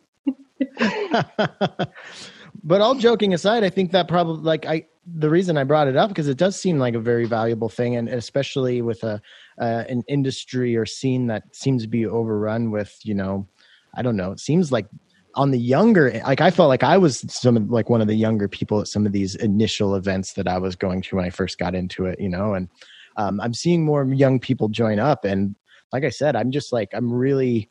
but 2.63 2.81
all 2.81 2.95
joking 2.95 3.33
aside, 3.33 3.63
I 3.65 3.69
think 3.69 3.91
that 3.91 4.07
probably 4.07 4.43
like 4.43 4.65
I 4.65 4.87
the 5.15 5.29
reason 5.29 5.57
I 5.57 5.63
brought 5.63 5.87
it 5.87 5.95
up 5.95 6.09
because 6.09 6.27
it 6.27 6.37
does 6.37 6.59
seem 6.59 6.79
like 6.79 6.93
a 6.93 6.99
very 6.99 7.25
valuable 7.25 7.69
thing, 7.69 7.95
and 7.95 8.09
especially 8.09 8.81
with 8.81 9.03
a 9.03 9.21
uh, 9.59 9.83
an 9.87 10.03
industry 10.07 10.75
or 10.75 10.85
scene 10.85 11.27
that 11.27 11.43
seems 11.55 11.83
to 11.83 11.87
be 11.87 12.05
overrun 12.05 12.71
with 12.71 12.97
you 13.03 13.15
know, 13.15 13.47
I 13.95 14.01
don't 14.01 14.17
know. 14.17 14.31
It 14.31 14.39
seems 14.39 14.71
like 14.71 14.87
on 15.35 15.51
the 15.51 15.59
younger 15.59 16.21
like 16.25 16.41
I 16.41 16.51
felt 16.51 16.67
like 16.67 16.83
I 16.83 16.97
was 16.97 17.23
some 17.29 17.69
like 17.69 17.89
one 17.89 18.01
of 18.01 18.07
the 18.07 18.15
younger 18.15 18.47
people 18.47 18.81
at 18.81 18.87
some 18.87 19.05
of 19.05 19.11
these 19.11 19.35
initial 19.35 19.95
events 19.95 20.33
that 20.33 20.47
I 20.47 20.57
was 20.57 20.75
going 20.75 21.01
to 21.03 21.15
when 21.15 21.25
I 21.25 21.29
first 21.29 21.57
got 21.57 21.75
into 21.75 22.05
it, 22.05 22.19
you 22.19 22.29
know, 22.29 22.53
and 22.53 22.67
um, 23.15 23.39
I'm 23.39 23.53
seeing 23.53 23.85
more 23.85 24.05
young 24.05 24.39
people 24.39 24.67
join 24.67 24.99
up, 24.99 25.25
and 25.25 25.55
like 25.93 26.03
I 26.03 26.09
said, 26.09 26.35
I'm 26.35 26.51
just 26.51 26.73
like 26.73 26.89
I'm 26.93 27.11
really 27.11 27.69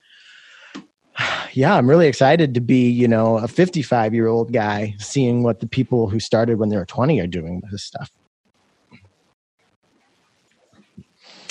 yeah, 1.57 1.75
I'm 1.75 1.89
really 1.89 2.07
excited 2.07 2.53
to 2.53 2.61
be, 2.61 2.91
you 2.91 3.09
know, 3.09 3.39
a 3.39 3.49
55 3.49 4.13
year 4.13 4.27
old 4.27 4.53
guy 4.53 4.95
seeing 4.99 5.43
what 5.43 5.61
the 5.61 5.67
people 5.67 6.11
who 6.11 6.21
started 6.21 6.59
when 6.59 6.69
they 6.69 6.77
were 6.77 6.85
20 6.85 7.19
are 7.19 7.27
doing 7.27 7.63
with 7.63 7.71
this 7.71 7.83
stuff. 7.83 8.11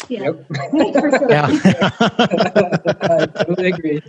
Yeah. 0.07 0.23
Yep. 0.25 0.45
Sure. 0.95 1.29
Yeah. 1.29 1.47
I 3.01 3.25
totally 3.35 3.71
agree. 3.71 4.01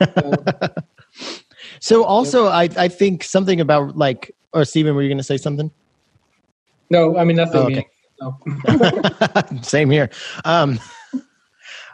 so 1.80 2.02
also 2.02 2.46
I, 2.48 2.68
I 2.76 2.88
think 2.88 3.22
something 3.22 3.60
about 3.60 3.96
like, 3.96 4.34
or 4.52 4.64
Stephen, 4.64 4.96
were 4.96 5.02
you 5.02 5.08
going 5.08 5.18
to 5.18 5.24
say 5.24 5.36
something? 5.36 5.70
No, 6.90 7.16
I 7.16 7.22
mean 7.22 7.36
nothing. 7.36 7.84
Oh, 8.20 8.36
okay. 8.46 8.66
No. 9.46 9.62
Same 9.62 9.90
here. 9.90 10.10
Um, 10.44 10.80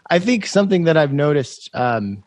I 0.08 0.18
think 0.18 0.46
something 0.46 0.84
that 0.84 0.96
I've 0.96 1.12
noticed 1.12 1.68
um, 1.74 2.24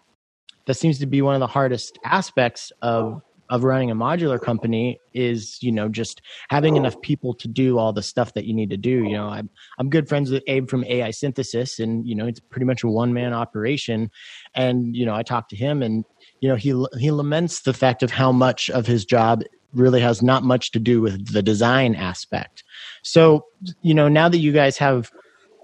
that 0.70 0.76
seems 0.76 1.00
to 1.00 1.08
be 1.08 1.20
one 1.24 1.34
of 1.34 1.40
the 1.40 1.48
hardest 1.48 1.98
aspects 2.06 2.72
of 2.84 3.24
of 3.50 3.64
running 3.64 3.90
a 3.90 3.96
modular 3.96 4.40
company 4.40 5.00
is 5.16 5.58
you 5.64 5.72
know 5.72 5.90
just 5.90 6.22
having 6.52 6.76
enough 6.76 7.02
people 7.02 7.34
to 7.34 7.48
do 7.48 7.80
all 7.80 7.92
the 7.92 8.04
stuff 8.04 8.36
that 8.36 8.46
you 8.46 8.54
need 8.54 8.70
to 8.70 8.78
do. 8.78 9.04
You 9.04 9.14
know, 9.14 9.30
I'm 9.30 9.50
I'm 9.80 9.90
good 9.90 10.08
friends 10.08 10.30
with 10.30 10.44
Abe 10.46 10.70
from 10.70 10.84
AI 10.84 11.10
Synthesis, 11.10 11.80
and 11.80 12.08
you 12.08 12.14
know 12.14 12.28
it's 12.28 12.40
pretty 12.40 12.68
much 12.68 12.84
a 12.84 12.88
one 12.88 13.14
man 13.14 13.34
operation. 13.34 14.12
And 14.54 14.96
you 14.96 15.08
know, 15.08 15.16
I 15.16 15.24
talked 15.24 15.50
to 15.50 15.56
him, 15.56 15.82
and 15.82 16.06
you 16.40 16.48
know 16.48 16.56
he 16.56 16.70
he 17.00 17.10
laments 17.10 17.62
the 17.62 17.74
fact 17.74 18.04
of 18.04 18.12
how 18.12 18.32
much 18.32 18.70
of 18.70 18.86
his 18.86 19.06
job 19.06 19.42
really 19.74 20.02
has 20.02 20.22
not 20.22 20.44
much 20.44 20.70
to 20.74 20.80
do 20.80 21.02
with 21.02 21.34
the 21.34 21.42
design 21.42 21.96
aspect. 21.96 22.64
So, 23.02 23.44
you 23.82 23.96
know, 23.96 24.08
now 24.08 24.30
that 24.30 24.38
you 24.38 24.52
guys 24.52 24.78
have 24.78 25.10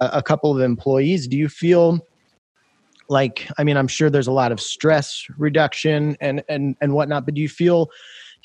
a, 0.01 0.09
a 0.13 0.23
couple 0.23 0.51
of 0.51 0.61
employees, 0.61 1.27
do 1.27 1.37
you 1.37 1.47
feel 1.47 2.01
like 3.09 3.47
I 3.57 3.63
mean, 3.63 3.77
I'm 3.77 3.87
sure 3.87 4.09
there's 4.09 4.27
a 4.27 4.31
lot 4.31 4.51
of 4.51 4.59
stress 4.59 5.25
reduction 5.37 6.17
and 6.19 6.43
and 6.49 6.75
and 6.81 6.93
whatnot, 6.93 7.25
but 7.25 7.33
do 7.33 7.41
you 7.41 7.49
feel 7.49 7.89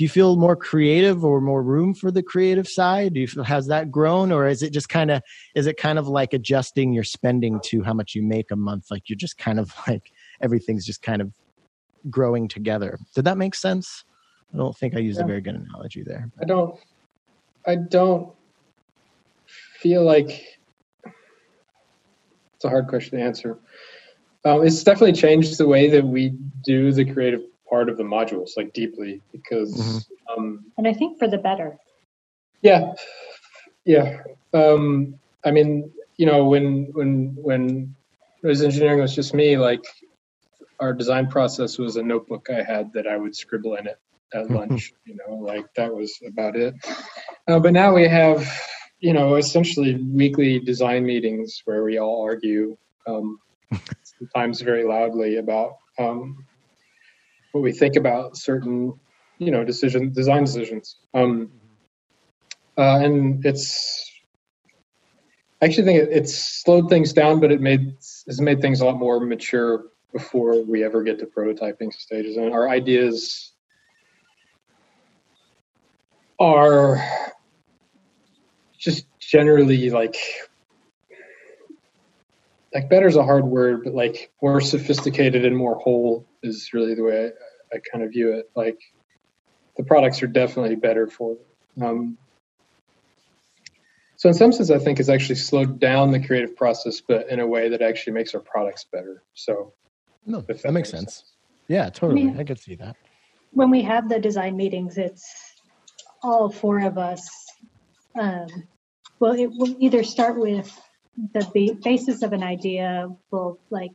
do 0.01 0.05
you 0.05 0.09
feel 0.09 0.37
more 0.37 0.57
creative 0.57 1.25
or 1.25 1.43
more 1.43 1.63
room 1.63 1.95
for 1.95 2.11
the 2.11 2.23
creative 2.23 2.67
side? 2.67 3.13
Do 3.13 3.21
you 3.21 3.27
feel, 3.27 3.45
has 3.45 3.67
that 3.67 3.91
grown, 3.91 4.33
or 4.33 4.49
is 4.49 4.63
it 4.63 4.73
just 4.73 4.89
kind 4.89 5.11
of 5.11 5.23
is 5.55 5.67
it 5.67 5.77
kind 5.77 5.99
of 5.99 6.09
like 6.09 6.33
adjusting 6.33 6.93
your 6.93 7.05
spending 7.05 7.61
to 7.67 7.83
how 7.83 7.93
much 7.93 8.15
you 8.15 8.23
make 8.23 8.51
a 8.51 8.57
month? 8.57 8.87
Like 8.91 9.09
you're 9.09 9.17
just 9.17 9.37
kind 9.37 9.61
of 9.61 9.75
like 9.89 10.13
everything's 10.41 10.87
just 10.87 11.03
kind 11.03 11.21
of 11.21 11.33
growing 12.09 12.49
together. 12.49 12.99
Did 13.15 13.25
that 13.27 13.37
make 13.37 13.55
sense? 13.55 14.05
I 14.55 14.57
don't 14.57 14.77
think 14.77 14.97
I 14.97 15.01
used 15.01 15.19
yeah. 15.19 15.25
a 15.25 15.29
very 15.29 15.41
good 15.41 15.55
analogy 15.55 16.03
there. 16.03 16.31
I 16.41 16.45
don't. 16.45 16.79
I 17.67 17.77
don't 17.77 18.33
feel 19.81 20.03
like 20.03 20.59
it's 22.55 22.65
a 22.65 22.69
hard 22.69 22.89
question 22.89 23.19
to 23.19 23.25
answer. 23.25 23.59
Um, 24.45 24.66
it's 24.66 24.82
definitely 24.82 25.12
changed 25.12 25.59
the 25.59 25.68
way 25.68 25.88
that 25.91 26.05
we 26.05 26.30
do 26.64 26.93
the 26.93 27.05
creative 27.05 27.43
part 27.68 27.88
of 27.88 27.97
the 27.97 28.03
modules, 28.03 28.57
like 28.57 28.72
deeply, 28.72 29.20
because. 29.32 29.74
Mm-hmm. 29.74 30.38
Um, 30.38 30.64
and 30.78 30.86
I 30.86 30.93
think 30.93 31.18
for 31.18 31.28
the 31.28 31.38
better. 31.38 31.76
Yeah, 32.62 32.93
yeah. 33.84 34.22
Um, 34.53 35.18
I 35.45 35.51
mean, 35.51 35.91
you 36.16 36.26
know, 36.26 36.45
when 36.45 36.91
when 36.93 37.36
when 37.36 37.95
was 38.43 38.62
engineering 38.62 39.01
was 39.01 39.14
just 39.14 39.34
me, 39.34 39.57
like 39.57 39.84
our 40.78 40.93
design 40.93 41.28
process 41.28 41.78
was 41.78 41.97
a 41.97 42.03
notebook 42.03 42.49
I 42.51 42.62
had 42.62 42.93
that 42.95 43.07
I 43.07 43.16
would 43.16 43.36
scribble 43.36 43.74
in 43.76 43.86
it 43.86 43.99
at 44.32 44.51
lunch. 44.51 44.93
you 45.05 45.16
know, 45.16 45.34
like 45.34 45.72
that 45.74 45.95
was 45.95 46.18
about 46.26 46.57
it. 46.57 46.74
Uh, 47.47 47.59
but 47.59 47.72
now 47.72 47.95
we 47.95 48.07
have, 48.09 48.47
you 49.01 49.12
know, 49.12 49.36
essentially 49.36 49.97
weekly 49.97 50.59
design 50.59 51.05
meetings 51.05 51.62
where 51.64 51.84
we 51.84 51.99
all 51.99 52.22
argue, 52.22 52.76
um, 53.07 53.38
sometimes 54.21 54.61
very 54.61 54.85
loudly 54.85 55.39
about 55.39 55.79
um, 55.99 56.45
what 57.53 57.62
we 57.62 57.73
think 57.73 57.97
about 57.97 58.37
certain, 58.37 58.93
you 59.39 59.51
know, 59.51 59.64
decision 59.64 60.12
design 60.12 60.45
decisions. 60.45 60.97
Um, 61.14 61.51
uh, 62.77 63.01
and 63.03 63.45
it's 63.45 64.07
I 65.62 65.66
actually 65.66 65.85
think 65.85 66.03
it, 66.03 66.09
it's 66.12 66.35
slowed 66.35 66.89
things 66.89 67.12
down, 67.12 67.41
but 67.41 67.51
it 67.51 67.61
made 67.61 67.95
has 68.27 68.41
made 68.41 68.61
things 68.61 68.81
a 68.81 68.87
lot 68.87 68.99
more 68.99 69.21
mature 69.21 69.85
before 70.12 70.62
we 70.62 70.85
ever 70.85 71.03
get 71.03 71.18
to 71.21 71.27
prototyping 71.27 71.93
stages. 71.93 72.37
And 72.37 72.53
our 72.53 72.68
ideas 72.68 73.53
are 76.39 77.03
just 78.79 79.07
generally 79.18 79.91
like 79.91 80.16
like 82.75 82.89
better 82.89 83.07
is 83.07 83.16
a 83.16 83.25
hard 83.25 83.45
word, 83.45 83.85
but 83.85 83.95
like 83.95 84.33
more 84.43 84.61
sophisticated 84.61 85.45
and 85.45 85.57
more 85.57 85.77
whole 85.77 86.27
is 86.43 86.71
really 86.73 86.95
the 86.95 87.03
way 87.03 87.31
I, 87.73 87.77
I 87.77 87.81
kind 87.93 88.05
of 88.05 88.11
view 88.11 88.33
it. 88.33 88.51
Like 88.55 88.79
the 89.77 89.83
products 89.83 90.23
are 90.23 90.29
definitely 90.29 90.77
better 90.77 91.07
for 91.07 91.37
them. 91.77 91.87
Um, 91.87 92.18
so 94.16 94.29
in 94.29 94.35
some 94.35 94.53
sense, 94.53 94.71
I 94.71 94.79
think 94.79 95.01
it's 95.01 95.09
actually 95.09 95.37
slowed 95.37 95.81
down 95.81 96.11
the 96.11 96.21
creative 96.21 96.55
process, 96.55 97.01
but 97.01 97.31
in 97.31 97.41
a 97.41 97.47
way 97.47 97.71
that 97.71 97.81
actually 97.81 98.12
makes 98.12 98.35
our 98.35 98.41
products 98.41 98.85
better. 98.85 99.23
So 99.33 99.73
no, 100.27 100.43
that, 100.43 100.62
that, 100.62 100.73
makes 100.73 100.91
sense. 100.91 101.14
sense. 101.14 101.33
Yeah, 101.68 101.89
totally. 101.89 102.23
I, 102.23 102.25
mean, 102.27 102.39
I 102.39 102.45
could 102.45 102.59
see 102.59 102.75
that. 102.75 102.97
When 103.53 103.71
we 103.71 103.81
have 103.83 104.09
the 104.11 104.21
design 104.21 104.57
meetings, 104.57 104.99
it's 104.99 105.25
all 106.23 106.51
four 106.51 106.81
of 106.81 106.99
us, 106.99 107.31
um, 108.18 108.47
well, 109.21 109.33
it 109.33 109.47
will 109.47 109.75
either 109.79 110.05
start 110.05 110.39
with 110.39 110.71
the 111.33 111.79
basis 111.83 112.23
of 112.23 112.33
an 112.33 112.43
idea. 112.43 113.09
We'll 113.31 113.59
like 113.71 113.93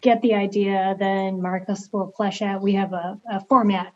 get 0.00 0.20
the 0.22 0.34
idea, 0.34 0.96
then 0.98 1.40
Marcus 1.40 1.88
will 1.92 2.12
flesh 2.16 2.42
out. 2.42 2.62
We 2.62 2.74
have 2.74 2.92
a, 2.92 3.20
a 3.30 3.44
format 3.46 3.94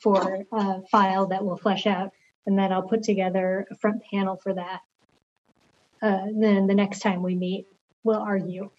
for 0.00 0.46
a 0.52 0.82
file 0.90 1.26
that 1.26 1.44
will 1.44 1.56
flesh 1.56 1.86
out, 1.86 2.12
and 2.46 2.58
then 2.58 2.72
I'll 2.72 2.82
put 2.82 3.02
together 3.02 3.66
a 3.70 3.74
front 3.74 4.02
panel 4.10 4.36
for 4.36 4.54
that. 4.54 4.80
Uh, 6.00 6.26
then 6.34 6.66
the 6.66 6.74
next 6.74 7.00
time 7.00 7.22
we 7.22 7.34
meet, 7.34 7.66
we'll 8.04 8.20
argue. 8.20 8.70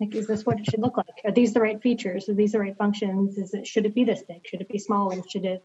Like, 0.00 0.14
is 0.14 0.26
this 0.26 0.46
what 0.46 0.60
it 0.60 0.66
should 0.70 0.80
look 0.80 0.96
like? 0.96 1.06
Are 1.24 1.32
these 1.32 1.52
the 1.52 1.60
right 1.60 1.82
features? 1.82 2.28
Are 2.28 2.34
these 2.34 2.52
the 2.52 2.60
right 2.60 2.76
functions? 2.76 3.36
Is 3.36 3.52
it 3.54 3.66
should 3.66 3.86
it 3.86 3.94
be 3.94 4.04
this 4.04 4.22
big? 4.22 4.46
Should 4.46 4.60
it 4.60 4.68
be 4.68 4.78
smaller? 4.78 5.20
Should 5.28 5.44
it 5.44 5.64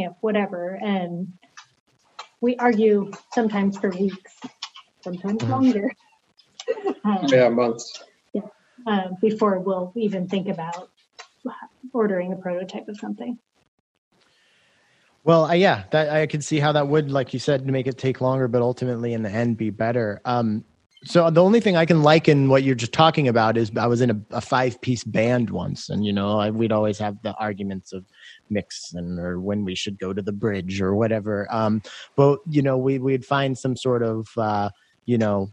you 0.00 0.06
know, 0.06 0.16
whatever. 0.20 0.78
And 0.82 1.34
we 2.40 2.56
argue 2.56 3.10
sometimes 3.32 3.76
for 3.76 3.90
weeks, 3.90 4.40
sometimes 5.02 5.42
mm-hmm. 5.42 5.50
longer. 5.50 5.94
um, 7.04 7.18
yeah, 7.26 7.48
months. 7.48 8.04
Yeah, 8.32 8.42
uh, 8.86 9.08
before 9.20 9.58
we'll 9.60 9.92
even 9.96 10.28
think 10.28 10.48
about 10.48 10.90
ordering 11.92 12.32
a 12.32 12.36
prototype 12.36 12.88
of 12.88 12.96
something. 12.98 13.38
Well, 15.24 15.46
uh, 15.46 15.52
yeah, 15.52 15.84
that 15.90 16.08
I 16.10 16.26
can 16.26 16.40
see 16.40 16.58
how 16.60 16.72
that 16.72 16.88
would, 16.88 17.10
like 17.10 17.34
you 17.34 17.38
said, 17.38 17.66
make 17.66 17.86
it 17.86 17.98
take 17.98 18.20
longer, 18.20 18.48
but 18.48 18.62
ultimately 18.62 19.12
in 19.12 19.22
the 19.22 19.30
end 19.30 19.58
be 19.58 19.70
better. 19.70 20.20
Um, 20.24 20.64
so 21.04 21.30
the 21.30 21.42
only 21.42 21.60
thing 21.60 21.76
I 21.76 21.86
can 21.86 22.02
liken 22.02 22.48
what 22.48 22.62
you're 22.62 22.74
just 22.74 22.92
talking 22.92 23.28
about 23.28 23.56
is 23.56 23.72
I 23.76 23.86
was 23.86 24.02
in 24.02 24.10
a, 24.10 24.20
a 24.32 24.40
five 24.40 24.80
piece 24.82 25.02
band 25.02 25.48
once, 25.48 25.88
and 25.88 26.04
you 26.04 26.12
know 26.12 26.38
I, 26.38 26.50
we'd 26.50 26.72
always 26.72 26.98
have 26.98 27.22
the 27.22 27.34
arguments 27.36 27.94
of 27.94 28.04
mix 28.50 28.92
and 28.92 29.18
or 29.18 29.40
when 29.40 29.64
we 29.64 29.74
should 29.74 29.98
go 29.98 30.12
to 30.12 30.20
the 30.20 30.32
bridge 30.32 30.80
or 30.82 30.94
whatever. 30.94 31.46
Um, 31.50 31.80
but 32.16 32.40
you 32.46 32.60
know 32.60 32.76
we 32.76 32.98
we'd 32.98 33.24
find 33.24 33.56
some 33.56 33.76
sort 33.76 34.02
of 34.02 34.28
uh, 34.36 34.68
you 35.10 35.18
know 35.18 35.50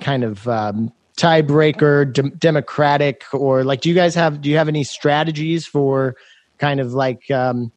kind 0.00 0.24
of 0.24 0.46
um, 0.48 0.92
tiebreaker, 1.16 2.12
de- 2.12 2.30
democratic, 2.30 3.22
or 3.32 3.62
like 3.62 3.80
do 3.80 3.88
you 3.88 3.94
guys 3.94 4.16
have 4.16 4.40
do 4.40 4.50
you 4.50 4.56
have 4.56 4.66
any 4.66 4.82
strategies 4.82 5.64
for 5.64 6.16
kind 6.58 6.80
of 6.80 6.92
like 6.92 7.30
um, 7.30 7.70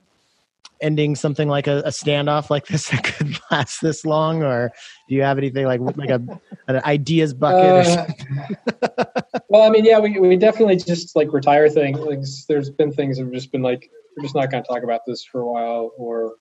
ending 0.82 1.15
something 1.15 1.47
like 1.47 1.67
a, 1.67 1.82
a, 1.86 1.89
standoff 1.89 2.49
like 2.49 2.65
this 2.65 2.88
that 2.89 3.03
could 3.03 3.39
last 3.51 3.79
this 3.79 4.05
long, 4.05 4.41
or 4.41 4.71
do 5.07 5.13
you 5.13 5.21
have 5.21 5.38
anything 5.38 5.65
like 5.65 5.82
like 5.95 6.09
a 6.09 6.21
an 6.67 6.82
ideas 6.84 7.32
bucket? 7.36 7.86
Uh, 7.86 9.05
well, 9.49 9.61
I 9.61 9.69
mean, 9.69 9.86
yeah, 9.86 9.99
we 9.99 10.19
we 10.19 10.36
definitely 10.36 10.77
just 10.77 11.15
like 11.15 11.32
retire 11.32 11.69
things. 11.69 11.99
Like, 11.99 12.21
there's 12.47 12.71
been 12.71 12.91
things 12.91 13.17
that 13.17 13.25
have 13.25 13.34
just 13.34 13.51
been 13.51 13.61
like 13.61 13.88
we're 14.17 14.23
just 14.23 14.34
not 14.34 14.49
going 14.49 14.63
to 14.63 14.67
talk 14.67 14.82
about 14.82 15.01
this 15.05 15.23
for 15.23 15.41
a 15.41 15.45
while, 15.45 15.91
or 15.95 16.38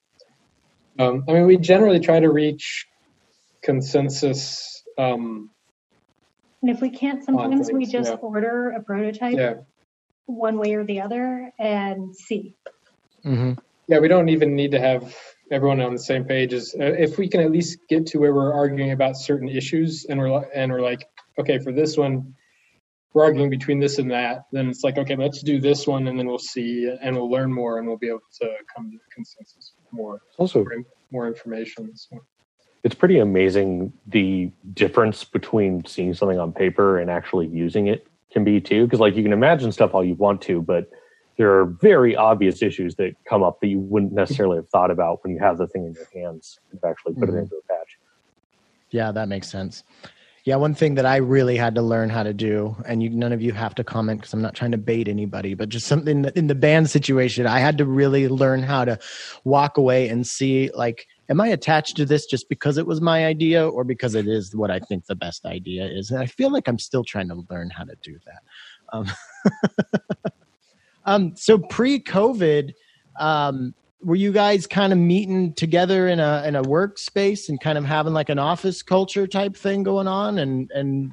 um, 0.98 1.24
I 1.28 1.34
mean, 1.34 1.46
we 1.46 1.58
generally 1.58 2.00
try 2.00 2.20
to 2.20 2.30
reach 2.30 2.86
consensus. 3.62 4.82
Um, 4.98 5.50
and 6.62 6.70
if 6.70 6.80
we 6.80 6.90
can't, 6.90 7.24
sometimes 7.24 7.68
things, 7.68 7.72
we 7.72 7.86
just 7.86 8.10
yeah. 8.10 8.16
order 8.16 8.70
a 8.70 8.82
prototype 8.82 9.36
yeah. 9.36 9.54
one 10.26 10.58
way 10.58 10.74
or 10.74 10.84
the 10.84 11.00
other 11.00 11.52
and 11.58 12.14
see. 12.14 12.54
Mm-hmm 13.24 13.52
yeah, 13.90 13.98
we 13.98 14.06
don't 14.06 14.28
even 14.28 14.54
need 14.54 14.70
to 14.70 14.80
have 14.80 15.16
everyone 15.50 15.80
on 15.80 15.92
the 15.92 15.98
same 15.98 16.24
page. 16.24 16.52
As 16.52 16.76
uh, 16.78 16.84
if 16.84 17.18
we 17.18 17.28
can 17.28 17.40
at 17.40 17.50
least 17.50 17.78
get 17.88 18.06
to 18.06 18.18
where 18.18 18.32
we're 18.32 18.54
arguing 18.54 18.92
about 18.92 19.16
certain 19.16 19.48
issues, 19.48 20.06
and 20.08 20.18
we're 20.18 20.44
and 20.54 20.70
we're 20.70 20.80
like, 20.80 21.08
okay, 21.40 21.58
for 21.58 21.72
this 21.72 21.96
one, 21.96 22.32
we're 23.12 23.24
arguing 23.24 23.50
between 23.50 23.80
this 23.80 23.98
and 23.98 24.08
that. 24.12 24.44
Then 24.52 24.68
it's 24.68 24.84
like, 24.84 24.96
okay, 24.96 25.16
let's 25.16 25.42
do 25.42 25.60
this 25.60 25.88
one, 25.88 26.06
and 26.06 26.16
then 26.16 26.28
we'll 26.28 26.38
see, 26.38 26.88
and 27.02 27.16
we'll 27.16 27.28
learn 27.28 27.52
more, 27.52 27.78
and 27.78 27.88
we'll 27.88 27.98
be 27.98 28.06
able 28.06 28.20
to 28.40 28.48
come 28.74 28.92
to 28.92 28.98
consensus 29.12 29.72
more. 29.90 30.22
Also, 30.38 30.62
more, 30.62 30.84
more 31.10 31.26
information. 31.26 31.90
So. 31.96 32.20
It's 32.82 32.94
pretty 32.94 33.18
amazing 33.18 33.92
the 34.06 34.50
difference 34.72 35.24
between 35.24 35.84
seeing 35.84 36.14
something 36.14 36.38
on 36.38 36.52
paper 36.52 36.98
and 36.98 37.10
actually 37.10 37.46
using 37.48 37.86
it 37.86 38.06
can 38.32 38.44
be 38.44 38.60
too. 38.60 38.84
Because 38.84 39.00
like 39.00 39.16
you 39.16 39.22
can 39.22 39.32
imagine 39.32 39.72
stuff 39.72 39.94
all 39.94 40.04
you 40.04 40.14
want 40.14 40.40
to, 40.42 40.62
but 40.62 40.90
there 41.36 41.58
are 41.58 41.64
very 41.64 42.16
obvious 42.16 42.62
issues 42.62 42.96
that 42.96 43.16
come 43.24 43.42
up 43.42 43.60
that 43.60 43.68
you 43.68 43.80
wouldn't 43.80 44.12
necessarily 44.12 44.56
have 44.56 44.68
thought 44.68 44.90
about 44.90 45.22
when 45.22 45.32
you 45.32 45.38
have 45.40 45.58
the 45.58 45.66
thing 45.66 45.86
in 45.86 45.94
your 45.94 46.08
hands 46.14 46.58
and 46.70 46.80
actually 46.84 47.14
put 47.14 47.28
mm-hmm. 47.28 47.38
it 47.38 47.40
into 47.40 47.56
a 47.56 47.62
patch. 47.62 47.98
Yeah, 48.90 49.12
that 49.12 49.28
makes 49.28 49.48
sense. 49.48 49.84
Yeah, 50.44 50.56
one 50.56 50.74
thing 50.74 50.94
that 50.94 51.04
I 51.04 51.16
really 51.16 51.56
had 51.56 51.74
to 51.74 51.82
learn 51.82 52.08
how 52.08 52.22
to 52.22 52.32
do, 52.32 52.74
and 52.86 53.02
you, 53.02 53.10
none 53.10 53.32
of 53.32 53.42
you 53.42 53.52
have 53.52 53.74
to 53.74 53.84
comment 53.84 54.20
because 54.20 54.32
I'm 54.32 54.40
not 54.40 54.54
trying 54.54 54.72
to 54.72 54.78
bait 54.78 55.06
anybody, 55.06 55.54
but 55.54 55.68
just 55.68 55.86
something 55.86 56.24
in 56.34 56.46
the 56.46 56.54
band 56.54 56.88
situation, 56.88 57.46
I 57.46 57.58
had 57.58 57.76
to 57.78 57.84
really 57.84 58.26
learn 58.26 58.62
how 58.62 58.86
to 58.86 58.98
walk 59.44 59.76
away 59.76 60.08
and 60.08 60.26
see, 60.26 60.70
like, 60.74 61.06
am 61.30 61.40
I 61.40 61.48
attached 61.48 61.96
to 61.96 62.04
this 62.04 62.26
just 62.26 62.48
because 62.48 62.76
it 62.76 62.86
was 62.86 63.00
my 63.00 63.24
idea 63.24 63.66
or 63.66 63.84
because 63.84 64.14
it 64.14 64.28
is 64.28 64.54
what 64.54 64.70
I 64.70 64.80
think 64.80 65.06
the 65.06 65.14
best 65.14 65.46
idea 65.46 65.86
is? 65.86 66.10
And 66.10 66.20
I 66.20 66.26
feel 66.26 66.50
like 66.50 66.68
I'm 66.68 66.78
still 66.78 67.04
trying 67.04 67.28
to 67.28 67.46
learn 67.48 67.70
how 67.70 67.84
to 67.84 67.96
do 68.02 68.18
that. 68.26 68.42
Um, 68.92 69.06
Um, 71.04 71.34
so 71.36 71.58
pre-COVID, 71.58 72.72
um, 73.18 73.74
were 74.02 74.14
you 74.14 74.32
guys 74.32 74.66
kind 74.66 74.92
of 74.92 74.98
meeting 74.98 75.52
together 75.54 76.08
in 76.08 76.20
a 76.20 76.42
in 76.46 76.56
a 76.56 76.62
workspace 76.62 77.50
and 77.50 77.60
kind 77.60 77.76
of 77.76 77.84
having 77.84 78.14
like 78.14 78.30
an 78.30 78.38
office 78.38 78.82
culture 78.82 79.26
type 79.26 79.54
thing 79.54 79.82
going 79.82 80.08
on 80.08 80.38
and 80.38 80.70
and 80.70 81.12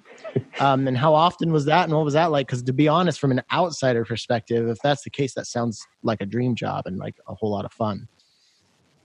um 0.61 0.87
and 0.87 0.97
how 0.97 1.13
often 1.13 1.51
was 1.51 1.65
that 1.65 1.83
and 1.83 1.93
what 1.93 2.05
was 2.05 2.13
that 2.13 2.31
like 2.31 2.47
because 2.47 2.63
to 2.63 2.71
be 2.71 2.87
honest 2.87 3.19
from 3.19 3.31
an 3.31 3.41
outsider 3.51 4.05
perspective 4.05 4.69
if 4.69 4.77
that's 4.81 5.03
the 5.03 5.09
case 5.09 5.33
that 5.33 5.45
sounds 5.45 5.85
like 6.01 6.21
a 6.21 6.25
dream 6.25 6.55
job 6.55 6.83
and 6.85 6.97
like 6.97 7.15
a 7.27 7.35
whole 7.35 7.51
lot 7.51 7.65
of 7.65 7.73
fun 7.73 8.07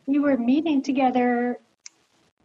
we 0.07 0.19
were 0.19 0.37
meeting 0.37 0.83
together 0.83 1.59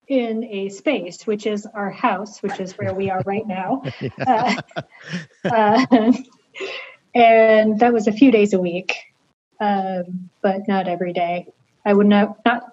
in 0.08 0.43
a 0.45 0.70
space, 0.70 1.28
which 1.28 1.45
is 1.45 1.66
our 1.66 1.89
house, 1.89 2.41
which 2.41 2.60
is 2.60 2.74
where 2.78 2.93
we 2.93 3.10
are 3.10 3.22
right 3.26 3.45
now. 3.45 3.84
uh, 4.28 4.62
uh, 5.43 6.12
and 7.14 7.80
that 7.80 7.93
was 7.93 8.08
a 8.08 8.12
few 8.12 8.32
days 8.32 8.53
a 8.53 8.60
week, 8.60 8.95
um, 9.60 10.30
but 10.41 10.68
not 10.68 10.88
every 10.88 11.14
day. 11.14 11.47
I 11.86 11.93
would 11.93 12.08
not, 12.08 12.38
not, 12.45 12.64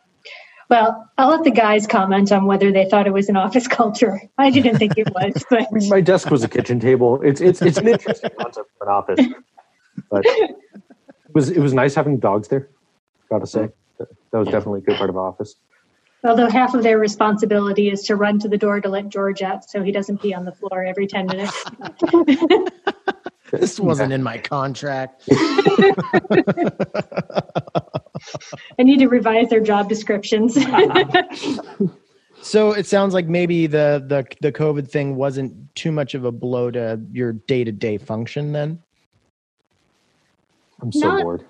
well, 0.70 1.10
I'll 1.18 1.30
let 1.30 1.44
the 1.44 1.50
guys 1.50 1.86
comment 1.86 2.30
on 2.32 2.46
whether 2.46 2.72
they 2.72 2.88
thought 2.88 3.06
it 3.06 3.12
was 3.12 3.28
an 3.28 3.36
office 3.36 3.66
culture. 3.80 4.20
I 4.38 4.50
didn't 4.50 4.78
think 4.78 4.96
it 4.96 5.08
was, 5.12 5.44
but 5.50 5.68
My 5.88 6.00
desk 6.00 6.30
was 6.30 6.44
a 6.44 6.48
kitchen 6.48 6.80
table. 6.80 7.20
It's 7.22 7.40
it's 7.40 7.62
it's 7.62 7.78
an 7.78 7.88
interesting 7.88 8.30
concept 8.38 8.70
for 8.78 8.88
an 8.88 8.94
office, 8.94 9.26
but 10.10 10.24
it 10.24 10.56
was 11.32 11.50
it 11.50 11.60
was 11.60 11.74
nice 11.74 11.94
having 11.94 12.18
dogs 12.18 12.48
there. 12.48 12.70
Gotta 13.28 13.46
say, 13.46 13.68
that 13.98 14.08
that 14.30 14.38
was 14.38 14.48
definitely 14.48 14.80
a 14.80 14.82
good 14.82 14.96
part 14.96 15.10
of 15.10 15.16
office. 15.16 15.54
although 16.24 16.48
half 16.48 16.74
of 16.74 16.82
their 16.82 16.98
responsibility 16.98 17.90
is 17.90 18.02
to 18.02 18.16
run 18.16 18.38
to 18.38 18.48
the 18.48 18.58
door 18.58 18.80
to 18.80 18.88
let 18.88 19.08
George 19.08 19.42
out 19.42 19.68
so 19.68 19.82
he 19.82 19.92
doesn't 19.92 20.20
pee 20.22 20.34
on 20.34 20.44
the 20.44 20.52
floor 20.52 20.84
every 20.84 21.06
10 21.06 21.26
minutes. 21.26 21.64
this 23.50 23.78
wasn't 23.78 24.12
in 24.12 24.22
my 24.22 24.38
contract 24.38 25.22
I 28.78 28.82
need 28.82 28.98
to 29.00 29.08
revise 29.08 29.50
their 29.50 29.60
job 29.60 29.88
descriptions. 29.88 30.54
so 32.40 32.72
it 32.72 32.86
sounds 32.86 33.12
like 33.14 33.26
maybe 33.26 33.66
the 33.66 34.02
the 34.06 34.24
the 34.40 34.50
covid 34.52 34.90
thing 34.90 35.16
wasn't 35.16 35.52
too 35.74 35.92
much 35.92 36.14
of 36.14 36.24
a 36.24 36.32
blow 36.32 36.70
to 36.70 37.00
your 37.12 37.32
day-to-day 37.34 37.98
function 37.98 38.52
then 38.52 38.78
I'm 40.80 40.90
so 40.92 41.08
Not- 41.08 41.22
bored. 41.22 41.44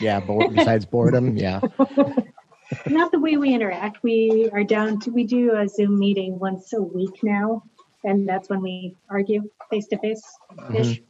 Yeah 0.00 0.20
bo- 0.20 0.48
besides 0.48 0.84
boredom 0.84 1.36
yeah 1.36 1.60
Not 2.86 3.12
the 3.12 3.20
way 3.20 3.36
we 3.36 3.54
interact. 3.54 4.02
We 4.02 4.48
are 4.52 4.64
down 4.64 4.98
to, 5.00 5.10
we 5.10 5.24
do 5.24 5.54
a 5.54 5.68
Zoom 5.68 5.98
meeting 5.98 6.38
once 6.38 6.72
a 6.72 6.82
week 6.82 7.22
now, 7.22 7.62
and 8.04 8.28
that's 8.28 8.48
when 8.48 8.60
we 8.62 8.96
argue 9.08 9.42
face 9.70 9.86
to 9.88 9.98
face 9.98 10.22
ish. 10.74 11.02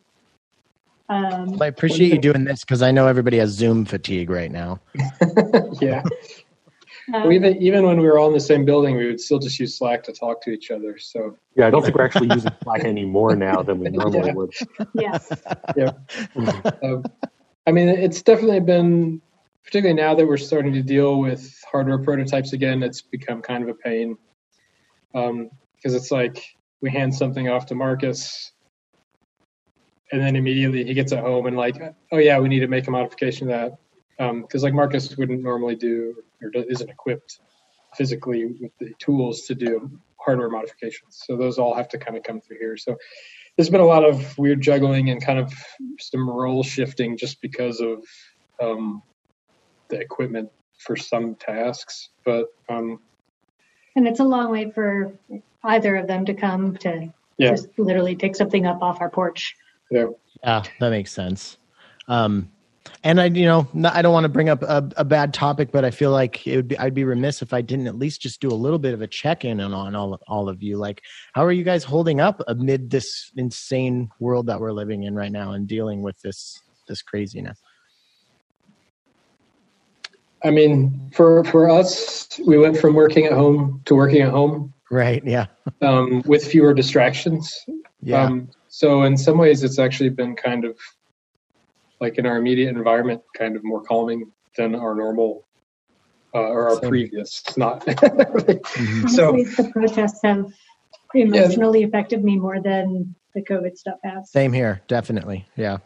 Um, 1.10 1.60
i 1.60 1.66
appreciate 1.66 2.10
you 2.10 2.18
doing 2.18 2.44
this 2.44 2.60
because 2.60 2.80
i 2.80 2.90
know 2.90 3.06
everybody 3.06 3.36
has 3.36 3.50
zoom 3.50 3.84
fatigue 3.84 4.30
right 4.30 4.50
now 4.50 4.80
yeah. 5.80 6.02
um, 7.12 7.30
even 7.30 7.60
even 7.60 7.84
when 7.84 8.00
we 8.00 8.06
were 8.06 8.18
all 8.18 8.28
in 8.28 8.32
the 8.32 8.40
same 8.40 8.64
building, 8.64 8.96
we 8.96 9.06
would 9.06 9.20
still 9.20 9.38
just 9.38 9.60
use 9.60 9.76
Slack 9.76 10.02
to 10.04 10.12
talk 10.12 10.42
to 10.44 10.50
each 10.50 10.70
other. 10.70 10.96
So 10.98 11.36
Yeah, 11.56 11.66
I 11.66 11.70
don't 11.70 11.82
think 11.82 11.94
we're 11.96 12.04
actually 12.04 12.32
using 12.32 12.52
Slack 12.62 12.84
any 12.84 13.04
more 13.04 13.36
now 13.36 13.62
than 13.62 13.80
we 13.80 13.90
normally 13.90 14.28
Yeah. 14.28 14.34
would. 14.34 14.52
yes. 14.94 15.30
um, 16.82 17.04
I 17.66 17.72
mean, 17.72 17.88
it's 17.88 18.22
definitely 18.22 18.60
been, 18.60 19.22
particularly 19.64 20.00
now 20.00 20.14
that 20.14 20.26
we're 20.26 20.36
starting 20.36 20.72
to 20.74 20.82
deal 20.82 21.18
with 21.18 21.62
hardware 21.70 21.98
prototypes 21.98 22.52
again, 22.52 22.82
it's 22.82 23.00
become 23.00 23.40
kind 23.40 23.62
of 23.62 23.70
a 23.70 23.74
pain. 23.74 24.16
Um, 25.14 25.50
because 25.76 25.94
it's 25.94 26.10
like 26.10 26.42
we 26.80 26.90
hand 26.90 27.14
something 27.14 27.48
off 27.48 27.66
to 27.66 27.74
Marcus, 27.74 28.52
and 30.12 30.20
then 30.20 30.34
immediately 30.34 30.84
he 30.84 30.94
gets 30.94 31.12
it 31.12 31.18
home 31.18 31.46
and 31.46 31.56
like, 31.56 31.76
oh 32.12 32.18
yeah, 32.18 32.38
we 32.38 32.48
need 32.48 32.60
to 32.60 32.68
make 32.68 32.88
a 32.88 32.90
modification 32.90 33.48
to 33.48 33.52
that. 33.52 34.24
Um, 34.24 34.42
because 34.42 34.62
like 34.62 34.72
Marcus 34.72 35.16
wouldn't 35.16 35.42
normally 35.42 35.76
do 35.76 36.14
or 36.42 36.50
isn't 36.54 36.88
equipped 36.88 37.40
physically 37.96 38.46
with 38.60 38.72
the 38.80 38.92
tools 38.98 39.42
to 39.42 39.54
do 39.54 39.90
hardware 40.16 40.48
modifications. 40.48 41.22
So 41.26 41.36
those 41.36 41.58
all 41.58 41.74
have 41.74 41.88
to 41.88 41.98
kind 41.98 42.16
of 42.16 42.22
come 42.22 42.40
through 42.40 42.58
here. 42.58 42.76
So 42.76 42.96
there's 43.56 43.70
been 43.70 43.80
a 43.80 43.86
lot 43.86 44.04
of 44.04 44.36
weird 44.36 44.60
juggling 44.60 45.10
and 45.10 45.24
kind 45.24 45.38
of 45.38 45.52
some 46.00 46.28
role 46.28 46.62
shifting 46.62 47.16
just 47.16 47.40
because 47.40 47.80
of 47.80 48.04
um, 48.62 49.02
the 49.90 49.98
equipment 50.00 50.48
for 50.78 50.96
some 50.96 51.34
tasks. 51.36 52.10
But 52.24 52.46
um, 52.68 53.00
And 53.96 54.08
it's 54.08 54.20
a 54.20 54.24
long 54.24 54.50
way 54.50 54.70
for 54.70 55.12
either 55.64 55.96
of 55.96 56.06
them 56.06 56.24
to 56.26 56.34
come 56.34 56.76
to 56.78 57.12
Yeah. 57.38 57.50
just 57.50 57.68
literally 57.78 58.16
pick 58.16 58.34
something 58.36 58.66
up 58.66 58.82
off 58.82 59.00
our 59.00 59.10
porch. 59.10 59.54
yeah, 59.90 60.06
Yeah, 60.42 60.62
that 60.80 60.90
makes 60.90 61.12
sense. 61.12 61.58
Um, 62.08 62.50
and 63.04 63.20
I, 63.20 63.26
you 63.26 63.44
know, 63.44 63.68
I 63.84 64.02
don't 64.02 64.12
want 64.12 64.24
to 64.24 64.28
bring 64.30 64.48
up 64.48 64.62
a, 64.62 64.90
a 64.96 65.04
bad 65.04 65.32
topic, 65.32 65.70
but 65.70 65.84
I 65.84 65.90
feel 65.90 66.10
like 66.10 66.46
it 66.46 66.56
would 66.56 66.68
be, 66.68 66.78
I'd 66.78 66.94
be 66.94 67.04
remiss 67.04 67.42
if 67.42 67.52
I 67.52 67.60
didn't 67.60 67.86
at 67.86 67.96
least 67.96 68.22
just 68.22 68.40
do 68.40 68.48
a 68.48 68.54
little 68.54 68.78
bit 68.78 68.94
of 68.94 69.02
a 69.02 69.06
check 69.06 69.44
in 69.44 69.60
on, 69.60 69.72
on 69.72 69.94
all, 69.94 70.18
all 70.26 70.48
of 70.48 70.62
you. 70.62 70.78
Like, 70.78 71.02
how 71.34 71.44
are 71.44 71.52
you 71.52 71.64
guys 71.64 71.84
holding 71.84 72.20
up 72.20 72.42
amid 72.48 72.90
this 72.90 73.30
insane 73.36 74.10
world 74.18 74.46
that 74.46 74.58
we're 74.58 74.72
living 74.72 75.04
in 75.04 75.14
right 75.14 75.30
now 75.30 75.52
and 75.52 75.68
dealing 75.68 76.02
with 76.02 76.20
this, 76.22 76.60
this 76.88 77.02
craziness? 77.02 77.60
I 80.42 80.50
mean, 80.50 81.10
for 81.14 81.42
for 81.44 81.70
us, 81.70 82.28
we 82.46 82.58
went 82.58 82.76
from 82.76 82.92
working 82.92 83.24
at 83.24 83.32
home 83.32 83.80
to 83.86 83.94
working 83.94 84.20
at 84.20 84.30
home 84.30 84.74
Right. 84.90 85.22
Yeah. 85.24 85.46
um, 85.82 86.22
with 86.24 86.44
fewer 86.44 86.74
distractions. 86.74 87.64
Yeah. 88.00 88.24
Um, 88.24 88.50
so 88.68 89.02
in 89.02 89.16
some 89.16 89.38
ways, 89.38 89.62
it's 89.62 89.78
actually 89.78 90.10
been 90.10 90.36
kind 90.36 90.64
of 90.64 90.78
like 92.00 92.18
in 92.18 92.26
our 92.26 92.36
immediate 92.36 92.68
environment, 92.76 93.22
kind 93.36 93.56
of 93.56 93.64
more 93.64 93.82
calming 93.82 94.30
than 94.56 94.74
our 94.74 94.94
normal 94.94 95.44
uh, 96.34 96.38
or 96.40 96.68
our 96.70 96.80
Same. 96.80 96.90
previous. 96.90 97.42
It's 97.46 97.56
not. 97.56 97.84
Mhm. 97.86 99.08
So- 99.10 99.28
Honestly, 99.30 99.64
the 99.64 99.70
protests 99.72 100.20
have 100.22 100.52
emotionally 101.14 101.84
affected 101.84 102.24
me 102.24 102.36
more 102.38 102.60
than 102.60 103.14
the 103.34 103.42
COVID 103.42 103.76
stuff 103.76 103.98
has. 104.04 104.30
Same 104.30 104.52
here. 104.52 104.82
Definitely. 104.88 105.46
Yeah. 105.56 105.78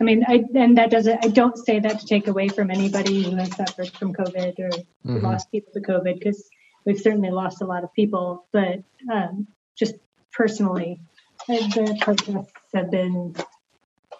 I 0.00 0.04
mean, 0.04 0.24
I 0.28 0.44
and 0.54 0.76
that 0.76 0.90
doesn't. 0.90 1.24
I 1.24 1.28
don't 1.28 1.56
say 1.56 1.78
that 1.80 2.00
to 2.00 2.06
take 2.06 2.28
away 2.28 2.48
from 2.48 2.70
anybody 2.70 3.22
who 3.22 3.34
has 3.36 3.54
suffered 3.56 3.90
from 3.92 4.12
COVID 4.14 4.58
or 4.58 4.70
Mhm. 5.06 5.22
lost 5.22 5.50
people 5.50 5.72
to 5.72 5.80
COVID, 5.80 6.18
because 6.18 6.46
we've 6.84 6.98
certainly 7.00 7.30
lost 7.30 7.62
a 7.62 7.64
lot 7.66 7.82
of 7.82 7.92
people. 7.94 8.46
But 8.52 8.80
um, 9.10 9.46
just 9.74 9.94
personally, 10.32 11.00
the 11.48 11.96
protests 12.02 12.52
have 12.74 12.90
been 12.90 13.34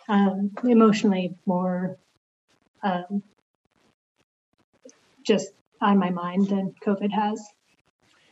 um, 0.08 0.50
emotionally 0.64 1.34
more 1.46 1.98
um, 2.82 3.22
just 5.26 5.52
on 5.80 5.98
my 5.98 6.10
mind 6.10 6.48
than 6.48 6.74
COVID 6.84 7.10
has. 7.12 7.42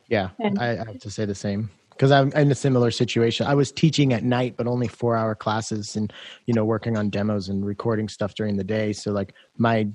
Yeah, 0.09 0.31
And- 0.41 0.59
I, 0.59 0.73
I 0.73 0.85
have 0.87 1.01
to 1.01 1.11
say 1.11 1.25
the 1.25 1.35
same 1.35 1.71
because 1.91 2.11
I'm 2.11 2.33
in 2.33 2.51
a 2.51 2.55
similar 2.55 2.91
situation. 2.91 3.47
I 3.47 3.55
was 3.55 3.73
teaching 3.73 4.13
at 4.13 4.23
night, 4.25 4.55
but 4.57 4.67
only 4.67 4.89
four 4.89 5.17
hour 5.17 5.35
classes, 5.35 5.97
and 5.97 6.13
you 6.47 6.55
know, 6.55 6.65
working 6.65 6.97
on 6.97 7.11
demos 7.11 7.49
and 7.49 7.65
recording 7.65 8.09
stuff 8.09 8.35
during 8.35 8.57
the 8.57 8.65
day. 8.65 8.93
So 8.93 9.13
like 9.13 9.35
my 9.57 9.89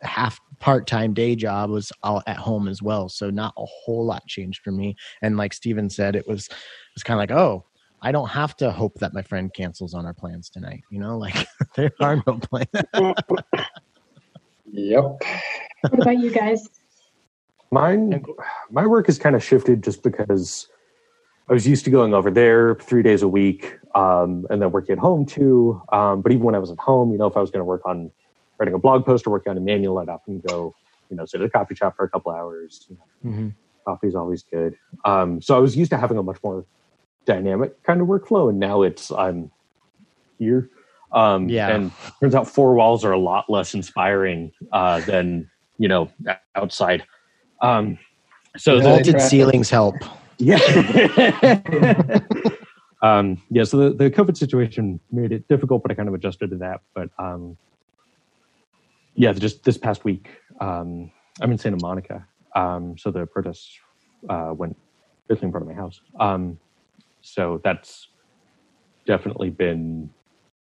half 0.00 0.40
part 0.58 0.86
time 0.86 1.12
day 1.12 1.36
job 1.36 1.68
was 1.68 1.92
all 2.02 2.22
at 2.26 2.38
home 2.38 2.66
as 2.66 2.80
well. 2.80 3.08
So 3.08 3.28
not 3.30 3.52
a 3.58 3.66
whole 3.66 4.06
lot 4.06 4.26
changed 4.26 4.62
for 4.62 4.70
me. 4.72 4.96
And 5.20 5.36
like 5.36 5.52
Steven 5.52 5.90
said, 5.90 6.16
it 6.16 6.26
was 6.26 6.46
it 6.46 6.54
was 6.94 7.02
kind 7.02 7.16
of 7.16 7.28
like, 7.28 7.38
oh, 7.38 7.64
I 8.02 8.10
don't 8.10 8.28
have 8.28 8.56
to 8.56 8.72
hope 8.72 8.98
that 8.98 9.14
my 9.14 9.22
friend 9.22 9.52
cancels 9.54 9.94
on 9.94 10.04
our 10.04 10.12
plans 10.12 10.50
tonight. 10.50 10.82
You 10.90 10.98
know, 10.98 11.16
like 11.16 11.46
there 11.76 11.92
are 12.00 12.22
no 12.26 12.38
plans. 12.38 12.68
yep. 14.72 15.04
What 15.88 16.00
about 16.00 16.18
you 16.18 16.30
guys? 16.32 16.68
Mine, 17.70 18.24
my 18.70 18.86
work 18.86 19.06
has 19.06 19.18
kind 19.18 19.36
of 19.36 19.42
shifted 19.42 19.82
just 19.82 20.02
because 20.02 20.68
I 21.48 21.52
was 21.52 21.66
used 21.66 21.84
to 21.84 21.90
going 21.90 22.12
over 22.12 22.30
there 22.30 22.74
three 22.74 23.02
days 23.02 23.22
a 23.22 23.28
week, 23.28 23.78
um, 23.94 24.46
and 24.50 24.60
then 24.60 24.72
working 24.72 24.94
at 24.94 24.98
home 24.98 25.24
too. 25.24 25.80
Um, 25.92 26.22
but 26.22 26.32
even 26.32 26.44
when 26.44 26.54
I 26.54 26.58
was 26.58 26.70
at 26.70 26.78
home, 26.78 27.12
you 27.12 27.18
know, 27.18 27.26
if 27.26 27.36
I 27.36 27.40
was 27.40 27.50
going 27.50 27.60
to 27.60 27.64
work 27.64 27.82
on 27.86 28.10
writing 28.58 28.74
a 28.74 28.78
blog 28.78 29.06
post 29.06 29.26
or 29.26 29.30
working 29.30 29.50
on 29.52 29.56
a 29.56 29.60
manual, 29.60 29.98
I'd 29.98 30.08
often 30.08 30.42
go, 30.46 30.74
you 31.08 31.16
know, 31.16 31.24
sit 31.24 31.40
at 31.40 31.46
a 31.46 31.50
coffee 31.50 31.74
shop 31.74 31.94
for 31.96 32.04
a 32.04 32.10
couple 32.10 32.32
hours. 32.32 32.84
You 32.88 32.96
know, 32.96 33.30
hmm 33.30 33.48
coffee's 33.84 34.14
always 34.14 34.44
good. 34.44 34.76
Um, 35.04 35.42
so 35.42 35.56
I 35.56 35.58
was 35.58 35.76
used 35.76 35.90
to 35.90 35.96
having 35.96 36.16
a 36.16 36.22
much 36.22 36.38
more 36.44 36.64
dynamic 37.24 37.82
kind 37.84 38.00
of 38.00 38.08
workflow, 38.08 38.48
and 38.50 38.58
now 38.58 38.82
it's 38.82 39.10
I'm 39.10 39.50
here. 40.38 40.68
Um, 41.12 41.48
Yeah. 41.48 41.68
and 41.74 41.92
turns 42.20 42.34
out 42.34 42.48
four 42.48 42.74
walls 42.74 43.04
are 43.04 43.12
a 43.12 43.18
lot 43.18 43.50
less 43.50 43.74
inspiring 43.74 44.52
uh, 44.72 45.00
than 45.00 45.50
you 45.78 45.88
know 45.88 46.10
outside. 46.54 47.04
Um, 47.60 47.98
so 48.56 48.76
Yeah, 48.76 48.82
the, 48.82 48.88
Vaulted 48.88 49.12
traffic. 49.14 49.30
ceilings 49.30 49.70
help. 49.70 49.96
yeah. 50.38 50.58
um, 53.02 53.40
yeah, 53.50 53.64
so 53.64 53.76
the, 53.76 53.94
the 53.94 54.10
COVID 54.10 54.36
situation 54.36 55.00
made 55.10 55.32
it 55.32 55.46
difficult, 55.48 55.82
but 55.82 55.90
I 55.90 55.94
kind 55.94 56.08
of 56.08 56.14
adjusted 56.14 56.50
to 56.50 56.56
that. 56.56 56.80
But 56.94 57.10
um, 57.18 57.56
yeah, 59.14 59.32
just 59.32 59.64
this 59.64 59.76
past 59.78 60.04
week, 60.04 60.28
um, 60.60 61.10
I'm 61.40 61.50
in 61.52 61.58
Santa 61.58 61.78
Monica. 61.80 62.26
Um, 62.54 62.96
so 62.98 63.10
the 63.10 63.26
protests 63.26 63.70
uh, 64.28 64.52
went 64.56 64.76
basically 65.28 65.46
in 65.46 65.52
front 65.52 65.68
of 65.68 65.74
my 65.74 65.80
house. 65.80 66.00
Um, 66.18 66.58
so 67.22 67.60
that's 67.64 68.08
definitely 69.06 69.50
been 69.50 70.10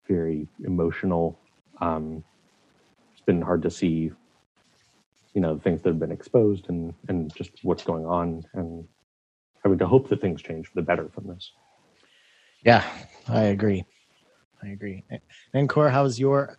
very 0.08 0.48
emotional. 0.64 1.40
Um, 1.80 2.24
it's 3.12 3.22
been 3.22 3.42
hard 3.42 3.62
to 3.64 3.70
see 3.70 4.12
you 5.34 5.42
know 5.42 5.60
things 5.60 5.82
that 5.82 5.90
have 5.90 6.00
been 6.00 6.12
exposed 6.12 6.70
and 6.70 6.94
and 7.10 7.34
just 7.36 7.52
what's 7.64 7.84
going 7.84 8.06
on 8.06 8.44
and 8.54 8.86
having 9.64 9.78
to 9.80 9.88
hope 9.88 10.10
that 10.10 10.22
things 10.22 10.42
change 10.42 10.68
for 10.68 10.76
the 10.76 10.82
better 10.82 11.10
from 11.14 11.28
this. 11.28 11.52
Yeah, 12.64 12.84
I 13.28 13.44
agree. 13.44 13.84
I 14.64 14.70
agree. 14.70 15.04
And 15.54 15.70
Ankur, 15.70 15.92
how's 15.92 16.20
your 16.20 16.58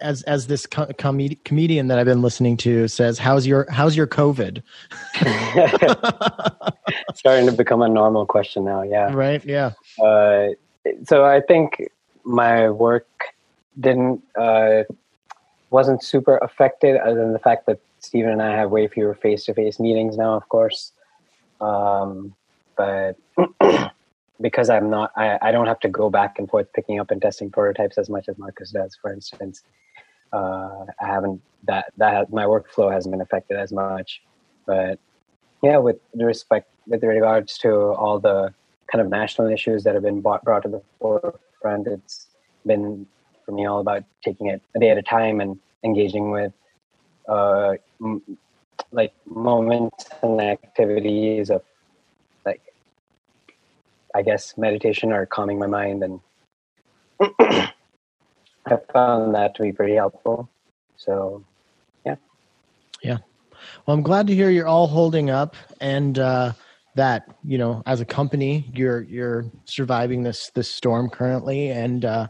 as 0.00 0.22
as 0.22 0.46
this 0.46 0.66
co- 0.66 0.92
com- 0.98 1.36
comedian 1.44 1.88
that 1.88 1.98
I've 1.98 2.06
been 2.06 2.22
listening 2.22 2.56
to 2.58 2.86
says, 2.88 3.18
how's 3.18 3.46
your 3.46 3.66
how's 3.70 3.96
your 3.96 4.06
COVID? 4.06 4.62
Starting 7.14 7.46
to 7.46 7.52
become 7.52 7.82
a 7.82 7.88
normal 7.88 8.26
question 8.26 8.64
now. 8.64 8.82
Yeah. 8.82 9.12
Right. 9.12 9.44
Yeah. 9.44 9.72
Uh, 10.02 10.48
so 11.04 11.24
I 11.24 11.40
think 11.40 11.88
my 12.24 12.70
work 12.70 13.06
didn't 13.78 14.22
uh, 14.38 14.82
wasn't 15.70 16.02
super 16.02 16.38
affected, 16.38 16.96
other 16.96 17.16
than 17.16 17.32
the 17.32 17.38
fact 17.38 17.66
that 17.66 17.80
Stephen 18.00 18.30
and 18.30 18.42
I 18.42 18.56
have 18.56 18.70
way 18.70 18.86
fewer 18.86 19.14
face 19.14 19.44
to 19.46 19.54
face 19.54 19.80
meetings 19.80 20.16
now, 20.16 20.34
of 20.34 20.48
course. 20.48 20.92
Um, 21.60 22.34
but 22.76 23.16
because 24.40 24.68
I'm 24.68 24.90
not, 24.90 25.10
I, 25.16 25.38
I 25.40 25.52
don't 25.52 25.66
have 25.66 25.80
to 25.80 25.88
go 25.88 26.10
back 26.10 26.38
and 26.38 26.48
forth 26.48 26.72
picking 26.74 27.00
up 27.00 27.10
and 27.10 27.20
testing 27.20 27.50
prototypes 27.50 27.98
as 27.98 28.08
much 28.10 28.28
as 28.28 28.36
Marcus 28.38 28.70
does, 28.70 28.96
for 29.00 29.12
instance. 29.12 29.62
Uh, 30.32 30.84
I 31.00 31.06
haven't 31.06 31.40
that 31.66 31.92
that 31.96 32.32
my 32.32 32.44
workflow 32.44 32.92
hasn't 32.92 33.12
been 33.12 33.20
affected 33.20 33.56
as 33.56 33.72
much, 33.72 34.20
but 34.66 34.98
yeah, 35.62 35.78
with 35.78 35.96
respect 36.14 36.68
with 36.86 37.02
regards 37.02 37.58
to 37.58 37.72
all 37.72 38.18
the 38.18 38.52
kind 38.90 39.02
of 39.02 39.08
national 39.08 39.48
issues 39.48 39.84
that 39.84 39.94
have 39.94 40.02
been 40.02 40.20
brought, 40.20 40.44
brought 40.44 40.62
to 40.62 40.68
the 40.68 40.82
forefront, 41.00 41.86
it's 41.86 42.28
been 42.66 43.06
for 43.44 43.52
me 43.52 43.66
all 43.66 43.80
about 43.80 44.04
taking 44.22 44.48
it 44.48 44.62
a 44.74 44.80
day 44.80 44.90
at 44.90 44.98
a 44.98 45.02
time 45.02 45.40
and 45.40 45.58
engaging 45.84 46.30
with 46.30 46.52
uh, 47.28 47.74
m- 48.02 48.22
like 48.92 49.12
moments 49.26 50.06
and 50.22 50.40
activities 50.40 51.50
of 51.50 51.62
like 52.44 52.60
I 54.14 54.22
guess 54.22 54.56
meditation 54.56 55.12
or 55.12 55.26
calming 55.26 55.58
my 55.58 55.66
mind 55.66 56.02
and 56.02 56.20
I 57.40 58.78
found 58.92 59.34
that 59.34 59.54
to 59.56 59.62
be 59.62 59.72
pretty 59.72 59.94
helpful. 59.94 60.48
So 60.96 61.44
yeah. 62.04 62.16
Yeah. 63.02 63.18
Well 63.86 63.96
I'm 63.96 64.02
glad 64.02 64.26
to 64.28 64.34
hear 64.34 64.50
you're 64.50 64.66
all 64.66 64.86
holding 64.86 65.30
up 65.30 65.56
and 65.80 66.18
uh 66.18 66.52
that, 66.96 67.24
you 67.44 67.58
know, 67.58 67.82
as 67.86 68.00
a 68.00 68.04
company 68.04 68.70
you're 68.74 69.02
you're 69.02 69.46
surviving 69.64 70.22
this 70.22 70.50
this 70.54 70.70
storm 70.70 71.10
currently 71.10 71.70
and 71.70 72.04
uh 72.04 72.28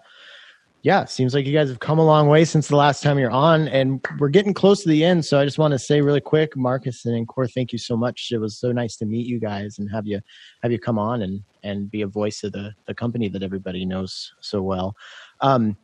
yeah, 0.85 1.07
seems 1.07 1.32
like 1.32 1.47
you 1.47 1.53
guys 1.55 1.70
have 1.70 1.81
come 1.81 1.99
a 1.99 2.05
long 2.05 2.28
way 2.28 2.45
since 2.45 2.69
the 2.69 2.77
last 2.77 3.03
time 3.03 3.19
you're 3.19 3.31
on, 3.31 3.69
and 3.69 4.05
we're 4.19 4.28
getting 4.28 4.53
close 4.53 4.82
to 4.82 4.91
the 4.91 5.03
end. 5.03 5.24
So 5.24 5.41
I 5.41 5.47
just 5.47 5.57
want 5.57 5.73
to 5.73 5.78
say 5.78 6.03
really 6.03 6.20
quick, 6.20 6.55
Marcus 6.59 7.07
and 7.07 7.27
Ankur, 7.27 7.51
thank 7.51 7.73
you 7.73 7.78
so 7.78 7.97
much. 7.97 8.28
It 8.31 8.36
was 8.36 8.59
so 8.59 8.70
nice 8.70 8.97
to 8.97 9.07
meet 9.07 9.27
you 9.27 9.41
guys 9.41 9.78
and 9.78 9.91
have 9.91 10.07
you 10.07 10.20
have 10.62 10.70
you 10.70 10.78
come 10.78 10.99
on 10.99 11.23
and 11.23 11.43
and 11.62 11.91
be 11.91 12.03
a 12.03 12.07
voice 12.07 12.45
of 12.45 12.53
the 12.53 12.74
the 12.86 12.95
company 12.95 13.31
that 13.31 13.43
everybody 13.43 13.86
knows 13.86 14.35
so 14.41 14.61
well. 14.61 14.95
Um, 15.41 15.78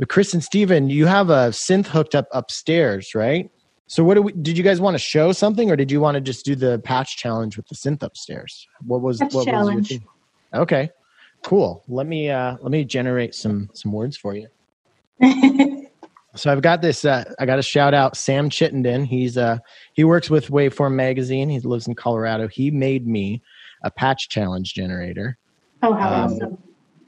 but 0.00 0.08
Chris 0.08 0.34
and 0.34 0.42
Steven, 0.42 0.90
you 0.90 1.06
have 1.06 1.30
a 1.30 1.50
synth 1.50 1.86
hooked 1.86 2.16
up 2.16 2.26
upstairs, 2.32 3.14
right? 3.14 3.48
So 3.92 4.02
what 4.02 4.14
do 4.14 4.22
we, 4.22 4.32
did 4.32 4.56
you 4.56 4.64
guys 4.64 4.80
want 4.80 4.94
to 4.94 4.98
show 4.98 5.32
something, 5.32 5.70
or 5.70 5.76
did 5.76 5.90
you 5.90 6.00
want 6.00 6.14
to 6.14 6.22
just 6.22 6.46
do 6.46 6.54
the 6.54 6.78
patch 6.78 7.18
challenge 7.18 7.58
with 7.58 7.68
the 7.68 7.74
synth 7.74 8.02
upstairs? 8.02 8.66
What 8.86 9.02
was 9.02 9.18
patch 9.18 9.34
what 9.34 9.44
challenge. 9.44 9.76
was 9.76 9.90
your 9.90 9.98
thing? 10.00 10.08
Okay, 10.54 10.90
cool. 11.42 11.84
Let 11.88 12.06
me 12.06 12.30
uh, 12.30 12.56
let 12.62 12.70
me 12.70 12.86
generate 12.86 13.34
some 13.34 13.68
some 13.74 13.92
words 13.92 14.16
for 14.16 14.34
you. 14.34 14.48
So 16.34 16.50
I've 16.50 16.62
got 16.62 16.80
this. 16.80 17.04
Uh, 17.04 17.30
I 17.38 17.44
got 17.44 17.56
to 17.56 17.62
shout 17.62 17.92
out 17.92 18.16
Sam 18.16 18.48
Chittenden. 18.48 19.04
He's 19.04 19.36
uh 19.36 19.58
he 19.92 20.02
works 20.02 20.30
with 20.30 20.48
Waveform 20.48 20.94
Magazine. 20.94 21.50
He 21.50 21.60
lives 21.60 21.86
in 21.86 21.94
Colorado. 21.94 22.48
He 22.48 22.70
made 22.70 23.06
me 23.06 23.42
a 23.84 23.90
patch 23.90 24.30
challenge 24.30 24.72
generator. 24.72 25.36
oh, 25.82 25.92
how 25.92 26.08
Um, 26.08 26.32
awesome. 26.32 26.58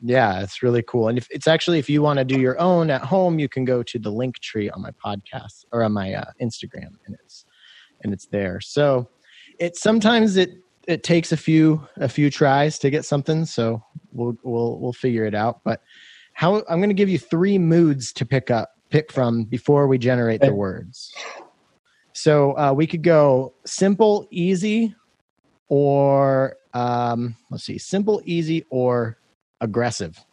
Yeah, 0.07 0.43
it's 0.43 0.63
really 0.63 0.83
cool. 0.83 1.09
And 1.09 1.17
if 1.17 1.27
it's 1.31 1.47
actually 1.47 1.79
if 1.79 1.89
you 1.89 2.03
want 2.03 2.19
to 2.19 2.27
do 2.27 2.39
your 2.39 2.61
own 2.61 2.91
at 2.91 3.01
home, 3.01 3.39
you 3.39 3.49
can 3.49 3.65
go 3.65 3.83
to 3.83 3.99
the 3.99 4.11
link 4.11 4.39
tree 4.41 4.69
on 4.69 4.83
my 4.83 4.91
podcast 4.91 5.65
or 5.73 5.83
on 5.83 5.93
my 5.93 6.13
uh, 6.13 6.31
Instagram, 6.43 6.91
and 7.07 7.17
it's 7.25 7.47
and 8.03 8.13
it's 8.13 8.27
there. 8.27 8.61
So 8.61 9.09
it 9.59 9.77
sometimes 9.77 10.37
it 10.37 10.51
it 10.87 11.05
takes 11.05 11.33
a 11.33 11.39
few 11.39 11.89
a 11.97 12.09
few 12.11 12.29
tries 12.29 12.79
to 12.81 12.91
get 12.91 13.07
something. 13.07 13.47
So 13.47 13.83
we'll 14.13 14.37
we'll 14.43 14.79
we'll 14.79 14.93
figure 14.93 15.25
it 15.25 15.35
out. 15.35 15.63
But 15.65 15.81
how 16.35 16.57
I'm 16.69 16.81
going 16.81 16.91
to 16.91 16.95
give 16.95 17.09
you 17.09 17.19
three 17.19 17.57
moods 17.57 18.13
to 18.13 18.27
pick 18.27 18.51
up 18.51 18.73
pick 18.91 19.11
from 19.11 19.45
before 19.45 19.89
we 19.89 19.97
generate 19.97 20.43
the 20.43 20.55
words. 20.55 21.15
So 22.13 22.57
uh, 22.59 22.75
we 22.75 22.87
could 22.87 23.03
go 23.03 23.55
simple, 23.65 24.29
easy, 24.31 24.95
or 25.69 26.57
um, 26.75 27.37
let's 27.51 27.65
see, 27.65 27.79
simple, 27.79 28.21
easy, 28.27 28.67
or 28.69 29.19
aggressive. 29.65 30.25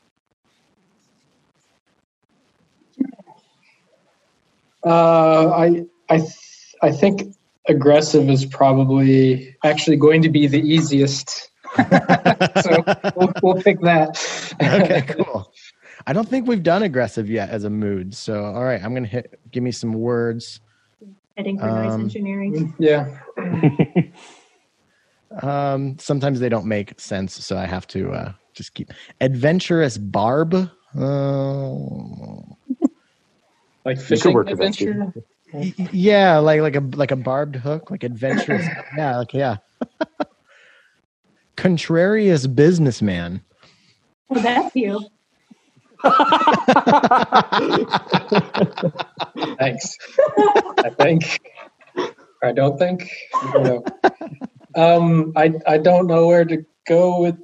Uh, 4.86 5.50
I 5.50 5.86
I 6.10 6.18
th- 6.18 6.76
I 6.82 6.92
think 6.92 7.36
aggressive 7.68 8.30
is 8.30 8.46
probably 8.46 9.56
actually 9.64 9.98
going 9.98 10.22
to 10.24 10.30
be 10.30 10.48
the 10.48 10.60
easiest. 10.60 11.50
so 11.78 12.84
we'll, 13.16 13.32
we'll 13.42 13.62
pick 13.62 13.80
that. 13.82 14.10
okay, 14.62 15.02
cool. 15.02 15.52
I 16.06 16.14
don't 16.14 16.28
think 16.28 16.48
we've 16.48 16.64
done 16.64 16.84
aggressive 16.84 17.30
yet 17.30 17.50
as 17.50 17.64
a 17.64 17.70
mood. 17.70 18.16
So, 18.16 18.44
all 18.44 18.64
right, 18.64 18.84
I'm 18.84 18.94
gonna 18.94 19.08
hit. 19.08 19.40
Give 19.52 19.64
me 19.64 19.72
some 19.72 19.94
words. 19.94 20.60
Heading 21.38 21.58
for 21.58 21.68
noise 21.68 21.94
um, 21.94 22.02
engineering. 22.02 22.76
yeah. 22.80 23.18
Um, 25.42 25.98
sometimes 25.98 26.40
they 26.40 26.50
don't 26.50 26.66
make 26.66 27.00
sense, 27.00 27.34
so 27.46 27.58
I 27.58 27.66
have 27.66 27.88
to 27.88 28.12
uh, 28.12 28.34
just 28.54 28.74
keep 28.74 28.92
adventurous 29.20 29.98
barb. 29.98 30.54
Uh, 30.98 31.76
Like 33.86 33.98
could 33.98 34.06
fishing 34.06 34.34
work 34.34 34.50
adventure. 34.50 35.14
yeah, 35.92 36.38
like 36.38 36.62
like 36.62 36.76
a 36.76 36.82
like 36.96 37.12
a 37.12 37.16
barbed 37.16 37.56
hook, 37.56 37.90
like 37.92 38.04
adventurous. 38.04 38.66
yeah, 38.98 39.18
like 39.18 39.34
yeah. 39.34 39.58
Contrarious 41.58 42.48
businessman. 42.54 43.42
Well, 44.30 44.42
that's 44.42 44.76
you. 44.76 45.00
Thanks. 49.60 49.98
I 50.78 50.90
think. 50.98 51.40
I 52.44 52.52
don't 52.52 52.78
think. 52.78 53.08
I 53.36 53.52
don't 53.54 53.64
know. 53.64 53.84
Um, 54.74 55.34
I 55.36 55.52
I 55.68 55.78
don't 55.78 56.08
know 56.08 56.28
where 56.28 56.46
to 56.46 56.66
go 56.88 57.20
with 57.20 57.36
I 57.36 57.42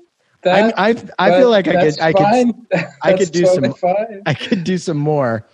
that. 0.48 0.80
I, 0.80 0.96
I 1.20 1.32
feel 1.40 1.50
like 1.50 1.68
I 1.70 1.74
that's 1.74 1.98
could 1.98 2.04
I 2.04 2.14
could. 2.14 2.56
I 3.04 3.14
could 3.14 3.32
do 3.32 3.44
totally 3.44 3.70
some- 3.70 3.74
Fine. 3.78 4.22
I 4.26 4.34
could 4.34 4.64
do 4.64 4.78
some 4.78 4.98
more. 4.98 5.48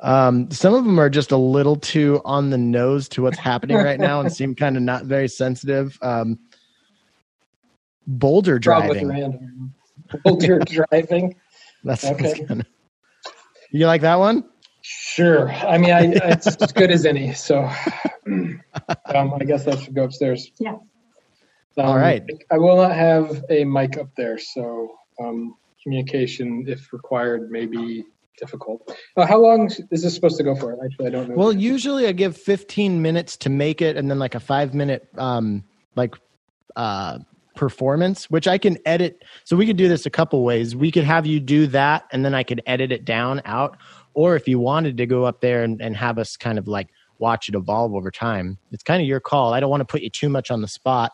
Um, 0.00 0.50
some 0.50 0.74
of 0.74 0.84
them 0.84 0.98
are 0.98 1.08
just 1.08 1.30
a 1.30 1.36
little 1.36 1.76
too 1.76 2.20
on 2.24 2.50
the 2.50 2.58
nose 2.58 3.08
to 3.10 3.22
what's 3.22 3.38
happening 3.38 3.76
right 3.76 4.00
now 4.00 4.18
and 4.20 4.32
seem 4.32 4.54
kind 4.56 4.76
of 4.76 4.82
not 4.82 5.04
very 5.04 5.28
sensitive. 5.28 5.96
Um, 6.02 6.38
boulder 8.06 8.58
driving. 8.58 9.72
Boulder 10.24 10.58
driving. 10.90 11.36
That's 11.84 12.04
Okay. 12.04 12.34
kinda, 12.46 12.64
you 13.70 13.86
like 13.86 14.00
that 14.02 14.16
one? 14.18 14.44
Sure. 14.82 15.50
I 15.52 15.78
mean, 15.78 15.92
I, 15.92 16.12
it's 16.32 16.46
as 16.48 16.72
good 16.72 16.90
as 16.90 17.06
any. 17.06 17.32
So, 17.32 17.70
um, 18.26 18.60
I 19.06 19.44
guess 19.46 19.64
that 19.66 19.78
should 19.80 19.94
go 19.94 20.02
upstairs. 20.04 20.50
Yeah. 20.58 20.76
Um, 21.78 21.86
All 21.86 21.96
right. 21.96 22.22
I 22.50 22.58
will 22.58 22.76
not 22.76 22.94
have 22.94 23.44
a 23.50 23.64
mic 23.64 23.96
up 23.98 24.08
there, 24.16 24.38
so 24.38 24.94
um, 25.22 25.56
communication, 25.82 26.64
if 26.66 26.92
required, 26.92 27.50
may 27.50 27.66
be 27.66 28.04
difficult. 28.38 28.96
Uh, 29.16 29.26
how 29.26 29.40
long 29.40 29.70
is 29.90 30.02
this 30.02 30.14
supposed 30.14 30.36
to 30.38 30.42
go 30.42 30.54
for? 30.54 30.76
Actually, 30.84 31.06
I 31.06 31.10
don't 31.10 31.28
know. 31.28 31.34
Well, 31.36 31.52
usually 31.52 32.06
I 32.06 32.12
give 32.12 32.36
15 32.36 33.00
minutes 33.00 33.36
to 33.38 33.50
make 33.50 33.80
it 33.80 33.96
and 33.96 34.10
then 34.10 34.18
like 34.18 34.34
a 34.34 34.40
five 34.40 34.74
minute, 34.74 35.08
um, 35.16 35.64
like, 35.96 36.14
uh, 36.76 37.18
performance, 37.54 38.30
which 38.30 38.48
I 38.48 38.58
can 38.58 38.78
edit. 38.86 39.22
So 39.44 39.56
we 39.56 39.66
could 39.66 39.76
do 39.76 39.88
this 39.88 40.06
a 40.06 40.10
couple 40.10 40.42
ways. 40.42 40.74
We 40.74 40.90
could 40.90 41.04
have 41.04 41.26
you 41.26 41.38
do 41.38 41.66
that 41.68 42.04
and 42.10 42.24
then 42.24 42.34
I 42.34 42.42
could 42.42 42.62
edit 42.66 42.92
it 42.92 43.04
down 43.04 43.42
out. 43.44 43.76
Or 44.14 44.36
if 44.36 44.48
you 44.48 44.58
wanted 44.58 44.96
to 44.98 45.06
go 45.06 45.24
up 45.24 45.40
there 45.40 45.62
and, 45.62 45.80
and 45.80 45.96
have 45.96 46.18
us 46.18 46.36
kind 46.36 46.58
of 46.58 46.66
like 46.66 46.88
watch 47.18 47.48
it 47.48 47.54
evolve 47.54 47.94
over 47.94 48.10
time, 48.10 48.58
it's 48.72 48.82
kind 48.82 49.00
of 49.02 49.08
your 49.08 49.20
call. 49.20 49.54
I 49.54 49.60
don't 49.60 49.70
want 49.70 49.82
to 49.82 49.86
put 49.86 50.02
you 50.02 50.10
too 50.10 50.28
much 50.28 50.50
on 50.50 50.60
the 50.60 50.68
spot. 50.68 51.12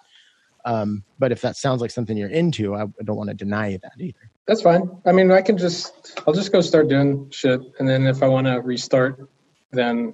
Um, 0.68 1.02
but 1.18 1.32
if 1.32 1.40
that 1.40 1.56
sounds 1.56 1.80
like 1.80 1.90
something 1.90 2.14
you're 2.14 2.28
into, 2.28 2.74
I 2.74 2.84
don't 3.02 3.16
want 3.16 3.30
to 3.30 3.34
deny 3.34 3.68
you 3.68 3.78
that 3.78 3.92
either. 3.98 4.30
That's 4.46 4.60
fine. 4.60 4.90
I 5.06 5.12
mean, 5.12 5.32
I 5.32 5.40
can 5.40 5.56
just, 5.56 6.20
I'll 6.26 6.34
just 6.34 6.52
go 6.52 6.60
start 6.60 6.88
doing 6.88 7.30
shit, 7.30 7.62
and 7.78 7.88
then 7.88 8.06
if 8.06 8.22
I 8.22 8.28
want 8.28 8.46
to 8.48 8.60
restart, 8.60 9.30
then 9.72 10.12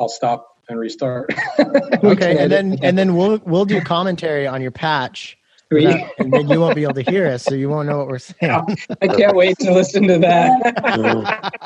I'll 0.00 0.08
stop 0.08 0.58
and 0.68 0.78
restart. 0.78 1.32
Okay, 2.02 2.36
and 2.38 2.50
then 2.52 2.78
and 2.82 2.98
then 2.98 3.16
we'll 3.16 3.40
we'll 3.46 3.64
do 3.64 3.80
commentary 3.80 4.46
on 4.46 4.60
your 4.60 4.70
patch, 4.70 5.38
Sweet. 5.70 5.86
without- 5.86 6.10
and 6.18 6.32
then 6.32 6.48
you 6.48 6.60
won't 6.60 6.74
be 6.74 6.82
able 6.82 6.94
to 6.94 7.02
hear 7.02 7.26
us, 7.28 7.44
so 7.44 7.54
you 7.54 7.68
won't 7.68 7.88
know 7.88 7.98
what 7.98 8.08
we're 8.08 8.18
saying. 8.18 8.76
I 9.02 9.08
can't 9.08 9.34
wait 9.34 9.56
to 9.60 9.72
listen 9.72 10.06
to 10.08 10.18
that. 10.18 11.62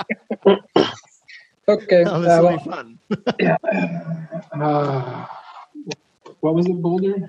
Okay. 1.69 2.05
Oh, 2.07 2.21
this 2.21 2.31
uh, 2.31 2.43
will 2.43 2.59
be 2.59 2.65
fun. 2.65 2.99
uh, 4.61 5.27
what 6.41 6.55
was 6.55 6.67
it, 6.67 6.81
Boulder? 6.81 7.29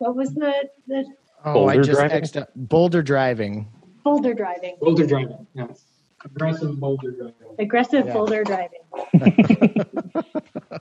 What 0.00 0.16
was 0.16 0.34
the 0.34 0.52
the 0.88 1.04
Oh, 1.44 1.50
I 1.68 1.74
Boulder 1.74 1.82
just 1.82 1.98
driving? 2.00 2.16
X'd 2.16 2.38
boulder 2.56 3.02
driving. 3.02 3.68
boulder 4.02 4.32
driving? 4.34 4.76
Boulder 4.80 5.06
driving. 5.06 5.46
Yes. 5.54 5.84
Aggressive 6.24 6.80
boulder 6.80 7.10
driving. 7.12 7.34
Aggressive 7.58 8.06
Yeah. 8.06 8.12
boulder 8.14 8.42
driving. 8.44 8.80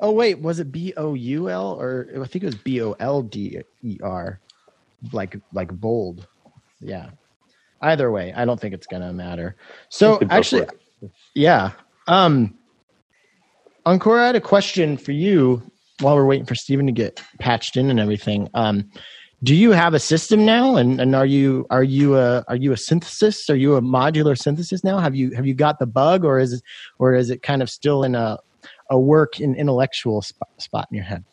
Oh 0.00 0.12
wait, 0.12 0.38
was 0.38 0.60
it 0.60 0.70
B 0.70 0.94
O 0.96 1.14
U 1.14 1.48
L 1.50 1.72
or 1.80 2.06
I 2.22 2.26
think 2.28 2.44
it 2.44 2.46
was 2.46 2.54
B 2.54 2.80
O 2.82 2.92
L 3.00 3.20
D 3.22 3.58
E 3.82 3.98
R, 4.00 4.38
like 5.12 5.36
like 5.52 5.72
bold. 5.72 6.28
Yeah. 6.80 7.10
Either 7.82 8.12
way, 8.12 8.32
I 8.32 8.44
don't 8.44 8.60
think 8.60 8.74
it's 8.74 8.86
gonna 8.86 9.12
matter. 9.12 9.56
So 9.88 10.12
You 10.12 10.18
could 10.20 10.28
go 10.30 10.36
actually, 10.36 10.66
yeah. 11.34 11.72
Um, 12.06 12.54
Ankur, 13.86 14.20
I 14.20 14.26
had 14.26 14.36
a 14.36 14.40
question 14.40 14.96
for 14.96 15.10
you 15.10 15.62
while 16.00 16.14
we're 16.16 16.26
waiting 16.26 16.46
for 16.46 16.54
Steven 16.54 16.86
to 16.86 16.92
get 16.92 17.22
patched 17.38 17.76
in 17.76 17.90
and 17.90 18.00
everything. 18.00 18.48
Um, 18.54 18.90
do 19.42 19.54
you 19.54 19.70
have 19.70 19.94
a 19.94 20.00
system 20.00 20.44
now, 20.44 20.76
and, 20.76 21.00
and 21.00 21.14
are 21.14 21.26
you 21.26 21.66
are 21.70 21.84
you 21.84 22.16
a 22.16 22.44
are 22.48 22.56
you 22.56 22.72
a 22.72 22.76
synthesis? 22.76 23.48
Are 23.48 23.56
you 23.56 23.76
a 23.76 23.80
modular 23.80 24.36
synthesis 24.36 24.82
now? 24.82 24.98
Have 24.98 25.14
you 25.14 25.30
have 25.32 25.46
you 25.46 25.54
got 25.54 25.78
the 25.78 25.86
bug, 25.86 26.24
or 26.24 26.40
is 26.40 26.54
it 26.54 26.62
or 26.98 27.14
is 27.14 27.30
it 27.30 27.42
kind 27.42 27.62
of 27.62 27.70
still 27.70 28.02
in 28.02 28.16
a 28.16 28.38
a 28.90 28.98
work 28.98 29.38
in 29.38 29.54
intellectual 29.54 30.22
spot, 30.22 30.48
spot 30.58 30.88
in 30.90 30.96
your 30.96 31.04
head? 31.04 31.24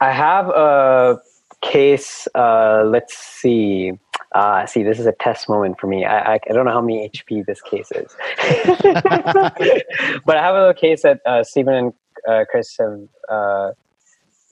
I 0.00 0.12
have 0.12 0.48
a 0.48 1.18
case. 1.60 2.28
Uh, 2.36 2.84
let's 2.86 3.16
see. 3.16 3.92
Uh, 4.32 4.66
see, 4.66 4.84
this 4.84 5.00
is 5.00 5.06
a 5.06 5.12
test 5.12 5.48
moment 5.48 5.80
for 5.80 5.86
me. 5.86 6.04
I, 6.04 6.34
I, 6.34 6.40
I 6.48 6.52
don't 6.52 6.66
know 6.66 6.72
how 6.72 6.80
many 6.80 7.08
HP 7.08 7.46
this 7.46 7.60
case 7.62 7.90
is, 7.92 8.14
but 10.24 10.36
I 10.36 10.42
have 10.42 10.54
a 10.54 10.58
little 10.58 10.74
case 10.74 11.02
that 11.02 11.20
uh, 11.26 11.42
Stephen 11.42 11.74
and 11.74 11.92
uh, 12.28 12.44
Chris 12.50 12.76
have 12.78 13.00
uh, 13.28 13.70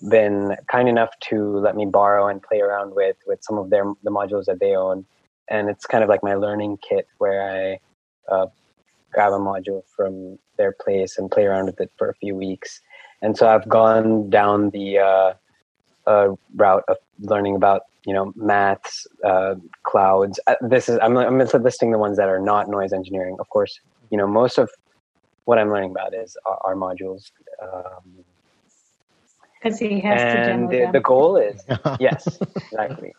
been 0.08 0.56
kind 0.70 0.88
enough 0.88 1.10
to 1.30 1.58
let 1.58 1.76
me 1.76 1.86
borrow 1.86 2.28
and 2.28 2.42
play 2.42 2.60
around 2.60 2.94
with 2.94 3.16
with 3.26 3.42
some 3.42 3.58
of 3.58 3.70
their 3.70 3.84
the 4.02 4.10
modules 4.10 4.46
that 4.46 4.60
they 4.60 4.74
own, 4.74 5.04
and 5.48 5.68
it's 5.68 5.86
kind 5.86 6.02
of 6.02 6.08
like 6.08 6.22
my 6.22 6.34
learning 6.34 6.78
kit 6.88 7.06
where 7.18 7.42
I 7.42 7.78
uh, 8.32 8.46
grab 9.12 9.32
a 9.32 9.38
module 9.38 9.82
from 9.96 10.38
their 10.56 10.72
place 10.72 11.18
and 11.18 11.30
play 11.30 11.44
around 11.44 11.66
with 11.66 11.80
it 11.80 11.90
for 11.96 12.08
a 12.08 12.14
few 12.14 12.34
weeks. 12.34 12.80
And 13.20 13.36
so 13.36 13.48
I've 13.48 13.68
gone 13.68 14.30
down 14.30 14.70
the 14.70 14.98
uh, 14.98 15.32
uh, 16.06 16.28
route 16.56 16.84
of 16.88 16.96
learning 17.20 17.54
about 17.54 17.82
you 18.04 18.12
know 18.12 18.32
maths, 18.34 19.06
uh, 19.24 19.54
clouds. 19.84 20.40
Uh, 20.46 20.56
this 20.60 20.88
is 20.88 20.98
I'm 21.00 21.16
I'm 21.16 21.38
listing 21.38 21.92
the 21.92 21.98
ones 21.98 22.16
that 22.16 22.28
are 22.28 22.40
not 22.40 22.68
noise 22.68 22.92
engineering. 22.92 23.36
Of 23.38 23.48
course, 23.48 23.78
you 24.10 24.18
know 24.18 24.26
most 24.26 24.58
of 24.58 24.70
what 25.44 25.58
I'm 25.58 25.70
learning 25.70 25.90
about 25.90 26.14
is 26.14 26.36
our, 26.46 26.60
our 26.64 26.74
modules. 26.74 27.30
Um, 27.62 28.24
Because 29.62 29.78
he 29.78 30.00
has 30.00 30.20
to 30.20 30.38
and 30.50 30.70
demo 30.70 30.86
the, 30.86 30.98
the 30.98 31.00
goal 31.00 31.36
is 31.36 31.64
yes, 32.00 32.38
exactly. 32.70 33.12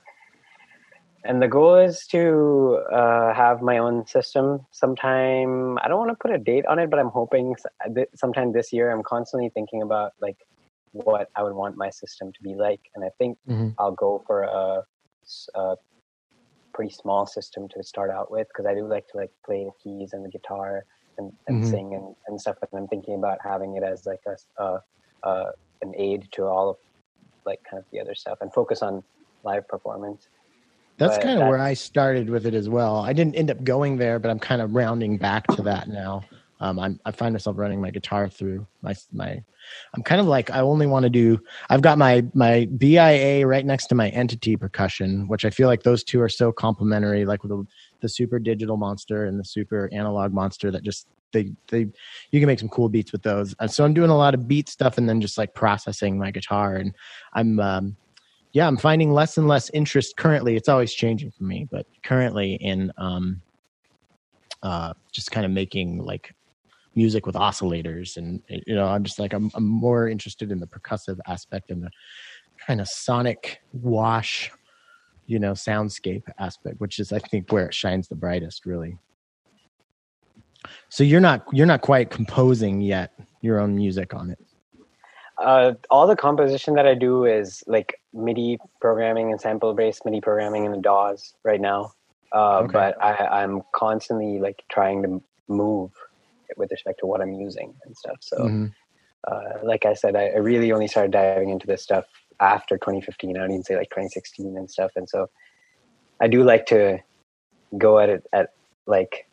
And 1.26 1.42
the 1.42 1.48
goal 1.48 1.76
is 1.76 2.06
to 2.08 2.82
uh, 2.92 3.34
have 3.34 3.62
my 3.62 3.78
own 3.78 4.06
system 4.06 4.66
sometime. 4.72 5.78
I 5.80 5.88
don't 5.88 5.98
want 6.00 6.12
to 6.12 6.18
put 6.22 6.32
a 6.32 6.38
date 6.38 6.66
on 6.66 6.80
it, 6.80 6.90
but 6.90 7.00
I'm 7.00 7.08
hoping 7.10 7.56
s- 7.88 8.06
sometime 8.16 8.52
this 8.52 8.74
year. 8.74 8.92
I'm 8.92 9.04
constantly 9.04 9.50
thinking 9.54 9.82
about 9.82 10.12
like 10.22 10.36
what 10.92 11.30
I 11.38 11.44
would 11.44 11.54
want 11.54 11.78
my 11.78 11.90
system 11.90 12.34
to 12.34 12.42
be 12.44 12.56
like, 12.56 12.82
and 12.94 13.06
I 13.06 13.10
think 13.18 13.38
Mhm. 13.50 13.74
I'll 13.80 13.94
go 13.94 14.22
for 14.28 14.44
a 14.44 14.84
pretty 16.74 16.92
small 16.92 17.26
system 17.26 17.68
to 17.70 17.84
start 17.84 18.10
out 18.12 18.30
with 18.32 18.48
because 18.50 18.66
I 18.66 18.74
do 18.74 18.86
like 18.86 19.08
to 19.10 19.18
like 19.18 19.32
play 19.46 19.64
the 19.64 19.72
keys 19.82 20.10
and 20.12 20.26
the 20.26 20.30
guitar 20.30 20.84
and, 21.18 21.32
and 21.48 21.62
Mhm. 21.62 21.66
sing 21.70 21.94
and, 21.94 22.16
and 22.28 22.42
stuff. 22.42 22.58
And 22.70 22.82
I'm 22.82 22.88
thinking 22.88 23.16
about 23.16 23.38
having 23.44 23.76
it 23.78 23.84
as 23.84 24.06
like 24.06 24.20
a, 24.28 24.32
s- 24.32 24.48
a, 24.58 24.80
a 25.24 25.46
an 25.84 25.94
aid 25.98 26.28
to 26.34 26.46
all 26.46 26.70
of 26.72 26.78
like 27.46 27.60
kind 27.70 27.80
of 27.80 27.86
the 27.92 28.00
other 28.00 28.16
stuff 28.16 28.40
and 28.42 28.54
focus 28.54 28.82
on 28.82 29.04
live 29.44 29.68
performance. 29.68 30.28
That's 30.98 31.18
But 31.18 31.24
kind 31.24 31.42
of 31.42 31.48
where 31.48 31.60
I 31.60 31.74
started 31.74 32.30
with 32.30 32.46
it 32.46 32.54
as 32.54 32.70
well. 32.70 32.98
I 32.98 33.14
didn't 33.14 33.36
end 33.36 33.50
up 33.50 33.64
going 33.64 33.98
there, 33.98 34.20
but 34.20 34.30
I'm 34.30 34.40
kind 34.40 34.62
of 34.62 34.76
rounding 34.76 35.18
back 35.18 35.48
to 35.48 35.62
that 35.64 35.90
now. 35.90 36.24
Um, 36.60 36.80
I'm, 36.80 37.00
I 37.04 37.12
find 37.12 37.34
myself 37.34 37.58
running 37.58 37.82
my 37.82 37.92
guitar 37.92 38.30
through 38.30 38.66
my 38.82 38.96
my. 39.12 39.44
I'm 39.94 40.04
kind 40.04 40.22
of 40.22 40.28
like 40.28 40.50
I 40.50 40.60
only 40.60 40.86
want 40.86 41.04
to 41.04 41.10
do. 41.10 41.40
I've 41.70 41.82
got 41.82 41.98
my 41.98 42.26
my 42.34 42.70
BIA 42.78 43.46
right 43.46 43.66
next 43.66 43.88
to 43.88 43.96
my 43.96 44.10
entity 44.10 44.56
percussion, 44.56 45.28
which 45.28 45.46
I 45.46 45.50
feel 45.50 45.68
like 45.68 45.84
those 45.84 46.04
two 46.04 46.22
are 46.22 46.30
so 46.30 46.54
complementary. 46.54 47.26
Like 47.26 47.44
with 47.44 47.50
the 47.50 47.66
the 48.02 48.08
super 48.08 48.40
digital 48.40 48.78
monster 48.78 49.26
and 49.26 49.40
the 49.40 49.44
super 49.44 49.90
analog 49.92 50.32
monster 50.32 50.72
that 50.72 50.84
just 50.84 51.08
they 51.34 51.52
they 51.68 51.88
you 52.32 52.40
can 52.40 52.48
make 52.48 52.60
some 52.60 52.70
cool 52.70 52.88
beats 52.88 53.12
with 53.12 53.24
those. 53.24 53.54
And 53.60 53.70
so 53.70 53.84
I'm 53.84 53.94
doing 53.94 54.10
a 54.10 54.18
lot 54.18 54.34
of 54.34 54.48
beat 54.48 54.70
stuff 54.70 54.98
and 54.98 55.10
then 55.10 55.20
just 55.20 55.38
like 55.38 55.54
processing 55.54 56.18
my 56.18 56.32
guitar 56.32 56.76
and 56.78 56.96
I'm 57.34 57.60
um, 57.60 57.98
yeah, 58.54 58.68
I'm 58.68 58.78
finding 58.78 59.12
less 59.12 59.38
and 59.38 59.48
less 59.48 59.70
interest 59.72 60.16
currently. 60.16 60.56
It's 60.56 60.70
always 60.70 60.94
changing 60.94 61.32
for 61.32 61.44
me, 61.44 61.68
but 61.70 61.88
currently 62.04 62.54
in 62.54 62.94
um, 62.98 63.42
uh, 64.62 64.94
just 65.12 65.32
kind 65.32 65.44
of 65.44 65.52
making 65.52 65.98
like 65.98 66.34
music 66.96 67.26
with 67.26 67.36
oscillators, 67.36 68.16
and 68.16 68.42
you 68.48 68.76
know, 68.76 68.88
I'm 68.88 69.04
just 69.04 69.18
like 69.18 69.34
I'm, 69.34 69.50
I'm 69.56 69.68
more 69.68 70.08
interested 70.08 70.52
in 70.52 70.60
the 70.60 70.68
percussive 70.68 71.18
aspect 71.28 71.72
and 71.72 71.82
the 71.82 71.90
kind 72.66 72.80
of 72.80 72.88
sonic 72.88 73.62
wash, 73.74 74.52
you 75.26 75.40
know, 75.40 75.54
soundscape 75.54 76.24
aspect, 76.38 76.80
which 76.80 77.00
is 77.00 77.12
I 77.12 77.20
think 77.20 77.52
where 77.52 77.66
it 77.66 77.74
shines 77.74 78.08
the 78.08 78.16
brightest, 78.16 78.68
really. 78.68 79.00
So 80.90 81.04
you're 81.04 81.22
not 81.22 81.46
you're 81.52 81.66
not 81.66 81.82
quite 81.82 82.10
composing 82.10 82.82
yet 82.82 83.12
your 83.42 83.60
own 83.60 83.76
music 83.76 84.14
on 84.14 84.30
it. 84.30 84.40
Uh, 85.42 85.74
all 85.90 86.06
the 86.08 86.16
composition 86.16 86.76
that 86.76 86.86
I 86.86 86.94
do 86.94 87.26
is 87.26 87.64
like 87.66 88.00
MIDI 88.14 88.60
programming 88.80 89.32
and 89.32 89.42
sample 89.42 89.74
based 89.74 90.06
MIDI 90.06 90.22
programming 90.22 90.66
in 90.66 90.72
the 90.72 90.78
DAWs 90.78 91.34
right 91.44 91.60
now. 91.60 91.92
Uh, 92.34 92.60
Okay. 92.64 92.72
But 92.72 93.04
I, 93.04 93.42
I'm 93.42 93.62
constantly 93.76 94.40
like 94.40 94.64
trying 94.72 95.04
to 95.04 95.22
move 95.48 95.92
with 96.58 96.72
respect 96.72 97.00
to 97.00 97.08
what 97.08 97.22
I'm 97.22 97.34
using 97.34 97.74
and 97.86 97.98
stuff. 97.98 98.18
So, 98.22 98.38
Mhm. 98.38 98.72
uh, 99.28 99.60
like 99.64 99.86
I 99.86 99.94
said, 99.94 100.16
I, 100.16 100.28
I 100.28 100.38
really 100.38 100.72
only 100.72 100.88
started 100.88 101.12
diving 101.12 101.50
into 101.50 101.66
this 101.66 101.82
stuff 101.82 102.06
after 102.40 102.78
2015. 102.78 103.38
I 103.38 103.42
would 103.42 103.52
even 103.52 103.64
say 103.64 103.76
like 103.76 103.90
2016 103.90 104.58
and 104.58 104.70
stuff. 104.70 104.92
And 104.96 105.10
so, 105.10 105.30
I 106.22 106.28
do 106.28 106.44
like 106.44 106.66
to 106.68 107.00
go 107.78 108.00
at 108.00 108.10
it 108.10 108.26
at 108.34 108.50
like, 108.86 109.28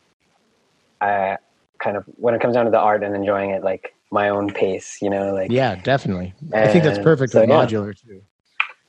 I 1.01 1.39
kind 1.79 1.97
of 1.97 2.05
when 2.17 2.35
it 2.35 2.41
comes 2.41 2.55
down 2.55 2.65
to 2.67 2.71
the 2.71 2.79
art 2.79 3.03
and 3.03 3.15
enjoying 3.15 3.51
it 3.51 3.63
like 3.65 3.95
my 4.11 4.29
own 4.29 4.53
pace. 4.53 4.99
You 5.01 5.11
know, 5.11 5.33
like 5.33 5.51
Yeah, 5.51 5.77
definitely. 5.77 6.35
I 6.55 6.69
think 6.69 6.85
that's 6.85 6.99
And 6.99 7.05
perfect 7.05 7.33
so, 7.33 7.41
with 7.41 7.49
yeah. 7.49 7.55
modular 7.65 7.97
too. 7.99 8.23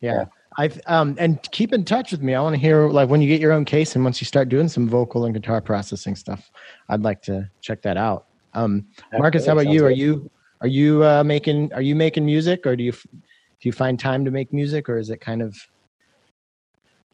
Yeah. 0.01 0.13
Yeah. 0.13 0.25
I've 0.57 0.81
um 0.87 1.15
and 1.17 1.41
keep 1.51 1.71
in 1.73 1.85
touch 1.85 2.11
with 2.11 2.21
me. 2.21 2.35
I 2.35 2.41
want 2.41 2.55
to 2.55 2.59
hear 2.59 2.89
like 2.89 3.07
when 3.09 3.21
you 3.21 3.27
get 3.29 3.39
your 3.39 3.53
own 3.53 3.63
case 3.65 3.95
and 3.95 4.03
once 4.03 4.19
you 4.19 4.25
start 4.25 4.49
doing 4.49 4.67
some 4.67 4.89
vocal 4.89 5.25
and 5.25 5.33
guitar 5.33 5.61
processing 5.61 6.15
stuff. 6.15 6.51
I'd 6.89 7.01
like 7.03 7.21
to 7.23 7.49
check 7.61 7.81
that 7.83 7.95
out. 7.97 8.25
Um 8.53 8.87
Marcus, 9.13 9.45
how 9.45 9.53
about 9.53 9.67
you? 9.67 9.79
sounds 9.79 9.83
Are 9.83 9.91
you 9.91 10.31
are 10.61 10.67
you 10.67 11.03
uh, 11.05 11.23
making 11.23 11.71
are 11.73 11.81
you 11.81 11.95
making 11.95 12.25
music 12.25 12.67
or 12.67 12.75
do 12.75 12.83
you 12.83 12.91
do 12.91 13.69
you 13.69 13.71
find 13.71 13.97
time 13.99 14.25
to 14.25 14.31
make 14.31 14.51
music 14.51 14.89
or 14.89 14.97
is 14.97 15.09
it 15.09 15.21
kind 15.21 15.41
of 15.41 15.55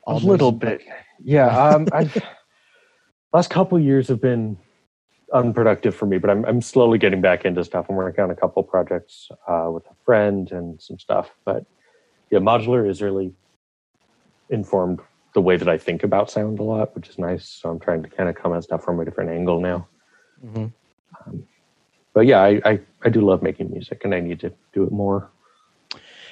a 0.08 0.16
little 0.16 0.52
noisy? 0.52 0.78
bit 0.78 0.82
yeah 1.24 1.48
um 1.70 1.88
i've 1.92 2.18
last 3.34 3.50
couple 3.50 3.78
years 3.80 4.08
have 4.08 4.22
been 4.22 4.58
unproductive 5.34 5.94
for 5.94 6.06
me 6.06 6.18
but 6.18 6.30
i'm 6.30 6.46
i'm 6.46 6.62
slowly 6.62 6.98
getting 6.98 7.20
back 7.22 7.44
into 7.46 7.64
stuff. 7.64 7.86
I'm 7.90 7.96
working 7.96 8.24
on 8.24 8.32
a 8.32 8.36
couple 8.36 8.64
projects 8.64 9.30
uh 9.48 9.70
with 9.70 9.86
a 9.88 9.96
friend 10.06 10.50
and 10.52 10.82
some 10.82 10.98
stuff 11.00 11.32
but 11.44 11.66
yeah 12.32 12.40
modular 12.40 12.90
is 12.90 13.02
really 13.02 13.34
informed 14.50 15.00
the 15.34 15.42
way 15.42 15.58
that 15.58 15.68
i 15.68 15.78
think 15.78 16.04
about 16.04 16.32
sound 16.32 16.60
a 16.60 16.64
lot 16.64 16.96
which 16.96 17.10
is 17.10 17.18
nice. 17.20 17.46
So 17.48 17.70
i'm 17.70 17.80
trying 17.80 18.04
to 18.04 18.10
kind 18.10 18.30
of 18.30 18.36
come 18.36 18.54
at 18.54 18.64
stuff 18.64 18.84
from 18.84 19.00
a 19.00 19.06
different 19.06 19.30
angle 19.32 19.60
now. 19.60 19.88
Mhm. 20.46 20.72
but 22.14 22.26
yeah 22.26 22.42
I, 22.42 22.62
I 22.64 22.80
i 23.04 23.10
do 23.10 23.22
love 23.22 23.42
making 23.42 23.70
music 23.72 24.02
and 24.06 24.14
i 24.16 24.20
need 24.20 24.40
to 24.42 24.54
do 24.74 24.84
it 24.84 24.92
more 24.92 25.30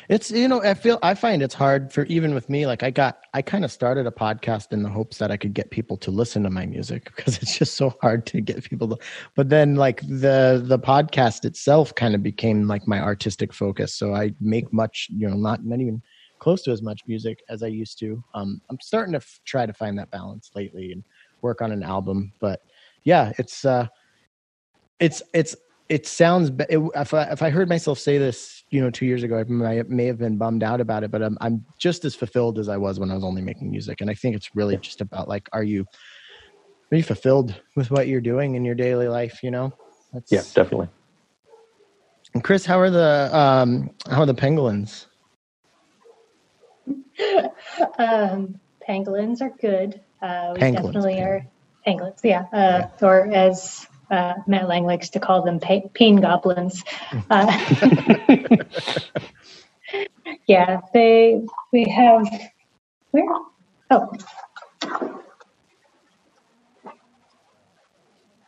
It's 0.07 0.29
you 0.29 0.47
know 0.47 0.61
I 0.61 0.73
feel 0.75 0.99
I 1.01 1.15
find 1.15 1.41
it's 1.41 1.53
hard 1.53 1.91
for 1.91 2.03
even 2.05 2.35
with 2.35 2.49
me 2.49 2.67
like 2.67 2.83
I 2.83 2.91
got 2.91 3.19
I 3.33 3.41
kind 3.41 3.65
of 3.65 3.71
started 3.71 4.05
a 4.05 4.11
podcast 4.11 4.71
in 4.71 4.83
the 4.83 4.89
hopes 4.89 5.17
that 5.17 5.31
I 5.31 5.37
could 5.37 5.53
get 5.53 5.71
people 5.71 5.97
to 5.97 6.11
listen 6.11 6.43
to 6.43 6.49
my 6.49 6.65
music 6.65 7.05
because 7.15 7.37
it's 7.37 7.57
just 7.57 7.75
so 7.75 7.93
hard 8.01 8.25
to 8.27 8.41
get 8.41 8.63
people 8.63 8.87
to 8.89 8.97
but 9.35 9.49
then 9.49 9.75
like 9.75 10.01
the 10.01 10.61
the 10.63 10.77
podcast 10.77 11.45
itself 11.45 11.93
kind 11.95 12.13
of 12.13 12.21
became 12.21 12.67
like 12.67 12.87
my 12.87 12.99
artistic 12.99 13.53
focus. 13.53 13.95
So 13.95 14.13
I 14.13 14.33
make 14.39 14.71
much 14.71 15.07
you 15.09 15.27
know 15.27 15.35
not 15.35 15.65
not 15.65 15.79
even 15.79 16.01
close 16.39 16.61
to 16.63 16.71
as 16.71 16.81
much 16.81 17.01
music 17.07 17.41
as 17.49 17.63
I 17.63 17.67
used 17.67 17.97
to. 17.99 18.23
Um 18.33 18.61
I'm 18.69 18.79
starting 18.81 19.13
to 19.13 19.17
f- 19.17 19.39
try 19.45 19.65
to 19.65 19.73
find 19.73 19.97
that 19.97 20.11
balance 20.11 20.51
lately 20.53 20.91
and 20.91 21.03
work 21.41 21.61
on 21.61 21.71
an 21.71 21.83
album 21.83 22.31
but 22.39 22.61
yeah 23.03 23.31
it's 23.37 23.65
uh 23.65 23.87
it's 24.99 25.21
it's 25.33 25.55
it 25.89 26.07
sounds 26.07 26.49
it, 26.69 26.79
if 26.95 27.13
I 27.13 27.23
if 27.25 27.41
I 27.41 27.49
heard 27.49 27.69
myself 27.69 27.99
say 27.99 28.17
this, 28.17 28.63
you 28.71 28.81
know, 28.81 28.89
two 28.89 29.05
years 29.05 29.23
ago, 29.23 29.37
I 29.39 29.43
may, 29.43 29.83
may 29.83 30.05
have 30.05 30.17
been 30.17 30.37
bummed 30.37 30.63
out 30.63 30.81
about 30.81 31.03
it, 31.03 31.11
but 31.11 31.21
I'm 31.21 31.37
I'm 31.41 31.65
just 31.79 32.05
as 32.05 32.15
fulfilled 32.15 32.57
as 32.59 32.69
I 32.69 32.77
was 32.77 32.99
when 32.99 33.11
I 33.11 33.15
was 33.15 33.23
only 33.23 33.41
making 33.41 33.69
music, 33.69 34.01
and 34.01 34.09
I 34.09 34.15
think 34.15 34.35
it's 34.35 34.49
really 34.55 34.77
just 34.77 35.01
about 35.01 35.27
like, 35.27 35.47
are 35.53 35.63
you 35.63 35.85
are 36.91 36.97
you 36.97 37.03
fulfilled 37.03 37.55
with 37.75 37.91
what 37.91 38.07
you're 38.07 38.21
doing 38.21 38.55
in 38.55 38.65
your 38.65 38.75
daily 38.75 39.07
life? 39.07 39.41
You 39.43 39.51
know, 39.51 39.73
That's, 40.13 40.31
Yeah, 40.31 40.41
definitely. 40.53 40.89
And 42.33 42.43
Chris, 42.43 42.65
how 42.65 42.79
are 42.79 42.89
the 42.89 43.29
um, 43.35 43.91
how 44.09 44.21
are 44.21 44.25
the 44.27 44.33
penguins 44.33 45.07
Um, 47.97 48.59
pangolins 48.87 49.41
are 49.41 49.53
good. 49.61 50.01
Uh, 50.21 50.53
we 50.55 50.61
Pangolins, 50.61 50.75
definitely 50.75 51.19
are 51.21 51.45
penguins 51.85 52.19
Yeah, 52.23 52.45
uh, 52.53 52.87
or 53.05 53.27
as 53.33 53.87
uh, 54.11 54.33
Matt 54.47 54.67
Lang 54.67 54.85
likes 54.85 55.09
to 55.11 55.19
call 55.19 55.43
them, 55.43 55.59
pa- 55.59 55.87
pain 55.93 56.17
goblins. 56.17 56.83
Uh, 57.29 58.35
yeah, 60.47 60.81
they. 60.93 61.41
We 61.73 61.85
have 61.89 62.27
where? 63.11 63.25
Oh, 63.91 64.09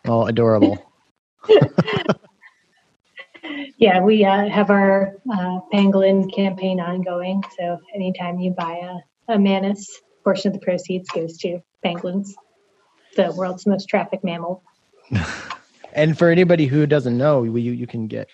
Oh, 0.08 0.26
adorable. 0.26 0.84
yeah, 3.78 4.02
we 4.04 4.26
uh, 4.26 4.48
have 4.50 4.70
our 4.70 5.14
uh, 5.32 5.60
pangolin 5.74 6.34
campaign 6.34 6.80
ongoing. 6.80 7.42
So 7.58 7.78
anytime 7.96 8.40
you 8.40 8.52
buy 8.52 8.82
a, 9.30 9.34
a 9.36 9.40
Manis, 9.40 9.88
portion 10.24 10.50
of 10.54 10.60
the 10.60 10.66
proceeds 10.66 11.10
goes 11.10 11.38
to 11.40 11.60
pangolins, 11.86 12.30
the 13.16 13.32
world's 13.34 13.66
most 13.68 13.88
trafficked 13.90 14.24
mammal. 14.24 14.64
And 15.94 16.18
for 16.18 16.30
anybody 16.30 16.68
who 16.68 16.86
doesn't 16.86 17.18
know, 17.18 17.44
you 17.44 17.58
you 17.58 17.88
can 17.88 18.08
get 18.08 18.30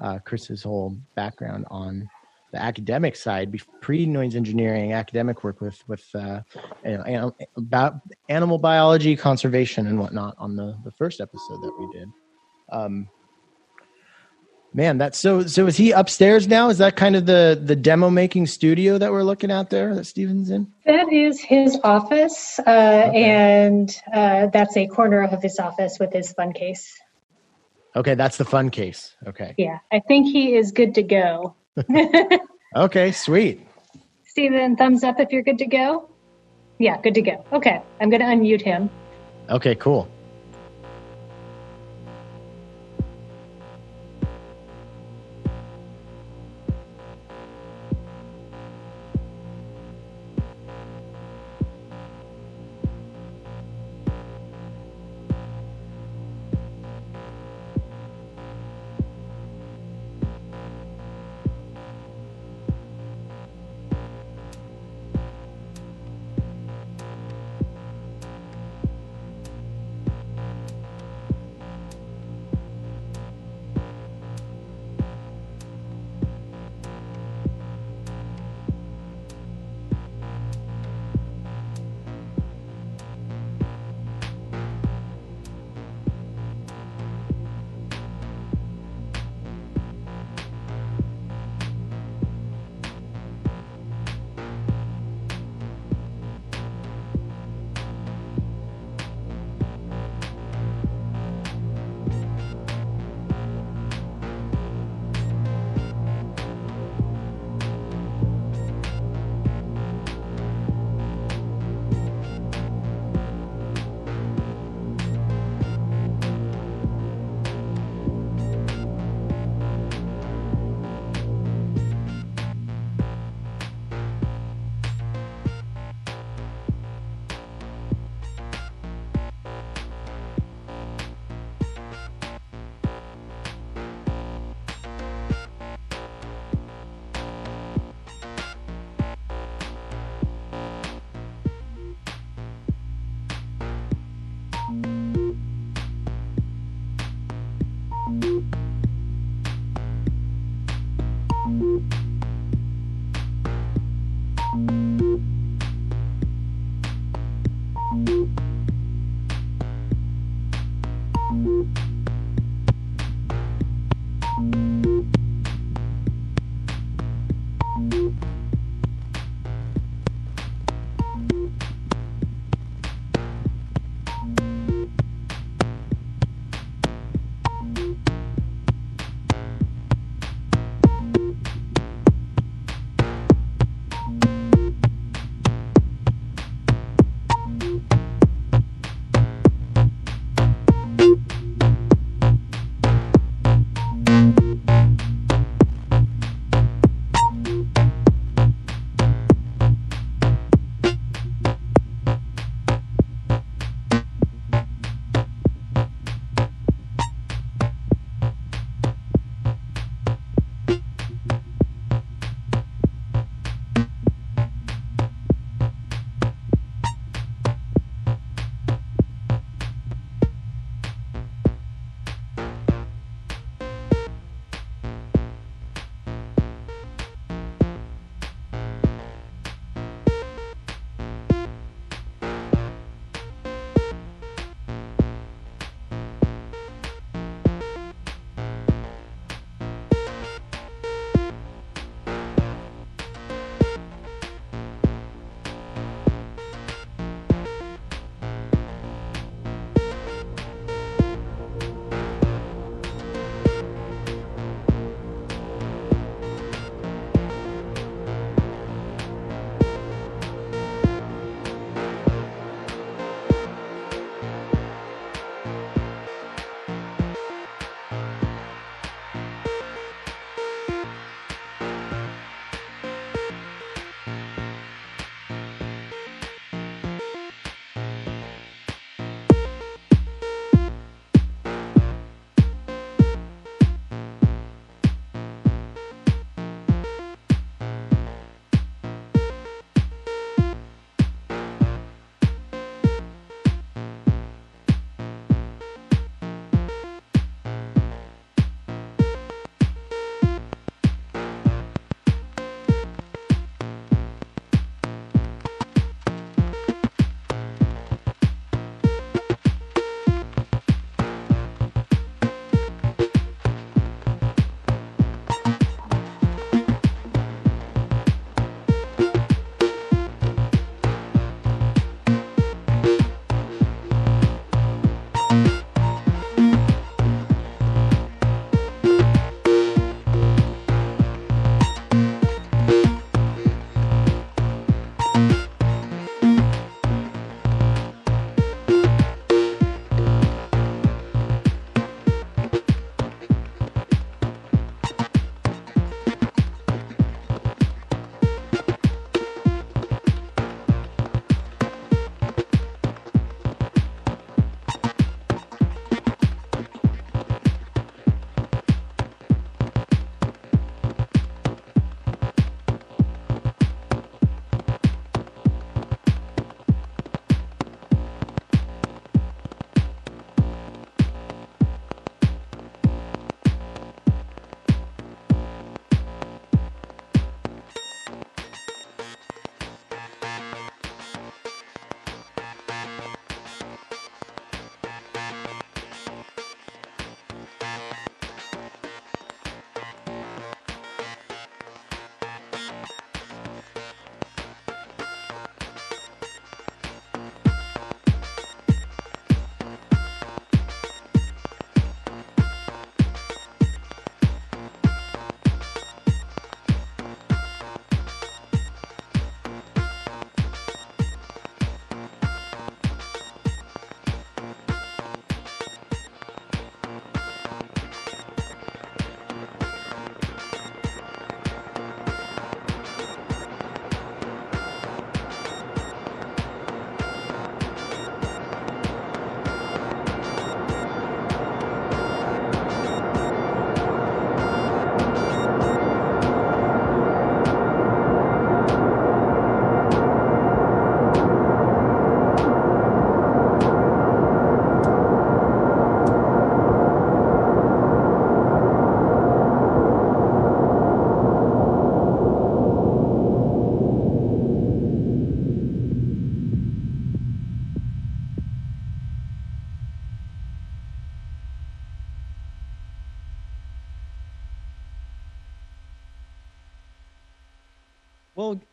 uh, 0.00 0.20
Chris's 0.20 0.62
whole 0.62 0.96
background 1.16 1.66
on 1.68 2.08
the 2.52 2.62
academic 2.62 3.16
side, 3.16 3.54
pre 3.80 4.06
noise 4.06 4.36
engineering, 4.36 4.92
academic 4.92 5.42
work 5.42 5.60
with 5.60 5.82
with 5.88 6.04
uh, 6.14 6.40
you 6.84 6.98
know, 6.98 7.34
about 7.56 7.96
animal 8.28 8.58
biology, 8.58 9.16
conservation, 9.16 9.86
and 9.88 9.98
whatnot 9.98 10.34
on 10.38 10.54
the 10.54 10.78
the 10.84 10.92
first 10.92 11.20
episode 11.20 11.60
that 11.62 11.72
we 11.78 11.98
did. 11.98 12.08
Um, 12.70 13.08
man, 14.72 14.98
that's 14.98 15.18
so. 15.18 15.46
So 15.46 15.66
is 15.66 15.76
he 15.76 15.92
upstairs 15.92 16.48
now? 16.48 16.68
Is 16.68 16.78
that 16.78 16.96
kind 16.96 17.16
of 17.16 17.26
the 17.26 17.60
the 17.62 17.76
demo 17.76 18.10
making 18.10 18.46
studio 18.46 18.98
that 18.98 19.10
we're 19.12 19.22
looking 19.22 19.50
at 19.50 19.70
there 19.70 19.94
that 19.94 20.04
Steven's 20.04 20.50
in? 20.50 20.72
That 20.84 21.12
is 21.12 21.40
his 21.40 21.78
office, 21.84 22.58
uh, 22.60 23.10
and 23.14 23.94
uh, 24.12 24.46
that's 24.48 24.76
a 24.76 24.86
corner 24.86 25.22
of 25.22 25.42
his 25.42 25.58
office 25.58 25.98
with 25.98 26.12
his 26.12 26.32
fun 26.32 26.52
case. 26.52 26.94
Okay, 27.96 28.14
that's 28.14 28.36
the 28.36 28.44
fun 28.44 28.70
case. 28.70 29.16
Okay, 29.26 29.54
Yeah, 29.58 29.78
I 29.90 30.00
think 30.00 30.26
he 30.26 30.54
is 30.54 30.72
good 30.72 30.94
to 30.94 31.02
go. 31.02 31.56
okay, 32.76 33.12
sweet. 33.12 33.66
Steven, 34.26 34.76
thumbs 34.76 35.02
up 35.02 35.18
if 35.18 35.32
you're 35.32 35.42
good 35.42 35.58
to 35.58 35.66
go. 35.66 36.08
Yeah, 36.78 37.00
good 37.00 37.14
to 37.14 37.22
go. 37.22 37.44
Okay, 37.52 37.82
I'm 38.00 38.08
going 38.08 38.20
to 38.20 38.26
unmute 38.26 38.62
him. 38.62 38.88
Okay, 39.50 39.74
cool. 39.74 40.08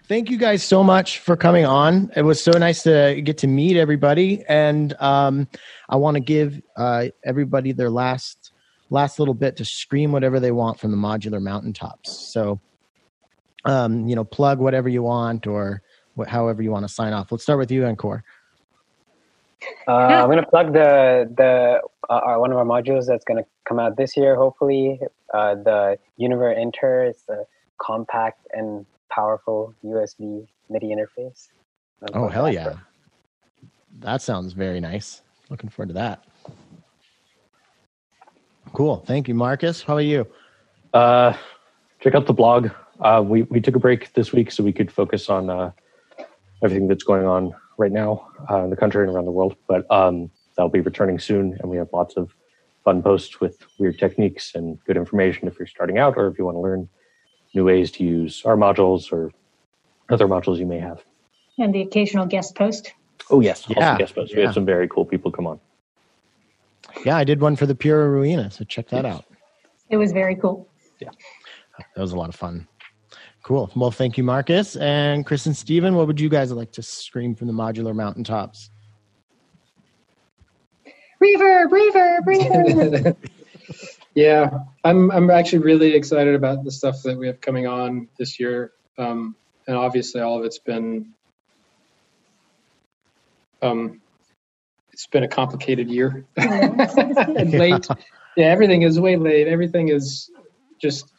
Thank 0.08 0.30
you 0.30 0.38
guys 0.38 0.62
so 0.62 0.84
much 0.84 1.18
for 1.18 1.36
coming 1.36 1.66
on. 1.66 2.12
It 2.16 2.22
was 2.22 2.44
so 2.44 2.52
nice 2.52 2.84
to 2.84 3.20
get 3.24 3.40
to 3.40 3.48
meet 3.48 3.76
everybody, 3.76 4.44
and 4.48 4.94
um, 5.02 5.48
I 5.90 5.96
want 5.96 6.14
to 6.14 6.22
give 6.22 6.62
uh, 6.78 7.08
everybody 7.24 7.72
their 7.72 7.90
last 7.90 8.52
last 8.92 9.18
little 9.18 9.34
bit 9.34 9.58
to 9.58 9.66
scream 9.66 10.12
whatever 10.12 10.40
they 10.40 10.52
want 10.52 10.80
from 10.80 10.92
the 10.92 10.98
modular 10.98 11.42
mountaintops. 11.42 12.12
So, 12.32 12.62
um, 13.66 14.08
you 14.08 14.16
know, 14.16 14.24
plug 14.24 14.60
whatever 14.60 14.90
you 14.90 15.02
want 15.02 15.48
or 15.48 15.82
however 16.28 16.62
you 16.62 16.70
want 16.70 16.88
to 16.88 16.94
sign 16.94 17.12
off. 17.12 17.32
Let's 17.32 17.44
start 17.44 17.58
with 17.58 17.72
you, 17.72 17.82
Ankur. 17.82 18.22
Uh, 19.88 19.92
I'm 19.92 20.30
gonna 20.30 20.46
plug 20.46 20.72
the 20.74 21.34
the 21.36 21.82
uh, 22.08 22.14
our, 22.14 22.40
one 22.40 22.52
of 22.52 22.60
our 22.60 22.66
modules 22.66 23.08
that's 23.08 23.26
gonna 23.26 23.46
come 23.68 23.80
out 23.80 23.98
this 23.98 24.16
year, 24.16 24.36
hopefully. 24.36 25.00
Uh, 25.34 25.56
the 25.56 25.98
Univer 26.22 26.56
Inter. 26.56 27.06
is 27.06 27.24
a 27.28 27.46
compact 27.80 28.48
and 28.54 28.86
powerful 29.16 29.74
USB 29.84 30.46
MIDI 30.70 30.94
interface. 30.94 31.48
Oh 32.14 32.28
hell 32.28 32.52
yeah, 32.52 32.70
that. 32.70 32.78
that 34.02 34.22
sounds 34.22 34.54
very 34.54 34.82
nice. 34.82 35.22
Looking 35.50 35.70
forward 35.70 35.90
to 35.90 35.94
that. 35.94 36.26
Cool. 38.74 38.98
Thank 39.08 39.28
you, 39.30 39.34
Marcus. 39.34 39.82
How 39.82 39.96
are 39.96 40.02
you? 40.02 40.28
Uh, 40.94 41.34
check 42.02 42.14
out 42.14 42.26
the 42.26 42.34
blog. 42.34 42.70
Uh, 43.00 43.24
we 43.26 43.44
we 43.44 43.62
took 43.62 43.76
a 43.76 43.80
break 43.80 44.14
this 44.14 44.34
week 44.34 44.52
so 44.52 44.64
we 44.64 44.74
could 44.74 44.92
focus 44.92 45.30
on 45.30 45.50
uh, 45.50 45.72
everything 46.62 46.88
that's 46.88 47.04
going 47.04 47.26
on 47.26 47.54
right 47.78 47.92
now 47.92 48.28
uh, 48.50 48.64
in 48.64 48.70
the 48.70 48.76
country 48.76 49.06
and 49.06 49.16
around 49.16 49.26
the 49.26 49.32
world. 49.32 49.56
But 49.68 49.90
um, 49.90 50.30
that'll 50.58 50.70
be 50.70 50.82
returning 50.82 51.20
soon, 51.20 51.58
and 51.60 51.70
we 51.70 51.78
have 51.78 51.88
lots 51.94 52.18
of 52.18 52.36
fun 52.84 53.02
posts 53.02 53.40
with 53.40 53.58
weird 53.80 53.98
techniques 53.98 54.54
and 54.56 54.78
good 54.86 54.98
information 54.98 55.48
if 55.48 55.58
you're 55.58 55.68
starting 55.68 55.98
out 55.98 56.16
or 56.18 56.28
if 56.28 56.38
you 56.38 56.46
want 56.46 56.56
to 56.56 56.62
learn 56.62 56.88
new 57.56 57.64
ways 57.66 57.92
to 57.92 58.04
use 58.04 58.44
our 58.46 58.56
modules 58.56 59.12
or 59.12 59.32
other 60.10 60.28
modules 60.28 60.58
you 60.58 60.66
may 60.66 60.80
have. 60.80 61.04
And 61.58 61.74
the 61.74 61.82
occasional 61.82 62.26
guest 62.26 62.56
post. 62.56 62.94
Oh 63.30 63.40
yes, 63.40 63.66
Yeah, 63.70 63.90
also 63.92 63.98
guest 63.98 64.16
posts. 64.16 64.36
We 64.36 64.42
yeah. 64.42 64.48
have 64.48 64.54
some 64.54 64.66
very 64.66 64.88
cool 64.88 65.06
people 65.06 65.32
come 65.32 65.48
on. 65.48 65.60
Yeah, 67.06 67.18
I 67.18 67.24
did 67.24 67.42
one 67.42 67.56
for 67.56 67.66
the 67.66 67.76
Pura 67.76 68.08
Ruina, 68.08 68.52
so 68.52 68.64
check 68.66 68.90
that 68.90 69.06
out. 69.06 69.26
It 69.90 69.98
was 69.98 70.12
very 70.12 70.36
cool. 70.36 70.68
Yeah, 71.00 71.10
that 71.96 72.02
was 72.02 72.12
a 72.12 72.18
lot 72.18 72.30
of 72.30 72.36
fun. 72.36 72.68
Cool. 73.44 73.72
Well, 73.76 73.92
thank 73.92 74.18
you, 74.18 74.24
Marcus 74.24 74.76
and 74.76 75.26
Chris 75.26 75.46
and 75.46 75.56
Steven. 75.56 75.96
What 75.96 76.08
would 76.08 76.20
you 76.20 76.30
guys 76.30 76.52
like 76.52 76.72
to 76.74 76.82
scream 76.82 77.36
from 77.36 77.48
the 77.48 77.54
modular 77.54 77.96
mountaintops? 77.96 78.72
Reverb, 81.22 81.70
reverb, 81.70 82.20
reverb. 82.26 83.16
yeah, 84.16 84.60
I'm 84.84 85.12
I'm 85.12 85.30
actually 85.30 85.60
really 85.60 85.94
excited 85.94 86.36
about 86.36 86.64
the 86.64 86.72
stuff 86.72 87.04
that 87.04 87.18
we 87.18 87.28
have 87.28 87.42
coming 87.42 87.68
on 87.68 88.08
this 88.18 88.40
year, 88.40 88.72
um, 88.98 89.36
and 89.68 89.76
obviously 89.76 90.22
all 90.22 90.40
of 90.40 90.46
it's 90.46 90.58
been 90.58 91.14
um, 93.62 94.02
it's 94.94 95.08
been 95.08 95.24
a 95.24 95.28
complicated 95.28 95.90
year 95.90 96.26
and 96.38 97.52
late. 97.52 97.88
Yeah, 98.38 98.46
everything 98.48 98.84
is 98.84 99.00
way 99.00 99.18
late. 99.18 99.48
Everything 99.48 99.90
is 99.90 100.32
just 100.82 101.12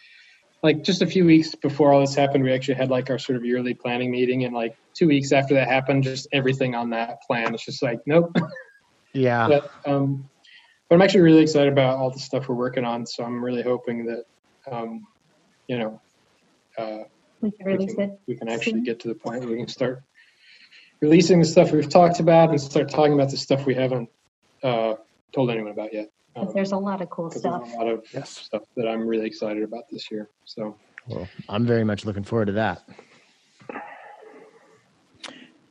like 0.63 0.83
just 0.83 1.03
a 1.03 1.07
few 1.07 1.27
weeks 1.27 1.55
before 1.55 1.93
all 1.93 2.01
this 2.01 2.15
happened. 2.15 2.45
We 2.45 2.53
actually 2.53 2.75
had 2.75 2.89
like 2.89 3.11
our 3.11 3.19
sort 3.19 3.37
of 3.37 3.45
yearly 3.45 3.75
planning 3.75 4.11
meeting, 4.11 4.45
and 4.45 4.55
like 4.55 4.75
two 4.95 5.07
weeks 5.07 5.33
after 5.33 5.53
that 5.55 5.69
happened, 5.69 6.03
just 6.03 6.29
everything 6.33 6.75
on 6.75 6.91
that 6.91 7.21
plan 7.27 7.53
It's 7.53 7.65
just 7.67 7.83
like 7.83 8.01
nope. 8.07 8.35
Yeah. 9.13 9.49
but 9.49 9.71
um, 9.87 10.29
but 10.89 10.95
I'm 10.97 11.03
actually 11.03 11.21
really 11.23 11.43
excited 11.43 11.73
about 11.73 11.97
all 11.97 12.11
the 12.11 12.19
stuff 12.19 12.49
we're 12.49 12.55
working 12.55 12.85
on. 12.85 13.07
So 13.07 13.25
I'm 13.25 13.43
really 13.43 13.63
hoping 13.63 14.07
that 14.07 14.25
um, 14.71 15.07
you 15.69 15.79
know 15.79 16.01
uh, 16.79 17.05
we 17.41 17.51
can 17.51 17.67
we, 17.79 17.87
can, 17.87 18.01
it. 18.01 18.21
we 18.29 18.37
can 18.37 18.49
actually 18.49 18.81
get 18.83 19.01
to 19.01 19.09
the 19.09 19.15
point 19.15 19.41
where 19.41 19.51
we 19.51 19.57
can 19.57 19.69
start 19.69 20.03
releasing 21.01 21.39
the 21.41 21.45
stuff 21.47 21.73
we've 21.73 21.89
talked 21.89 22.21
about 22.21 22.51
and 22.51 22.61
start 22.61 22.89
talking 22.89 23.13
about 23.15 23.31
the 23.31 23.37
stuff 23.37 23.67
we 23.67 23.75
haven't 23.75 24.09
uh, 24.63 24.95
told 25.35 25.51
anyone 25.51 25.73
about 25.73 25.93
yet. 25.93 26.09
Um, 26.37 26.51
There's 26.55 26.73
a 26.73 26.77
lot 26.77 27.01
of 27.01 27.09
cool 27.11 27.31
stuff. 27.31 27.63
there's 27.63 27.73
a 27.75 27.77
lot 27.77 27.89
of 27.89 28.05
Yes. 28.13 28.31
stuff 28.31 28.63
that 28.77 28.87
I'm 28.87 29.07
really 29.07 29.27
excited 29.27 29.63
about 29.63 29.85
this 29.91 30.11
year. 30.11 30.29
So 30.45 30.77
Well, 31.07 31.29
I'm 31.49 31.67
very 31.67 31.85
much 31.85 32.05
looking 32.05 32.25
forward 32.25 32.47
to 32.47 32.53
that. 32.53 32.83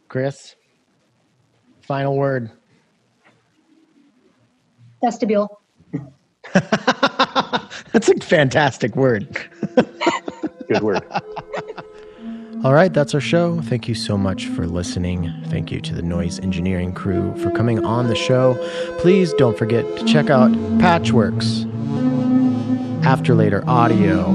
Chris, 0.08 0.56
final 1.82 2.16
word. 2.16 2.52
Vestibule. 5.06 5.62
That's 6.54 8.10
a 8.10 8.16
fantastic 8.22 8.96
word. 8.96 9.38
Good 10.68 10.82
word. 10.82 11.04
All 12.64 12.74
right, 12.74 12.92
that's 12.92 13.14
our 13.14 13.22
show. 13.22 13.62
Thank 13.62 13.88
you 13.88 13.94
so 13.94 14.18
much 14.18 14.48
for 14.48 14.66
listening. 14.66 15.32
Thank 15.50 15.72
you 15.72 15.80
to 15.82 15.94
the 15.94 16.02
noise 16.02 16.40
engineering 16.40 16.94
crew 16.94 17.36
for 17.38 17.52
coming 17.52 17.86
on 17.86 18.08
the 18.08 18.16
show. 18.16 18.56
Please 18.98 19.32
don't 19.34 19.56
forget 19.56 19.86
to 19.98 20.06
check 20.06 20.32
out 20.32 20.52
Patchwerks, 20.80 21.66
After 23.06 23.36
Later 23.36 23.64
Audio, 23.68 24.32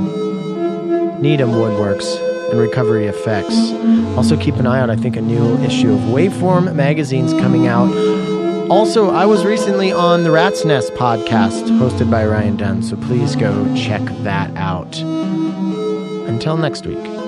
Needham 1.19 1.51
Woodworks, 1.51 2.07
and 2.53 2.61
Recovery 2.61 3.07
Effects. 3.07 3.57
Also, 4.17 4.37
keep 4.37 4.55
an 4.57 4.67
eye 4.67 4.79
out. 4.79 4.91
I 4.91 4.97
think 4.97 5.17
a 5.17 5.21
new 5.21 5.57
issue 5.65 5.93
of 5.93 5.99
Waveform 6.01 6.73
magazine's 6.77 7.33
coming 7.33 7.67
out. 7.67 7.91
Also, 8.71 9.11
I 9.11 9.27
was 9.27 9.45
recently 9.45 9.91
on 9.91 10.23
the 10.23 10.31
Rat's 10.31 10.65
Nest 10.65 10.95
podcast 10.95 11.65
hosted 11.81 12.09
by 12.09 12.25
Ryan 12.25 12.57
Dunn, 12.57 12.83
so 12.85 12.97
please 12.97 13.35
go 13.35 13.67
check 13.75 14.01
that 14.23 14.55
out. 14.57 14.97
Until 16.29 16.57
next 16.57 16.87
week. 16.87 17.20